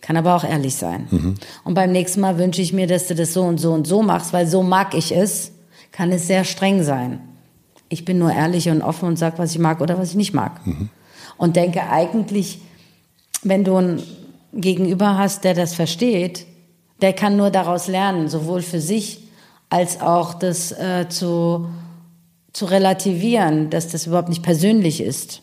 Kann 0.05 0.17
aber 0.17 0.35
auch 0.35 0.43
ehrlich 0.43 0.75
sein. 0.75 1.07
Mhm. 1.09 1.35
Und 1.63 1.73
beim 1.73 1.91
nächsten 1.91 2.21
Mal 2.21 2.37
wünsche 2.37 2.61
ich 2.61 2.73
mir, 2.73 2.85
dass 2.85 3.07
du 3.07 3.15
das 3.15 3.33
so 3.33 3.41
und 3.41 3.57
so 3.59 3.73
und 3.73 3.87
so 3.87 4.03
machst, 4.03 4.33
weil 4.33 4.45
so 4.45 4.61
mag 4.61 4.93
ich 4.93 5.11
es, 5.11 5.51
kann 5.91 6.11
es 6.11 6.27
sehr 6.27 6.43
streng 6.43 6.83
sein. 6.83 7.21
Ich 7.89 8.05
bin 8.05 8.19
nur 8.19 8.31
ehrlich 8.31 8.69
und 8.69 8.83
offen 8.83 9.07
und 9.07 9.17
sag, 9.17 9.39
was 9.39 9.53
ich 9.53 9.57
mag 9.57 9.81
oder 9.81 9.97
was 9.97 10.11
ich 10.11 10.15
nicht 10.15 10.35
mag. 10.35 10.65
Mhm. 10.67 10.89
Und 11.37 11.55
denke 11.55 11.89
eigentlich, 11.89 12.59
wenn 13.41 13.63
du 13.63 13.77
ein 13.77 14.03
Gegenüber 14.53 15.17
hast, 15.17 15.43
der 15.43 15.55
das 15.55 15.73
versteht, 15.73 16.45
der 17.01 17.13
kann 17.13 17.35
nur 17.35 17.49
daraus 17.49 17.87
lernen, 17.87 18.29
sowohl 18.29 18.61
für 18.61 18.81
sich 18.81 19.23
als 19.71 20.01
auch 20.01 20.35
das 20.35 20.71
äh, 20.71 21.09
zu, 21.09 21.67
zu 22.53 22.65
relativieren, 22.65 23.71
dass 23.71 23.87
das 23.87 24.05
überhaupt 24.05 24.29
nicht 24.29 24.43
persönlich 24.43 25.01
ist. 25.01 25.41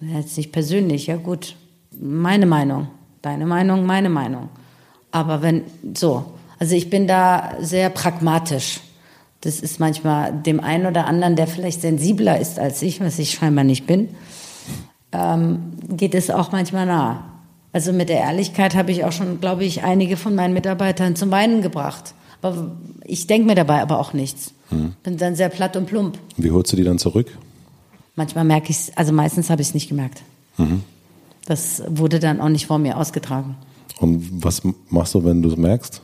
Jetzt 0.00 0.36
nicht 0.36 0.52
persönlich, 0.52 1.06
ja 1.06 1.16
gut. 1.16 1.56
Meine 1.98 2.44
Meinung. 2.44 2.88
Deine 3.26 3.44
Meinung, 3.44 3.86
meine 3.86 4.08
Meinung. 4.08 4.50
Aber 5.10 5.42
wenn, 5.42 5.62
so. 5.94 6.26
Also 6.60 6.76
ich 6.76 6.90
bin 6.90 7.08
da 7.08 7.54
sehr 7.60 7.90
pragmatisch. 7.90 8.78
Das 9.40 9.58
ist 9.58 9.80
manchmal 9.80 10.32
dem 10.32 10.60
einen 10.60 10.86
oder 10.86 11.08
anderen, 11.08 11.34
der 11.34 11.48
vielleicht 11.48 11.80
sensibler 11.80 12.38
ist 12.38 12.60
als 12.60 12.82
ich, 12.82 13.00
was 13.00 13.18
ich 13.18 13.32
scheinbar 13.32 13.64
nicht 13.64 13.84
bin, 13.84 14.10
ähm, 15.10 15.72
geht 15.88 16.14
es 16.14 16.30
auch 16.30 16.52
manchmal 16.52 16.86
nah. 16.86 17.24
Also 17.72 17.92
mit 17.92 18.10
der 18.10 18.18
Ehrlichkeit 18.18 18.76
habe 18.76 18.92
ich 18.92 19.02
auch 19.02 19.10
schon, 19.10 19.40
glaube 19.40 19.64
ich, 19.64 19.82
einige 19.82 20.16
von 20.16 20.36
meinen 20.36 20.54
Mitarbeitern 20.54 21.16
zum 21.16 21.32
Weinen 21.32 21.62
gebracht. 21.62 22.14
Aber 22.42 22.76
ich 23.02 23.26
denke 23.26 23.48
mir 23.48 23.56
dabei 23.56 23.82
aber 23.82 23.98
auch 23.98 24.12
nichts. 24.12 24.54
Mhm. 24.70 24.94
Bin 25.02 25.16
dann 25.16 25.34
sehr 25.34 25.48
platt 25.48 25.76
und 25.76 25.86
plump. 25.86 26.16
Wie 26.36 26.52
holst 26.52 26.72
du 26.72 26.76
die 26.76 26.84
dann 26.84 27.00
zurück? 27.00 27.36
Manchmal 28.14 28.44
merke 28.44 28.70
ich 28.70 28.76
es, 28.76 28.96
also 28.96 29.12
meistens 29.12 29.50
habe 29.50 29.62
ich 29.62 29.68
es 29.68 29.74
nicht 29.74 29.88
gemerkt. 29.88 30.22
Mhm. 30.58 30.84
Das 31.46 31.82
wurde 31.88 32.18
dann 32.18 32.40
auch 32.40 32.48
nicht 32.48 32.66
vor 32.66 32.78
mir 32.78 32.98
ausgetragen. 32.98 33.56
Und 33.98 34.44
was 34.44 34.62
machst 34.90 35.14
du, 35.14 35.24
wenn 35.24 35.42
du 35.42 35.48
es 35.48 35.56
merkst? 35.56 36.02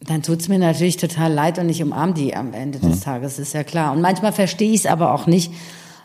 Dann 0.00 0.22
tut 0.22 0.40
es 0.40 0.48
mir 0.48 0.58
natürlich 0.58 0.98
total 0.98 1.32
leid 1.32 1.58
und 1.58 1.68
ich 1.70 1.82
umarme 1.82 2.12
die 2.12 2.36
am 2.36 2.52
Ende 2.52 2.78
des 2.78 2.96
mhm. 2.96 3.00
Tages, 3.00 3.38
ist 3.38 3.54
ja 3.54 3.64
klar. 3.64 3.92
Und 3.92 4.02
manchmal 4.02 4.32
verstehe 4.32 4.72
ich 4.72 4.80
es 4.80 4.86
aber 4.86 5.14
auch 5.14 5.26
nicht, 5.26 5.52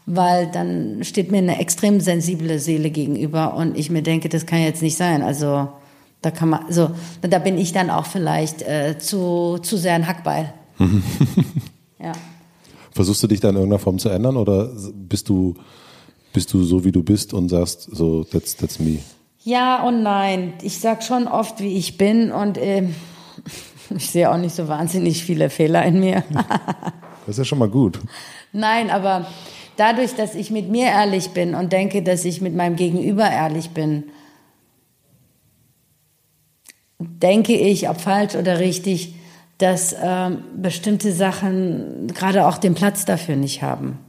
weil 0.06 0.48
dann 0.48 1.04
steht 1.04 1.32
mir 1.32 1.40
eine 1.40 1.60
extrem 1.60 2.00
sensible 2.00 2.60
Seele 2.60 2.92
gegenüber 2.92 3.56
und 3.56 3.78
ich 3.78 3.90
mir 3.90 4.02
denke, 4.02 4.30
das 4.30 4.46
kann 4.46 4.62
jetzt 4.62 4.82
nicht 4.82 4.96
sein. 4.96 5.22
Also 5.22 5.68
da 6.22 6.32
kann 6.32 6.50
man, 6.50 6.66
also 6.66 6.92
da 7.22 7.40
bin 7.40 7.58
ich 7.58 7.74
dann 7.74 7.90
auch 7.90 8.06
vielleicht 8.06 8.62
äh, 8.62 8.98
zu, 8.98 9.58
zu 9.62 9.78
sehr 9.78 9.96
ein 9.96 10.08
Hackbeil. 10.08 10.54
ja. 12.00 12.14
Versuchst 12.92 13.22
du 13.24 13.28
dich 13.28 13.40
da 13.40 13.50
in 13.50 13.56
irgendeiner 13.56 13.80
Form 13.80 14.00
zu 14.00 14.10
ändern 14.10 14.38
oder 14.38 14.70
bist 14.94 15.28
du, 15.30 15.56
bist 16.34 16.54
du 16.54 16.64
so 16.64 16.84
wie 16.84 16.92
du 16.92 17.04
bist 17.04 17.34
und 17.34 17.50
sagst 17.50 17.90
so, 17.92 18.24
that's, 18.24 18.56
that's 18.56 18.80
me? 18.80 19.00
Ja 19.44 19.84
und 19.88 20.04
nein. 20.04 20.54
Ich 20.62 20.80
sag 20.80 21.04
schon 21.04 21.28
oft, 21.28 21.60
wie 21.60 21.78
ich 21.78 21.98
bin 21.98 22.32
und 22.32 22.58
äh, 22.58 22.88
ich 23.96 24.10
sehe 24.10 24.32
auch 24.32 24.38
nicht 24.38 24.56
so 24.56 24.68
wahnsinnig 24.68 25.24
viele 25.24 25.50
Fehler 25.50 25.84
in 25.86 26.00
mir. 26.00 26.24
das 27.26 27.30
ist 27.30 27.38
ja 27.40 27.46
schon 27.46 27.60
mal 27.60 27.70
gut. 27.70 28.00
Nein, 28.52 28.90
aber 28.90 29.28
dadurch, 29.78 30.16
dass 30.16 30.36
ich 30.36 30.52
mit 30.52 30.70
mir 30.70 30.86
ehrlich 30.88 31.30
bin 31.30 31.56
und 31.56 31.72
denke, 31.72 32.04
dass 32.04 32.26
ich 32.26 32.42
mit 32.42 32.56
meinem 32.56 32.76
Gegenüber 32.76 33.30
ehrlich 33.30 33.70
bin, 33.70 34.06
denke 37.00 37.54
ich, 37.54 37.90
ob 37.90 38.02
falsch 38.02 38.36
oder 38.36 38.60
richtig, 38.60 39.16
dass 39.58 39.96
ähm, 40.02 40.44
bestimmte 40.56 41.12
Sachen 41.12 42.08
gerade 42.14 42.48
auch 42.48 42.58
den 42.58 42.76
Platz 42.76 43.06
dafür 43.06 43.36
nicht 43.36 43.62
haben. 43.62 44.00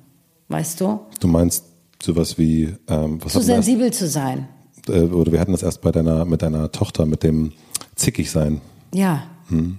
Weißt 0.49 0.81
du? 0.81 1.01
Du 1.21 1.29
meinst 1.29 1.65
sowas 2.03 2.39
wie 2.39 2.75
ähm, 2.89 3.23
was 3.23 3.33
zu 3.33 3.41
sensibel 3.41 3.87
erst, 3.87 3.99
zu 3.99 4.09
sein. 4.09 4.49
Äh, 4.89 5.03
oder 5.03 5.33
wir 5.33 5.41
hatten 5.41 5.53
das 5.53 5.63
erst 5.63 5.83
bei 5.83 5.93
deiner 5.93 6.25
mit 6.25 6.43
deiner 6.43 6.71
Tochter 6.73 7.07
mit 7.07 7.23
dem 7.23 7.53
zickig 7.95 8.31
sein. 8.31 8.61
Ja. 8.95 9.25
Hm. 9.49 9.79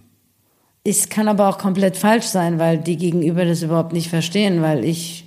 Es 0.84 1.09
kann 1.09 1.28
aber 1.28 1.47
auch 1.47 1.57
komplett 1.57 1.95
falsch 1.95 2.26
sein, 2.26 2.57
weil 2.57 2.80
die 2.80 2.97
Gegenüber 2.97 3.45
das 3.45 3.61
überhaupt 3.61 3.93
nicht 3.93 4.09
verstehen, 4.09 4.61
weil 4.61 4.84
ich, 4.84 5.26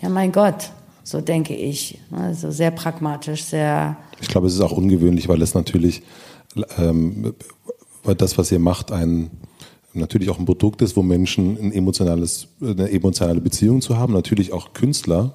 ja 0.00 0.08
mein 0.08 0.32
Gott, 0.32 0.70
so 1.04 1.20
denke 1.20 1.54
ich. 1.54 1.98
Also 2.10 2.50
sehr 2.50 2.70
pragmatisch, 2.70 3.44
sehr. 3.44 3.98
Ich 4.20 4.28
glaube, 4.28 4.46
es 4.46 4.54
ist 4.54 4.62
auch 4.62 4.72
ungewöhnlich, 4.72 5.28
weil 5.28 5.42
es 5.42 5.54
natürlich 5.54 6.02
ähm, 6.78 7.34
weil 8.04 8.14
das, 8.14 8.38
was 8.38 8.50
ihr 8.52 8.58
macht, 8.58 8.92
ein 8.92 9.30
natürlich 9.94 10.30
auch 10.30 10.38
ein 10.38 10.44
Produkt 10.44 10.80
ist, 10.82 10.96
wo 10.96 11.02
Menschen 11.02 11.58
ein 11.58 11.72
emotionales, 11.72 12.48
eine 12.60 12.90
emotionale 12.90 13.40
Beziehung 13.40 13.80
zu 13.80 13.96
haben. 13.96 14.12
Natürlich 14.12 14.52
auch 14.52 14.72
Künstler, 14.72 15.34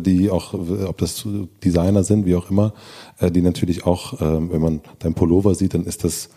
die 0.00 0.30
auch, 0.30 0.54
ob 0.54 0.98
das 0.98 1.26
Designer 1.64 2.02
sind, 2.04 2.26
wie 2.26 2.34
auch 2.34 2.50
immer, 2.50 2.72
äh, 3.18 3.30
die 3.30 3.42
natürlich 3.42 3.86
auch, 3.86 4.14
äh, 4.14 4.52
wenn 4.52 4.60
man 4.60 4.80
dein 4.98 5.14
Pullover 5.14 5.54
sieht, 5.54 5.74
dann 5.74 5.84
ist 5.84 6.04
das 6.04 6.30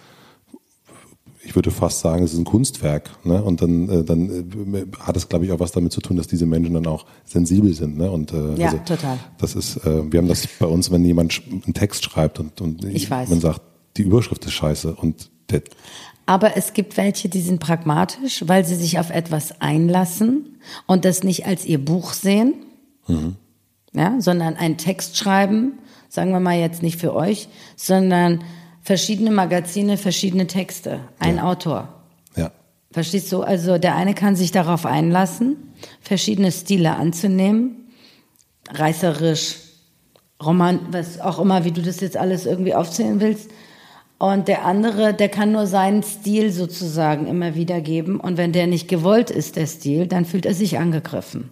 ich 1.49 1.55
würde 1.55 1.71
fast 1.71 2.01
sagen, 2.01 2.23
es 2.23 2.33
ist 2.33 2.37
ein 2.37 2.45
Kunstwerk. 2.45 3.09
Ne? 3.23 3.41
Und 3.41 3.61
dann, 3.61 3.89
äh, 3.89 4.03
dann 4.03 4.29
äh, 4.73 4.85
hat 4.99 5.17
es, 5.17 5.29
glaube 5.29 5.45
ich, 5.45 5.51
auch 5.51 5.59
was 5.59 5.71
damit 5.71 5.91
zu 5.91 5.99
tun, 5.99 6.15
dass 6.15 6.27
diese 6.27 6.45
Menschen 6.45 6.75
dann 6.75 6.85
auch 6.85 7.05
sensibel 7.25 7.73
sind. 7.73 7.97
Ne? 7.97 8.11
Und, 8.11 8.31
äh, 8.31 8.55
ja, 8.55 8.67
also, 8.67 8.77
total. 8.85 9.17
Das 9.39 9.55
ist, 9.55 9.77
äh, 9.77 10.11
wir 10.11 10.19
haben 10.19 10.27
das 10.27 10.47
bei 10.59 10.67
uns, 10.67 10.91
wenn 10.91 11.03
jemand 11.03 11.41
einen 11.49 11.73
Text 11.73 12.03
schreibt 12.03 12.39
und, 12.39 12.61
und 12.61 12.85
ich 12.85 13.09
weiß. 13.09 13.29
man 13.29 13.39
sagt, 13.39 13.61
die 13.97 14.03
Überschrift 14.03 14.45
ist 14.45 14.53
scheiße 14.53 14.93
und 14.93 15.31
der 15.49 15.63
aber 16.25 16.55
es 16.55 16.73
gibt 16.73 16.95
welche, 16.95 17.27
die 17.27 17.41
sind 17.41 17.59
pragmatisch, 17.59 18.43
weil 18.45 18.63
sie 18.63 18.75
sich 18.75 18.99
auf 18.99 19.09
etwas 19.09 19.61
einlassen 19.61 20.59
und 20.85 21.03
das 21.03 21.23
nicht 21.23 21.47
als 21.47 21.65
ihr 21.65 21.83
Buch 21.83 22.13
sehen, 22.13 22.53
mhm. 23.10 23.36
ja, 23.93 24.16
sondern 24.20 24.55
einen 24.55 24.78
Text 24.78 25.18
schreiben, 25.18 25.74
sagen 26.07 26.32
wir 26.32 26.39
mal 26.39 26.57
jetzt 26.57 26.82
nicht 26.82 26.99
für 26.99 27.14
euch, 27.14 27.49
sondern 27.76 28.43
verschiedene 28.82 29.32
Magazine, 29.32 29.97
verschiedene 29.97 30.47
Texte, 30.47 31.01
ein 31.20 31.38
ja. 31.38 31.43
Autor. 31.43 31.89
Ja. 32.36 32.51
Verstehst 32.91 33.32
du? 33.32 33.41
Also 33.41 33.78
der 33.78 33.95
eine 33.95 34.14
kann 34.14 34.36
sich 34.36 34.51
darauf 34.51 34.86
einlassen, 34.86 35.57
verschiedene 36.01 36.51
Stile 36.51 36.95
anzunehmen, 36.95 37.91
reißerisch, 38.72 39.57
Roman, 40.43 40.80
was 40.91 41.20
auch 41.20 41.39
immer, 41.39 41.66
wie 41.66 41.72
du 41.72 41.82
das 41.82 41.99
jetzt 41.99 42.16
alles 42.16 42.45
irgendwie 42.45 42.74
aufzählen 42.74 43.20
willst. 43.20 43.51
Und 44.20 44.47
der 44.47 44.66
andere, 44.66 45.14
der 45.14 45.30
kann 45.30 45.51
nur 45.51 45.66
seinen 45.66 46.03
Stil 46.03 46.51
sozusagen 46.51 47.28
immer 47.28 47.55
wieder 47.55 47.82
geben. 47.82 48.20
Und 48.20 48.38
wenn 48.38 48.51
der 48.51 48.68
nicht 48.68 48.88
gewollt 48.88 49.32
ist, 49.32 49.55
der 49.55 49.68
Stil, 49.68 50.07
dann 50.07 50.26
fühlt 50.26 50.45
er 50.45 50.53
sich 50.53 50.78
angegriffen. 50.78 51.49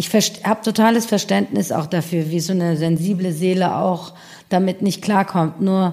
Ich 0.00 0.14
habe 0.14 0.60
totales 0.62 1.06
Verständnis 1.06 1.72
auch 1.72 1.86
dafür, 1.86 2.30
wie 2.30 2.38
so 2.38 2.52
eine 2.52 2.76
sensible 2.76 3.32
Seele 3.32 3.74
auch 3.74 4.14
damit 4.48 4.80
nicht 4.80 5.02
klarkommt. 5.02 5.60
Nur 5.60 5.92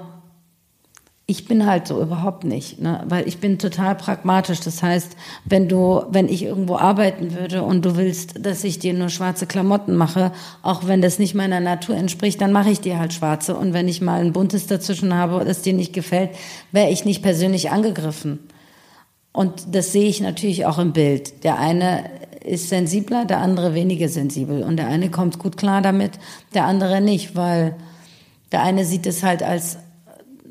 ich 1.25 1.45
bin 1.45 1.65
halt 1.65 1.87
so 1.87 1.99
überhaupt 1.99 2.43
nicht, 2.43 2.79
ne? 2.79 3.03
weil 3.07 3.27
ich 3.27 3.39
bin 3.39 3.57
total 3.57 3.95
pragmatisch. 3.95 4.59
Das 4.59 4.83
heißt, 4.83 5.17
wenn 5.45 5.67
du, 5.67 6.03
wenn 6.11 6.29
ich 6.29 6.43
irgendwo 6.43 6.77
arbeiten 6.77 7.33
würde 7.33 7.63
und 7.63 7.83
du 7.83 7.97
willst, 7.97 8.45
dass 8.45 8.63
ich 8.63 8.77
dir 8.77 8.93
nur 8.93 9.09
schwarze 9.09 9.47
Klamotten 9.47 9.95
mache, 9.95 10.31
auch 10.61 10.85
wenn 10.85 11.01
das 11.01 11.17
nicht 11.17 11.33
meiner 11.33 11.59
Natur 11.59 11.95
entspricht, 11.95 12.39
dann 12.41 12.51
mache 12.51 12.69
ich 12.69 12.81
dir 12.81 12.99
halt 12.99 13.11
schwarze. 13.11 13.55
Und 13.55 13.73
wenn 13.73 13.87
ich 13.87 14.01
mal 14.01 14.21
ein 14.21 14.33
buntes 14.33 14.67
dazwischen 14.67 15.15
habe, 15.15 15.43
das 15.45 15.63
dir 15.63 15.73
nicht 15.73 15.93
gefällt, 15.93 16.29
wäre 16.71 16.91
ich 16.91 17.05
nicht 17.05 17.23
persönlich 17.23 17.71
angegriffen. 17.71 18.37
Und 19.33 19.75
das 19.75 19.91
sehe 19.91 20.07
ich 20.07 20.21
natürlich 20.21 20.67
auch 20.67 20.77
im 20.77 20.93
Bild. 20.93 21.43
Der 21.43 21.57
eine 21.57 22.03
ist 22.45 22.69
sensibler, 22.69 23.25
der 23.25 23.39
andere 23.39 23.73
weniger 23.73 24.09
sensibel. 24.09 24.63
Und 24.63 24.77
der 24.77 24.87
eine 24.87 25.09
kommt 25.09 25.39
gut 25.39 25.57
klar 25.57 25.81
damit, 25.81 26.13
der 26.53 26.65
andere 26.65 27.01
nicht, 27.01 27.35
weil 27.35 27.75
der 28.51 28.63
eine 28.63 28.85
sieht 28.85 29.05
es 29.05 29.23
halt 29.23 29.43
als 29.43 29.77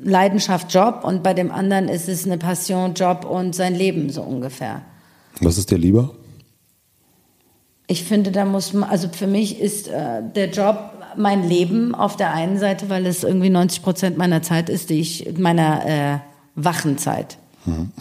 Leidenschaft 0.01 0.73
Job 0.73 1.01
und 1.03 1.23
bei 1.23 1.33
dem 1.33 1.51
anderen 1.51 1.87
ist 1.87 2.09
es 2.09 2.25
eine 2.25 2.37
Passion 2.37 2.93
Job 2.93 3.25
und 3.25 3.55
sein 3.55 3.75
Leben 3.75 4.09
so 4.09 4.21
ungefähr. 4.21 4.81
Was 5.41 5.57
ist 5.57 5.71
dir 5.71 5.77
lieber? 5.77 6.13
Ich 7.87 8.03
finde, 8.03 8.31
da 8.31 8.45
muss 8.45 8.73
man, 8.73 8.89
also 8.89 9.07
für 9.09 9.27
mich 9.27 9.59
ist 9.59 9.87
äh, 9.87 10.21
der 10.35 10.49
Job 10.49 10.91
mein 11.17 11.47
Leben 11.47 11.95
auf 11.95 12.17
der 12.17 12.33
einen 12.33 12.57
Seite, 12.57 12.89
weil 12.89 13.05
es 13.05 13.23
irgendwie 13.23 13.49
90 13.49 13.83
Prozent 13.83 14.17
meiner 14.17 14.41
Zeit 14.41 14.69
ist, 14.69 14.89
die 14.89 14.99
ich, 14.99 15.37
meiner 15.37 15.85
äh, 15.85 16.19
wachen 16.55 16.97
Zeit, 16.97 17.37
mhm. 17.65 17.91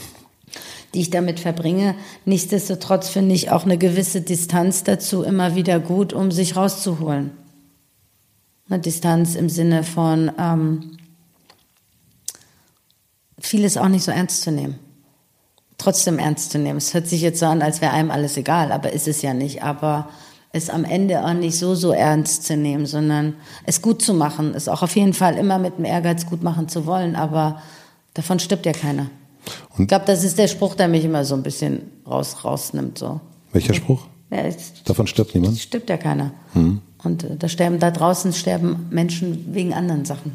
Die 0.94 1.00
ich 1.00 1.10
damit 1.10 1.40
verbringe. 1.40 1.96
Nichtsdestotrotz 2.24 3.08
finde 3.08 3.34
ich 3.34 3.50
auch 3.50 3.64
eine 3.64 3.78
gewisse 3.78 4.20
Distanz 4.20 4.84
dazu 4.84 5.22
immer 5.22 5.54
wieder 5.54 5.80
gut, 5.80 6.12
um 6.12 6.30
sich 6.30 6.56
rauszuholen. 6.56 7.32
Eine 8.68 8.80
Distanz 8.80 9.34
im 9.34 9.48
Sinne 9.48 9.82
von, 9.84 10.32
ähm, 10.38 10.96
vieles 13.38 13.76
auch 13.76 13.88
nicht 13.88 14.04
so 14.04 14.10
ernst 14.10 14.42
zu 14.42 14.50
nehmen. 14.50 14.78
Trotzdem 15.76 16.18
ernst 16.18 16.52
zu 16.52 16.58
nehmen. 16.58 16.78
Es 16.78 16.94
hört 16.94 17.08
sich 17.08 17.20
jetzt 17.20 17.40
so 17.40 17.46
an, 17.46 17.60
als 17.60 17.80
wäre 17.80 17.92
einem 17.92 18.10
alles 18.10 18.36
egal, 18.36 18.72
aber 18.72 18.92
ist 18.92 19.08
es 19.08 19.20
ja 19.20 19.34
nicht. 19.34 19.62
Aber 19.62 20.08
es 20.52 20.70
am 20.70 20.84
Ende 20.84 21.24
auch 21.24 21.34
nicht 21.34 21.58
so, 21.58 21.74
so 21.74 21.90
ernst 21.90 22.44
zu 22.44 22.56
nehmen, 22.56 22.86
sondern 22.86 23.34
es 23.66 23.82
gut 23.82 24.00
zu 24.00 24.14
machen, 24.14 24.54
es 24.54 24.68
auch 24.68 24.82
auf 24.82 24.94
jeden 24.94 25.12
Fall 25.12 25.36
immer 25.36 25.58
mit 25.58 25.78
dem 25.78 25.84
Ehrgeiz 25.84 26.26
gut 26.26 26.44
machen 26.44 26.68
zu 26.68 26.86
wollen, 26.86 27.16
aber 27.16 27.60
davon 28.14 28.38
stirbt 28.38 28.64
ja 28.64 28.72
keiner. 28.72 29.10
Und 29.76 29.82
ich 29.82 29.88
glaube, 29.88 30.04
das 30.06 30.24
ist 30.24 30.38
der 30.38 30.48
Spruch, 30.48 30.74
der 30.74 30.88
mich 30.88 31.04
immer 31.04 31.24
so 31.24 31.34
ein 31.34 31.42
bisschen 31.42 31.90
raus, 32.06 32.44
rausnimmt. 32.44 32.98
So. 32.98 33.20
Welcher 33.52 33.74
Spruch? 33.74 34.06
Ja, 34.30 34.42
davon 34.84 35.06
stirbt 35.06 35.34
niemand? 35.34 35.58
Stirbt 35.58 35.88
ja 35.90 35.96
keiner. 35.96 36.32
Hm. 36.54 36.80
Und 37.02 37.24
äh, 37.24 37.36
da 37.36 37.48
sterben, 37.48 37.78
da 37.78 37.90
draußen 37.90 38.32
sterben 38.32 38.86
Menschen 38.90 39.54
wegen 39.54 39.74
anderen 39.74 40.04
Sachen. 40.04 40.34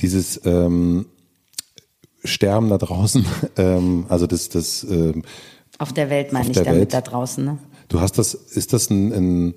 Dieses, 0.00 0.40
ähm, 0.44 1.06
sterben 2.24 2.68
da 2.68 2.78
draußen. 2.78 3.24
Ähm, 3.56 4.06
also 4.08 4.26
das, 4.26 4.48
das 4.50 4.84
ähm, 4.84 5.24
auf 5.78 5.92
der 5.92 6.10
Welt 6.10 6.32
meine 6.32 6.50
ich 6.50 6.56
damit 6.56 6.74
Welt. 6.74 6.94
da 6.94 7.00
draußen. 7.00 7.44
Ne? 7.44 7.58
Du 7.88 8.00
hast 8.00 8.18
das, 8.18 8.34
ist 8.34 8.72
das 8.72 8.88
ein, 8.90 9.12
ein, 9.12 9.54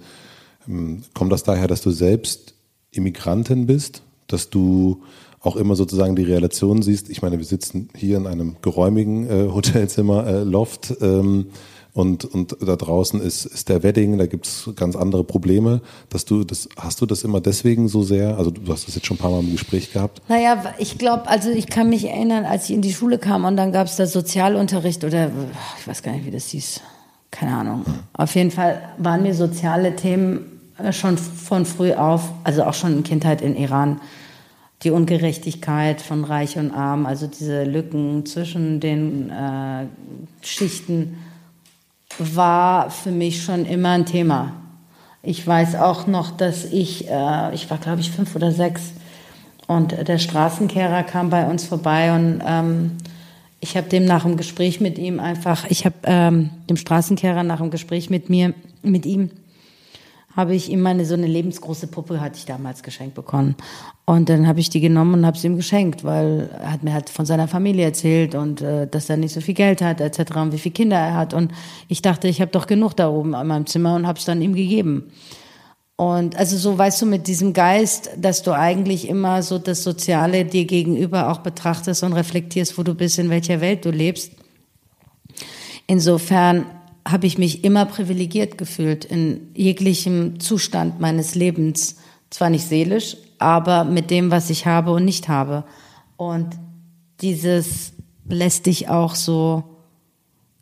ähm, 0.68 1.04
kommt 1.14 1.32
das 1.32 1.44
daher, 1.44 1.68
dass 1.68 1.82
du 1.82 1.92
selbst 1.92 2.56
Immigrantin 2.92 3.68
bist, 3.68 4.02
dass 4.28 4.50
du 4.50 5.04
auch 5.42 5.56
immer 5.56 5.76
sozusagen 5.76 6.16
die 6.16 6.24
Relation 6.24 6.82
siehst. 6.82 7.10
Ich 7.10 7.22
meine, 7.22 7.38
wir 7.38 7.46
sitzen 7.46 7.90
hier 7.96 8.18
in 8.18 8.28
einem 8.28 8.58
geräumigen 8.62 9.28
äh, 9.28 9.52
Hotelzimmer, 9.52 10.26
äh, 10.28 10.44
Loft. 10.44 10.94
Ähm, 11.02 11.48
und, 11.94 12.24
und 12.24 12.56
da 12.62 12.78
draußen 12.78 13.20
ist, 13.20 13.46
ist 13.46 13.68
der 13.68 13.84
Wedding, 13.84 14.18
da 14.18 14.26
gibt's 14.26 14.70
ganz 14.78 14.96
andere 14.96 15.26
Probleme, 15.26 15.82
dass 16.10 16.24
du 16.24 16.46
das, 16.46 16.70
hast 16.78 17.02
du 17.02 17.06
das 17.06 17.24
immer 17.24 17.42
deswegen 17.42 17.90
so 17.90 18.02
sehr, 18.02 18.38
also 18.38 18.50
du 18.50 18.72
hast 18.72 18.88
das 18.88 18.96
jetzt 18.96 19.08
schon 19.08 19.18
ein 19.18 19.20
paar 19.20 19.32
Mal 19.32 19.42
im 19.42 19.52
Gespräch 19.52 19.92
gehabt? 19.92 20.22
Naja, 20.30 20.74
ich 20.78 20.98
glaube, 20.98 21.28
also 21.28 21.50
ich 21.50 21.68
kann 21.68 21.90
mich 21.90 22.06
erinnern, 22.08 22.46
als 22.46 22.70
ich 22.70 22.76
in 22.76 22.82
die 22.82 22.94
Schule 22.94 23.18
kam 23.18 23.44
und 23.44 23.58
dann 23.58 23.74
gab's 23.74 23.98
da 23.98 24.06
Sozialunterricht 24.06 25.04
oder 25.04 25.32
ich 25.80 25.88
weiß 25.88 26.02
gar 26.02 26.14
nicht, 26.14 26.26
wie 26.26 26.32
das 26.32 26.48
hieß, 26.48 26.80
keine 27.30 27.58
Ahnung. 27.58 27.86
Hm. 27.86 27.94
Auf 28.14 28.36
jeden 28.36 28.52
Fall 28.52 28.82
waren 28.98 29.24
mir 29.24 29.34
soziale 29.34 29.94
Themen 29.98 30.62
äh, 30.78 30.94
schon 30.94 31.18
von 31.18 31.66
früh 31.66 31.92
auf, 31.92 32.30
also 32.46 32.64
auch 32.64 32.74
schon 32.74 32.94
in 32.94 33.04
Kindheit 33.04 33.42
in 33.42 33.58
Iran, 33.58 34.00
die 34.84 34.92
Ungerechtigkeit 34.92 36.02
von 36.02 36.24
Reich 36.24 36.58
und 36.58 36.72
Arm, 36.72 37.06
also 37.06 37.28
diese 37.28 37.64
Lücken 37.64 38.26
zwischen 38.26 38.80
den 38.80 39.30
äh, 39.30 39.86
Schichten, 40.42 41.18
war 42.18 42.90
für 42.90 43.12
mich 43.12 43.44
schon 43.44 43.66
immer 43.66 43.90
ein 43.92 44.06
Thema. 44.06 44.54
Ich 45.24 45.46
weiß 45.46 45.76
auch 45.76 46.08
noch, 46.08 46.32
dass 46.32 46.66
ich, 46.66 47.08
äh, 47.10 47.54
ich 47.54 47.70
war 47.70 47.78
glaube 47.78 48.02
ich 48.02 48.12
fünf 48.12 48.36
oder 48.36 48.52
sechs, 48.52 48.94
und 49.72 50.06
der 50.06 50.18
Straßenkehrer 50.18 51.04
kam 51.04 51.30
bei 51.30 51.46
uns 51.46 51.64
vorbei 51.64 52.14
und 52.14 52.42
ähm, 52.46 52.92
ich 53.62 53.78
habe 53.78 53.88
dem 53.88 54.04
nach 54.04 54.24
dem 54.24 54.36
Gespräch 54.36 54.82
mit 54.82 54.98
ihm 54.98 55.22
einfach, 55.22 55.66
ich 55.70 55.86
habe 55.86 55.96
ähm, 56.04 56.50
dem 56.70 56.76
Straßenkehrer 56.76 57.44
nach 57.44 57.62
dem 57.62 57.72
Gespräch 57.72 58.10
mit 58.10 58.30
mir, 58.30 58.54
mit 58.82 59.06
ihm 59.06 59.30
habe 60.36 60.56
ich 60.56 60.70
ihm 60.70 60.82
meine 60.82 61.06
so 61.06 61.14
eine 61.14 61.28
lebensgroße 61.28 61.88
Puppe 61.88 62.22
hatte 62.22 62.38
ich 62.38 62.46
damals 62.46 62.84
geschenkt 62.84 63.16
bekommen 63.16 63.56
und 64.06 64.30
dann 64.30 64.48
habe 64.48 64.60
ich 64.60 64.70
die 64.70 64.80
genommen 64.80 65.14
und 65.14 65.26
habe 65.26 65.38
sie 65.38 65.48
ihm 65.48 65.56
geschenkt, 65.56 66.04
weil 66.04 66.50
er 66.62 66.72
hat 66.72 66.84
mir 66.84 66.94
halt 66.94 67.10
von 67.10 67.26
seiner 67.26 67.48
Familie 67.48 67.86
erzählt 67.86 68.36
und 68.36 68.62
äh, 68.62 68.88
dass 68.88 69.10
er 69.10 69.18
nicht 69.18 69.34
so 69.34 69.42
viel 69.42 69.54
Geld 69.54 69.82
hat 69.82 70.02
etc. 70.02 70.36
und 70.38 70.54
wie 70.54 70.60
viele 70.60 70.74
Kinder 70.74 70.98
er 70.98 71.16
hat 71.16 71.34
und 71.34 71.52
ich 71.88 72.02
dachte, 72.02 72.28
ich 72.28 72.42
habe 72.42 72.52
doch 72.52 72.68
genug 72.68 72.96
da 72.96 73.10
oben 73.10 73.36
an 73.36 73.48
meinem 73.48 73.66
Zimmer 73.66 73.96
und 73.96 74.08
habe 74.08 74.20
es 74.20 74.26
dann 74.26 74.42
ihm 74.42 74.56
gegeben. 74.56 75.12
Und 76.02 76.36
also 76.36 76.58
so 76.58 76.76
weißt 76.80 77.04
du 77.04 77.06
mit 77.06 77.28
diesem 77.28 77.54
Geist, 77.54 78.10
dass 78.18 78.42
du 78.42 78.54
eigentlich 78.54 79.08
immer 79.08 79.44
so 79.44 79.60
das 79.60 79.84
Soziale 79.84 80.46
dir 80.46 80.66
gegenüber 80.66 81.32
auch 81.32 81.42
betrachtest 81.42 82.02
und 82.02 82.14
reflektierst, 82.14 82.76
wo 82.80 82.82
du 82.82 82.96
bist, 82.96 83.20
in 83.20 83.30
welcher 83.30 83.62
Welt 83.62 83.86
du 83.86 83.92
lebst. 83.92 84.32
Insofern 85.86 86.66
habe 87.08 87.28
ich 87.28 87.38
mich 87.38 87.64
immer 87.64 87.86
privilegiert 87.86 88.58
gefühlt 88.58 89.06
in 89.06 89.50
jeglichem 89.56 90.40
Zustand 90.40 91.00
meines 91.00 91.36
Lebens. 91.36 91.98
Zwar 92.30 92.50
nicht 92.50 92.68
seelisch, 92.68 93.18
aber 93.40 93.84
mit 93.84 94.10
dem, 94.10 94.32
was 94.32 94.50
ich 94.50 94.66
habe 94.66 94.92
und 94.92 95.06
nicht 95.06 95.28
habe. 95.28 95.64
Und 96.16 96.48
dieses 97.22 97.94
lässt 98.28 98.66
dich 98.68 98.90
auch 98.90 99.16
so 99.16 99.64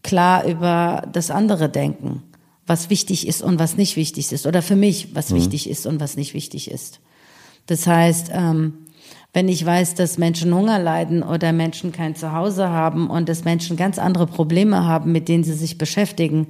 klar 0.02 0.46
über 0.46 1.08
das 1.12 1.30
andere 1.30 1.70
denken, 1.70 2.24
was 2.66 2.90
wichtig 2.90 3.28
ist 3.28 3.42
und 3.42 3.60
was 3.60 3.78
nicht 3.78 3.96
wichtig 3.96 4.32
ist. 4.32 4.48
Oder 4.48 4.62
für 4.62 4.76
mich, 4.76 5.14
was 5.16 5.32
mhm. 5.32 5.36
wichtig 5.38 5.70
ist 5.70 5.86
und 5.86 6.00
was 6.00 6.16
nicht 6.16 6.34
wichtig 6.34 6.72
ist. 6.72 7.00
Das 7.66 7.86
heißt, 7.86 8.32
ähm, 8.34 8.86
wenn 9.34 9.48
ich 9.48 9.64
weiß, 9.66 9.96
dass 9.96 10.18
Menschen 10.18 10.54
Hunger 10.54 10.80
leiden 10.80 11.22
oder 11.22 11.54
Menschen 11.54 11.92
kein 11.92 12.16
Zuhause 12.16 12.70
haben 12.70 13.10
und 13.10 13.30
dass 13.30 13.46
Menschen 13.46 13.78
ganz 13.78 14.00
andere 14.00 14.26
Probleme 14.26 14.86
haben, 14.86 15.12
mit 15.12 15.28
denen 15.28 15.44
sie 15.44 15.54
sich 15.54 15.78
beschäftigen, 15.78 16.48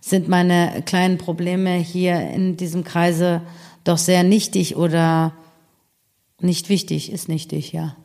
sind 0.00 0.28
meine 0.28 0.82
kleinen 0.86 1.18
Probleme 1.18 1.74
hier 1.74 2.20
in 2.30 2.56
diesem 2.56 2.84
Kreise 2.84 3.42
doch 3.84 3.98
sehr 3.98 4.22
nichtig 4.22 4.76
oder 4.76 5.32
nicht 6.40 6.68
wichtig, 6.68 7.12
ist 7.12 7.28
nichtig, 7.28 7.72
ja. 7.72 7.96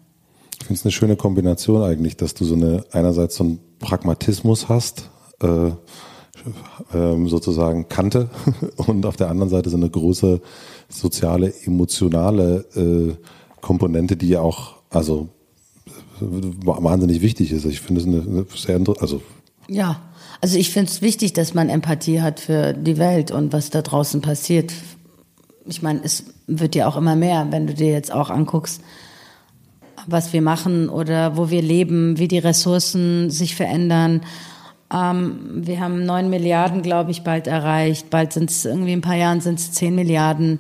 Ich 0.60 0.68
finde 0.68 0.80
es 0.80 0.86
eine 0.86 0.92
schöne 0.92 1.16
Kombination 1.16 1.84
eigentlich, 1.84 2.18
dass 2.18 2.34
du 2.34 2.44
so 2.44 2.56
eine 2.56 2.84
einerseits 2.92 3.36
so 3.36 3.44
einen 3.44 3.60
Pragmatismus 3.80 4.68
hast, 4.68 5.10
äh, 5.42 5.68
äh, 5.68 7.28
sozusagen 7.28 7.88
Kante 7.88 8.30
und 8.78 9.06
auf 9.06 9.16
der 9.16 9.30
anderen 9.30 9.50
Seite 9.50 9.70
so 9.70 9.78
eine 9.78 9.90
große 9.90 10.42
soziale, 10.90 11.54
emotionale 11.66 12.66
äh, 12.76 13.14
Komponente, 13.66 14.16
die 14.16 14.30
ja 14.30 14.42
auch, 14.42 14.76
also 14.92 15.30
wahnsinnig 16.20 17.22
wichtig 17.22 17.52
ist. 17.52 17.66
Ich 17.66 17.82
finde 17.82 18.02
es 18.02 18.08
eine, 18.08 18.22
eine 18.22 18.46
sehr, 18.56 18.80
also 19.02 19.22
ja, 19.68 20.02
also 20.40 20.58
ich 20.60 20.70
finde 20.70 20.92
es 20.92 21.02
wichtig, 21.02 21.34
dass 21.34 21.56
man 21.56 21.70
Empathie 21.70 22.22
hat 22.22 22.40
für 22.40 22.74
die 22.74 23.00
Welt 23.00 23.32
und 23.32 23.52
was 23.54 23.72
da 23.72 23.82
draußen 23.82 24.22
passiert. 24.22 24.72
Ich 25.66 25.82
meine, 25.82 26.02
es 26.04 26.26
wird 26.46 26.76
ja 26.76 26.88
auch 26.88 26.96
immer 26.96 27.16
mehr, 27.16 27.48
wenn 27.50 27.66
du 27.66 27.74
dir 27.74 27.92
jetzt 27.92 28.14
auch 28.14 28.30
anguckst, 28.30 28.82
was 30.06 30.32
wir 30.32 30.44
machen 30.44 30.88
oder 30.88 31.36
wo 31.36 31.50
wir 31.50 31.64
leben, 31.64 32.20
wie 32.20 32.28
die 32.28 32.38
Ressourcen 32.38 33.32
sich 33.32 33.56
verändern. 33.56 34.22
Ähm, 34.94 35.64
wir 35.66 35.80
haben 35.80 36.06
neun 36.06 36.30
Milliarden, 36.30 36.84
glaube 36.84 37.10
ich, 37.10 37.24
bald 37.24 37.48
erreicht. 37.48 38.12
Bald 38.12 38.32
sind 38.32 38.52
es 38.52 38.64
irgendwie 38.66 38.94
in 38.94 39.00
ein 39.00 39.02
paar 39.02 39.16
Jahren 39.16 39.42
sind 39.42 39.58
es 39.58 39.72
zehn 39.72 39.96
Milliarden 39.96 40.60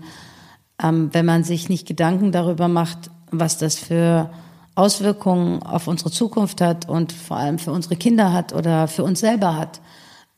ähm, 0.81 1.09
wenn 1.13 1.25
man 1.25 1.43
sich 1.43 1.69
nicht 1.69 1.87
Gedanken 1.87 2.31
darüber 2.31 2.67
macht, 2.67 3.09
was 3.31 3.57
das 3.57 3.75
für 3.75 4.29
Auswirkungen 4.75 5.63
auf 5.63 5.87
unsere 5.87 6.11
Zukunft 6.11 6.61
hat 6.61 6.89
und 6.89 7.13
vor 7.13 7.37
allem 7.37 7.59
für 7.59 7.71
unsere 7.71 7.95
Kinder 7.95 8.33
hat 8.33 8.53
oder 8.53 8.87
für 8.87 9.03
uns 9.03 9.21
selber 9.21 9.57
hat, 9.57 9.79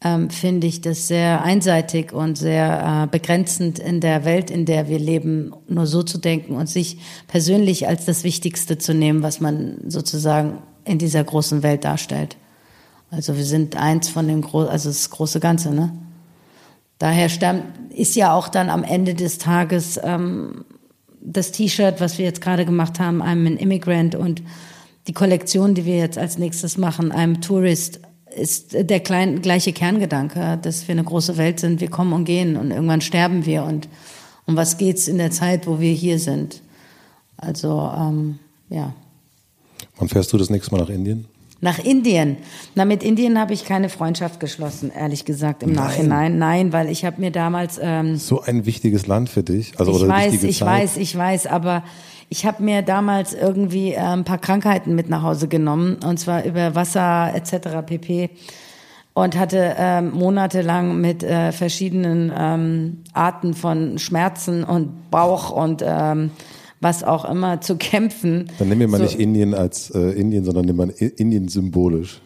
ähm, 0.04 0.30
finde 0.30 0.68
ich 0.68 0.82
das 0.82 1.08
sehr 1.08 1.44
einseitig 1.44 2.14
und 2.14 2.38
sehr 2.38 3.04
äh, 3.04 3.08
begrenzend 3.08 3.80
in 3.80 4.00
der 4.00 4.26
Welt, 4.26 4.52
in 4.52 4.66
der 4.66 4.88
wir 4.88 5.00
leben, 5.00 5.54
nur 5.68 5.88
so 5.88 6.04
zu 6.04 6.20
denken 6.20 6.56
und 6.56 6.70
sich 6.70 7.00
persönlich 7.28 7.88
als 7.88 8.06
das 8.06 8.24
Wichtigste 8.24 8.78
zu 8.78 8.94
nehmen, 8.94 9.24
was 9.24 9.40
man 9.40 9.80
sozusagen 9.88 10.60
in 10.86 11.00
dieser 11.00 11.24
großen 11.24 11.64
Welt 11.64 11.84
darstellt. 11.84 12.38
Also 13.10 13.38
wir 13.38 13.46
sind 13.46 13.76
eins 13.76 14.08
von 14.10 14.28
dem 14.28 14.42
Gro 14.42 14.66
also 14.66 14.90
das 14.90 15.10
große 15.10 15.40
Ganze, 15.40 15.74
ne? 15.74 15.92
Daher 16.99 17.30
stammt, 17.30 17.64
ist 17.94 18.15
ja 18.15 18.34
auch 18.34 18.48
dann 18.48 18.69
am 18.69 18.84
Ende 18.84 19.14
des 19.14 19.38
Tages 19.38 19.99
ähm, 20.03 20.65
das 21.22 21.52
T-Shirt, 21.52 21.99
was 21.99 22.18
wir 22.18 22.26
jetzt 22.26 22.41
gerade 22.41 22.65
gemacht 22.65 22.99
haben, 22.99 23.22
I'm 23.22 23.45
an 23.45 23.57
Immigrant 23.57 24.15
und 24.15 24.41
die 25.07 25.14
Kollektion, 25.14 25.74
die 25.76 25.86
wir 25.86 25.98
jetzt 25.98 26.18
als 26.18 26.38
nächstes 26.38 26.78
machen, 26.78 27.11
I'm 27.11 27.41
Tourist, 27.41 27.99
ist 28.36 28.74
der 28.74 28.99
klein, 28.99 29.41
gleiche 29.41 29.74
Kerngedanke, 29.74 30.60
dass 30.61 30.88
wir 30.88 30.94
eine 30.94 31.03
große 31.03 31.38
Welt 31.38 31.60
sind, 31.60 31.82
wir 31.82 31.90
kommen 31.90 32.14
und 32.14 32.26
gehen 32.26 32.56
und 32.56 32.72
irgendwann 32.72 33.02
sterben 33.02 33.45
wir 33.45 33.64
und 33.64 33.88
um 34.45 34.56
was 34.56 34.78
geht's 34.78 35.07
in 35.07 35.18
der 35.18 35.32
Zeit, 35.32 35.68
wo 35.68 35.80
wir 35.80 35.91
hier 35.91 36.19
sind? 36.19 36.61
Also 37.36 37.91
ähm, 37.95 38.40
ja. 38.69 38.94
Wann 39.98 40.10
fährst 40.10 40.32
du 40.34 40.38
das 40.38 40.49
nächste 40.49 40.72
Mal 40.74 40.82
nach 40.82 40.90
Indien? 40.90 41.26
Nach 41.60 41.80
Indien. 41.80 42.38
Na, 42.76 42.86
mit 42.86 43.04
Indien 43.04 43.40
habe 43.40 43.54
ich 43.54 43.66
keine 43.66 43.90
Freundschaft 43.90 44.40
geschlossen, 44.40 44.92
ehrlich 44.96 45.26
gesagt, 45.26 45.64
im 45.64 45.72
Nein. 45.72 45.84
Nachhinein. 45.84 46.38
Nein, 46.38 46.74
weil 46.74 46.90
ich 46.90 47.04
habe 47.04 47.20
mir 47.20 47.32
damals... 47.32 47.80
Ähm, 47.82 48.18
so 48.18 48.42
ein 48.42 48.66
wichtiges 48.66 49.08
Land 49.08 49.30
für 49.30 49.44
dich. 49.44 49.74
Also, 49.80 49.92
ich 49.92 49.98
oder 49.98 50.08
weiß, 50.08 50.44
ich 50.44 50.60
Zeit. 50.60 50.68
weiß, 50.68 50.98
ich 50.98 51.18
weiß, 51.18 51.48
aber 51.48 51.84
ich 52.30 52.46
habe 52.46 52.62
mir 52.62 52.84
damals 52.84 53.34
irgendwie 53.34 53.94
äh, 53.94 53.98
ein 53.98 54.24
paar 54.24 54.38
Krankheiten 54.38 54.94
mit 54.94 55.10
nach 55.10 55.24
Hause 55.24 55.48
genommen, 55.48 55.98
und 56.06 56.20
zwar 56.20 56.46
über 56.46 56.76
Wasser 56.76 57.34
etc. 57.34 57.86
pp. 57.86 58.30
Und 59.16 59.36
hatte 59.36 59.76
ähm, 59.80 60.12
monatelang 60.12 61.02
mit 61.02 61.24
äh, 61.24 61.52
verschiedenen 61.52 62.32
ähm, 62.38 63.04
Arten 63.14 63.56
von 63.56 63.98
Schmerzen 63.98 64.64
und 64.64 65.10
Bauch 65.10 65.50
und... 65.50 65.84
Ähm, 65.84 66.30
was 66.80 67.04
auch 67.04 67.26
immer 67.26 67.62
zu 67.62 67.76
kämpfen. 67.76 68.52
Dann 68.60 68.70
nehmen 68.70 68.82
wir 68.82 68.88
mal 68.88 68.98
so, 68.98 69.04
nicht 69.04 69.20
Indien 69.20 69.54
als 69.54 69.90
äh, 69.91 69.99
Indien, 70.12 70.44
sondern 70.44 70.66
nehmen 70.66 70.94
wir 70.98 71.20
Indien 71.20 71.48
symbolisch. 71.48 72.22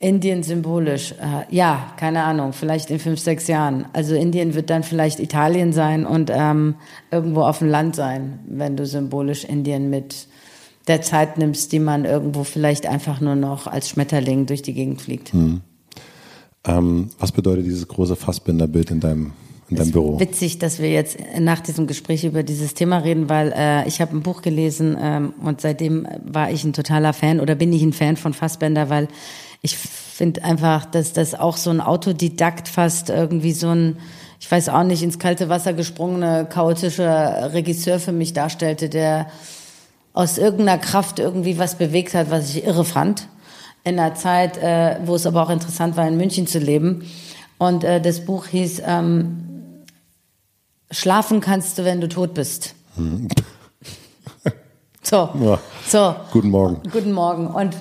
Indien 0.00 0.44
symbolisch, 0.44 1.12
äh, 1.12 1.54
ja, 1.54 1.92
keine 1.96 2.22
Ahnung, 2.22 2.52
vielleicht 2.52 2.90
in 2.90 3.00
fünf, 3.00 3.18
sechs 3.18 3.48
Jahren. 3.48 3.86
Also 3.92 4.14
Indien 4.14 4.54
wird 4.54 4.70
dann 4.70 4.84
vielleicht 4.84 5.18
Italien 5.18 5.72
sein 5.72 6.06
und 6.06 6.30
ähm, 6.32 6.76
irgendwo 7.10 7.42
auf 7.42 7.58
dem 7.58 7.68
Land 7.68 7.96
sein, 7.96 8.38
wenn 8.46 8.76
du 8.76 8.86
symbolisch 8.86 9.44
Indien 9.44 9.90
mit 9.90 10.28
der 10.86 11.02
Zeit 11.02 11.36
nimmst, 11.36 11.72
die 11.72 11.80
man 11.80 12.04
irgendwo 12.04 12.44
vielleicht 12.44 12.86
einfach 12.86 13.20
nur 13.20 13.34
noch 13.34 13.66
als 13.66 13.88
Schmetterling 13.88 14.46
durch 14.46 14.62
die 14.62 14.72
Gegend 14.72 15.02
fliegt. 15.02 15.32
Hm. 15.32 15.62
Ähm, 16.64 17.08
was 17.18 17.32
bedeutet 17.32 17.66
dieses 17.66 17.88
große 17.88 18.14
Fassbinderbild 18.14 18.92
in 18.92 19.00
deinem 19.00 19.32
in 19.70 19.76
deinem 19.76 19.92
Büro. 19.92 20.18
Witzig, 20.18 20.58
dass 20.58 20.78
wir 20.78 20.90
jetzt 20.90 21.18
nach 21.38 21.60
diesem 21.60 21.86
Gespräch 21.86 22.24
über 22.24 22.42
dieses 22.42 22.74
Thema 22.74 22.98
reden, 22.98 23.28
weil 23.28 23.52
äh, 23.56 23.86
ich 23.86 24.00
habe 24.00 24.16
ein 24.16 24.22
Buch 24.22 24.42
gelesen 24.42 24.96
ähm, 25.00 25.34
und 25.42 25.60
seitdem 25.60 26.06
war 26.24 26.50
ich 26.50 26.64
ein 26.64 26.72
totaler 26.72 27.12
Fan 27.12 27.40
oder 27.40 27.54
bin 27.54 27.72
ich 27.72 27.82
ein 27.82 27.92
Fan 27.92 28.16
von 28.16 28.32
Fassbender, 28.32 28.88
weil 28.88 29.08
ich 29.60 29.76
finde 29.76 30.44
einfach, 30.44 30.84
dass 30.84 31.12
das 31.12 31.34
auch 31.34 31.56
so 31.56 31.70
ein 31.70 31.80
Autodidakt 31.80 32.68
fast 32.68 33.10
irgendwie 33.10 33.52
so 33.52 33.68
ein, 33.68 33.98
ich 34.40 34.50
weiß 34.50 34.68
auch 34.68 34.84
nicht, 34.84 35.02
ins 35.02 35.18
kalte 35.18 35.48
Wasser 35.48 35.72
gesprungene, 35.72 36.46
chaotischer 36.48 37.52
Regisseur 37.52 37.98
für 37.98 38.12
mich 38.12 38.32
darstellte, 38.32 38.88
der 38.88 39.26
aus 40.12 40.38
irgendeiner 40.38 40.78
Kraft 40.78 41.18
irgendwie 41.18 41.58
was 41.58 41.76
bewegt 41.76 42.14
hat, 42.14 42.30
was 42.30 42.50
ich 42.50 42.64
irre 42.64 42.84
fand. 42.84 43.28
In 43.84 43.98
einer 43.98 44.14
Zeit, 44.14 44.58
äh, 44.58 44.96
wo 45.04 45.14
es 45.14 45.26
aber 45.26 45.42
auch 45.42 45.50
interessant 45.50 45.96
war, 45.96 46.06
in 46.08 46.16
München 46.16 46.46
zu 46.46 46.58
leben. 46.58 47.04
Und 47.58 47.84
äh, 47.84 48.00
das 48.00 48.24
Buch 48.24 48.46
hieß 48.46 48.82
ähm, 48.86 49.47
Schlafen 50.90 51.40
kannst 51.40 51.78
du, 51.78 51.84
wenn 51.84 52.00
du 52.00 52.08
tot 52.08 52.34
bist. 52.34 52.74
So, 55.02 55.30
ja. 55.40 55.58
so. 55.86 56.14
Guten 56.32 56.50
Morgen. 56.50 56.82
Guten 56.90 57.12
Morgen. 57.12 57.46
Und 57.46 57.76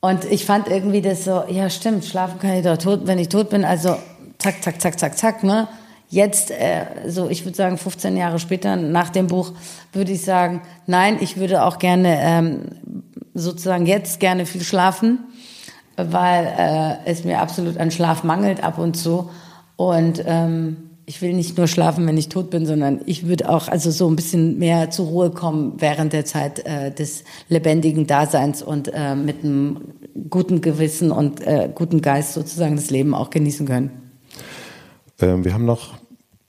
Und 0.00 0.24
ich 0.24 0.44
fand 0.44 0.68
irgendwie 0.68 1.00
das 1.00 1.24
so, 1.24 1.44
ja 1.48 1.68
stimmt, 1.70 2.04
schlafen 2.04 2.38
kann 2.38 2.52
ich 2.52 2.64
doch 2.64 2.76
tot, 2.76 3.00
wenn 3.04 3.18
ich 3.18 3.28
tot 3.28 3.50
bin. 3.50 3.64
Also 3.64 3.96
zack, 4.38 4.62
zack, 4.62 4.80
zack, 4.80 4.98
zack, 4.98 5.18
zack, 5.18 5.42
ne? 5.42 5.68
Jetzt, 6.08 6.52
äh, 6.52 6.84
so 7.08 7.28
ich 7.28 7.44
würde 7.44 7.56
sagen, 7.56 7.78
15 7.78 8.16
Jahre 8.16 8.38
später 8.38 8.76
nach 8.76 9.10
dem 9.10 9.26
Buch, 9.26 9.52
würde 9.92 10.12
ich 10.12 10.22
sagen, 10.24 10.62
nein, 10.86 11.18
ich 11.20 11.36
würde 11.36 11.64
auch 11.64 11.78
gerne 11.78 12.18
ähm, 12.20 12.60
sozusagen 13.34 13.86
jetzt 13.86 14.20
gerne 14.20 14.46
viel 14.46 14.62
schlafen, 14.62 15.18
weil 15.96 16.46
äh, 16.56 17.10
es 17.10 17.24
mir 17.24 17.40
absolut 17.40 17.78
an 17.78 17.90
Schlaf 17.90 18.22
mangelt 18.22 18.62
ab 18.62 18.78
und 18.78 18.96
zu. 18.96 19.30
Und 19.74 20.22
ähm, 20.24 20.85
ich 21.08 21.22
will 21.22 21.32
nicht 21.32 21.56
nur 21.56 21.68
schlafen, 21.68 22.04
wenn 22.06 22.16
ich 22.16 22.28
tot 22.28 22.50
bin, 22.50 22.66
sondern 22.66 23.00
ich 23.06 23.28
würde 23.28 23.48
auch 23.48 23.68
also 23.68 23.92
so 23.92 24.08
ein 24.10 24.16
bisschen 24.16 24.58
mehr 24.58 24.90
zur 24.90 25.06
Ruhe 25.06 25.30
kommen 25.30 25.74
während 25.78 26.12
der 26.12 26.24
Zeit 26.24 26.66
äh, 26.66 26.92
des 26.92 27.22
lebendigen 27.48 28.08
Daseins 28.08 28.60
und 28.60 28.90
äh, 28.92 29.14
mit 29.14 29.44
einem 29.44 29.94
guten 30.28 30.60
Gewissen 30.60 31.12
und 31.12 31.40
äh, 31.40 31.70
guten 31.72 32.02
Geist 32.02 32.32
sozusagen 32.32 32.74
das 32.74 32.90
Leben 32.90 33.14
auch 33.14 33.30
genießen 33.30 33.66
können. 33.66 33.90
Ähm, 35.20 35.44
wir 35.44 35.54
haben 35.54 35.64
noch 35.64 35.94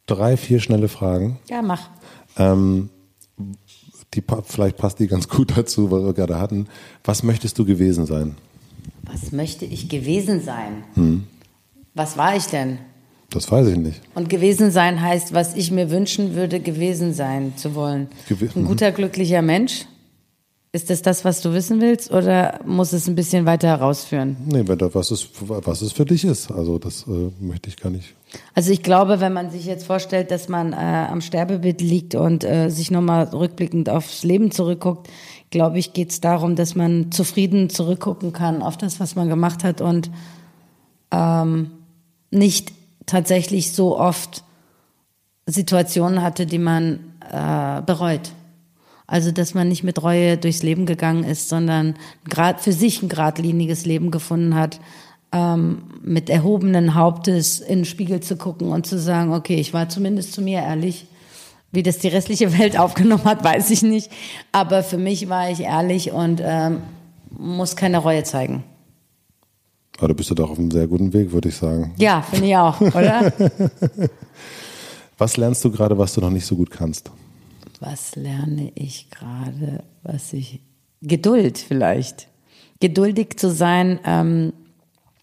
drei, 0.07 0.37
vier 0.37 0.59
schnelle 0.59 0.87
Fragen. 0.87 1.39
Ja, 1.49 1.61
mach. 1.61 1.89
Ähm, 2.37 2.89
die, 4.15 4.23
vielleicht 4.43 4.77
passt 4.77 4.99
die 4.99 5.07
ganz 5.07 5.27
gut 5.29 5.55
dazu, 5.55 5.91
was 5.91 6.03
wir 6.03 6.13
gerade 6.13 6.39
hatten. 6.39 6.67
Was 7.03 7.21
möchtest 7.21 7.59
du 7.59 7.65
gewesen 7.65 8.07
sein? 8.07 8.35
Was 9.03 9.31
möchte 9.31 9.65
ich 9.65 9.87
gewesen 9.87 10.41
sein? 10.41 10.83
Hm. 10.95 11.27
Was 11.93 12.17
war 12.17 12.35
ich 12.35 12.47
denn? 12.47 12.79
Das 13.29 13.51
weiß 13.51 13.67
ich 13.67 13.77
nicht. 13.77 14.01
Und 14.15 14.29
gewesen 14.29 14.71
sein 14.71 15.01
heißt, 15.01 15.33
was 15.33 15.55
ich 15.55 15.71
mir 15.71 15.91
wünschen 15.91 16.35
würde, 16.35 16.59
gewesen 16.59 17.13
sein 17.13 17.53
zu 17.57 17.75
wollen. 17.75 18.07
Gew 18.27 18.35
Ein 18.55 18.65
guter, 18.65 18.91
glücklicher 18.91 19.41
Mensch. 19.41 19.85
Ist 20.73 20.89
das 20.89 21.01
das, 21.01 21.25
was 21.25 21.41
du 21.41 21.53
wissen 21.53 21.81
willst, 21.81 22.11
oder 22.11 22.59
muss 22.65 22.93
es 22.93 23.07
ein 23.07 23.15
bisschen 23.15 23.45
weiter 23.45 23.69
herausführen? 23.69 24.37
Nee, 24.45 24.63
was 24.67 25.11
ist, 25.11 25.29
was 25.39 25.81
es 25.81 25.93
für 25.93 26.05
dich 26.05 26.23
ist. 26.23 26.51
Also 26.51 26.77
das 26.77 27.05
äh, 27.07 27.31
möchte 27.39 27.69
ich 27.69 27.77
gar 27.77 27.89
nicht. 27.89 28.13
Also 28.53 28.71
ich 28.71 28.83
glaube, 28.83 29.19
wenn 29.19 29.33
man 29.33 29.49
sich 29.49 29.65
jetzt 29.65 29.85
vorstellt, 29.85 30.29
dass 30.29 30.49
man 30.49 30.73
äh, 30.73 30.75
am 30.75 31.21
Sterbebett 31.21 31.81
liegt 31.81 32.15
und 32.15 32.43
äh, 32.43 32.69
sich 32.69 32.91
nochmal 32.91 33.23
rückblickend 33.23 33.89
aufs 33.89 34.23
Leben 34.23 34.51
zurückguckt, 34.51 35.09
glaube 35.49 35.79
ich, 35.79 35.93
geht 35.93 36.11
es 36.11 36.21
darum, 36.21 36.55
dass 36.55 36.75
man 36.75 37.11
zufrieden 37.11 37.69
zurückgucken 37.69 38.33
kann 38.33 38.61
auf 38.61 38.77
das, 38.77 38.99
was 38.99 39.15
man 39.15 39.29
gemacht 39.29 39.63
hat 39.63 39.81
und 39.81 40.11
ähm, 41.11 41.71
nicht 42.29 42.73
tatsächlich 43.07 43.73
so 43.73 43.97
oft 43.97 44.43
Situationen 45.47 46.21
hatte, 46.21 46.45
die 46.45 46.59
man 46.59 46.99
äh, 47.31 47.81
bereut. 47.81 48.31
Also, 49.07 49.31
dass 49.31 49.53
man 49.53 49.69
nicht 49.69 49.83
mit 49.83 50.03
Reue 50.03 50.37
durchs 50.37 50.61
Leben 50.61 50.85
gegangen 50.85 51.23
ist, 51.23 51.47
sondern 51.47 51.95
gerade 52.29 52.59
für 52.59 52.73
sich 52.73 53.01
ein 53.01 53.09
geradliniges 53.09 53.85
Leben 53.85 54.11
gefunden 54.11 54.53
hat, 54.53 54.81
ähm, 55.31 55.83
mit 56.03 56.29
erhobenen 56.29 56.93
Hauptes 56.93 57.59
in 57.61 57.79
den 57.79 57.85
Spiegel 57.85 58.19
zu 58.19 58.35
gucken 58.35 58.69
und 58.69 58.85
zu 58.85 58.99
sagen, 58.99 59.33
okay, 59.33 59.55
ich 59.55 59.73
war 59.73 59.87
zumindest 59.87 60.33
zu 60.33 60.41
mir 60.41 60.59
ehrlich. 60.59 61.07
Wie 61.71 61.83
das 61.83 61.99
die 61.99 62.09
restliche 62.09 62.57
Welt 62.59 62.77
aufgenommen 62.77 63.23
hat, 63.23 63.43
weiß 63.43 63.71
ich 63.71 63.81
nicht. 63.81 64.11
Aber 64.51 64.83
für 64.83 64.97
mich 64.97 65.29
war 65.29 65.49
ich 65.49 65.61
ehrlich 65.61 66.11
und 66.11 66.41
ähm, 66.43 66.81
muss 67.29 67.77
keine 67.77 67.99
Reue 67.99 68.23
zeigen. 68.23 68.63
Aber 69.97 70.09
du 70.09 70.13
bist 70.13 70.29
ja 70.29 70.35
doch 70.35 70.51
auf 70.51 70.59
einem 70.59 70.71
sehr 70.71 70.87
guten 70.87 71.11
Weg, 71.13 71.31
würde 71.31 71.49
ich 71.49 71.55
sagen. 71.55 71.93
Ja, 71.97 72.21
finde 72.21 72.47
ich 72.47 72.55
auch, 72.55 72.79
oder? 72.81 73.33
was 75.17 75.37
lernst 75.37 75.65
du 75.65 75.71
gerade, 75.71 75.97
was 75.97 76.13
du 76.13 76.21
noch 76.21 76.29
nicht 76.29 76.45
so 76.45 76.55
gut 76.55 76.69
kannst? 76.69 77.11
Was 77.79 78.15
lerne 78.15 78.71
ich 78.75 79.09
gerade, 79.09 79.83
was 80.03 80.33
ich. 80.33 80.61
Geduld 81.01 81.59
vielleicht. 81.59 82.27
Geduldig 82.79 83.37
zu 83.37 83.51
sein 83.51 83.99
ähm, 84.03 84.53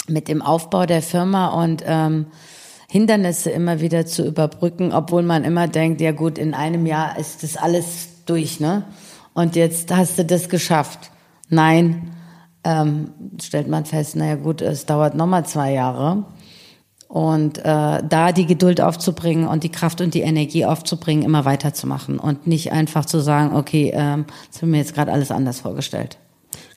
mit 0.09 0.29
dem 0.29 0.41
Aufbau 0.41 0.87
der 0.87 1.03
Firma 1.03 1.49
und 1.49 1.83
ähm, 1.85 2.27
Hindernisse 2.89 3.51
immer 3.51 3.81
wieder 3.81 4.07
zu 4.07 4.25
überbrücken, 4.25 4.93
obwohl 4.93 5.23
man 5.23 5.43
immer 5.43 5.67
denkt, 5.67 6.01
ja 6.01 6.13
gut, 6.13 6.39
in 6.39 6.55
einem 6.55 6.87
Jahr 6.87 7.19
ist 7.19 7.43
das 7.43 7.57
alles 7.57 8.09
durch, 8.27 8.61
ne? 8.61 8.85
Und 9.35 9.57
jetzt 9.57 9.93
hast 9.93 10.17
du 10.17 10.25
das 10.25 10.49
geschafft. 10.49 11.11
Nein, 11.49 12.13
ähm, 12.65 13.11
stellt 13.41 13.69
man 13.69 13.85
fest, 13.85 14.17
naja 14.17 14.37
gut, 14.37 14.61
es 14.61 14.87
dauert 14.87 15.15
nochmal 15.15 15.47
zwei 15.47 15.73
Jahre. 15.73 16.25
Und 17.09 17.59
äh, 17.59 17.63
da 17.63 18.33
die 18.33 18.47
Geduld 18.47 18.81
aufzubringen 18.81 19.47
und 19.47 19.63
die 19.63 19.69
Kraft 19.69 20.01
und 20.01 20.15
die 20.15 20.23
Energie 20.23 20.65
aufzubringen, 20.65 21.25
immer 21.25 21.45
weiterzumachen 21.45 22.19
und 22.19 22.47
nicht 22.47 22.73
einfach 22.73 23.05
zu 23.05 23.21
sagen, 23.21 23.55
okay, 23.55 23.93
ähm, 23.95 24.25
das 24.51 24.63
haben 24.63 24.73
wir 24.73 24.81
jetzt 24.81 24.95
gerade 24.95 25.13
alles 25.13 25.31
anders 25.31 25.61
vorgestellt. 25.61 26.19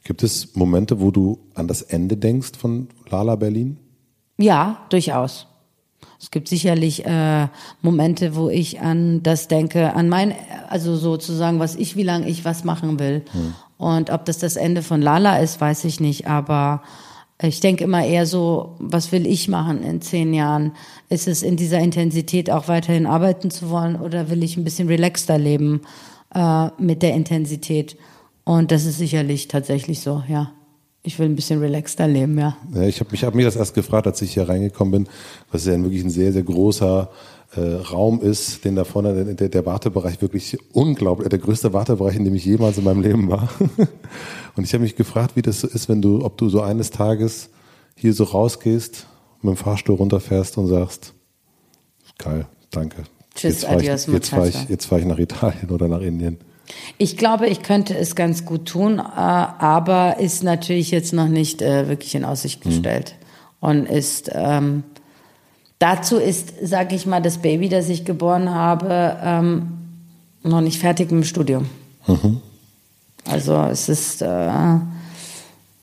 Gibt 0.04 0.24
es 0.24 0.56
Momente, 0.56 1.02
wo 1.02 1.12
du 1.12 1.40
an 1.56 1.68
das 1.68 1.82
Ende 1.82 2.18
denkst 2.18 2.52
von 2.58 2.88
Lala 3.10 3.36
Berlin? 3.36 3.78
Ja, 4.38 4.86
durchaus. 4.90 5.48
Es 6.20 6.32
gibt 6.32 6.48
sicherlich 6.48 7.06
äh, 7.06 7.48
Momente, 7.82 8.36
wo 8.36 8.50
ich 8.50 8.80
an 8.80 9.24
das 9.24 9.48
denke, 9.48 9.94
an 9.94 10.10
mein, 10.10 10.34
also 10.70 10.96
sozusagen, 10.96 11.60
was 11.60 11.76
ich, 11.76 11.96
wie 11.96 12.04
lange 12.04 12.28
ich 12.28 12.46
was 12.46 12.64
machen 12.64 13.00
will. 13.00 13.24
Hm. 13.32 13.54
Und 13.78 14.10
ob 14.10 14.26
das 14.26 14.40
das 14.40 14.56
Ende 14.56 14.82
von 14.82 15.02
Lala 15.02 15.38
ist, 15.38 15.62
weiß 15.62 15.86
ich 15.86 16.00
nicht. 16.00 16.28
Aber 16.28 16.82
ich 17.42 17.60
denke 17.60 17.84
immer 17.84 18.04
eher 18.04 18.26
so, 18.26 18.76
was 18.80 19.12
will 19.12 19.28
ich 19.28 19.48
machen 19.48 19.84
in 19.84 20.02
zehn 20.02 20.34
Jahren? 20.34 20.72
Ist 21.10 21.28
es 21.28 21.44
in 21.44 21.56
dieser 21.56 21.80
Intensität 21.80 22.50
auch 22.50 22.68
weiterhin 22.68 23.06
arbeiten 23.06 23.52
zu 23.52 23.70
wollen 23.70 23.96
oder 23.96 24.30
will 24.30 24.44
ich 24.44 24.58
ein 24.58 24.64
bisschen 24.64 24.88
relaxter 24.88 25.38
leben 25.38 25.82
äh, 26.34 26.70
mit 26.80 27.04
der 27.04 27.14
Intensität? 27.14 27.96
Und 28.44 28.72
das 28.72 28.86
ist 28.86 28.98
sicherlich 28.98 29.48
tatsächlich 29.48 30.00
so, 30.02 30.24
ja. 30.28 30.52
Ich 31.04 31.20
will 31.20 31.28
ein 31.28 31.36
bisschen 31.36 31.60
relaxter 31.60 32.08
leben, 32.08 32.38
ja. 32.38 32.58
ja 32.74 32.82
ich 32.82 33.00
habe 33.00 33.12
mich, 33.12 33.24
hab 33.24 33.34
mich 33.34 33.46
das 33.46 33.56
erst 33.56 33.76
gefragt, 33.76 34.08
als 34.08 34.22
ich 34.22 34.34
hier 34.34 34.50
reingekommen 34.50 35.06
bin, 35.06 35.14
was 35.52 35.66
ja 35.66 35.82
wirklich 35.82 36.04
ein 36.04 36.10
sehr, 36.10 36.34
sehr 36.34 36.44
großer 36.44 37.10
äh, 37.58 37.76
Raum 37.76 38.22
ist, 38.22 38.64
den 38.66 38.76
da 38.76 38.84
vorne, 38.84 39.36
der, 39.36 39.50
der 39.50 39.66
Wartebereich 39.66 40.22
wirklich 40.22 40.58
unglaublich, 40.74 41.30
der 41.30 41.40
größte 41.40 41.74
Wartebereich, 41.74 42.16
in 42.16 42.24
dem 42.24 42.36
ich 42.36 42.46
jemals 42.46 42.78
in 42.78 42.84
meinem 42.84 43.02
Leben 43.02 43.30
war. 43.30 43.50
Und 44.56 44.64
ich 44.64 44.74
habe 44.74 44.84
mich 44.84 44.96
gefragt, 44.96 45.36
wie 45.36 45.42
das 45.42 45.62
so 45.62 45.68
ist, 45.68 45.90
wenn 45.90 46.02
du, 46.02 46.24
ob 46.24 46.38
du 46.38 46.50
so 46.50 46.62
eines 46.62 46.92
Tages 46.92 47.50
hier 47.96 48.14
so 48.14 48.24
rausgehst, 48.24 49.08
mit 49.42 49.56
dem 49.56 49.58
Fahrstuhl 49.58 49.96
runterfährst 49.96 50.58
und 50.58 50.68
sagst, 50.68 51.14
geil, 52.18 52.48
danke. 52.72 53.04
Tschüss, 53.36 53.62
jetzt 53.62 53.70
adios, 53.70 54.08
ich, 54.08 54.14
jetzt 54.14 54.30
fahre 54.30 54.50
ich, 54.50 54.70
jetzt 54.70 54.86
fahr 54.86 55.00
ich 55.00 55.06
nach 55.06 55.20
Italien 55.20 55.70
oder 55.70 55.88
nach 55.88 56.02
Indien. 56.02 56.38
Ich 56.98 57.18
glaube, 57.18 57.48
ich 57.48 57.62
könnte 57.62 57.96
es 57.96 58.16
ganz 58.16 58.46
gut 58.46 58.66
tun, 58.66 59.00
äh, 59.00 59.02
aber 59.02 60.20
ist 60.20 60.44
natürlich 60.44 60.92
jetzt 60.92 61.14
noch 61.14 61.28
nicht 61.28 61.62
äh, 61.62 61.88
wirklich 61.88 62.16
in 62.16 62.26
Aussicht 62.26 62.64
hm. 62.64 62.72
gestellt. 62.72 63.16
Mhm. 63.20 63.28
Und 63.60 63.86
ist 63.88 64.30
ähm, 64.34 64.84
Dazu 65.80 66.18
ist, 66.18 66.54
sage 66.62 66.96
ich 66.96 67.06
mal, 67.06 67.22
das 67.22 67.38
Baby, 67.38 67.70
das 67.70 67.90
ich 67.90 68.04
geboren 68.04 68.50
habe, 68.50 69.18
ähm, 69.22 69.74
noch 70.44 70.62
nicht 70.62 70.80
fertig 70.80 71.12
mit 71.12 71.24
dem 71.24 71.28
Studium. 71.28 71.70
Mhm. 72.08 72.42
Also 73.26 73.56
es 73.64 73.90
ist, 73.90 74.22
äh, 74.22 74.50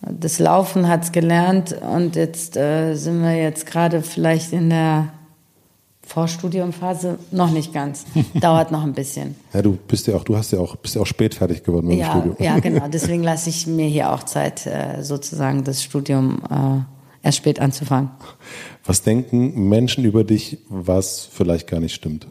das 0.00 0.38
Laufen 0.38 0.88
hat 0.88 1.04
es 1.04 1.12
gelernt 1.12 1.76
und 1.80 2.16
jetzt 2.16 2.56
äh, 2.56 2.94
sind 2.94 3.22
wir 3.22 3.36
jetzt 3.36 3.66
gerade 3.66 4.02
vielleicht 4.02 4.52
in 4.52 4.70
der 4.70 5.10
Vorstudiumphase 6.06 7.18
noch 7.30 7.50
nicht 7.50 7.72
ganz. 7.72 8.04
Dauert 8.34 8.70
noch 8.70 8.82
ein 8.82 8.92
bisschen. 8.92 9.36
Ja, 9.52 9.62
du 9.62 9.78
bist 9.88 10.06
ja 10.06 10.16
auch, 10.16 10.24
du 10.24 10.36
hast 10.36 10.52
ja 10.52 10.58
auch, 10.58 10.76
bist 10.76 10.96
ja 10.96 11.02
auch 11.02 11.06
spät 11.06 11.34
fertig 11.34 11.64
geworden 11.64 11.86
mit 11.86 11.98
ja, 11.98 12.12
dem 12.12 12.20
Studium. 12.20 12.36
Ja, 12.40 12.58
genau. 12.58 12.88
Deswegen 12.92 13.22
lasse 13.22 13.48
ich 13.50 13.66
mir 13.66 13.86
hier 13.86 14.12
auch 14.12 14.22
Zeit, 14.24 14.66
äh, 14.66 15.02
sozusagen 15.02 15.64
das 15.64 15.82
Studium 15.82 16.42
äh, 16.50 16.93
erst 17.24 17.38
spät 17.38 17.58
anzufangen. 17.58 18.10
Was 18.84 19.02
denken 19.02 19.68
Menschen 19.68 20.04
über 20.04 20.24
dich, 20.24 20.58
was 20.68 21.28
vielleicht 21.32 21.66
gar 21.66 21.80
nicht 21.80 21.94
stimmt? 21.94 22.26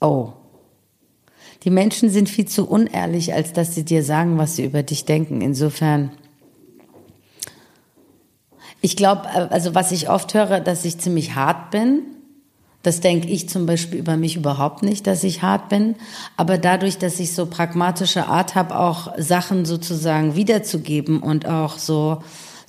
Oh. 0.00 0.32
Die 1.64 1.70
Menschen 1.70 2.10
sind 2.10 2.28
viel 2.28 2.46
zu 2.46 2.66
unehrlich, 2.66 3.34
als 3.34 3.52
dass 3.52 3.74
sie 3.74 3.84
dir 3.84 4.02
sagen, 4.02 4.38
was 4.38 4.56
sie 4.56 4.64
über 4.64 4.82
dich 4.82 5.04
denken. 5.04 5.40
Insofern. 5.40 6.10
Ich 8.80 8.96
glaube, 8.96 9.28
also 9.28 9.74
was 9.74 9.92
ich 9.92 10.08
oft 10.08 10.34
höre, 10.34 10.60
dass 10.60 10.84
ich 10.84 10.98
ziemlich 10.98 11.34
hart 11.34 11.70
bin. 11.70 12.02
Das 12.82 12.98
denke 12.98 13.28
ich 13.28 13.48
zum 13.48 13.64
Beispiel 13.64 14.00
über 14.00 14.16
mich 14.16 14.34
überhaupt 14.34 14.82
nicht, 14.82 15.06
dass 15.06 15.22
ich 15.22 15.42
hart 15.42 15.68
bin. 15.68 15.94
Aber 16.36 16.58
dadurch, 16.58 16.98
dass 16.98 17.20
ich 17.20 17.32
so 17.32 17.46
pragmatische 17.46 18.26
Art 18.26 18.56
habe, 18.56 18.76
auch 18.76 19.12
Sachen 19.18 19.64
sozusagen 19.64 20.34
wiederzugeben 20.34 21.20
und 21.22 21.46
auch 21.46 21.78
so 21.78 22.22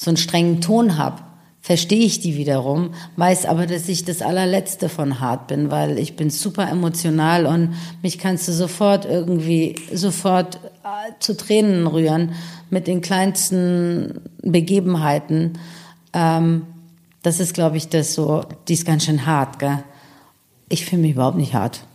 so 0.03 0.09
einen 0.09 0.17
strengen 0.17 0.59
Ton 0.59 0.97
habe, 0.97 1.21
verstehe 1.61 2.03
ich 2.05 2.19
die 2.19 2.35
wiederum, 2.35 2.93
weiß 3.15 3.45
aber, 3.45 3.65
dass 3.65 3.87
ich 3.87 4.03
das 4.03 4.21
allerletzte 4.21 4.89
von 4.89 5.21
hart 5.21 5.47
bin, 5.47 5.71
weil 5.71 5.97
ich 5.97 6.17
bin 6.17 6.29
super 6.29 6.69
emotional 6.69 7.45
und 7.45 7.73
mich 8.01 8.19
kannst 8.19 8.49
du 8.49 8.51
sofort 8.51 9.05
irgendwie, 9.05 9.77
sofort 9.93 10.55
äh, 10.83 11.13
zu 11.19 11.37
Tränen 11.37 11.87
rühren 11.87 12.33
mit 12.69 12.87
den 12.87 12.99
kleinsten 12.99 14.19
Begebenheiten. 14.41 15.53
Ähm, 16.11 16.63
das 17.21 17.39
ist, 17.39 17.53
glaube 17.53 17.77
ich, 17.77 17.87
das 17.87 18.13
so, 18.13 18.43
die 18.67 18.73
ist 18.73 18.85
ganz 18.85 19.05
schön 19.05 19.25
hart, 19.25 19.59
gell? 19.59 19.85
Ich 20.67 20.85
finde 20.85 21.03
mich 21.03 21.13
überhaupt 21.13 21.37
nicht 21.37 21.53
hart. 21.53 21.85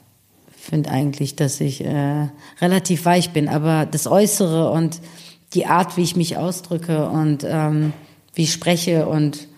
Ich 0.57 0.65
finde 0.65 0.91
eigentlich, 0.91 1.37
dass 1.37 1.61
ich 1.61 1.85
äh, 1.85 2.29
relativ 2.63 3.05
weich 3.05 3.31
bin, 3.31 3.49
aber 3.49 3.85
das 3.85 4.07
Äußere 4.07 4.71
und 4.71 5.01
die 5.55 5.67
Art, 5.67 5.97
wie 5.97 6.03
ich 6.03 6.17
mich 6.17 6.37
ausdrücke 6.37 7.09
und 7.09 7.45
ähm, 7.49 7.93
wie 8.35 8.43
ich 8.43 8.53
spreche 8.53 9.07
und 9.09 9.49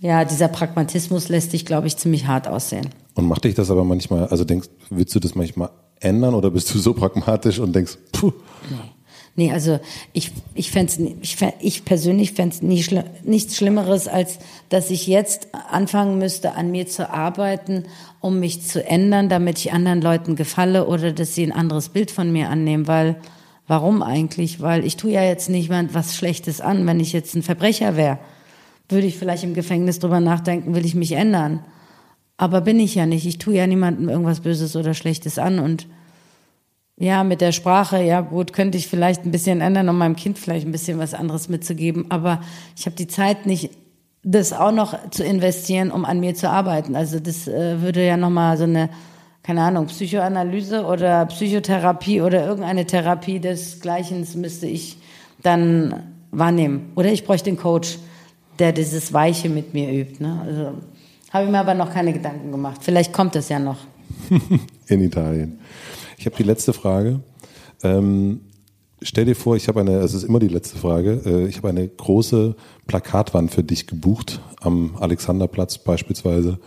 ja, 0.00 0.24
dieser 0.24 0.48
Pragmatismus 0.48 1.28
lässt 1.28 1.52
dich, 1.52 1.66
glaube 1.66 1.88
ich, 1.88 1.96
ziemlich 1.96 2.26
hart 2.26 2.46
aussehen. 2.46 2.88
Und 3.14 3.26
macht 3.26 3.44
dich 3.44 3.54
das 3.54 3.70
aber 3.70 3.84
manchmal, 3.84 4.28
also 4.28 4.44
denkst, 4.44 4.68
willst 4.90 5.14
du 5.14 5.18
das 5.18 5.34
manchmal 5.34 5.70
ändern 6.00 6.34
oder 6.34 6.50
bist 6.50 6.72
du 6.72 6.78
so 6.78 6.94
pragmatisch 6.94 7.58
und 7.58 7.74
denkst, 7.74 7.98
puh. 8.12 8.32
Nee. 8.70 8.76
Nee, 9.38 9.52
also 9.52 9.78
ich, 10.12 10.32
ich, 10.54 10.72
fänd's, 10.72 10.98
ich, 11.20 11.36
ich 11.60 11.84
persönlich 11.84 12.32
fände 12.32 12.56
es 12.56 12.60
nie 12.60 12.82
schli 12.82 13.04
nichts 13.22 13.56
Schlimmeres, 13.56 14.08
als 14.08 14.40
dass 14.68 14.90
ich 14.90 15.06
jetzt 15.06 15.54
anfangen 15.70 16.18
müsste, 16.18 16.56
an 16.56 16.72
mir 16.72 16.88
zu 16.88 17.08
arbeiten, 17.08 17.84
um 18.18 18.40
mich 18.40 18.66
zu 18.66 18.84
ändern, 18.84 19.28
damit 19.28 19.60
ich 19.60 19.72
anderen 19.72 20.02
Leuten 20.02 20.34
gefalle 20.34 20.88
oder 20.88 21.12
dass 21.12 21.36
sie 21.36 21.44
ein 21.44 21.52
anderes 21.52 21.90
Bild 21.90 22.10
von 22.10 22.32
mir 22.32 22.48
annehmen. 22.48 22.88
Weil, 22.88 23.14
warum 23.68 24.02
eigentlich? 24.02 24.60
Weil 24.60 24.84
ich 24.84 24.96
tue 24.96 25.12
ja 25.12 25.22
jetzt 25.22 25.48
nicht 25.48 25.70
was 25.70 26.16
Schlechtes 26.16 26.60
an. 26.60 26.86
Wenn 26.86 26.98
ich 26.98 27.12
jetzt 27.12 27.36
ein 27.36 27.42
Verbrecher 27.42 27.96
wäre, 27.96 28.18
würde 28.88 29.06
ich 29.06 29.16
vielleicht 29.16 29.44
im 29.44 29.54
Gefängnis 29.54 30.00
drüber 30.00 30.18
nachdenken, 30.18 30.74
will 30.74 30.84
ich 30.84 30.94
mich 30.94 31.12
ändern. 31.12 31.60
Aber 32.36 32.60
bin 32.62 32.80
ich 32.80 32.94
ja 32.94 33.06
nicht. 33.06 33.26
Ich 33.26 33.38
tue 33.38 33.54
ja 33.54 33.66
niemandem 33.66 34.08
irgendwas 34.08 34.40
Böses 34.40 34.74
oder 34.74 34.94
Schlechtes 34.94 35.38
an 35.38 35.58
und 35.58 35.86
ja, 37.00 37.22
mit 37.22 37.40
der 37.40 37.52
Sprache, 37.52 38.02
ja 38.02 38.22
gut, 38.22 38.52
könnte 38.52 38.76
ich 38.76 38.88
vielleicht 38.88 39.24
ein 39.24 39.30
bisschen 39.30 39.60
ändern, 39.60 39.88
um 39.88 39.96
meinem 39.96 40.16
Kind 40.16 40.36
vielleicht 40.36 40.66
ein 40.66 40.72
bisschen 40.72 40.98
was 40.98 41.14
anderes 41.14 41.48
mitzugeben. 41.48 42.06
Aber 42.08 42.40
ich 42.76 42.86
habe 42.86 42.96
die 42.96 43.06
Zeit 43.06 43.46
nicht, 43.46 43.70
das 44.24 44.52
auch 44.52 44.72
noch 44.72 45.10
zu 45.10 45.22
investieren, 45.22 45.92
um 45.92 46.04
an 46.04 46.18
mir 46.18 46.34
zu 46.34 46.50
arbeiten. 46.50 46.96
Also 46.96 47.20
das 47.20 47.46
äh, 47.46 47.80
würde 47.80 48.04
ja 48.04 48.16
nochmal 48.16 48.56
so 48.56 48.64
eine, 48.64 48.90
keine 49.48 49.62
Ahnung, 49.62 49.86
Psychoanalyse 49.86 50.84
oder 50.84 51.24
Psychotherapie 51.24 52.20
oder 52.20 52.46
irgendeine 52.46 52.84
Therapie 52.84 53.40
des 53.40 53.80
Gleichens 53.80 54.34
müsste 54.34 54.66
ich 54.66 54.98
dann 55.42 56.02
wahrnehmen. 56.30 56.92
Oder 56.96 57.10
ich 57.10 57.24
bräuchte 57.24 57.48
einen 57.48 57.56
Coach, 57.56 57.98
der 58.58 58.72
dieses 58.72 59.14
Weiche 59.14 59.48
mit 59.48 59.72
mir 59.72 59.90
übt. 59.90 60.22
Ne? 60.22 60.42
Also 60.44 60.72
habe 61.30 61.46
ich 61.46 61.50
mir 61.50 61.60
aber 61.60 61.72
noch 61.72 61.90
keine 61.90 62.12
Gedanken 62.12 62.50
gemacht. 62.50 62.82
Vielleicht 62.82 63.14
kommt 63.14 63.36
es 63.36 63.48
ja 63.48 63.58
noch. 63.58 63.78
In 64.86 65.00
Italien. 65.00 65.60
Ich 66.18 66.26
habe 66.26 66.36
die 66.36 66.42
letzte 66.42 66.74
Frage. 66.74 67.20
Ähm, 67.82 68.40
stell 69.00 69.24
dir 69.24 69.34
vor, 69.34 69.56
ich 69.56 69.66
habe 69.68 69.80
eine, 69.80 69.92
es 70.00 70.12
ist 70.12 70.24
immer 70.24 70.40
die 70.40 70.48
letzte 70.48 70.76
Frage, 70.76 71.22
äh, 71.24 71.48
ich 71.48 71.56
habe 71.56 71.70
eine 71.70 71.88
große 71.88 72.54
Plakatwand 72.86 73.50
für 73.50 73.62
dich 73.62 73.86
gebucht, 73.86 74.42
am 74.60 74.96
Alexanderplatz 75.00 75.78
beispielsweise, 75.78 76.58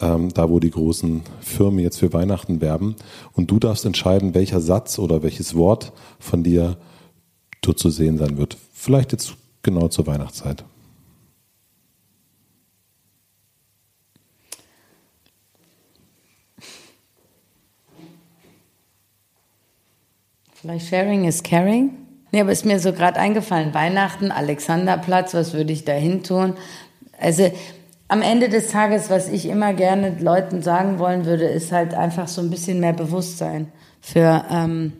ähm, 0.00 0.32
da 0.32 0.50
wo 0.50 0.60
die 0.60 0.70
großen 0.70 1.22
Firmen 1.40 1.80
jetzt 1.80 1.98
für 1.98 2.12
Weihnachten 2.12 2.60
werben. 2.60 2.96
Und 3.32 3.50
du 3.50 3.58
darfst 3.58 3.84
entscheiden, 3.84 4.34
welcher 4.34 4.60
Satz 4.60 4.98
oder 4.98 5.22
welches 5.22 5.54
Wort 5.54 5.92
von 6.18 6.42
dir 6.42 6.76
dort 7.62 7.78
zu 7.78 7.90
sehen 7.90 8.18
sein 8.18 8.36
wird. 8.36 8.56
Vielleicht 8.72 9.12
jetzt 9.12 9.34
genau 9.62 9.88
zur 9.88 10.06
Weihnachtszeit. 10.06 10.64
Vielleicht 20.66 20.88
Sharing 20.88 21.24
is 21.24 21.42
Caring. 21.42 21.90
Nee, 22.32 22.40
aber 22.40 22.50
ist 22.50 22.66
mir 22.66 22.80
so 22.80 22.92
gerade 22.92 23.20
eingefallen. 23.20 23.72
Weihnachten, 23.72 24.32
Alexanderplatz, 24.32 25.32
was 25.32 25.54
würde 25.54 25.72
ich 25.72 25.84
da 25.84 25.92
hin 25.92 26.22
tun? 26.22 26.54
Also 27.18 27.50
am 28.08 28.22
Ende 28.22 28.48
des 28.48 28.68
Tages, 28.68 29.10
was 29.10 29.28
ich 29.28 29.46
immer 29.46 29.74
gerne 29.74 30.16
Leuten 30.20 30.62
sagen 30.62 30.98
wollen 30.98 31.24
würde, 31.24 31.44
ist 31.44 31.72
halt 31.72 31.94
einfach 31.94 32.28
so 32.28 32.40
ein 32.40 32.50
bisschen 32.50 32.80
mehr 32.80 32.92
Bewusstsein 32.92 33.72
für 34.00 34.44
ähm, 34.50 34.92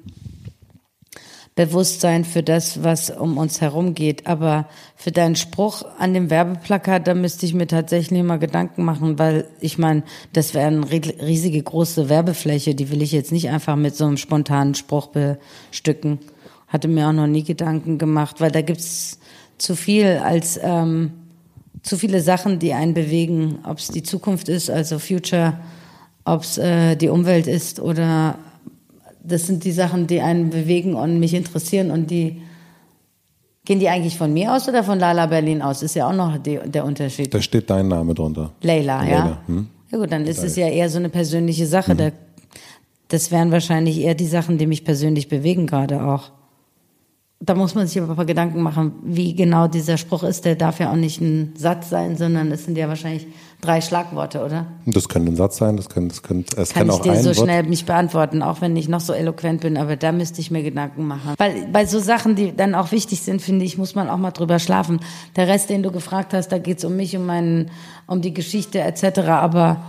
Bewusstsein 1.55 2.25
für 2.25 2.43
das, 2.43 2.83
was 2.83 3.09
um 3.09 3.39
uns 3.39 3.61
herum 3.61 3.95
geht. 3.95 4.27
Aber 4.27 4.69
für 4.97 5.13
deinen 5.13 5.37
Spruch 5.37 5.85
an 5.99 6.13
dem 6.13 6.29
Werbeplakat, 6.29 7.07
da 7.07 7.15
müsste 7.15 7.47
ich 7.47 7.55
mir 7.55 7.69
tatsächlich 7.69 8.23
mal 8.23 8.39
Gedanken 8.39 8.85
machen, 8.85 9.19
weil 9.19 9.47
ich 9.61 9.79
meine, 9.79 10.03
das 10.33 10.55
wäre 10.55 10.67
eine 10.67 10.91
riesige 10.91 11.63
große 11.63 12.09
Werbefläche, 12.09 12.75
die 12.75 12.91
will 12.91 13.01
ich 13.01 13.13
jetzt 13.13 13.33
nicht 13.33 13.49
einfach 13.49 13.77
mit 13.77 13.97
so 13.97 14.05
einem 14.05 14.17
spontanen 14.17 14.75
Spruch 14.75 15.09
bestücken. 15.09 16.19
Hatte 16.67 16.89
mir 16.89 17.09
auch 17.09 17.13
noch 17.13 17.29
nie 17.29 17.45
Gedanken 17.45 17.97
gemacht, 17.97 18.41
weil 18.41 18.51
da 18.51 18.61
gibt's 18.61 19.21
zu 19.57 19.77
viel 19.77 20.21
als 20.23 20.61
ähm, 20.63 21.13
zu 21.83 21.97
viele 21.97 22.21
Sachen, 22.21 22.59
die 22.59 22.73
einen 22.73 22.95
bewegen, 22.95 23.59
ob 23.65 23.79
es 23.79 23.89
die 23.89 24.03
Zukunft 24.03 24.49
ist, 24.49 24.71
also 24.71 24.99
Future, 24.99 25.55
ob 26.25 26.43
es 26.43 26.59
äh, 26.59 26.97
die 26.97 27.09
Umwelt 27.09 27.47
ist 27.47 27.81
oder 27.81 28.39
das 29.23 29.47
sind 29.47 29.65
die 29.65 29.73
Sachen, 29.73 30.07
die 30.07 30.21
einen 30.21 30.51
bewegen 30.51 30.95
und 30.95 31.19
mich 31.19 31.35
interessieren 31.35 31.91
und 31.91 32.11
die 32.11 32.43
gehen 33.65 33.81
die 33.81 33.89
eigentlich 33.89 34.17
von 34.17 34.33
mir 34.33 34.55
aus 34.55 34.69
oder 34.69 34.85
von 34.85 34.99
Lala 34.99 35.27
Berlin 35.27 35.61
aus? 35.61 35.83
Ist 35.83 35.97
ja 35.97 36.09
auch 36.09 36.15
noch 36.15 36.39
die, 36.39 36.59
der 36.65 36.85
Unterschied. 36.85 37.35
Da 37.35 37.43
steht 37.43 37.69
dein 37.69 37.89
Name 37.89 38.15
drunter. 38.15 38.53
Leila, 38.63 39.05
ja. 39.05 39.19
Leila. 39.19 39.39
Hm? 39.47 39.67
Ja 39.91 39.99
gut, 39.99 40.13
dann 40.13 40.27
ist 40.27 40.43
es 40.43 40.57
ja 40.57 40.69
eher 40.69 40.89
so 40.89 40.99
eine 40.99 41.09
persönliche 41.09 41.67
Sache. 41.67 41.95
Mhm. 41.95 41.99
Da, 41.99 42.11
das 43.09 43.31
wären 43.31 43.51
wahrscheinlich 43.51 44.01
eher 44.01 44.15
die 44.15 44.27
Sachen, 44.27 44.59
die 44.59 44.67
mich 44.67 44.85
persönlich 44.85 45.29
bewegen 45.29 45.67
gerade 45.67 46.03
auch 46.03 46.31
da 47.39 47.55
muss 47.55 47.75
man 47.75 47.87
sich 47.87 48.01
aber 48.01 48.25
Gedanken 48.25 48.63
machen, 48.63 48.93
wie 49.03 49.35
genau 49.35 49.69
dieser 49.69 49.99
Spruch 49.99 50.23
ist. 50.23 50.47
Der 50.47 50.57
darf 50.57 50.81
ja 50.81 50.91
auch 50.91 50.97
nicht 50.97 51.21
ein 51.21 51.53
Satz 51.55 51.91
sein, 51.91 52.17
sondern 52.17 52.51
es 52.51 52.65
sind 52.65 52.79
ja 52.79 52.89
wahrscheinlich 52.89 53.27
drei 53.61 53.83
Schlagworte, 53.83 54.43
oder? 54.43 54.67
Das 54.87 55.09
könnte 55.09 55.33
ein 55.33 55.37
Satz 55.37 55.59
sein, 55.59 55.77
das 55.77 55.91
könnte, 55.91 56.09
das 56.09 56.23
könnte, 56.23 56.59
es 56.59 56.73
kann, 56.73 56.89
kann 56.89 56.97
ich 56.97 57.03
dir 57.03 57.17
so 57.17 57.27
Wort. 57.27 57.37
schnell 57.37 57.63
nicht 57.65 57.85
beantworten, 57.85 58.43
auch 58.43 58.63
wenn 58.63 58.75
ich 58.75 58.89
noch 58.89 59.01
so 59.01 59.13
eloquent 59.13 59.61
bin, 59.61 59.77
aber 59.77 59.97
da 59.97 60.13
müsste 60.13 60.41
ich 60.41 60.51
mir 60.51 60.63
Gedanken 60.63 61.07
machen. 61.07 61.35
Weil 61.37 61.67
bei 61.71 61.85
so 61.85 61.99
Sachen, 61.99 62.37
die 62.37 62.57
dann 62.57 62.75
auch 62.75 62.91
wichtig 62.91 63.21
sind, 63.21 63.43
finde 63.43 63.67
ich, 63.67 63.77
muss 63.77 63.95
man 63.95 64.09
auch 64.09 64.19
mal 64.19 64.31
drüber 64.31 64.59
schlafen. 64.59 65.01
Der 65.37 65.47
Rest, 65.47 65.69
den 65.69 65.83
du 65.83 65.91
gefragt 65.91 66.33
hast, 66.33 66.49
da 66.49 66.59
geht's 66.59 66.87
um 66.87 66.97
mich, 66.97 67.15
um 67.17 67.27
meinen, 67.27 67.71
um 68.07 68.23
die 68.23 68.33
Geschichte 68.33 68.81
etc., 68.81 69.19
aber 69.29 69.83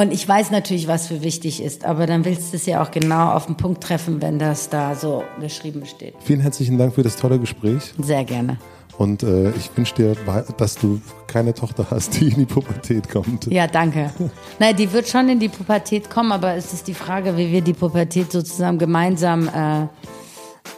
und 0.00 0.14
ich 0.14 0.26
weiß 0.26 0.50
natürlich, 0.50 0.88
was 0.88 1.08
für 1.08 1.22
wichtig 1.22 1.62
ist, 1.62 1.84
aber 1.84 2.06
dann 2.06 2.24
willst 2.24 2.54
du 2.54 2.56
es 2.56 2.64
ja 2.64 2.82
auch 2.82 2.90
genau 2.90 3.32
auf 3.32 3.44
den 3.44 3.56
Punkt 3.56 3.82
treffen, 3.82 4.22
wenn 4.22 4.38
das 4.38 4.70
da 4.70 4.94
so 4.94 5.24
beschrieben 5.38 5.84
steht. 5.84 6.14
Vielen 6.24 6.40
herzlichen 6.40 6.78
Dank 6.78 6.94
für 6.94 7.02
das 7.02 7.16
tolle 7.16 7.38
Gespräch. 7.38 7.92
Sehr 8.00 8.24
gerne. 8.24 8.56
Und 8.96 9.22
äh, 9.22 9.50
ich 9.50 9.70
wünsche 9.76 9.94
dir, 9.94 10.16
dass 10.56 10.76
du 10.76 11.02
keine 11.26 11.52
Tochter 11.52 11.86
hast, 11.90 12.18
die 12.18 12.28
in 12.28 12.36
die 12.36 12.46
Pubertät 12.46 13.10
kommt. 13.10 13.46
Ja, 13.48 13.66
danke. 13.66 14.10
Nein, 14.58 14.74
die 14.74 14.90
wird 14.90 15.06
schon 15.06 15.28
in 15.28 15.38
die 15.38 15.50
Pubertät 15.50 16.08
kommen, 16.08 16.32
aber 16.32 16.54
es 16.54 16.72
ist 16.72 16.88
die 16.88 16.94
Frage, 16.94 17.36
wie 17.36 17.52
wir 17.52 17.60
die 17.60 17.74
Pubertät 17.74 18.32
sozusagen 18.32 18.78
gemeinsam 18.78 19.50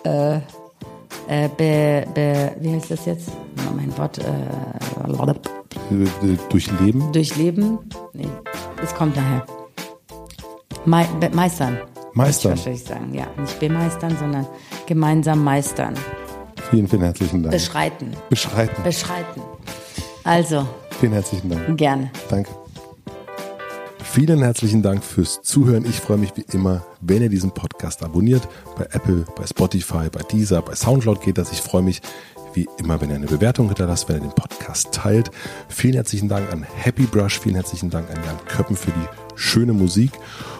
äh, 0.04 0.34
äh, 0.34 0.40
äh 1.28 1.48
be, 1.48 2.06
be, 2.14 2.52
wie 2.60 2.74
heißt 2.74 2.90
das 2.90 3.06
jetzt? 3.06 3.30
Oh, 3.68 3.74
mein 3.74 3.96
Wort. 3.98 4.18
Äh, 4.18 4.22
durchleben? 6.50 7.12
Durchleben? 7.12 7.78
Nee, 8.12 8.28
es 8.82 8.94
kommt 8.94 9.16
daher. 9.16 9.44
Me 10.84 11.06
meistern. 11.32 11.78
Meistern. 12.14 12.54
Ich 12.54 12.66
ich 12.66 12.84
sagen. 12.84 13.14
Ja, 13.14 13.26
nicht 13.38 13.58
bemeistern, 13.58 14.16
sondern 14.18 14.46
gemeinsam 14.86 15.42
meistern. 15.42 15.94
Vielen, 16.70 16.88
vielen 16.88 17.02
herzlichen 17.02 17.42
Dank. 17.42 17.52
Beschreiten. 17.52 18.12
Beschreiten. 18.28 18.82
Beschreiten. 18.82 19.42
Also. 20.24 20.66
Vielen 21.00 21.12
herzlichen 21.12 21.50
Dank. 21.50 21.76
Gerne. 21.76 22.10
Danke. 22.28 22.50
Vielen 24.12 24.42
herzlichen 24.42 24.82
Dank 24.82 25.02
fürs 25.02 25.40
Zuhören. 25.40 25.86
Ich 25.86 25.98
freue 25.98 26.18
mich 26.18 26.36
wie 26.36 26.44
immer, 26.52 26.84
wenn 27.00 27.22
ihr 27.22 27.30
diesen 27.30 27.50
Podcast 27.50 28.02
abonniert. 28.02 28.46
Bei 28.76 28.84
Apple, 28.92 29.24
bei 29.34 29.46
Spotify, 29.46 30.10
bei 30.12 30.20
Deezer, 30.20 30.60
bei 30.60 30.74
Soundcloud 30.74 31.22
geht 31.22 31.38
das. 31.38 31.50
Ich 31.50 31.62
freue 31.62 31.80
mich 31.80 32.02
wie 32.52 32.68
immer, 32.76 33.00
wenn 33.00 33.08
ihr 33.08 33.16
eine 33.16 33.26
Bewertung 33.26 33.68
hinterlasst, 33.68 34.10
wenn 34.10 34.16
ihr 34.16 34.28
den 34.28 34.34
Podcast 34.34 34.92
teilt. 34.92 35.30
Vielen 35.70 35.94
herzlichen 35.94 36.28
Dank 36.28 36.52
an 36.52 36.62
Happy 36.62 37.04
Brush, 37.04 37.40
vielen 37.40 37.54
herzlichen 37.54 37.88
Dank 37.88 38.10
an 38.10 38.22
Jan 38.22 38.36
Köppen 38.44 38.76
für 38.76 38.90
die 38.90 39.08
schöne 39.34 39.72
Musik. 39.72 40.10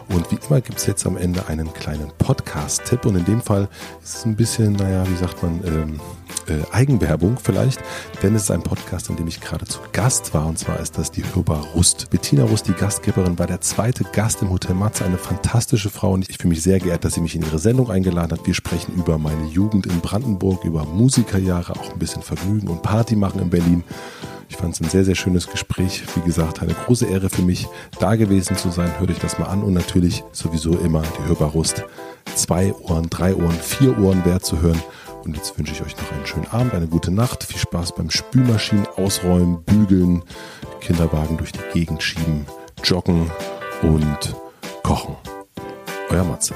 Und 0.08 0.30
wie 0.30 0.38
immer 0.46 0.60
gibt 0.60 0.78
es 0.78 0.86
jetzt 0.86 1.06
am 1.06 1.16
Ende 1.16 1.46
einen 1.48 1.72
kleinen 1.72 2.10
Podcast-Tipp. 2.18 3.06
Und 3.06 3.16
in 3.16 3.24
dem 3.24 3.40
Fall 3.40 3.68
ist 4.02 4.16
es 4.16 4.24
ein 4.24 4.36
bisschen, 4.36 4.72
naja, 4.74 5.04
wie 5.08 5.16
sagt 5.16 5.42
man, 5.42 5.60
ähm, 5.64 6.00
äh, 6.48 6.62
Eigenwerbung 6.72 7.38
vielleicht, 7.42 7.80
denn 8.22 8.34
es 8.34 8.44
ist 8.44 8.50
ein 8.50 8.62
Podcast, 8.62 9.08
in 9.10 9.16
dem 9.16 9.28
ich 9.28 9.40
gerade 9.40 9.66
zu 9.66 9.78
Gast 9.92 10.34
war. 10.34 10.46
Und 10.46 10.58
zwar 10.58 10.80
ist 10.80 10.98
das 10.98 11.10
die 11.10 11.24
Hörbar 11.34 11.64
Rust. 11.74 12.10
Bettina 12.10 12.44
Rust, 12.44 12.68
die 12.68 12.72
Gastgeberin, 12.72 13.38
war 13.38 13.46
der 13.46 13.60
zweite 13.60 14.04
Gast 14.04 14.42
im 14.42 14.50
Hotel 14.50 14.74
Matze, 14.74 15.04
eine 15.04 15.18
fantastische 15.18 15.90
Frau. 15.90 16.12
Und 16.12 16.28
ich 16.28 16.38
fühle 16.38 16.50
mich 16.50 16.62
sehr 16.62 16.80
geehrt, 16.80 17.04
dass 17.04 17.14
sie 17.14 17.20
mich 17.20 17.36
in 17.36 17.42
ihre 17.42 17.58
Sendung 17.58 17.90
eingeladen 17.90 18.38
hat. 18.38 18.46
Wir 18.46 18.54
sprechen 18.54 18.94
über 18.94 19.18
meine 19.18 19.46
Jugend 19.46 19.86
in 19.86 20.00
Brandenburg, 20.00 20.64
über 20.64 20.84
Musikerjahre, 20.84 21.74
auch 21.74 21.92
ein 21.92 21.98
bisschen 21.98 22.22
Vergnügen 22.22 22.68
und 22.68 22.82
Party 22.82 23.16
machen 23.16 23.40
in 23.40 23.50
Berlin. 23.50 23.84
Ich 24.52 24.58
fand 24.58 24.74
es 24.74 24.82
ein 24.82 24.90
sehr, 24.90 25.06
sehr 25.06 25.14
schönes 25.14 25.48
Gespräch. 25.48 26.02
Wie 26.14 26.20
gesagt, 26.20 26.60
eine 26.60 26.74
große 26.74 27.06
Ehre 27.06 27.30
für 27.30 27.40
mich, 27.40 27.66
da 27.98 28.16
gewesen 28.16 28.54
zu 28.54 28.68
sein. 28.70 28.92
Hört 28.98 29.10
euch 29.10 29.18
das 29.18 29.38
mal 29.38 29.46
an 29.46 29.62
und 29.62 29.72
natürlich 29.72 30.24
sowieso 30.32 30.76
immer 30.76 31.00
die 31.00 31.26
Hörbar 31.26 31.52
Rust. 31.52 31.84
Zwei 32.34 32.74
Ohren, 32.74 33.08
drei 33.08 33.34
Ohren, 33.34 33.58
vier 33.58 33.98
Ohren 33.98 34.26
wert 34.26 34.44
zu 34.44 34.60
hören. 34.60 34.80
Und 35.24 35.38
jetzt 35.38 35.56
wünsche 35.56 35.72
ich 35.72 35.80
euch 35.80 35.96
noch 35.96 36.12
einen 36.12 36.26
schönen 36.26 36.48
Abend, 36.48 36.74
eine 36.74 36.86
gute 36.86 37.10
Nacht. 37.10 37.44
Viel 37.44 37.58
Spaß 37.58 37.94
beim 37.94 38.10
Spülmaschinen 38.10 38.86
ausräumen, 38.96 39.62
bügeln, 39.64 40.22
Kinderwagen 40.80 41.38
durch 41.38 41.52
die 41.52 41.60
Gegend 41.72 42.02
schieben, 42.02 42.44
joggen 42.84 43.30
und 43.80 44.36
kochen. 44.82 45.16
Euer 46.10 46.24
Matze. 46.24 46.54